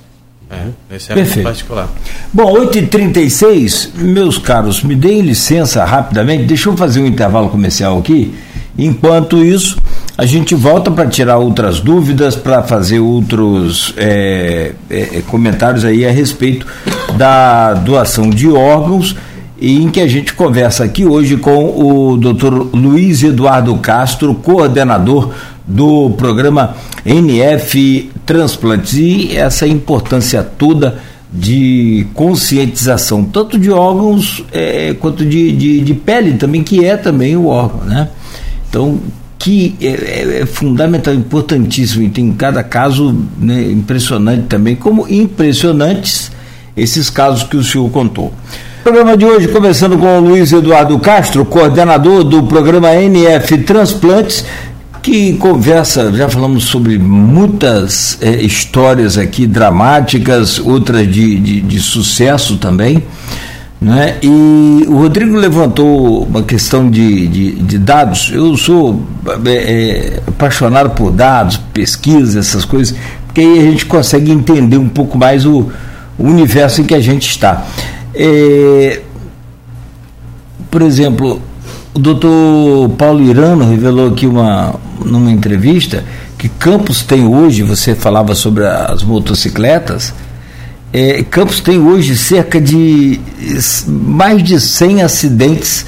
É, 0.50 0.96
esse 0.96 1.12
é 1.12 1.16
Perfeito. 1.16 1.46
particular. 1.46 1.90
Bom, 2.32 2.54
8h36, 2.54 3.94
meus 3.96 4.38
caros, 4.38 4.84
me 4.84 4.96
deem 4.96 5.22
licença 5.22 5.84
rapidamente, 5.84 6.44
deixa 6.44 6.70
eu 6.70 6.78
fazer 6.78 7.02
um 7.02 7.08
intervalo 7.08 7.50
comercial 7.50 7.98
aqui. 7.98 8.34
Enquanto 8.78 9.44
isso, 9.44 9.78
a 10.18 10.26
gente 10.26 10.56
volta 10.56 10.90
para 10.90 11.08
tirar 11.08 11.38
outras 11.38 11.80
dúvidas, 11.80 12.36
para 12.36 12.64
fazer 12.64 13.00
outros 13.00 13.94
é, 13.98 14.74
é, 14.90 15.22
comentários 15.28 15.86
aí 15.86 16.06
a 16.06 16.12
respeito 16.12 16.66
da 17.16 17.74
doação 17.76 18.30
de 18.30 18.50
órgãos, 18.50 19.16
em 19.62 19.90
que 19.90 20.02
a 20.02 20.08
gente 20.08 20.34
conversa 20.34 20.84
aqui 20.84 21.06
hoje 21.06 21.38
com 21.38 21.66
o 21.66 22.18
Dr. 22.18 22.76
Luiz 22.76 23.24
Eduardo 23.24 23.76
Castro, 23.78 24.34
coordenador 24.36 25.32
do 25.66 26.10
programa 26.18 26.76
NF 27.06 28.12
Transplantes, 28.26 28.94
e 28.94 29.38
essa 29.38 29.68
importância 29.68 30.44
toda 30.44 31.00
de 31.32 32.06
conscientização, 32.14 33.24
tanto 33.24 33.58
de 33.58 33.72
órgãos 33.72 34.44
é, 34.52 34.94
quanto 35.00 35.26
de, 35.26 35.52
de, 35.52 35.82
de, 35.82 35.94
pele 35.94 36.34
também, 36.34 36.62
que 36.62 36.86
é 36.86 36.96
também 36.96 37.36
o 37.36 37.48
órgão, 37.48 37.86
né? 37.86 38.10
Então, 38.74 39.00
que 39.38 39.76
é, 39.80 39.86
é, 39.86 40.42
é 40.42 40.46
fundamental, 40.48 41.14
importantíssimo, 41.14 42.02
e 42.02 42.10
tem 42.10 42.32
cada 42.34 42.64
caso 42.64 43.16
né, 43.38 43.70
impressionante 43.70 44.46
também, 44.48 44.76
como 44.76 45.08
impressionantes 45.08 46.32
esses 46.76 47.08
casos 47.08 47.44
que 47.44 47.56
o 47.56 47.64
senhor 47.64 47.88
contou. 47.92 48.34
Programa 48.84 49.16
de 49.16 49.26
hoje, 49.26 49.48
começando 49.50 49.96
com 49.96 50.18
o 50.18 50.20
Luiz 50.22 50.52
Eduardo 50.52 50.98
Castro, 50.98 51.46
coordenador 51.46 52.24
do 52.24 52.42
programa 52.42 52.96
NF 52.96 53.60
Transplantes, 53.60 54.44
que 55.04 55.34
conversa, 55.34 56.12
já 56.12 56.28
falamos 56.28 56.64
sobre 56.64 56.98
muitas 56.98 58.18
é, 58.22 58.42
histórias 58.42 59.20
aqui 59.20 59.46
dramáticas, 59.46 60.58
outras 60.58 61.06
de, 61.06 61.40
de, 61.40 61.62
de, 61.62 61.80
sucesso 61.80 62.58
também. 62.58 63.04
Né? 63.84 64.18
E 64.24 64.86
o 64.88 64.98
Rodrigo 64.98 65.36
levantou 65.36 66.24
uma 66.24 66.42
questão 66.42 66.90
de, 66.90 67.28
de, 67.28 67.52
de 67.52 67.78
dados. 67.78 68.32
Eu 68.34 68.56
sou 68.56 69.04
é, 69.46 69.52
é, 69.52 70.20
apaixonado 70.26 70.92
por 70.92 71.12
dados, 71.12 71.58
pesquisa, 71.74 72.40
essas 72.40 72.64
coisas, 72.64 72.96
porque 73.26 73.42
aí 73.42 73.60
a 73.60 73.72
gente 73.72 73.86
consegue 73.86 74.32
entender 74.32 74.78
um 74.78 74.88
pouco 74.88 75.18
mais 75.18 75.46
o, 75.46 75.70
o 76.18 76.24
universo 76.24 76.80
em 76.80 76.86
que 76.86 76.96
a 76.96 77.02
gente 77.02 77.30
está. 77.30 77.66
É, 78.16 79.02
por 80.72 80.82
exemplo, 80.82 81.42
o 81.94 82.00
doutor 82.00 82.88
Paulo 82.92 83.22
Irano 83.22 83.70
revelou 83.70 84.08
aqui 84.08 84.26
uma, 84.26 84.76
numa 85.04 85.30
entrevista 85.30 86.06
que 86.38 86.48
Campos 86.48 87.04
tem 87.04 87.28
hoje, 87.28 87.64
você 87.64 87.96
falava 87.96 88.34
sobre 88.34 88.66
as 88.66 89.04
motocicletas, 89.04 90.14
é, 90.94 91.24
Campos 91.24 91.60
tem 91.60 91.80
hoje 91.80 92.16
cerca 92.16 92.62
de 92.62 93.20
mais 93.88 94.44
de 94.44 94.60
100 94.60 95.02
acidentes 95.02 95.88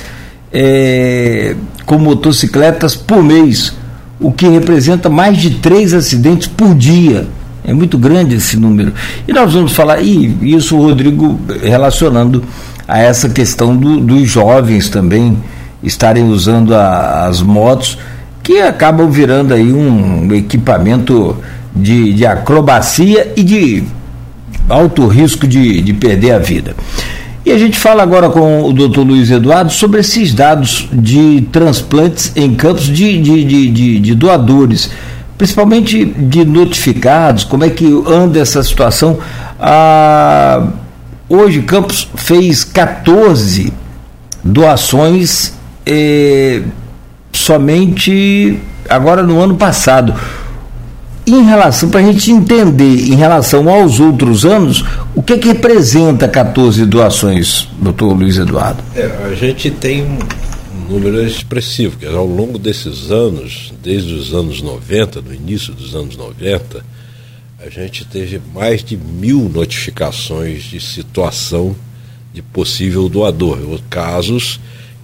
é, 0.52 1.56
com 1.86 1.99
motocicletas 1.99 2.95
por 2.95 3.22
mês, 3.22 3.72
o 4.19 4.32
que 4.32 4.48
representa 4.48 5.07
mais 5.07 5.38
de 5.38 5.52
três 5.52 5.94
acidentes 5.94 6.48
por 6.48 6.73
dia. 6.73 7.27
É 7.64 7.72
muito 7.72 7.99
grande 7.99 8.36
esse 8.36 8.57
número. 8.57 8.94
E 9.27 9.34
nós 9.34 9.53
vamos 9.53 9.73
falar, 9.73 10.02
e 10.02 10.56
isso 10.56 10.76
Rodrigo 10.76 11.40
relacionando 11.61 12.44
a 12.88 12.99
essa 12.99 13.30
questão 13.30 13.77
do, 13.77 13.99
dos 13.99 14.27
jovens 14.27 14.90
também 14.90 15.38
estarem 15.84 16.23
usando 16.23 16.73
a, 16.73 17.27
as 17.27 17.41
motos, 17.41 17.99
que 18.41 18.60
acabam 18.60 19.10
virando 19.10 19.53
aí 19.53 19.72
um 19.72 20.34
equipamento 20.34 21.38
de, 21.76 22.14
de 22.14 22.26
acrobacia 22.26 23.34
e 23.36 23.44
de 23.44 23.84
alto 24.69 25.07
risco 25.07 25.47
de, 25.47 25.81
de 25.81 25.93
perder 25.93 26.31
a 26.31 26.39
vida. 26.39 26.75
E 27.45 27.51
a 27.51 27.57
gente 27.59 27.77
fala 27.77 28.01
agora 28.01 28.29
com 28.29 28.63
o 28.63 28.73
doutor 28.73 29.05
Luiz 29.05 29.29
Eduardo 29.29 29.71
sobre 29.71 29.99
esses 29.99 30.33
dados 30.33 30.89
de 30.91 31.47
transplantes 31.51 32.31
em 32.35 32.55
campos 32.55 32.85
de, 32.85 33.21
de, 33.21 33.43
de, 33.43 33.69
de, 33.69 33.99
de 33.99 34.15
doadores, 34.15 34.89
principalmente 35.37 36.03
de 36.05 36.43
notificados, 36.43 37.43
como 37.43 37.63
é 37.63 37.69
que 37.69 37.85
anda 38.07 38.39
essa 38.39 38.63
situação. 38.63 39.19
Ah, 39.59 40.69
hoje 41.29 41.61
Campos 41.61 42.09
fez 42.15 42.63
14 42.63 43.71
doações 44.43 45.53
é, 45.85 46.63
somente 47.31 48.59
agora 48.89 49.21
no 49.21 49.39
ano 49.39 49.55
passado. 49.55 50.15
Em 51.27 51.43
relação, 51.43 51.89
para 51.89 52.02
a 52.02 52.03
gente 52.03 52.31
entender 52.31 53.07
em 53.07 53.15
relação 53.15 53.68
aos 53.68 53.99
outros 53.99 54.45
anos, 54.45 54.84
o 55.15 55.23
que, 55.23 55.34
é 55.34 55.38
que 55.39 55.47
representa 55.47 56.27
14 56.27 56.85
doações, 56.85 57.68
doutor 57.80 58.14
Luiz 58.14 58.38
Eduardo? 58.38 58.84
É, 58.95 59.06
a 59.26 59.34
gente 59.34 59.72
tem 59.72 60.03
um 60.03 60.19
número 60.88 61.26
expressivo, 61.26 61.97
que 61.97 62.06
ao 62.06 62.27
longo 62.27 62.60
desses 62.60 63.10
anos, 63.10 63.73
desde 63.81 64.14
os 64.14 64.35
anos 64.35 64.61
90, 64.61 65.22
no 65.22 65.34
início 65.34 65.73
dos 65.73 65.95
anos 65.95 66.15
90, 66.15 66.85
a 67.65 67.69
gente 67.72 68.06
teve 68.06 68.39
mais 68.53 68.84
de 68.84 68.95
mil 68.95 69.49
notificações 69.49 70.64
de 70.64 70.80
situação 70.80 71.76
de 72.31 72.43
possível 72.43 73.10
doador, 73.10 73.80
casos 73.89 74.60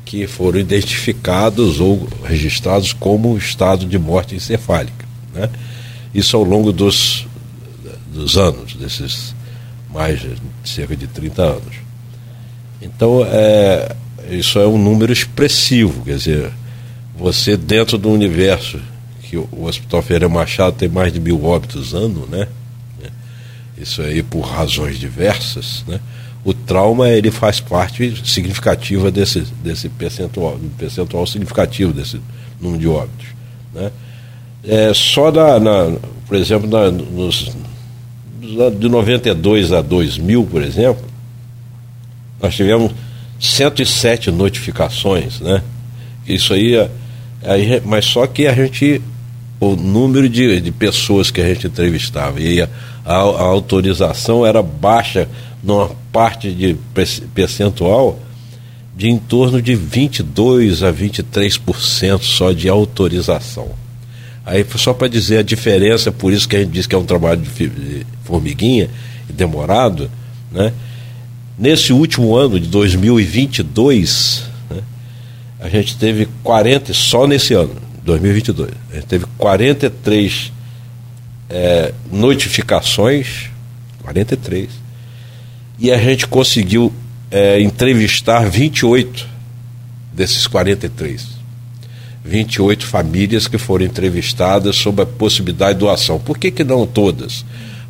que 0.06 0.28
foram 0.28 0.60
identificados 0.60 1.80
ou 1.80 2.08
registrados 2.24 2.94
como 2.94 3.36
estado 3.38 3.88
de 3.88 3.98
morte 3.98 4.36
encefálica. 4.36 5.06
Né? 5.34 5.50
Isso 6.14 6.36
ao 6.36 6.44
longo 6.44 6.72
dos, 6.72 7.28
dos 8.14 8.38
anos, 8.38 8.76
desses 8.76 9.36
mais 9.94 10.20
de 10.20 10.36
cerca 10.64 10.96
de 10.96 11.08
30 11.08 11.42
anos. 11.42 11.76
Então, 12.82 13.26
é, 13.26 13.96
isso 14.30 14.60
é 14.60 14.68
um 14.68 14.78
número 14.78 15.12
expressivo, 15.12 16.04
quer 16.04 16.18
dizer, 16.18 16.52
você 17.18 17.56
dentro 17.58 17.98
do 17.98 18.10
universo 18.10 18.80
que 19.24 19.38
o, 19.38 19.48
Hospital 19.64 20.02
Ferreira 20.02 20.30
Machado 20.30 20.76
tem 20.76 20.90
mais 20.90 21.14
de 21.14 21.20
mil 21.20 21.44
óbitos 21.46 21.94
ano, 21.94 22.28
né? 22.28 22.48
Isso 23.78 24.02
aí 24.02 24.22
por 24.22 24.42
razões 24.42 25.00
diversas, 25.00 25.84
né? 25.88 26.00
o 26.44 26.54
trauma 26.54 27.10
ele 27.10 27.32
faz 27.32 27.60
parte 27.60 28.22
significativa 28.26 29.12
desse, 29.12 29.42
desse 29.64 29.90
percentual, 29.90 30.60
percentual 30.78 31.26
significativo 31.28 31.94
desse 31.94 32.20
número 32.60 32.80
de 32.80 32.88
óbitos. 32.88 33.28
Né? 33.74 33.92
É, 34.64 34.94
só 34.94 35.32
na, 35.32 35.60
na, 35.60 35.98
por 36.28 36.38
exemplo, 36.38 36.70
na, 36.70 36.92
nos, 36.92 37.52
de 38.42 38.90
92 38.90 39.72
a 39.72 39.82
2000, 39.82 40.44
por 40.46 40.62
exemplo, 40.62 41.04
nós 42.42 42.56
tivemos 42.56 42.92
107 43.40 44.32
notificações, 44.32 45.40
né? 45.40 45.64
Isso 46.28 46.54
aí, 46.54 46.76
aí 47.44 47.82
mas 47.86 48.06
só 48.06 48.28
que 48.28 48.46
a 48.46 48.54
gente, 48.54 49.02
o 49.60 49.76
número 49.76 50.30
de, 50.30 50.60
de 50.62 50.72
pessoas 50.72 51.32
que 51.32 51.42
a 51.42 51.48
gente 51.48 51.68
entrevistava 51.68 52.40
e 52.40 52.62
a, 52.62 52.70
a, 53.06 53.16
a 53.16 53.44
autorização 53.44 54.46
era 54.46 54.62
baixa 54.62 55.28
numa 55.64 55.90
parte 56.12 56.52
de 56.52 56.76
percentual 57.34 58.20
de 58.96 59.10
em 59.10 59.18
torno 59.18 59.62
de 59.62 59.74
22 59.74 60.84
a 60.84 60.94
23% 60.94 62.22
só 62.22 62.52
de 62.52 62.70
autorização. 62.70 63.81
Aí 64.46 64.66
só 64.76 64.94
para 64.94 65.08
dizer 65.08 65.38
a 65.38 65.44
diferença, 65.44 66.12
por 66.12 66.34
isso 66.34 66.48
que 66.48 66.56
a 66.56 66.60
gente 66.60 66.72
diz 66.72 66.88
que 66.88 66.96
é 66.96 66.98
um 66.98 67.06
trabalho 67.06 67.42
de 67.42 68.06
formiguinha 68.24 68.90
e 69.30 69.34
demorado, 69.34 70.10
né? 70.52 70.74
Nesse 71.58 71.94
último 71.94 72.36
ano 72.36 72.60
de 72.60 72.68
2022, 72.68 74.44
né, 74.70 74.82
a 75.60 75.70
gente 75.70 75.96
teve 75.96 76.28
40, 76.42 76.92
só 76.92 77.28
nesse 77.28 77.54
ano, 77.54 77.76
2022, 78.04 78.72
a 78.92 78.96
gente 78.96 79.06
teve 79.06 79.26
43 79.38 80.52
é, 81.48 81.94
notificações, 82.12 83.52
43, 84.02 84.70
e 85.78 85.92
a 85.92 85.98
gente 85.98 86.26
conseguiu 86.26 86.92
é, 87.30 87.62
entrevistar 87.62 88.50
28 88.50 89.28
desses 90.12 90.48
43. 90.48 91.41
28 92.24 92.86
famílias 92.86 93.48
que 93.48 93.58
foram 93.58 93.86
entrevistadas 93.86 94.76
sobre 94.76 95.04
a 95.04 95.06
possibilidade 95.06 95.74
de 95.74 95.80
doação. 95.80 96.20
Por 96.20 96.38
que, 96.38 96.52
que 96.52 96.64
não 96.64 96.86
todas? 96.86 97.46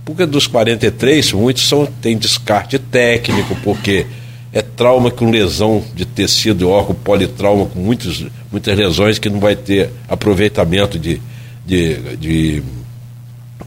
Porque 0.06 0.26
dos 0.26 0.48
43, 0.48 1.34
muitos 1.34 1.68
são, 1.68 1.86
têm 1.86 2.18
descarte 2.18 2.80
técnico, 2.80 3.56
porque 3.64 4.06
é 4.53 4.62
trauma 4.62 5.12
com 5.12 5.30
lesão 5.30 5.84
de 5.94 6.06
tecido 6.06 6.64
e 6.64 6.68
órgão, 6.68 6.95
politrauma 6.95 7.66
com 7.66 7.80
muitos, 7.80 8.26
muitas 8.52 8.78
lesões 8.78 9.20
que 9.20 9.30
não 9.30 9.40
vai 9.40 9.56
ter 9.56 9.90
aproveitamento 10.08 10.98
de, 10.98 11.22
de, 11.66 12.18
de, 12.18 12.64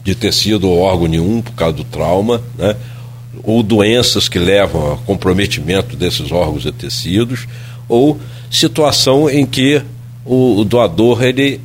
de 0.03 0.15
tecido 0.15 0.69
ou 0.69 0.79
órgão 0.79 1.07
nenhum 1.07 1.41
por 1.41 1.53
causa 1.53 1.77
do 1.77 1.83
trauma. 1.83 2.41
Né? 2.57 2.75
ou 3.43 3.61
doenças 3.61 4.27
que 4.27 4.39
levam 4.39 4.93
a 4.93 4.97
comprometimento 4.97 5.95
desses 5.95 6.31
órgãos 6.31 6.65
e 6.65 6.71
tecidos, 6.71 7.47
ou 7.87 8.19
situação 8.49 9.29
em 9.29 9.45
que 9.45 9.81
o, 10.25 10.59
o 10.59 10.65
doador, 10.65 11.23
ele, 11.23 11.61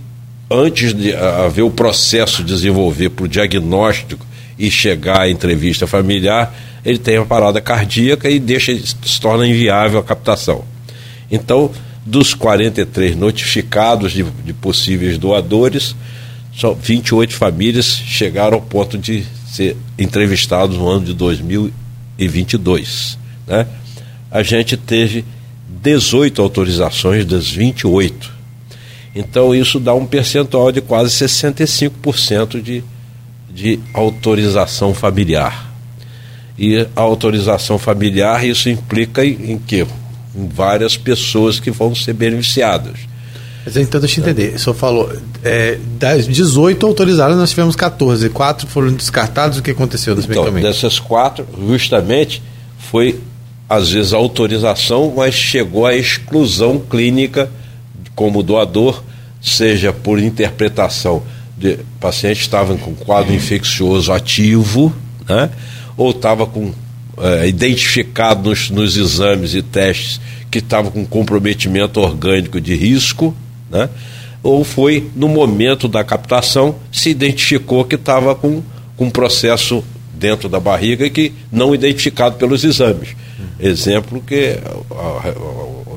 antes 0.50 0.92
de 0.92 1.14
haver 1.14 1.62
o 1.62 1.70
processo 1.70 2.44
de 2.44 2.52
desenvolver 2.52 3.08
para 3.08 3.24
o 3.24 3.28
diagnóstico 3.28 4.26
e 4.58 4.70
chegar 4.70 5.22
à 5.22 5.30
entrevista 5.30 5.86
familiar, 5.86 6.54
ele 6.84 6.98
tem 6.98 7.18
uma 7.18 7.26
parada 7.26 7.60
cardíaca 7.60 8.28
e 8.28 8.38
deixa, 8.38 8.76
se 8.76 9.20
torna 9.20 9.46
inviável 9.46 9.98
a 9.98 10.02
captação. 10.02 10.64
Então, 11.30 11.70
dos 12.04 12.34
43 12.34 13.16
notificados 13.16 14.12
de, 14.12 14.22
de 14.22 14.52
possíveis 14.52 15.16
doadores, 15.16 15.96
só 16.52 16.74
28 16.74 17.32
famílias 17.32 17.86
chegaram 17.86 18.56
ao 18.56 18.62
ponto 18.62 18.98
de 18.98 19.24
ser 19.46 19.76
entrevistados 19.98 20.76
no 20.76 20.88
ano 20.88 21.06
de 21.06 21.14
2022. 21.14 23.18
Né? 23.46 23.66
A 24.30 24.42
gente 24.42 24.76
teve 24.76 25.24
18 25.82 26.42
autorizações 26.42 27.24
das 27.24 27.50
28. 27.50 28.39
Então 29.14 29.54
isso 29.54 29.80
dá 29.80 29.94
um 29.94 30.06
percentual 30.06 30.70
de 30.70 30.80
quase 30.80 31.10
65% 31.24 32.62
de, 32.62 32.84
de 33.52 33.80
autorização 33.92 34.94
familiar. 34.94 35.68
E 36.56 36.86
a 36.94 37.00
autorização 37.00 37.78
familiar, 37.78 38.44
isso 38.44 38.68
implica 38.68 39.24
em, 39.24 39.52
em 39.52 39.58
quê? 39.58 39.86
Em 40.36 40.46
várias 40.46 40.96
pessoas 40.96 41.58
que 41.58 41.70
vão 41.70 41.94
ser 41.94 42.12
beneficiadas. 42.12 43.10
Mas 43.64 43.76
então, 43.76 44.00
deixa 44.00 44.20
eu 44.20 44.24
entender. 44.24 44.54
O 44.54 44.58
senhor 44.58 44.74
falou, 44.74 45.12
é, 45.42 45.78
das 45.98 46.26
18 46.26 46.86
autorizadas, 46.86 47.36
nós 47.36 47.50
tivemos 47.50 47.76
14. 47.76 48.28
Quatro 48.30 48.66
foram 48.66 48.92
descartados. 48.92 49.58
O 49.58 49.62
que 49.62 49.70
aconteceu 49.70 50.14
nesse 50.14 50.30
então, 50.30 50.50
Dessas 50.52 50.98
quatro, 50.98 51.46
justamente, 51.68 52.42
foi, 52.78 53.20
às 53.68 53.90
vezes, 53.90 54.12
a 54.14 54.16
autorização, 54.16 55.12
mas 55.14 55.34
chegou 55.34 55.86
a 55.86 55.94
exclusão 55.94 56.78
clínica 56.78 57.50
como 58.20 58.42
doador, 58.42 59.02
seja 59.40 59.94
por 59.94 60.18
interpretação 60.18 61.22
de 61.56 61.78
paciente 61.98 62.42
estava 62.42 62.76
com 62.76 62.94
quadro 62.94 63.32
infeccioso 63.32 64.12
ativo, 64.12 64.94
né? 65.26 65.48
ou 65.96 66.10
estava 66.10 66.46
com 66.46 66.70
é, 67.16 67.48
identificado 67.48 68.50
nos, 68.50 68.68
nos 68.68 68.98
exames 68.98 69.54
e 69.54 69.62
testes 69.62 70.20
que 70.50 70.58
estava 70.58 70.90
com 70.90 71.06
comprometimento 71.06 71.98
orgânico 71.98 72.60
de 72.60 72.74
risco, 72.74 73.34
né? 73.70 73.88
ou 74.42 74.64
foi 74.64 75.08
no 75.16 75.26
momento 75.26 75.88
da 75.88 76.04
captação 76.04 76.76
se 76.92 77.08
identificou 77.08 77.86
que 77.86 77.94
estava 77.94 78.34
com, 78.34 78.62
um 78.98 79.08
processo 79.08 79.82
dentro 80.20 80.48
da 80.50 80.60
barriga 80.60 81.08
que 81.08 81.32
não 81.50 81.74
identificado 81.74 82.36
pelos 82.36 82.62
exames. 82.62 83.16
Exemplo 83.58 84.20
que 84.20 84.58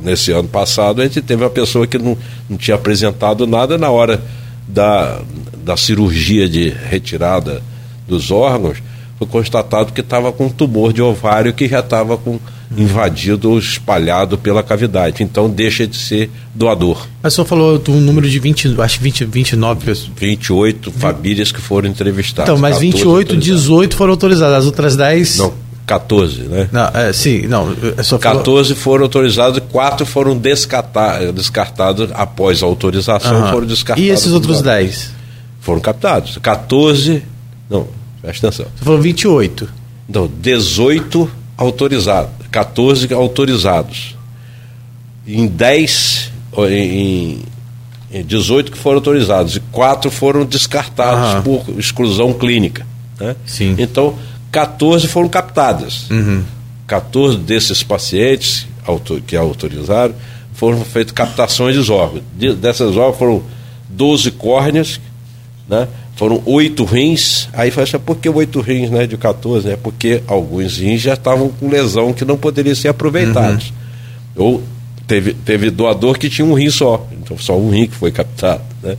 nesse 0.01 0.31
ano 0.31 0.47
passado 0.47 1.01
a 1.01 1.03
gente 1.03 1.21
teve 1.21 1.43
uma 1.43 1.49
pessoa 1.49 1.85
que 1.85 1.97
não, 1.97 2.17
não 2.49 2.57
tinha 2.57 2.75
apresentado 2.75 3.45
nada 3.45 3.77
na 3.77 3.89
hora 3.89 4.23
da, 4.65 5.21
da 5.63 5.75
cirurgia 5.75 6.47
de 6.47 6.69
retirada 6.69 7.61
dos 8.07 8.31
órgãos, 8.31 8.81
foi 9.17 9.27
constatado 9.27 9.91
que 9.91 10.01
estava 10.01 10.31
com 10.31 10.49
tumor 10.49 10.93
de 10.93 11.01
ovário 11.01 11.53
que 11.53 11.67
já 11.67 11.79
estava 11.79 12.17
com 12.17 12.39
invadido 12.77 13.51
ou 13.51 13.59
espalhado 13.59 14.37
pela 14.37 14.63
cavidade. 14.63 15.23
Então 15.23 15.49
deixa 15.49 15.85
de 15.85 15.97
ser 15.97 16.29
doador. 16.53 17.07
Mas 17.21 17.33
o 17.33 17.35
senhor 17.35 17.47
falou 17.47 17.81
um 17.89 17.99
número 17.99 18.29
de 18.29 18.39
20, 18.39 18.79
acho 18.81 18.99
20, 18.99 19.25
29 19.25 19.85
pessoas. 19.85 20.11
28 20.15 20.91
famílias 20.91 21.51
que 21.51 21.61
foram 21.61 21.89
entrevistadas. 21.89 22.49
Então, 22.49 22.61
mas 22.61 22.79
28, 22.79 23.37
18 23.37 23.95
foram 23.95 24.11
autorizadas, 24.11 24.59
as 24.59 24.65
outras 24.65 24.95
10. 24.95 25.37
Não, 25.37 25.53
14, 25.85 26.41
né? 26.43 26.69
Não, 26.71 26.87
é, 26.93 27.11
sim, 27.11 27.45
não. 27.47 27.75
Só 28.03 28.17
14 28.17 28.69
falou... 28.69 28.83
foram 28.83 29.03
autorizados, 29.03 29.61
4 29.71 30.05
foram 30.05 30.37
descartados 30.37 32.09
após 32.13 32.63
a 32.63 32.65
autorização, 32.65 33.51
foram 33.51 33.67
descartados. 33.67 34.09
E 34.09 34.11
esses 34.11 34.31
outros 34.31 34.61
10? 34.61 35.11
Foram 35.59 35.79
captados. 35.79 36.37
14. 36.41 37.23
Não, 37.69 37.87
presta 38.21 38.47
atenção. 38.47 38.65
Você 38.75 38.83
falou 38.83 39.01
28. 39.01 39.69
Então, 40.09 40.29
18 40.41 41.29
autorizados, 41.57 42.42
14 42.53 43.11
autorizados. 43.11 44.15
Em 45.25 45.47
10, 45.47 46.31
em, 46.69 47.39
em 48.11 48.23
18 48.23 48.71
que 48.71 48.77
foram 48.77 48.97
autorizados 48.97 49.55
e 49.55 49.59
4 49.59 50.11
foram 50.11 50.45
descartados 50.45 51.43
por 51.43 51.65
exclusão 51.79 52.31
clínica. 52.31 52.85
Né? 53.19 53.35
Sim. 53.43 53.75
Então, 53.79 54.15
14 54.51 55.07
foram 55.07 55.27
captadas. 55.27 56.09
Uhum. 56.11 56.43
14 56.85 57.37
desses 57.39 57.81
pacientes 57.81 58.67
que 59.25 59.35
autorizaram 59.35 60.13
foram 60.53 60.85
feitas 60.85 61.11
captações 61.11 61.73
de 61.73 61.91
órgãos. 61.91 62.21
dessas 62.59 62.95
órgãos 62.95 63.17
foram 63.17 63.43
12 63.89 64.29
córneas, 64.31 64.99
né? 65.67 65.87
foram 66.15 66.41
oito 66.45 66.83
rins, 66.83 67.49
aí 67.53 67.71
fala 67.71 67.87
assim, 67.87 67.99
por 67.99 68.17
que 68.17 68.29
oito 68.29 68.61
rins 68.61 68.89
né, 68.89 69.07
de 69.07 69.17
14? 69.17 69.69
É 69.71 69.75
porque 69.75 70.21
alguns 70.27 70.77
rins 70.77 71.01
já 71.01 71.13
estavam 71.13 71.49
com 71.49 71.69
lesão 71.69 72.13
que 72.13 72.23
não 72.23 72.37
poderiam 72.37 72.75
ser 72.75 72.89
aproveitados. 72.89 73.73
Uhum. 74.35 74.45
Ou 74.45 74.63
teve, 75.07 75.33
teve 75.33 75.69
doador 75.69 76.17
que 76.17 76.29
tinha 76.29 76.45
um 76.45 76.53
rim 76.53 76.69
só, 76.69 77.07
então 77.21 77.37
só 77.37 77.57
um 77.57 77.69
rim 77.71 77.87
que 77.87 77.95
foi 77.95 78.11
captado. 78.11 78.63
Né? 78.81 78.95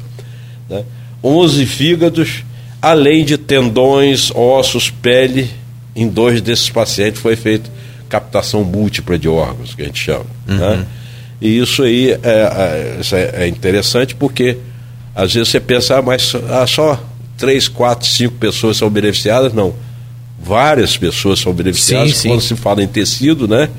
Né? 0.69 0.85
11 1.23 1.66
fígados, 1.66 2.45
além 2.82 3.24
de 3.24 3.39
tendões, 3.39 4.31
ossos, 4.35 4.91
pele, 4.91 5.49
em 5.95 6.09
dois 6.09 6.41
desses 6.41 6.69
pacientes 6.69 7.20
foi 7.20 7.36
feita 7.36 7.70
captação 8.09 8.65
múltipla 8.65 9.19
de 9.19 9.28
órgãos, 9.28 9.74
que 9.74 9.82
a 9.82 9.86
gente 9.86 10.03
chama. 10.03 10.27
Uhum. 10.49 10.57
Né? 10.57 10.86
E 11.41 11.59
isso 11.59 11.82
aí 11.82 12.11
é, 12.11 12.19
é, 12.23 12.97
isso 13.01 13.15
é 13.15 13.47
interessante 13.47 14.15
porque 14.15 14.59
às 15.15 15.32
vezes 15.32 15.49
você 15.49 15.61
pensa, 15.61 15.99
ah, 15.99 16.03
mas 16.03 16.35
ah, 16.51 16.66
só 16.66 17.01
três, 17.36 17.69
quatro, 17.69 18.07
cinco 18.07 18.35
pessoas 18.35 18.77
são 18.77 18.91
beneficiadas. 18.91 19.53
Não. 19.53 19.74
Várias 20.43 20.97
pessoas 20.97 21.39
são 21.39 21.53
beneficiadas. 21.53 22.12
Sim, 22.12 22.19
sim. 22.19 22.28
Quando 22.28 22.41
se 22.41 22.57
fala 22.57 22.82
em 22.82 22.89
tecido, 22.89 23.47
né? 23.47 23.70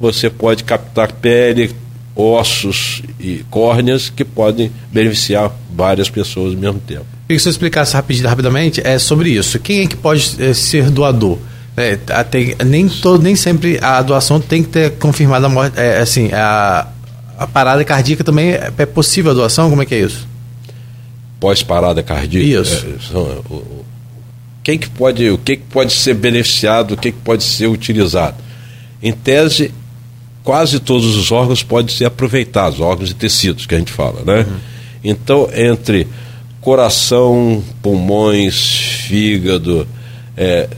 Você 0.00 0.28
pode 0.28 0.64
captar 0.64 1.12
pele, 1.12 1.74
ossos 2.16 3.02
e 3.20 3.44
córneas 3.48 4.10
que 4.10 4.24
podem 4.24 4.70
beneficiar 4.90 5.52
várias 5.74 6.10
pessoas 6.10 6.54
ao 6.54 6.58
mesmo 6.58 6.80
tempo. 6.80 7.06
Queria 7.26 7.36
que 7.36 7.42
você 7.42 7.48
explicasse 7.48 7.94
rapidinho, 7.94 8.28
rapidamente 8.28 8.80
é 8.84 8.98
sobre 8.98 9.30
isso. 9.30 9.58
Quem 9.58 9.82
é 9.82 9.86
que 9.86 9.96
pode 9.96 10.36
é, 10.38 10.52
ser 10.52 10.90
doador? 10.90 11.38
É, 11.76 11.96
tem, 12.24 12.54
nem, 12.66 12.88
todo, 12.88 13.22
nem 13.22 13.34
sempre 13.34 13.78
a 13.80 14.02
doação 14.02 14.38
tem 14.38 14.62
que 14.62 14.68
ter 14.68 14.90
confirmada 14.98 15.46
a 15.46 15.48
morte. 15.48 15.78
É, 15.78 15.98
assim, 15.98 16.30
a, 16.32 16.88
a 17.38 17.46
parada 17.46 17.82
cardíaca 17.84 18.22
também 18.22 18.50
é, 18.50 18.70
é 18.76 18.84
possível 18.84 19.30
a 19.30 19.34
doação? 19.34 19.70
Como 19.70 19.80
é 19.80 19.86
que 19.86 19.94
é 19.94 20.00
isso? 20.00 20.31
Pós-parada 21.42 22.04
cardíaca. 22.04 22.60
Isso. 22.60 22.86
É, 23.16 23.52
o, 23.52 23.84
quem 24.62 24.78
que 24.78 24.88
pode, 24.88 25.28
o 25.28 25.36
que, 25.36 25.56
que 25.56 25.64
pode 25.64 25.92
ser 25.92 26.14
beneficiado, 26.14 26.92
o 26.92 26.96
que, 26.96 27.10
que 27.10 27.18
pode 27.18 27.42
ser 27.42 27.66
utilizado? 27.66 28.36
Em 29.02 29.10
tese, 29.10 29.74
quase 30.44 30.78
todos 30.78 31.16
os 31.16 31.32
órgãos 31.32 31.60
podem 31.64 31.92
ser 31.92 32.04
aproveitados, 32.04 32.78
órgãos 32.78 33.10
e 33.10 33.14
tecidos 33.14 33.66
que 33.66 33.74
a 33.74 33.78
gente 33.78 33.90
fala, 33.90 34.22
né? 34.24 34.46
Uhum. 34.48 34.56
Então, 35.02 35.50
entre 35.52 36.06
coração, 36.60 37.60
pulmões, 37.82 38.76
fígado, 39.08 39.88
é, 40.36 40.68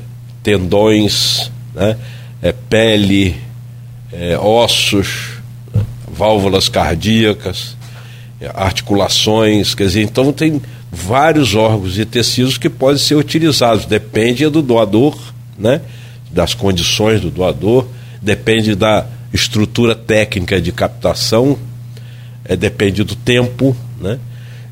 tendões, 0.42 1.52
né? 1.74 1.98
é, 2.40 2.52
pele, 2.52 3.36
é, 4.10 4.38
ossos, 4.38 5.34
válvulas 6.10 6.70
cardíacas, 6.70 7.76
articulações, 8.54 9.74
quer 9.74 9.86
dizer, 9.86 10.02
então 10.02 10.32
tem 10.32 10.60
vários 10.90 11.54
órgãos 11.54 11.98
e 11.98 12.04
tecidos 12.04 12.58
que 12.58 12.68
podem 12.68 12.98
ser 12.98 13.14
utilizados, 13.14 13.86
depende 13.86 14.46
do 14.48 14.62
doador, 14.62 15.16
né? 15.58 15.80
das 16.30 16.54
condições 16.54 17.20
do 17.20 17.30
doador, 17.30 17.86
depende 18.20 18.74
da 18.74 19.06
estrutura 19.32 19.94
técnica 19.94 20.60
de 20.60 20.72
captação, 20.72 21.58
é, 22.44 22.56
depende 22.56 23.02
do 23.02 23.14
tempo, 23.14 23.76
né? 24.00 24.18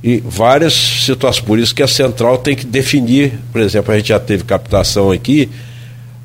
e 0.03 0.19
várias 0.19 0.75
situações, 0.75 1.45
por 1.45 1.59
isso 1.59 1.75
que 1.75 1.83
a 1.83 1.89
central 1.89 2.39
tem 2.39 2.57
que 2.57 2.67
definir, 2.67 3.33
por 3.53 3.61
exemplo, 3.61 3.93
a 3.93 3.97
gente 3.97 4.09
já 4.09 4.19
teve 4.19 4.43
captação 4.45 5.11
aqui 5.13 5.49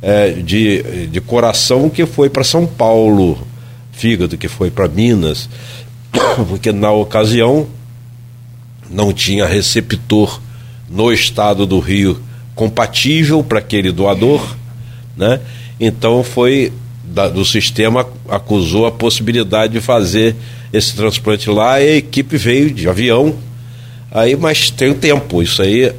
é, 0.02 0.32
de, 0.32 1.08
de 1.08 1.22
coração 1.22 1.90
que 1.90 2.06
foi 2.06 2.30
para 2.30 2.44
São 2.44 2.66
Paulo, 2.66 3.38
fígado 3.92 4.38
que 4.38 4.48
foi 4.48 4.72
para 4.72 4.88
Minas, 4.88 5.50
porque 6.50 6.72
na 6.72 6.92
ocasião 6.92 7.68
não 8.90 9.12
tinha 9.12 9.46
receptor 9.46 10.40
no 10.90 11.12
estado 11.12 11.66
do 11.66 11.80
Rio 11.80 12.22
compatível 12.56 13.44
para 13.44 13.60
aquele 13.60 13.92
doador, 13.92 14.56
né? 15.16 15.40
Então 15.80 16.24
foi 16.24 16.72
da, 17.04 17.28
do 17.28 17.46
sistema 17.46 18.08
acusou 18.30 18.86
a 18.86 18.92
possibilidade 18.92 19.74
de 19.74 19.82
fazer 19.82 20.36
esse 20.74 20.96
transplante 20.96 21.50
lá 21.50 21.80
e 21.80 21.88
a 21.88 21.96
equipe 21.98 22.38
veio 22.38 22.72
de 22.72 22.88
avião. 22.90 23.36
Aí, 24.12 24.36
mas 24.36 24.70
tem 24.70 24.92
um 24.92 24.94
tempo, 24.94 25.42
isso 25.42 25.62
aí 25.62 25.94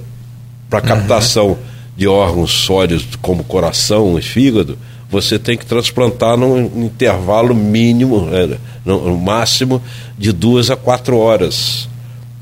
para 0.69 0.81
captação 0.81 1.49
uhum. 1.49 1.57
de 1.97 2.07
órgãos 2.07 2.51
sólidos 2.51 3.07
como 3.23 3.45
coração 3.45 4.19
e 4.19 4.23
fígado, 4.23 4.79
você 5.11 5.39
tem 5.39 5.57
que 5.57 5.65
transplantar 5.65 6.37
num 6.37 6.85
intervalo 6.85 7.55
mínimo, 7.55 8.29
é, 8.31 8.59
no, 8.85 9.17
máximo, 9.17 9.83
de 10.19 10.33
duas 10.33 10.71
a 10.71 10.77
quatro 10.77 11.17
horas 11.17 11.89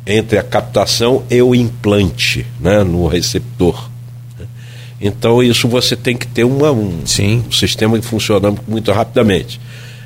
entre 0.06 0.38
a 0.38 0.42
captação 0.42 1.24
e 1.30 1.40
o 1.40 1.54
implante 1.54 2.46
né, 2.60 2.82
no 2.82 3.06
receptor. 3.06 3.90
Então, 5.00 5.42
isso 5.42 5.68
você 5.68 5.94
tem 5.94 6.16
que 6.16 6.26
ter 6.26 6.44
uma, 6.44 6.72
um, 6.72 7.02
um 7.02 7.52
sistema 7.52 7.98
que 7.98 8.06
funciona 8.06 8.52
muito 8.66 8.90
rapidamente. 8.92 9.60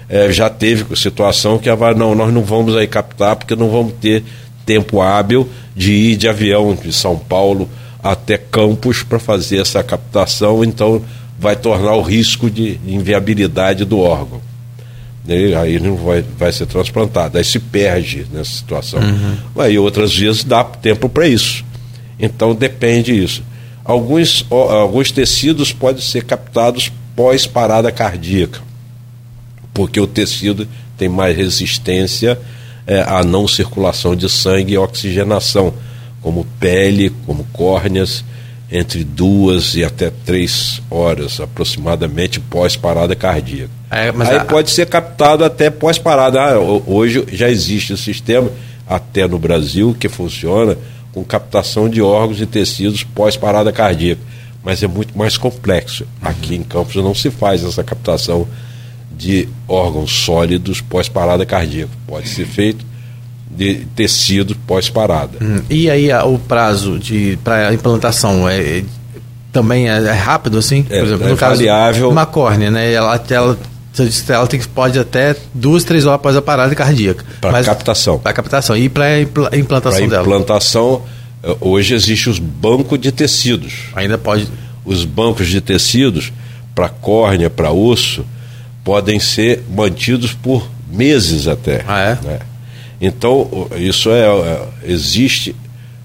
É, 0.08 0.32
já 0.32 0.50
teve 0.50 0.96
situação 0.96 1.58
que 1.58 1.70
a 1.70 1.76
não, 1.94 2.14
nós 2.14 2.32
não 2.32 2.42
vamos 2.42 2.76
aí 2.76 2.86
captar 2.86 3.36
porque 3.36 3.54
não 3.54 3.70
vamos 3.70 3.94
ter 4.00 4.24
tempo 4.66 5.00
hábil 5.00 5.48
de 5.76 5.92
ir 5.92 6.16
de 6.16 6.28
avião 6.28 6.74
de 6.74 6.92
São 6.92 7.16
Paulo 7.16 7.68
até 8.02 8.36
Campos 8.36 9.02
para 9.02 9.18
fazer 9.18 9.60
essa 9.60 9.82
captação, 9.82 10.64
então 10.64 11.02
vai 11.40 11.56
tornar 11.56 11.94
o 11.94 12.02
risco 12.02 12.50
de 12.50 12.78
inviabilidade 12.86 13.86
do 13.86 13.98
órgão. 13.98 14.42
E 15.26 15.54
aí 15.54 15.80
não 15.80 15.96
vai, 15.96 16.22
vai 16.38 16.52
ser 16.52 16.66
transplantado. 16.66 17.38
Aí 17.38 17.44
se 17.44 17.58
perde 17.58 18.26
nessa 18.30 18.50
situação. 18.50 19.00
Uhum. 19.00 19.36
Aí 19.58 19.78
outras 19.78 20.14
vezes 20.14 20.44
dá 20.44 20.62
tempo 20.62 21.08
para 21.08 21.26
isso. 21.26 21.64
Então 22.18 22.54
depende 22.54 23.12
isso. 23.12 23.42
Alguns, 23.82 24.44
alguns 24.50 25.10
tecidos 25.10 25.72
podem 25.72 26.02
ser 26.02 26.24
captados 26.24 26.92
pós-parada 27.16 27.90
cardíaca, 27.90 28.60
porque 29.72 29.98
o 29.98 30.06
tecido 30.06 30.68
tem 30.96 31.08
mais 31.08 31.36
resistência 31.36 32.38
é, 32.86 33.00
à 33.00 33.24
não 33.24 33.48
circulação 33.48 34.14
de 34.14 34.28
sangue 34.28 34.74
e 34.74 34.78
oxigenação, 34.78 35.72
como 36.20 36.46
pele, 36.58 37.10
como 37.26 37.44
córneas, 37.52 38.22
entre 38.70 39.02
duas 39.02 39.74
e 39.74 39.84
até 39.84 40.10
três 40.10 40.80
horas 40.90 41.40
aproximadamente 41.40 42.38
pós-parada 42.38 43.16
cardíaca. 43.16 43.70
É, 43.90 44.10
Aí 44.10 44.36
a... 44.36 44.44
pode 44.44 44.70
ser 44.70 44.86
captado 44.86 45.44
até 45.44 45.68
pós-parada. 45.70 46.40
Ah, 46.40 46.58
hoje 46.58 47.24
já 47.32 47.50
existe 47.50 47.92
o 47.92 47.96
sistema, 47.96 48.50
até 48.86 49.26
no 49.26 49.38
Brasil, 49.38 49.96
que 49.98 50.08
funciona 50.08 50.78
com 51.12 51.24
captação 51.24 51.88
de 51.88 52.00
órgãos 52.00 52.40
e 52.40 52.46
tecidos 52.46 53.02
pós-parada 53.02 53.72
cardíaca. 53.72 54.22
Mas 54.62 54.82
é 54.82 54.86
muito 54.86 55.18
mais 55.18 55.36
complexo. 55.36 56.06
Aqui 56.22 56.54
em 56.54 56.62
Campos 56.62 56.94
não 56.96 57.14
se 57.14 57.30
faz 57.30 57.64
essa 57.64 57.82
captação 57.82 58.46
de 59.10 59.48
órgãos 59.66 60.12
sólidos 60.12 60.80
pós-parada 60.80 61.44
cardíaca. 61.44 61.90
Pode 62.06 62.28
ser 62.28 62.46
feito 62.46 62.89
de 63.50 63.86
tecido 63.96 64.54
pós-parada. 64.66 65.38
Hum, 65.42 65.60
e 65.68 65.90
aí 65.90 66.12
o 66.12 66.38
prazo 66.38 66.98
de 66.98 67.38
para 67.42 67.74
implantação 67.74 68.48
é, 68.48 68.60
é 68.60 68.84
também 69.52 69.90
é, 69.90 69.98
é, 69.98 70.12
rápido 70.12 70.58
assim? 70.58 70.82
Por 70.82 70.94
é, 70.94 71.00
exemplo, 71.00 71.26
no 71.26 71.34
é 71.34 71.36
caso 71.36 71.56
variável. 71.56 72.10
uma 72.10 72.26
córnea, 72.26 72.70
né? 72.70 72.92
Ela, 72.92 73.20
ela, 73.30 73.58
ela 74.28 74.46
tem, 74.46 74.60
pode 74.60 74.98
até 74.98 75.34
duas, 75.52 75.84
três 75.84 76.06
horas 76.06 76.16
após 76.16 76.36
a 76.36 76.42
parada 76.42 76.74
cardíaca. 76.74 77.24
Para 77.40 77.62
captação. 77.62 78.18
Para 78.18 78.32
captação. 78.32 78.76
E 78.76 78.88
para 78.88 79.20
implantação 79.56 80.00
pra 80.00 80.08
dela? 80.08 80.22
implantação, 80.22 81.02
eh, 81.42 81.56
hoje 81.60 81.94
existe 81.94 82.30
os 82.30 82.38
bancos 82.38 82.98
de 83.00 83.10
tecidos. 83.10 83.72
Ainda 83.94 84.16
pode. 84.16 84.48
Os 84.84 85.04
bancos 85.04 85.48
de 85.48 85.60
tecidos 85.60 86.32
para 86.74 86.88
córnea, 86.88 87.50
para 87.50 87.70
osso, 87.70 88.24
podem 88.82 89.20
ser 89.20 89.62
mantidos 89.68 90.32
por 90.32 90.66
meses 90.90 91.46
até. 91.46 91.84
Ah, 91.86 92.00
é? 92.00 92.18
Né? 92.26 92.38
Então, 93.00 93.68
isso 93.76 94.10
é, 94.10 94.26
é 94.26 94.68
existe, 94.84 95.56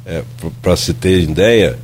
é, 0.05 0.23
para 0.61 0.77
se 0.77 0.93
ter 0.93 1.22
ideia, 1.22 1.77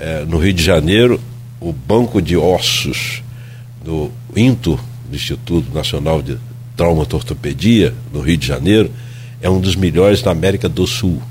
é, 0.00 0.24
no 0.24 0.38
Rio 0.38 0.52
de 0.52 0.62
Janeiro, 0.62 1.20
o 1.60 1.72
Banco 1.72 2.20
de 2.20 2.36
Ossos 2.36 3.22
do 3.84 4.10
INTO, 4.34 4.78
do 5.08 5.14
Instituto 5.14 5.72
Nacional 5.72 6.20
de 6.20 6.38
Traumatortopedia, 6.76 7.94
no 8.12 8.20
Rio 8.20 8.36
de 8.36 8.46
Janeiro, 8.46 8.90
é 9.40 9.48
um 9.48 9.60
dos 9.60 9.76
melhores 9.76 10.22
da 10.22 10.32
América 10.32 10.68
do 10.68 10.86
Sul. 10.86 11.22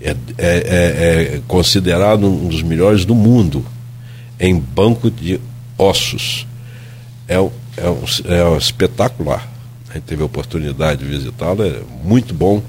É, 0.00 0.10
é, 0.10 0.16
é, 0.38 1.34
é 1.34 1.40
considerado 1.48 2.24
um 2.24 2.48
dos 2.48 2.62
melhores 2.62 3.04
do 3.04 3.16
mundo 3.16 3.64
em 4.38 4.56
banco 4.56 5.10
de 5.10 5.40
ossos. 5.76 6.46
É, 7.26 7.34
é, 7.34 7.40
um, 7.40 8.04
é 8.24 8.56
espetacular 8.56 9.57
a 9.90 9.94
gente 9.94 10.04
teve 10.04 10.22
a 10.22 10.26
oportunidade 10.26 11.04
de 11.04 11.10
visitá-lo, 11.10 11.64
é 11.64 11.80
muito 12.04 12.34
bom, 12.34 12.62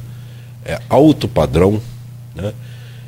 é 0.66 0.80
alto 0.90 1.28
padrão, 1.28 1.82
né? 2.36 2.54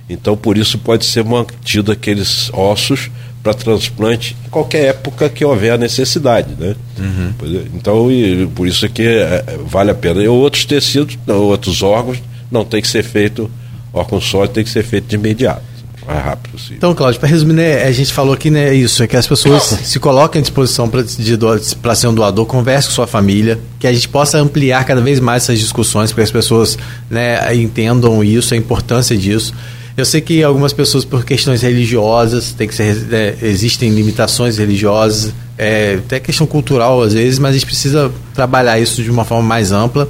Então, 0.10 0.36
por 0.36 0.58
isso, 0.58 0.78
pode 0.78 1.06
ser 1.06 1.24
mantido 1.24 1.92
aqueles 1.92 2.52
ossos 2.54 3.10
para 3.42 3.54
transplante 3.54 4.36
em 4.46 4.50
qualquer 4.50 4.88
época 4.88 5.30
que 5.30 5.44
houver 5.44 5.72
a 5.72 5.78
necessidade, 5.78 6.50
né? 6.60 6.76
Uhum. 7.00 7.34
É, 7.44 7.68
então, 7.74 8.12
e, 8.12 8.46
por 8.48 8.68
isso 8.68 8.86
é 8.86 8.90
que 8.90 9.04
é, 9.04 9.44
vale 9.66 9.92
a 9.92 9.96
pena. 9.96 10.22
E 10.22 10.28
outros 10.28 10.66
tecidos, 10.66 11.18
outros 11.28 11.82
órgãos, 11.82 12.22
não 12.52 12.66
tem 12.66 12.82
que 12.82 12.88
ser 12.88 13.04
feito, 13.04 13.50
órgão 13.94 14.20
sólido 14.20 14.56
tem 14.56 14.64
que 14.64 14.70
ser 14.70 14.84
feito 14.84 15.08
de 15.08 15.16
imediato 15.16 15.71
mais 16.06 16.24
rápido 16.24 16.52
possível. 16.52 16.78
Então, 16.78 16.94
Cláudio, 16.94 17.20
para 17.20 17.30
resumir, 17.30 17.54
né, 17.54 17.84
a 17.84 17.92
gente 17.92 18.12
falou 18.12 18.34
aqui, 18.34 18.50
né, 18.50 18.74
isso, 18.74 19.04
é 19.04 19.08
que 19.08 19.16
as 19.18 19.28
pessoas 19.28 19.64
se 19.64 20.00
coloquem 20.00 20.40
à 20.40 20.42
disposição 20.42 20.90
para 20.90 21.96
ser 21.96 22.08
um 22.08 22.14
doador, 22.14 22.46
converse 22.46 22.88
com 22.88 22.94
sua 22.94 23.08
família, 23.08 23.60
que 23.80 23.88
a 23.88 23.94
gente 23.94 24.08
possa 24.10 24.38
ampliar 24.38 24.84
cada 24.86 25.02
vez 25.02 25.20
mais 25.20 25.44
essas 25.44 25.60
discussões, 25.60 26.12
para 26.12 26.18
que 26.18 26.26
as 26.26 26.32
pessoas 26.32 26.78
né, 27.10 27.54
entendam 27.56 28.24
isso, 28.24 28.54
a 28.54 28.58
importância 28.58 29.18
disso. 29.18 29.54
Eu 29.96 30.06
sei 30.06 30.22
que 30.22 30.42
algumas 30.42 30.72
pessoas, 30.72 31.04
por 31.04 31.26
questões 31.26 31.62
religiosas, 31.62 32.54
tem 32.54 32.68
que 32.68 32.74
ser, 32.74 32.96
né, 32.96 33.36
existem 33.42 33.90
limitações 33.90 34.58
religiosas, 34.58 35.34
é, 35.58 36.00
até 36.00 36.20
questão 36.20 36.48
cultural 36.48 37.02
às 37.02 37.14
vezes, 37.14 37.38
mas 37.38 37.52
a 37.52 37.54
gente 37.54 37.66
precisa 37.66 38.12
trabalhar 38.34 38.80
isso 38.80 39.04
de 39.04 39.12
uma 39.12 39.26
forma 39.26 39.48
mais 39.48 39.72
ampla. 39.72 40.08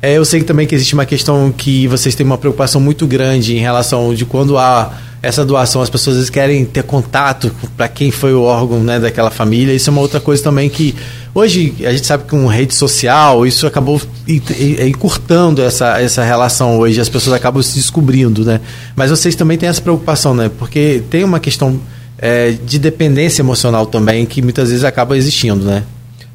É, 0.00 0.14
eu 0.14 0.24
sei 0.24 0.42
também 0.42 0.66
que 0.66 0.74
existe 0.74 0.94
uma 0.94 1.06
questão 1.06 1.50
que 1.50 1.86
vocês 1.88 2.14
têm 2.14 2.26
uma 2.26 2.38
preocupação 2.38 2.80
muito 2.80 3.06
grande 3.06 3.56
em 3.56 3.60
relação 3.60 4.14
de 4.14 4.24
quando 4.24 4.58
há 4.58 4.92
essa 5.22 5.44
doação, 5.44 5.82
as 5.82 5.90
pessoas 5.90 6.16
às 6.16 6.18
vezes 6.18 6.30
querem 6.30 6.64
ter 6.64 6.82
contato 6.82 7.50
para 7.76 7.88
quem 7.88 8.10
foi 8.10 8.32
o 8.34 8.42
órgão 8.42 8.80
né, 8.80 9.00
daquela 9.00 9.30
família. 9.30 9.74
Isso 9.74 9.90
é 9.90 9.92
uma 9.92 10.00
outra 10.00 10.20
coisa 10.20 10.42
também 10.42 10.68
que 10.68 10.94
hoje 11.34 11.74
a 11.84 11.90
gente 11.90 12.06
sabe 12.06 12.24
que 12.24 12.30
com 12.30 12.46
rede 12.46 12.74
social 12.74 13.46
isso 13.46 13.66
acabou 13.66 14.00
encurtando 14.28 15.62
essa, 15.62 16.00
essa 16.00 16.22
relação 16.22 16.78
hoje, 16.78 17.00
as 17.00 17.08
pessoas 17.08 17.34
acabam 17.34 17.62
se 17.62 17.74
descobrindo, 17.74 18.44
né? 18.44 18.60
Mas 18.94 19.10
vocês 19.10 19.34
também 19.34 19.56
têm 19.56 19.68
essa 19.68 19.80
preocupação, 19.80 20.34
né? 20.34 20.50
Porque 20.58 21.02
tem 21.10 21.24
uma 21.24 21.40
questão 21.40 21.80
é, 22.18 22.52
de 22.52 22.78
dependência 22.78 23.42
emocional 23.42 23.86
também 23.86 24.26
que 24.26 24.40
muitas 24.42 24.68
vezes 24.68 24.84
acaba 24.84 25.16
existindo, 25.16 25.64
né? 25.64 25.82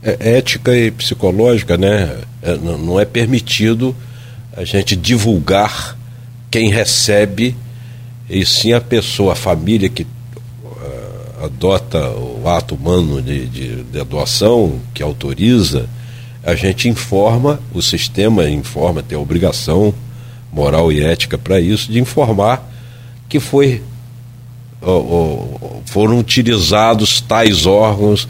É, 0.04 0.38
ética 0.38 0.76
e 0.76 0.90
psicológica, 0.90 1.78
né? 1.78 2.18
É, 2.42 2.58
não 2.58 3.00
é 3.00 3.06
permitido 3.06 3.96
a 4.58 4.64
gente 4.64 4.96
divulgar 4.96 5.98
quem 6.50 6.70
recebe 6.70 7.56
e 8.30 8.46
sim 8.46 8.74
a 8.74 8.82
pessoa, 8.82 9.34
a 9.34 9.36
família 9.36 9.90
que 9.90 10.04
uh, 10.04 11.46
adota 11.46 12.00
o 12.10 12.44
ato 12.48 12.76
humano 12.76 13.22
de, 13.22 13.46
de, 13.46 13.84
de 13.84 14.04
doação, 14.04 14.80
que 14.94 15.04
autoriza, 15.04 15.88
a 16.44 16.56
gente 16.56 16.90
informa, 16.90 17.60
o 17.74 17.82
sistema 17.82 18.50
informa, 18.50 19.04
tem 19.04 19.18
a 19.18 19.22
obrigação 19.22 19.94
moral 20.52 20.92
e 20.92 21.04
ética 21.04 21.38
para 21.38 21.60
isso, 21.60 21.92
de 21.92 22.00
informar 22.00 22.70
que 23.30 23.40
foi 23.40 23.82
foram 25.86 26.18
utilizados 26.18 27.22
tais 27.22 27.68
órgãos 27.68 28.28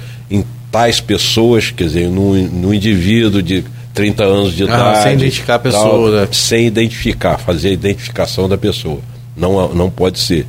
tais 0.71 0.99
pessoas, 0.99 1.69
quer 1.71 1.83
dizer, 1.83 2.09
no, 2.09 2.33
no 2.35 2.73
indivíduo 2.73 3.41
de 3.41 3.63
30 3.93 4.23
anos 4.23 4.53
de 4.53 4.63
ah, 4.63 4.65
idade. 4.67 5.03
Sem 5.03 5.13
identificar 5.13 5.55
a 5.55 5.59
pessoa. 5.59 6.11
Tal, 6.11 6.11
né? 6.11 6.27
Sem 6.31 6.67
identificar, 6.67 7.37
fazer 7.37 7.69
a 7.69 7.71
identificação 7.73 8.47
da 8.47 8.57
pessoa. 8.57 8.99
Não, 9.35 9.73
não 9.73 9.89
pode 9.89 10.19
ser. 10.19 10.45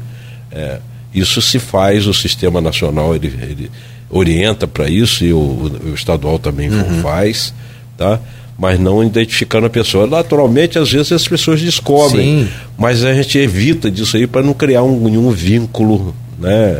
É, 0.50 0.78
isso 1.12 1.42
se 1.42 1.58
faz, 1.58 2.06
o 2.06 2.14
sistema 2.14 2.60
nacional 2.60 3.14
ele, 3.14 3.28
ele 3.42 3.70
orienta 4.08 4.66
para 4.66 4.88
isso 4.88 5.24
e 5.24 5.32
o, 5.32 5.38
o, 5.38 5.94
estadual 5.94 6.38
também 6.38 6.70
uhum. 6.70 7.02
faz, 7.02 7.52
tá? 7.96 8.20
mas 8.58 8.78
não 8.78 9.02
identificando 9.02 9.66
a 9.66 9.70
pessoa. 9.70 10.06
Naturalmente, 10.06 10.78
às 10.78 10.92
vezes 10.92 11.10
as 11.12 11.26
pessoas 11.26 11.60
descobrem, 11.60 12.44
Sim. 12.44 12.48
mas 12.78 13.04
a 13.04 13.12
gente 13.14 13.38
evita 13.38 13.90
disso 13.90 14.16
aí 14.16 14.26
para 14.26 14.42
não 14.42 14.54
criar 14.54 14.82
um, 14.82 15.00
nenhum 15.00 15.30
vínculo 15.30 16.14
né, 16.38 16.76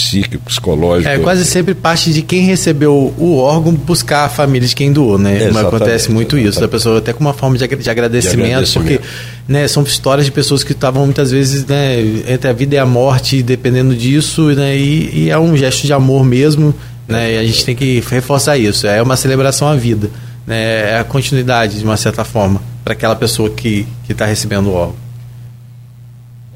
psíquico, 0.00 0.44
psicológico. 0.44 1.08
É 1.08 1.18
quase 1.18 1.44
sempre 1.44 1.74
parte 1.74 2.12
de 2.12 2.22
quem 2.22 2.42
recebeu 2.42 3.14
o 3.18 3.36
órgão 3.36 3.74
buscar 3.74 4.24
a 4.24 4.28
família 4.28 4.66
de 4.66 4.74
quem 4.74 4.92
doou, 4.92 5.18
né? 5.18 5.36
Exatamente, 5.36 5.66
Acontece 5.66 6.10
muito 6.10 6.36
exatamente. 6.36 6.48
isso, 6.50 6.60
da 6.60 6.68
pessoa 6.68 6.98
até 6.98 7.12
com 7.12 7.20
uma 7.20 7.34
forma 7.34 7.56
de, 7.58 7.66
de, 7.66 7.90
agradecimento, 7.90 8.46
de 8.46 8.52
agradecimento, 8.52 9.00
porque 9.00 9.00
né, 9.46 9.68
são 9.68 9.82
histórias 9.82 10.24
de 10.24 10.32
pessoas 10.32 10.64
que 10.64 10.72
estavam 10.72 11.04
muitas 11.04 11.30
vezes 11.30 11.66
né, 11.66 12.00
entre 12.28 12.48
a 12.48 12.52
vida 12.52 12.74
e 12.74 12.78
a 12.78 12.86
morte, 12.86 13.42
dependendo 13.42 13.94
disso, 13.94 14.46
né? 14.54 14.76
E, 14.76 15.24
e 15.24 15.30
é 15.30 15.38
um 15.38 15.56
gesto 15.56 15.86
de 15.86 15.92
amor 15.92 16.24
mesmo, 16.24 16.74
né? 17.06 17.34
E 17.34 17.38
a 17.38 17.44
gente 17.44 17.64
tem 17.64 17.76
que 17.76 18.02
reforçar 18.08 18.56
isso. 18.56 18.86
É 18.86 19.02
uma 19.02 19.16
celebração 19.16 19.68
à 19.68 19.76
vida, 19.76 20.10
né? 20.46 20.92
É 20.92 20.98
a 20.98 21.04
continuidade, 21.04 21.78
de 21.78 21.84
uma 21.84 21.96
certa 21.96 22.24
forma, 22.24 22.62
para 22.82 22.94
aquela 22.94 23.16
pessoa 23.16 23.50
que 23.50 23.86
está 24.08 24.24
recebendo 24.24 24.68
o 24.68 24.72
órgão. 24.72 24.96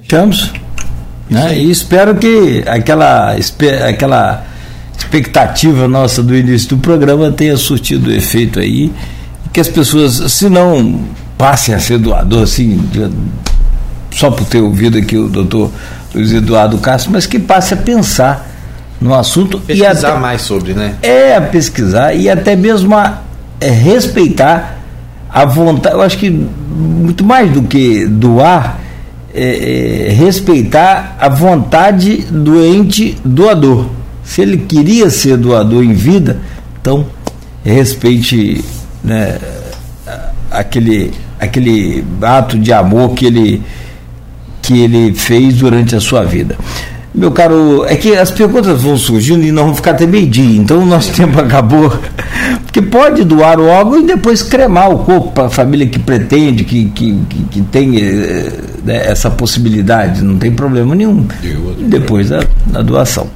Chamos. 0.09 0.64
Né? 1.29 1.59
E 1.59 1.71
espero 1.71 2.15
que 2.15 2.63
aquela, 2.67 3.35
aquela 3.89 4.45
expectativa 4.97 5.89
nossa 5.89 6.23
do 6.23 6.35
início 6.35 6.71
do 6.71 6.79
programa 6.79 7.31
tenha 7.31 7.57
surtido 7.57 8.13
efeito 8.13 8.61
aí, 8.61 8.93
que 9.53 9.61
as 9.61 9.69
pessoas, 9.69 10.33
se 10.33 10.49
não 10.49 11.01
passem 11.39 11.75
a 11.75 11.79
ser 11.79 11.99
doador, 11.99 12.43
assim, 12.43 12.81
só 14.11 14.31
por 14.31 14.47
ter 14.47 14.61
ouvido 14.61 14.99
aqui 14.99 15.17
o 15.17 15.29
doutor 15.29 15.71
Luiz 16.15 16.33
Eduardo 16.33 16.79
Castro, 16.79 17.13
mas 17.13 17.27
que 17.27 17.39
passe 17.39 17.75
a 17.75 17.77
pensar 17.77 18.51
no 19.01 19.15
assunto 19.15 19.59
pesquisar 19.61 19.93
e 19.93 20.13
até, 20.13 20.19
mais 20.19 20.43
sobre, 20.43 20.73
né? 20.73 20.95
É, 21.03 21.37
a 21.37 21.41
pesquisar 21.41 22.15
e 22.15 22.29
até 22.31 22.55
mesmo 22.55 22.97
a 22.97 23.21
é, 23.61 23.69
respeitar 23.69 24.79
a 25.29 25.45
vontade, 25.45 25.95
eu 25.95 26.03
acho 26.03 26.17
que 26.17 26.31
muito 26.31 27.25
mais 27.25 27.51
do 27.51 27.63
que 27.63 28.07
doar, 28.07 28.79
é, 29.35 30.07
é, 30.09 30.13
respeitar 30.13 31.17
a 31.19 31.29
vontade 31.29 32.19
do 32.31 32.65
ente 32.65 33.17
doador. 33.25 33.87
Se 34.23 34.41
ele 34.43 34.59
queria 34.59 35.11
ser 35.11 35.37
doador 35.37 35.83
em 35.83 35.93
vida, 35.93 36.39
então 36.81 37.05
respeite 37.65 38.65
né, 39.03 39.39
aquele, 40.51 41.11
aquele 41.41 42.05
ato 42.23 42.59
de 42.59 42.73
amor 42.73 43.15
que 43.15 43.27
ele, 43.27 43.63
que 44.63 44.81
ele 44.81 45.13
fez 45.15 45.55
durante 45.57 45.97
a 45.97 46.01
sua 46.01 46.23
vida. 46.25 46.57
Meu 47.15 47.31
caro, 47.31 47.85
é 47.87 47.95
que 47.97 48.17
as 48.17 48.31
perguntas 48.31 48.83
vão 48.83 48.97
surgindo 48.97 49.45
e 49.45 49.53
não 49.53 49.67
vão 49.67 49.75
ficar 49.75 49.93
até 49.93 50.07
meio-dia, 50.07 50.57
então 50.57 50.79
o 50.79 50.87
nosso 50.87 51.11
tempo 51.15 51.41
acabou. 51.41 51.93
Porque 52.75 52.89
pode 52.89 53.23
doar 53.23 53.61
o 53.61 53.69
órgão 53.69 54.01
e 54.01 54.03
depois 54.03 54.43
cremar 54.43 54.91
o 54.91 54.99
corpo 54.99 55.31
para 55.31 55.47
a 55.47 55.49
família 55.49 55.87
que 55.87 56.01
pretende, 56.01 56.65
que, 56.65 56.87
que, 56.87 57.21
que, 57.31 57.43
que 57.45 57.61
tem 57.63 58.01
eh, 58.01 58.53
né, 58.85 58.97
essa 59.07 59.31
possibilidade, 59.31 60.25
não 60.25 60.37
tem 60.37 60.51
problema 60.51 60.93
nenhum. 60.93 61.25
Depois 61.79 62.31
da, 62.31 62.43
da 62.67 62.83
doação. 62.83 63.29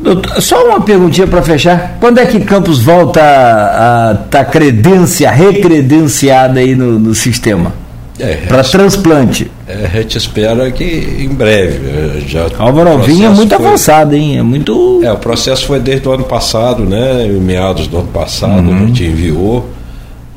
Doutor, 0.00 0.42
só 0.42 0.66
uma 0.66 0.80
perguntinha 0.80 1.28
para 1.28 1.40
fechar. 1.40 1.98
Quando 2.00 2.18
é 2.18 2.26
que 2.26 2.40
Campos 2.40 2.82
volta 2.82 3.20
a 3.22 4.24
estar 4.24 4.44
tá 4.44 4.44
credencia, 4.44 5.30
recredenciada 5.30 6.58
aí 6.58 6.74
no, 6.74 6.98
no 6.98 7.14
sistema? 7.14 7.72
É, 8.20 8.36
para 8.46 8.62
transplante. 8.62 9.50
É, 9.66 9.86
a 9.86 10.00
gente 10.00 10.18
espera 10.18 10.70
que 10.70 10.84
em 10.84 11.28
breve. 11.28 11.80
Eh, 11.88 12.22
já 12.26 12.46
Álvaro 12.58 12.90
Alvim 12.90 13.24
é 13.24 13.28
muito 13.30 13.54
foi, 13.54 13.66
avançado, 13.66 14.14
hein? 14.14 14.38
É 14.38 14.42
muito. 14.42 15.00
É, 15.02 15.10
o 15.10 15.16
processo 15.16 15.66
foi 15.66 15.80
desde 15.80 16.06
o 16.06 16.12
ano 16.12 16.24
passado, 16.24 16.84
né? 16.84 17.26
Em 17.26 17.40
meados 17.40 17.86
do 17.86 17.98
ano 17.98 18.08
passado, 18.08 18.68
uhum. 18.68 18.76
a 18.76 18.86
gente 18.86 19.04
enviou. 19.04 19.68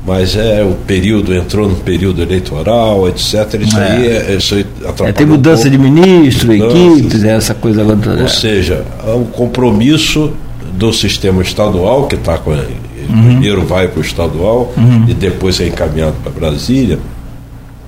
Mas 0.06 0.36
é 0.36 0.62
o 0.62 0.74
período, 0.86 1.34
entrou 1.34 1.66
no 1.66 1.76
período 1.76 2.20
eleitoral, 2.20 3.08
etc. 3.08 3.54
Isso 3.60 3.78
é. 3.78 3.90
aí 3.90 4.06
é, 4.06 4.36
isso 4.36 4.54
é, 4.54 5.12
Tem 5.12 5.26
mudança 5.26 5.66
um 5.66 5.70
de 5.70 5.78
ministro, 5.78 6.52
equipes, 6.52 7.24
essa 7.24 7.54
coisa 7.54 7.80
agora. 7.80 8.22
Ou 8.22 8.28
seja, 8.28 8.84
o 9.06 9.24
compromisso 9.24 10.32
do 10.74 10.92
sistema 10.92 11.42
estadual, 11.42 12.06
que 12.06 12.16
está 12.16 12.36
com. 12.38 12.50
Uhum. 12.50 13.24
Primeiro 13.24 13.64
vai 13.64 13.88
para 13.88 13.98
o 13.98 14.02
estadual 14.02 14.72
uhum. 14.76 15.04
e 15.06 15.14
depois 15.14 15.60
é 15.60 15.66
encaminhado 15.66 16.14
para 16.22 16.32
Brasília 16.32 16.98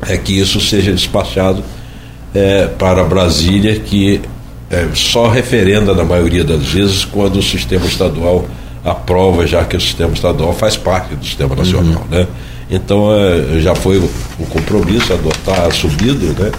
é 0.06 0.16
que 0.16 0.38
isso 0.38 0.60
seja 0.60 0.92
despachado 0.92 1.62
é, 2.34 2.66
para 2.66 3.02
Brasília, 3.04 3.78
que 3.78 4.20
é, 4.70 4.88
só 4.94 5.28
referenda 5.28 5.94
na 5.94 6.04
maioria 6.04 6.44
das 6.44 6.64
vezes 6.64 7.04
quando 7.04 7.38
o 7.38 7.42
sistema 7.42 7.86
estadual 7.86 8.46
aprova, 8.84 9.46
já 9.46 9.64
que 9.64 9.76
o 9.76 9.80
sistema 9.80 10.12
estadual 10.12 10.52
faz 10.52 10.76
parte 10.76 11.14
do 11.14 11.24
sistema 11.24 11.50
uhum. 11.50 11.56
nacional. 11.56 12.02
Uhum. 12.02 12.18
Né? 12.18 12.26
Então 12.70 13.08
é, 13.14 13.60
já 13.60 13.74
foi 13.74 13.98
o, 13.98 14.10
o, 14.38 14.46
compromisso 14.46 15.12
adotar, 15.12 15.72
subido 15.72 16.26
né, 16.40 16.50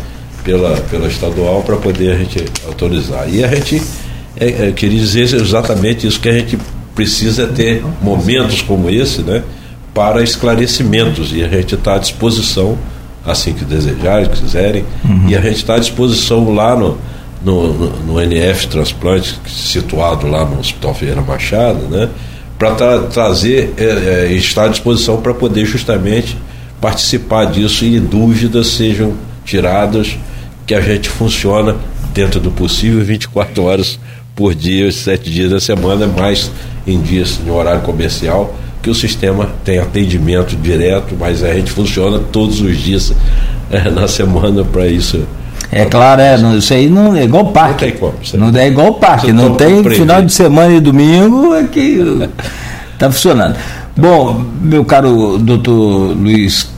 pela, 0.44 0.78
pela 0.90 1.08
estadual 1.08 1.62
para 1.64 1.76
poder 1.78 2.12
a 2.12 2.18
gente 2.18 2.44
autorizar. 2.66 3.30
E 3.30 3.44
a 3.44 3.48
gente 3.48 3.82
é, 4.40 4.68
é, 4.68 4.72
queria 4.72 5.00
dizer 5.00 5.24
exatamente 5.24 6.08
isso, 6.08 6.20
que 6.20 6.30
a 6.30 6.34
gente 6.34 6.58
precisa 6.96 7.48
ter 7.48 7.84
momentos 8.02 8.62
como 8.62 8.90
esse 8.90 9.22
né, 9.22 9.44
para 9.94 10.24
esclarecimentos 10.24 11.32
e 11.34 11.44
a 11.44 11.48
gente 11.48 11.76
está 11.76 11.96
à 11.96 11.98
disposição 11.98 12.78
assim 13.28 13.54
que 13.54 13.66
desejarem, 13.66 14.30
quiserem. 14.30 14.86
Uhum. 15.04 15.28
E 15.28 15.36
a 15.36 15.41
gente 15.41 15.58
está 15.58 15.76
à 15.76 15.80
disposição 15.80 16.54
lá 16.54 16.76
no, 16.76 16.98
no, 17.44 17.74
no, 17.74 17.90
no, 18.06 18.22
NF 18.22 18.68
Transplante, 18.68 19.40
situado 19.45 20.28
lá 20.28 20.45
no 20.45 20.60
Hospital 20.60 20.94
Ferreira 20.94 21.22
Machado, 21.22 21.80
né? 21.90 22.10
para 22.58 22.72
tra 22.72 22.99
trazer, 23.04 23.74
é, 23.78 23.84
é, 23.84 24.34
estar 24.34 24.66
à 24.66 24.68
disposição 24.70 25.22
para 25.22 25.34
poder 25.34 25.66
justamente 25.66 26.38
participar 26.82 27.45
disso 27.45 27.86
e 27.86 27.99
dúvidas 27.99 28.68
sejam 28.68 29.14
tiradas, 29.45 30.18
que 30.66 30.74
a 30.74 30.82
gente 30.82 31.10
funciona 31.10 31.76
dentro 32.14 32.40
do 32.40 32.52
possível 32.52 33.04
24 33.04 33.64
horas 33.64 33.99
por 34.36 34.54
dia, 34.54 34.91
sete 34.91 35.30
dias 35.30 35.52
da 35.52 35.60
semana, 35.60 36.08
mais 36.08 36.52
em 36.86 36.99
dias 36.99 37.40
em 37.45 37.49
horário 37.49 37.82
comercial 37.82 38.56
que 38.88 38.92
o 38.92 38.96
sistema 38.96 39.50
tem 39.66 39.80
atendimento 39.80 40.56
direto, 40.56 41.14
mas 41.20 41.44
a 41.44 41.54
gente 41.54 41.72
funciona 41.74 42.20
todos 42.20 42.62
os 42.62 42.78
dias 42.78 43.14
é, 43.70 43.90
na 43.92 44.08
semana 44.08 44.64
para 44.64 44.88
isso. 44.88 45.28
É 45.70 45.84
claro, 45.84 46.22
é, 46.22 46.38
não, 46.38 46.58
isso 46.58 46.74
aí 46.74 46.90
não 46.90 47.14
é 47.14 47.26
igual 47.26 47.48
parque. 47.48 47.86
Não 47.86 47.92
tem 47.92 48.00
como. 48.00 48.14
Não 48.34 48.60
é 48.60 48.68
igual 48.68 48.94
parque, 48.94 49.34
não 49.34 49.56
tem 49.56 49.84
final 49.84 50.22
de 50.22 50.32
semana 50.32 50.74
e 50.74 50.80
domingo 50.80 51.54
é 51.54 51.64
que 51.66 52.02
está 52.94 53.12
funcionando. 53.12 53.58
Bom, 53.94 54.46
meu 54.62 54.86
caro 54.86 55.38
doutor 55.38 56.16
Luiz 56.16 56.70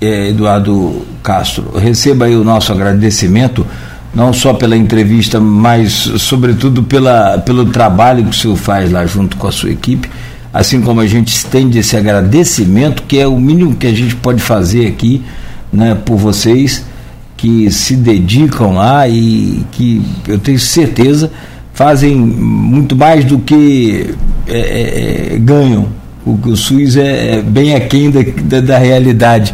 eh, 0.00 0.30
Eduardo 0.30 1.06
Castro, 1.22 1.78
receba 1.78 2.24
aí 2.24 2.34
o 2.34 2.42
nosso 2.42 2.72
agradecimento, 2.72 3.64
não 4.12 4.32
só 4.32 4.52
pela 4.52 4.76
entrevista, 4.76 5.38
mas 5.38 5.92
sobretudo 6.18 6.82
pela, 6.82 7.38
pelo 7.38 7.66
trabalho 7.66 8.24
que 8.24 8.30
o 8.30 8.34
senhor 8.34 8.56
faz 8.56 8.90
lá 8.90 9.06
junto 9.06 9.36
com 9.36 9.46
a 9.46 9.52
sua 9.52 9.70
equipe 9.70 10.10
assim 10.52 10.80
como 10.80 11.00
a 11.00 11.06
gente 11.06 11.28
estende 11.28 11.78
esse 11.78 11.96
agradecimento, 11.96 13.02
que 13.04 13.18
é 13.18 13.26
o 13.26 13.38
mínimo 13.38 13.74
que 13.74 13.86
a 13.86 13.94
gente 13.94 14.14
pode 14.16 14.42
fazer 14.42 14.86
aqui, 14.86 15.22
né, 15.72 15.94
por 15.94 16.16
vocês 16.16 16.84
que 17.36 17.70
se 17.70 17.96
dedicam 17.96 18.74
lá 18.74 19.08
e 19.08 19.64
que 19.72 20.02
eu 20.28 20.38
tenho 20.38 20.58
certeza 20.58 21.30
fazem 21.72 22.14
muito 22.14 22.94
mais 22.94 23.24
do 23.24 23.38
que 23.38 24.14
é, 24.46 24.58
é, 24.58 25.34
é 25.34 25.38
ganham. 25.38 25.88
O, 26.24 26.38
o 26.44 26.56
SUS 26.56 26.96
é, 26.96 27.38
é 27.38 27.42
bem 27.42 27.74
aquém 27.74 28.10
da, 28.10 28.20
da, 28.44 28.60
da 28.60 28.78
realidade 28.78 29.52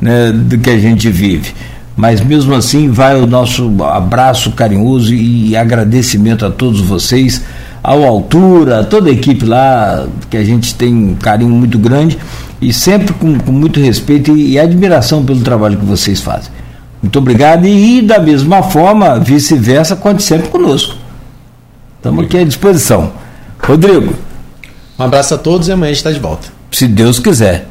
né, 0.00 0.32
do 0.32 0.58
que 0.58 0.70
a 0.70 0.78
gente 0.78 1.08
vive 1.08 1.52
mas 1.98 2.20
mesmo 2.20 2.54
assim 2.54 2.92
vai 2.92 3.20
o 3.20 3.26
nosso 3.26 3.82
abraço 3.82 4.52
carinhoso 4.52 5.12
e 5.12 5.56
agradecimento 5.56 6.46
a 6.46 6.50
todos 6.50 6.80
vocês 6.80 7.42
ao 7.82 8.04
Altura, 8.04 8.84
toda 8.84 9.08
a 9.08 9.12
equipe 9.12 9.44
lá, 9.44 10.06
que 10.28 10.36
a 10.36 10.44
gente 10.44 10.74
tem 10.74 10.94
um 10.94 11.14
carinho 11.14 11.50
muito 11.50 11.78
grande 11.78 12.18
e 12.60 12.72
sempre 12.72 13.14
com, 13.14 13.38
com 13.38 13.52
muito 13.52 13.80
respeito 13.80 14.36
e, 14.36 14.52
e, 14.52 14.58
admiração 14.58 15.24
pelo 15.24 15.40
trabalho 15.40 15.78
que 15.78 15.84
vocês 15.84 16.20
fazem. 16.20 16.50
Muito 17.02 17.18
obrigado 17.18 17.66
e, 17.66 17.98
e 17.98 18.02
da 18.02 18.18
mesma 18.18 18.62
forma, 18.62 19.18
vice-versa, 19.18 19.94
conte 19.96 20.22
sempre 20.22 20.48
conosco. 20.48 20.96
Estamos 21.96 22.24
aqui 22.24 22.38
à 22.38 22.44
disposição. 22.44 23.12
Rodrigo. 23.62 24.14
Um 24.98 25.04
abraço 25.04 25.34
a 25.34 25.38
todos 25.38 25.68
e 25.68 25.72
amanhã 25.72 25.90
a 25.90 25.92
gente 25.92 25.98
está 25.98 26.12
de 26.12 26.18
volta. 26.18 26.48
Se 26.70 26.86
Deus 26.86 27.18
quiser. 27.18 27.68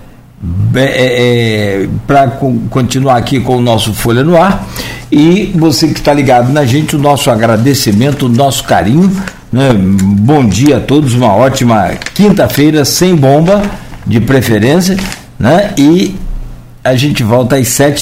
É, 0.75 1.83
é, 1.83 1.87
Para 2.05 2.27
continuar 2.69 3.17
aqui 3.17 3.39
com 3.39 3.57
o 3.57 3.61
nosso 3.61 3.93
Folha 3.93 4.23
no 4.23 4.37
Ar 4.37 4.67
e 5.11 5.53
você 5.55 5.87
que 5.87 5.99
está 5.99 6.13
ligado 6.13 6.51
na 6.51 6.65
gente, 6.65 6.95
o 6.95 6.99
nosso 6.99 7.31
agradecimento, 7.31 8.25
o 8.25 8.29
nosso 8.29 8.63
carinho 8.65 9.09
né? 9.51 9.69
Bom 9.73 10.45
dia 10.45 10.77
a 10.77 10.79
todos, 10.79 11.13
uma 11.13 11.33
ótima 11.33 11.91
quinta-feira, 12.13 12.83
sem 12.83 13.15
bomba, 13.15 13.61
de 14.05 14.19
preferência, 14.19 14.97
né? 15.39 15.73
E 15.77 16.15
a 16.83 16.95
gente 16.95 17.23
volta 17.23 17.55
às 17.55 17.67
sete. 17.69 17.95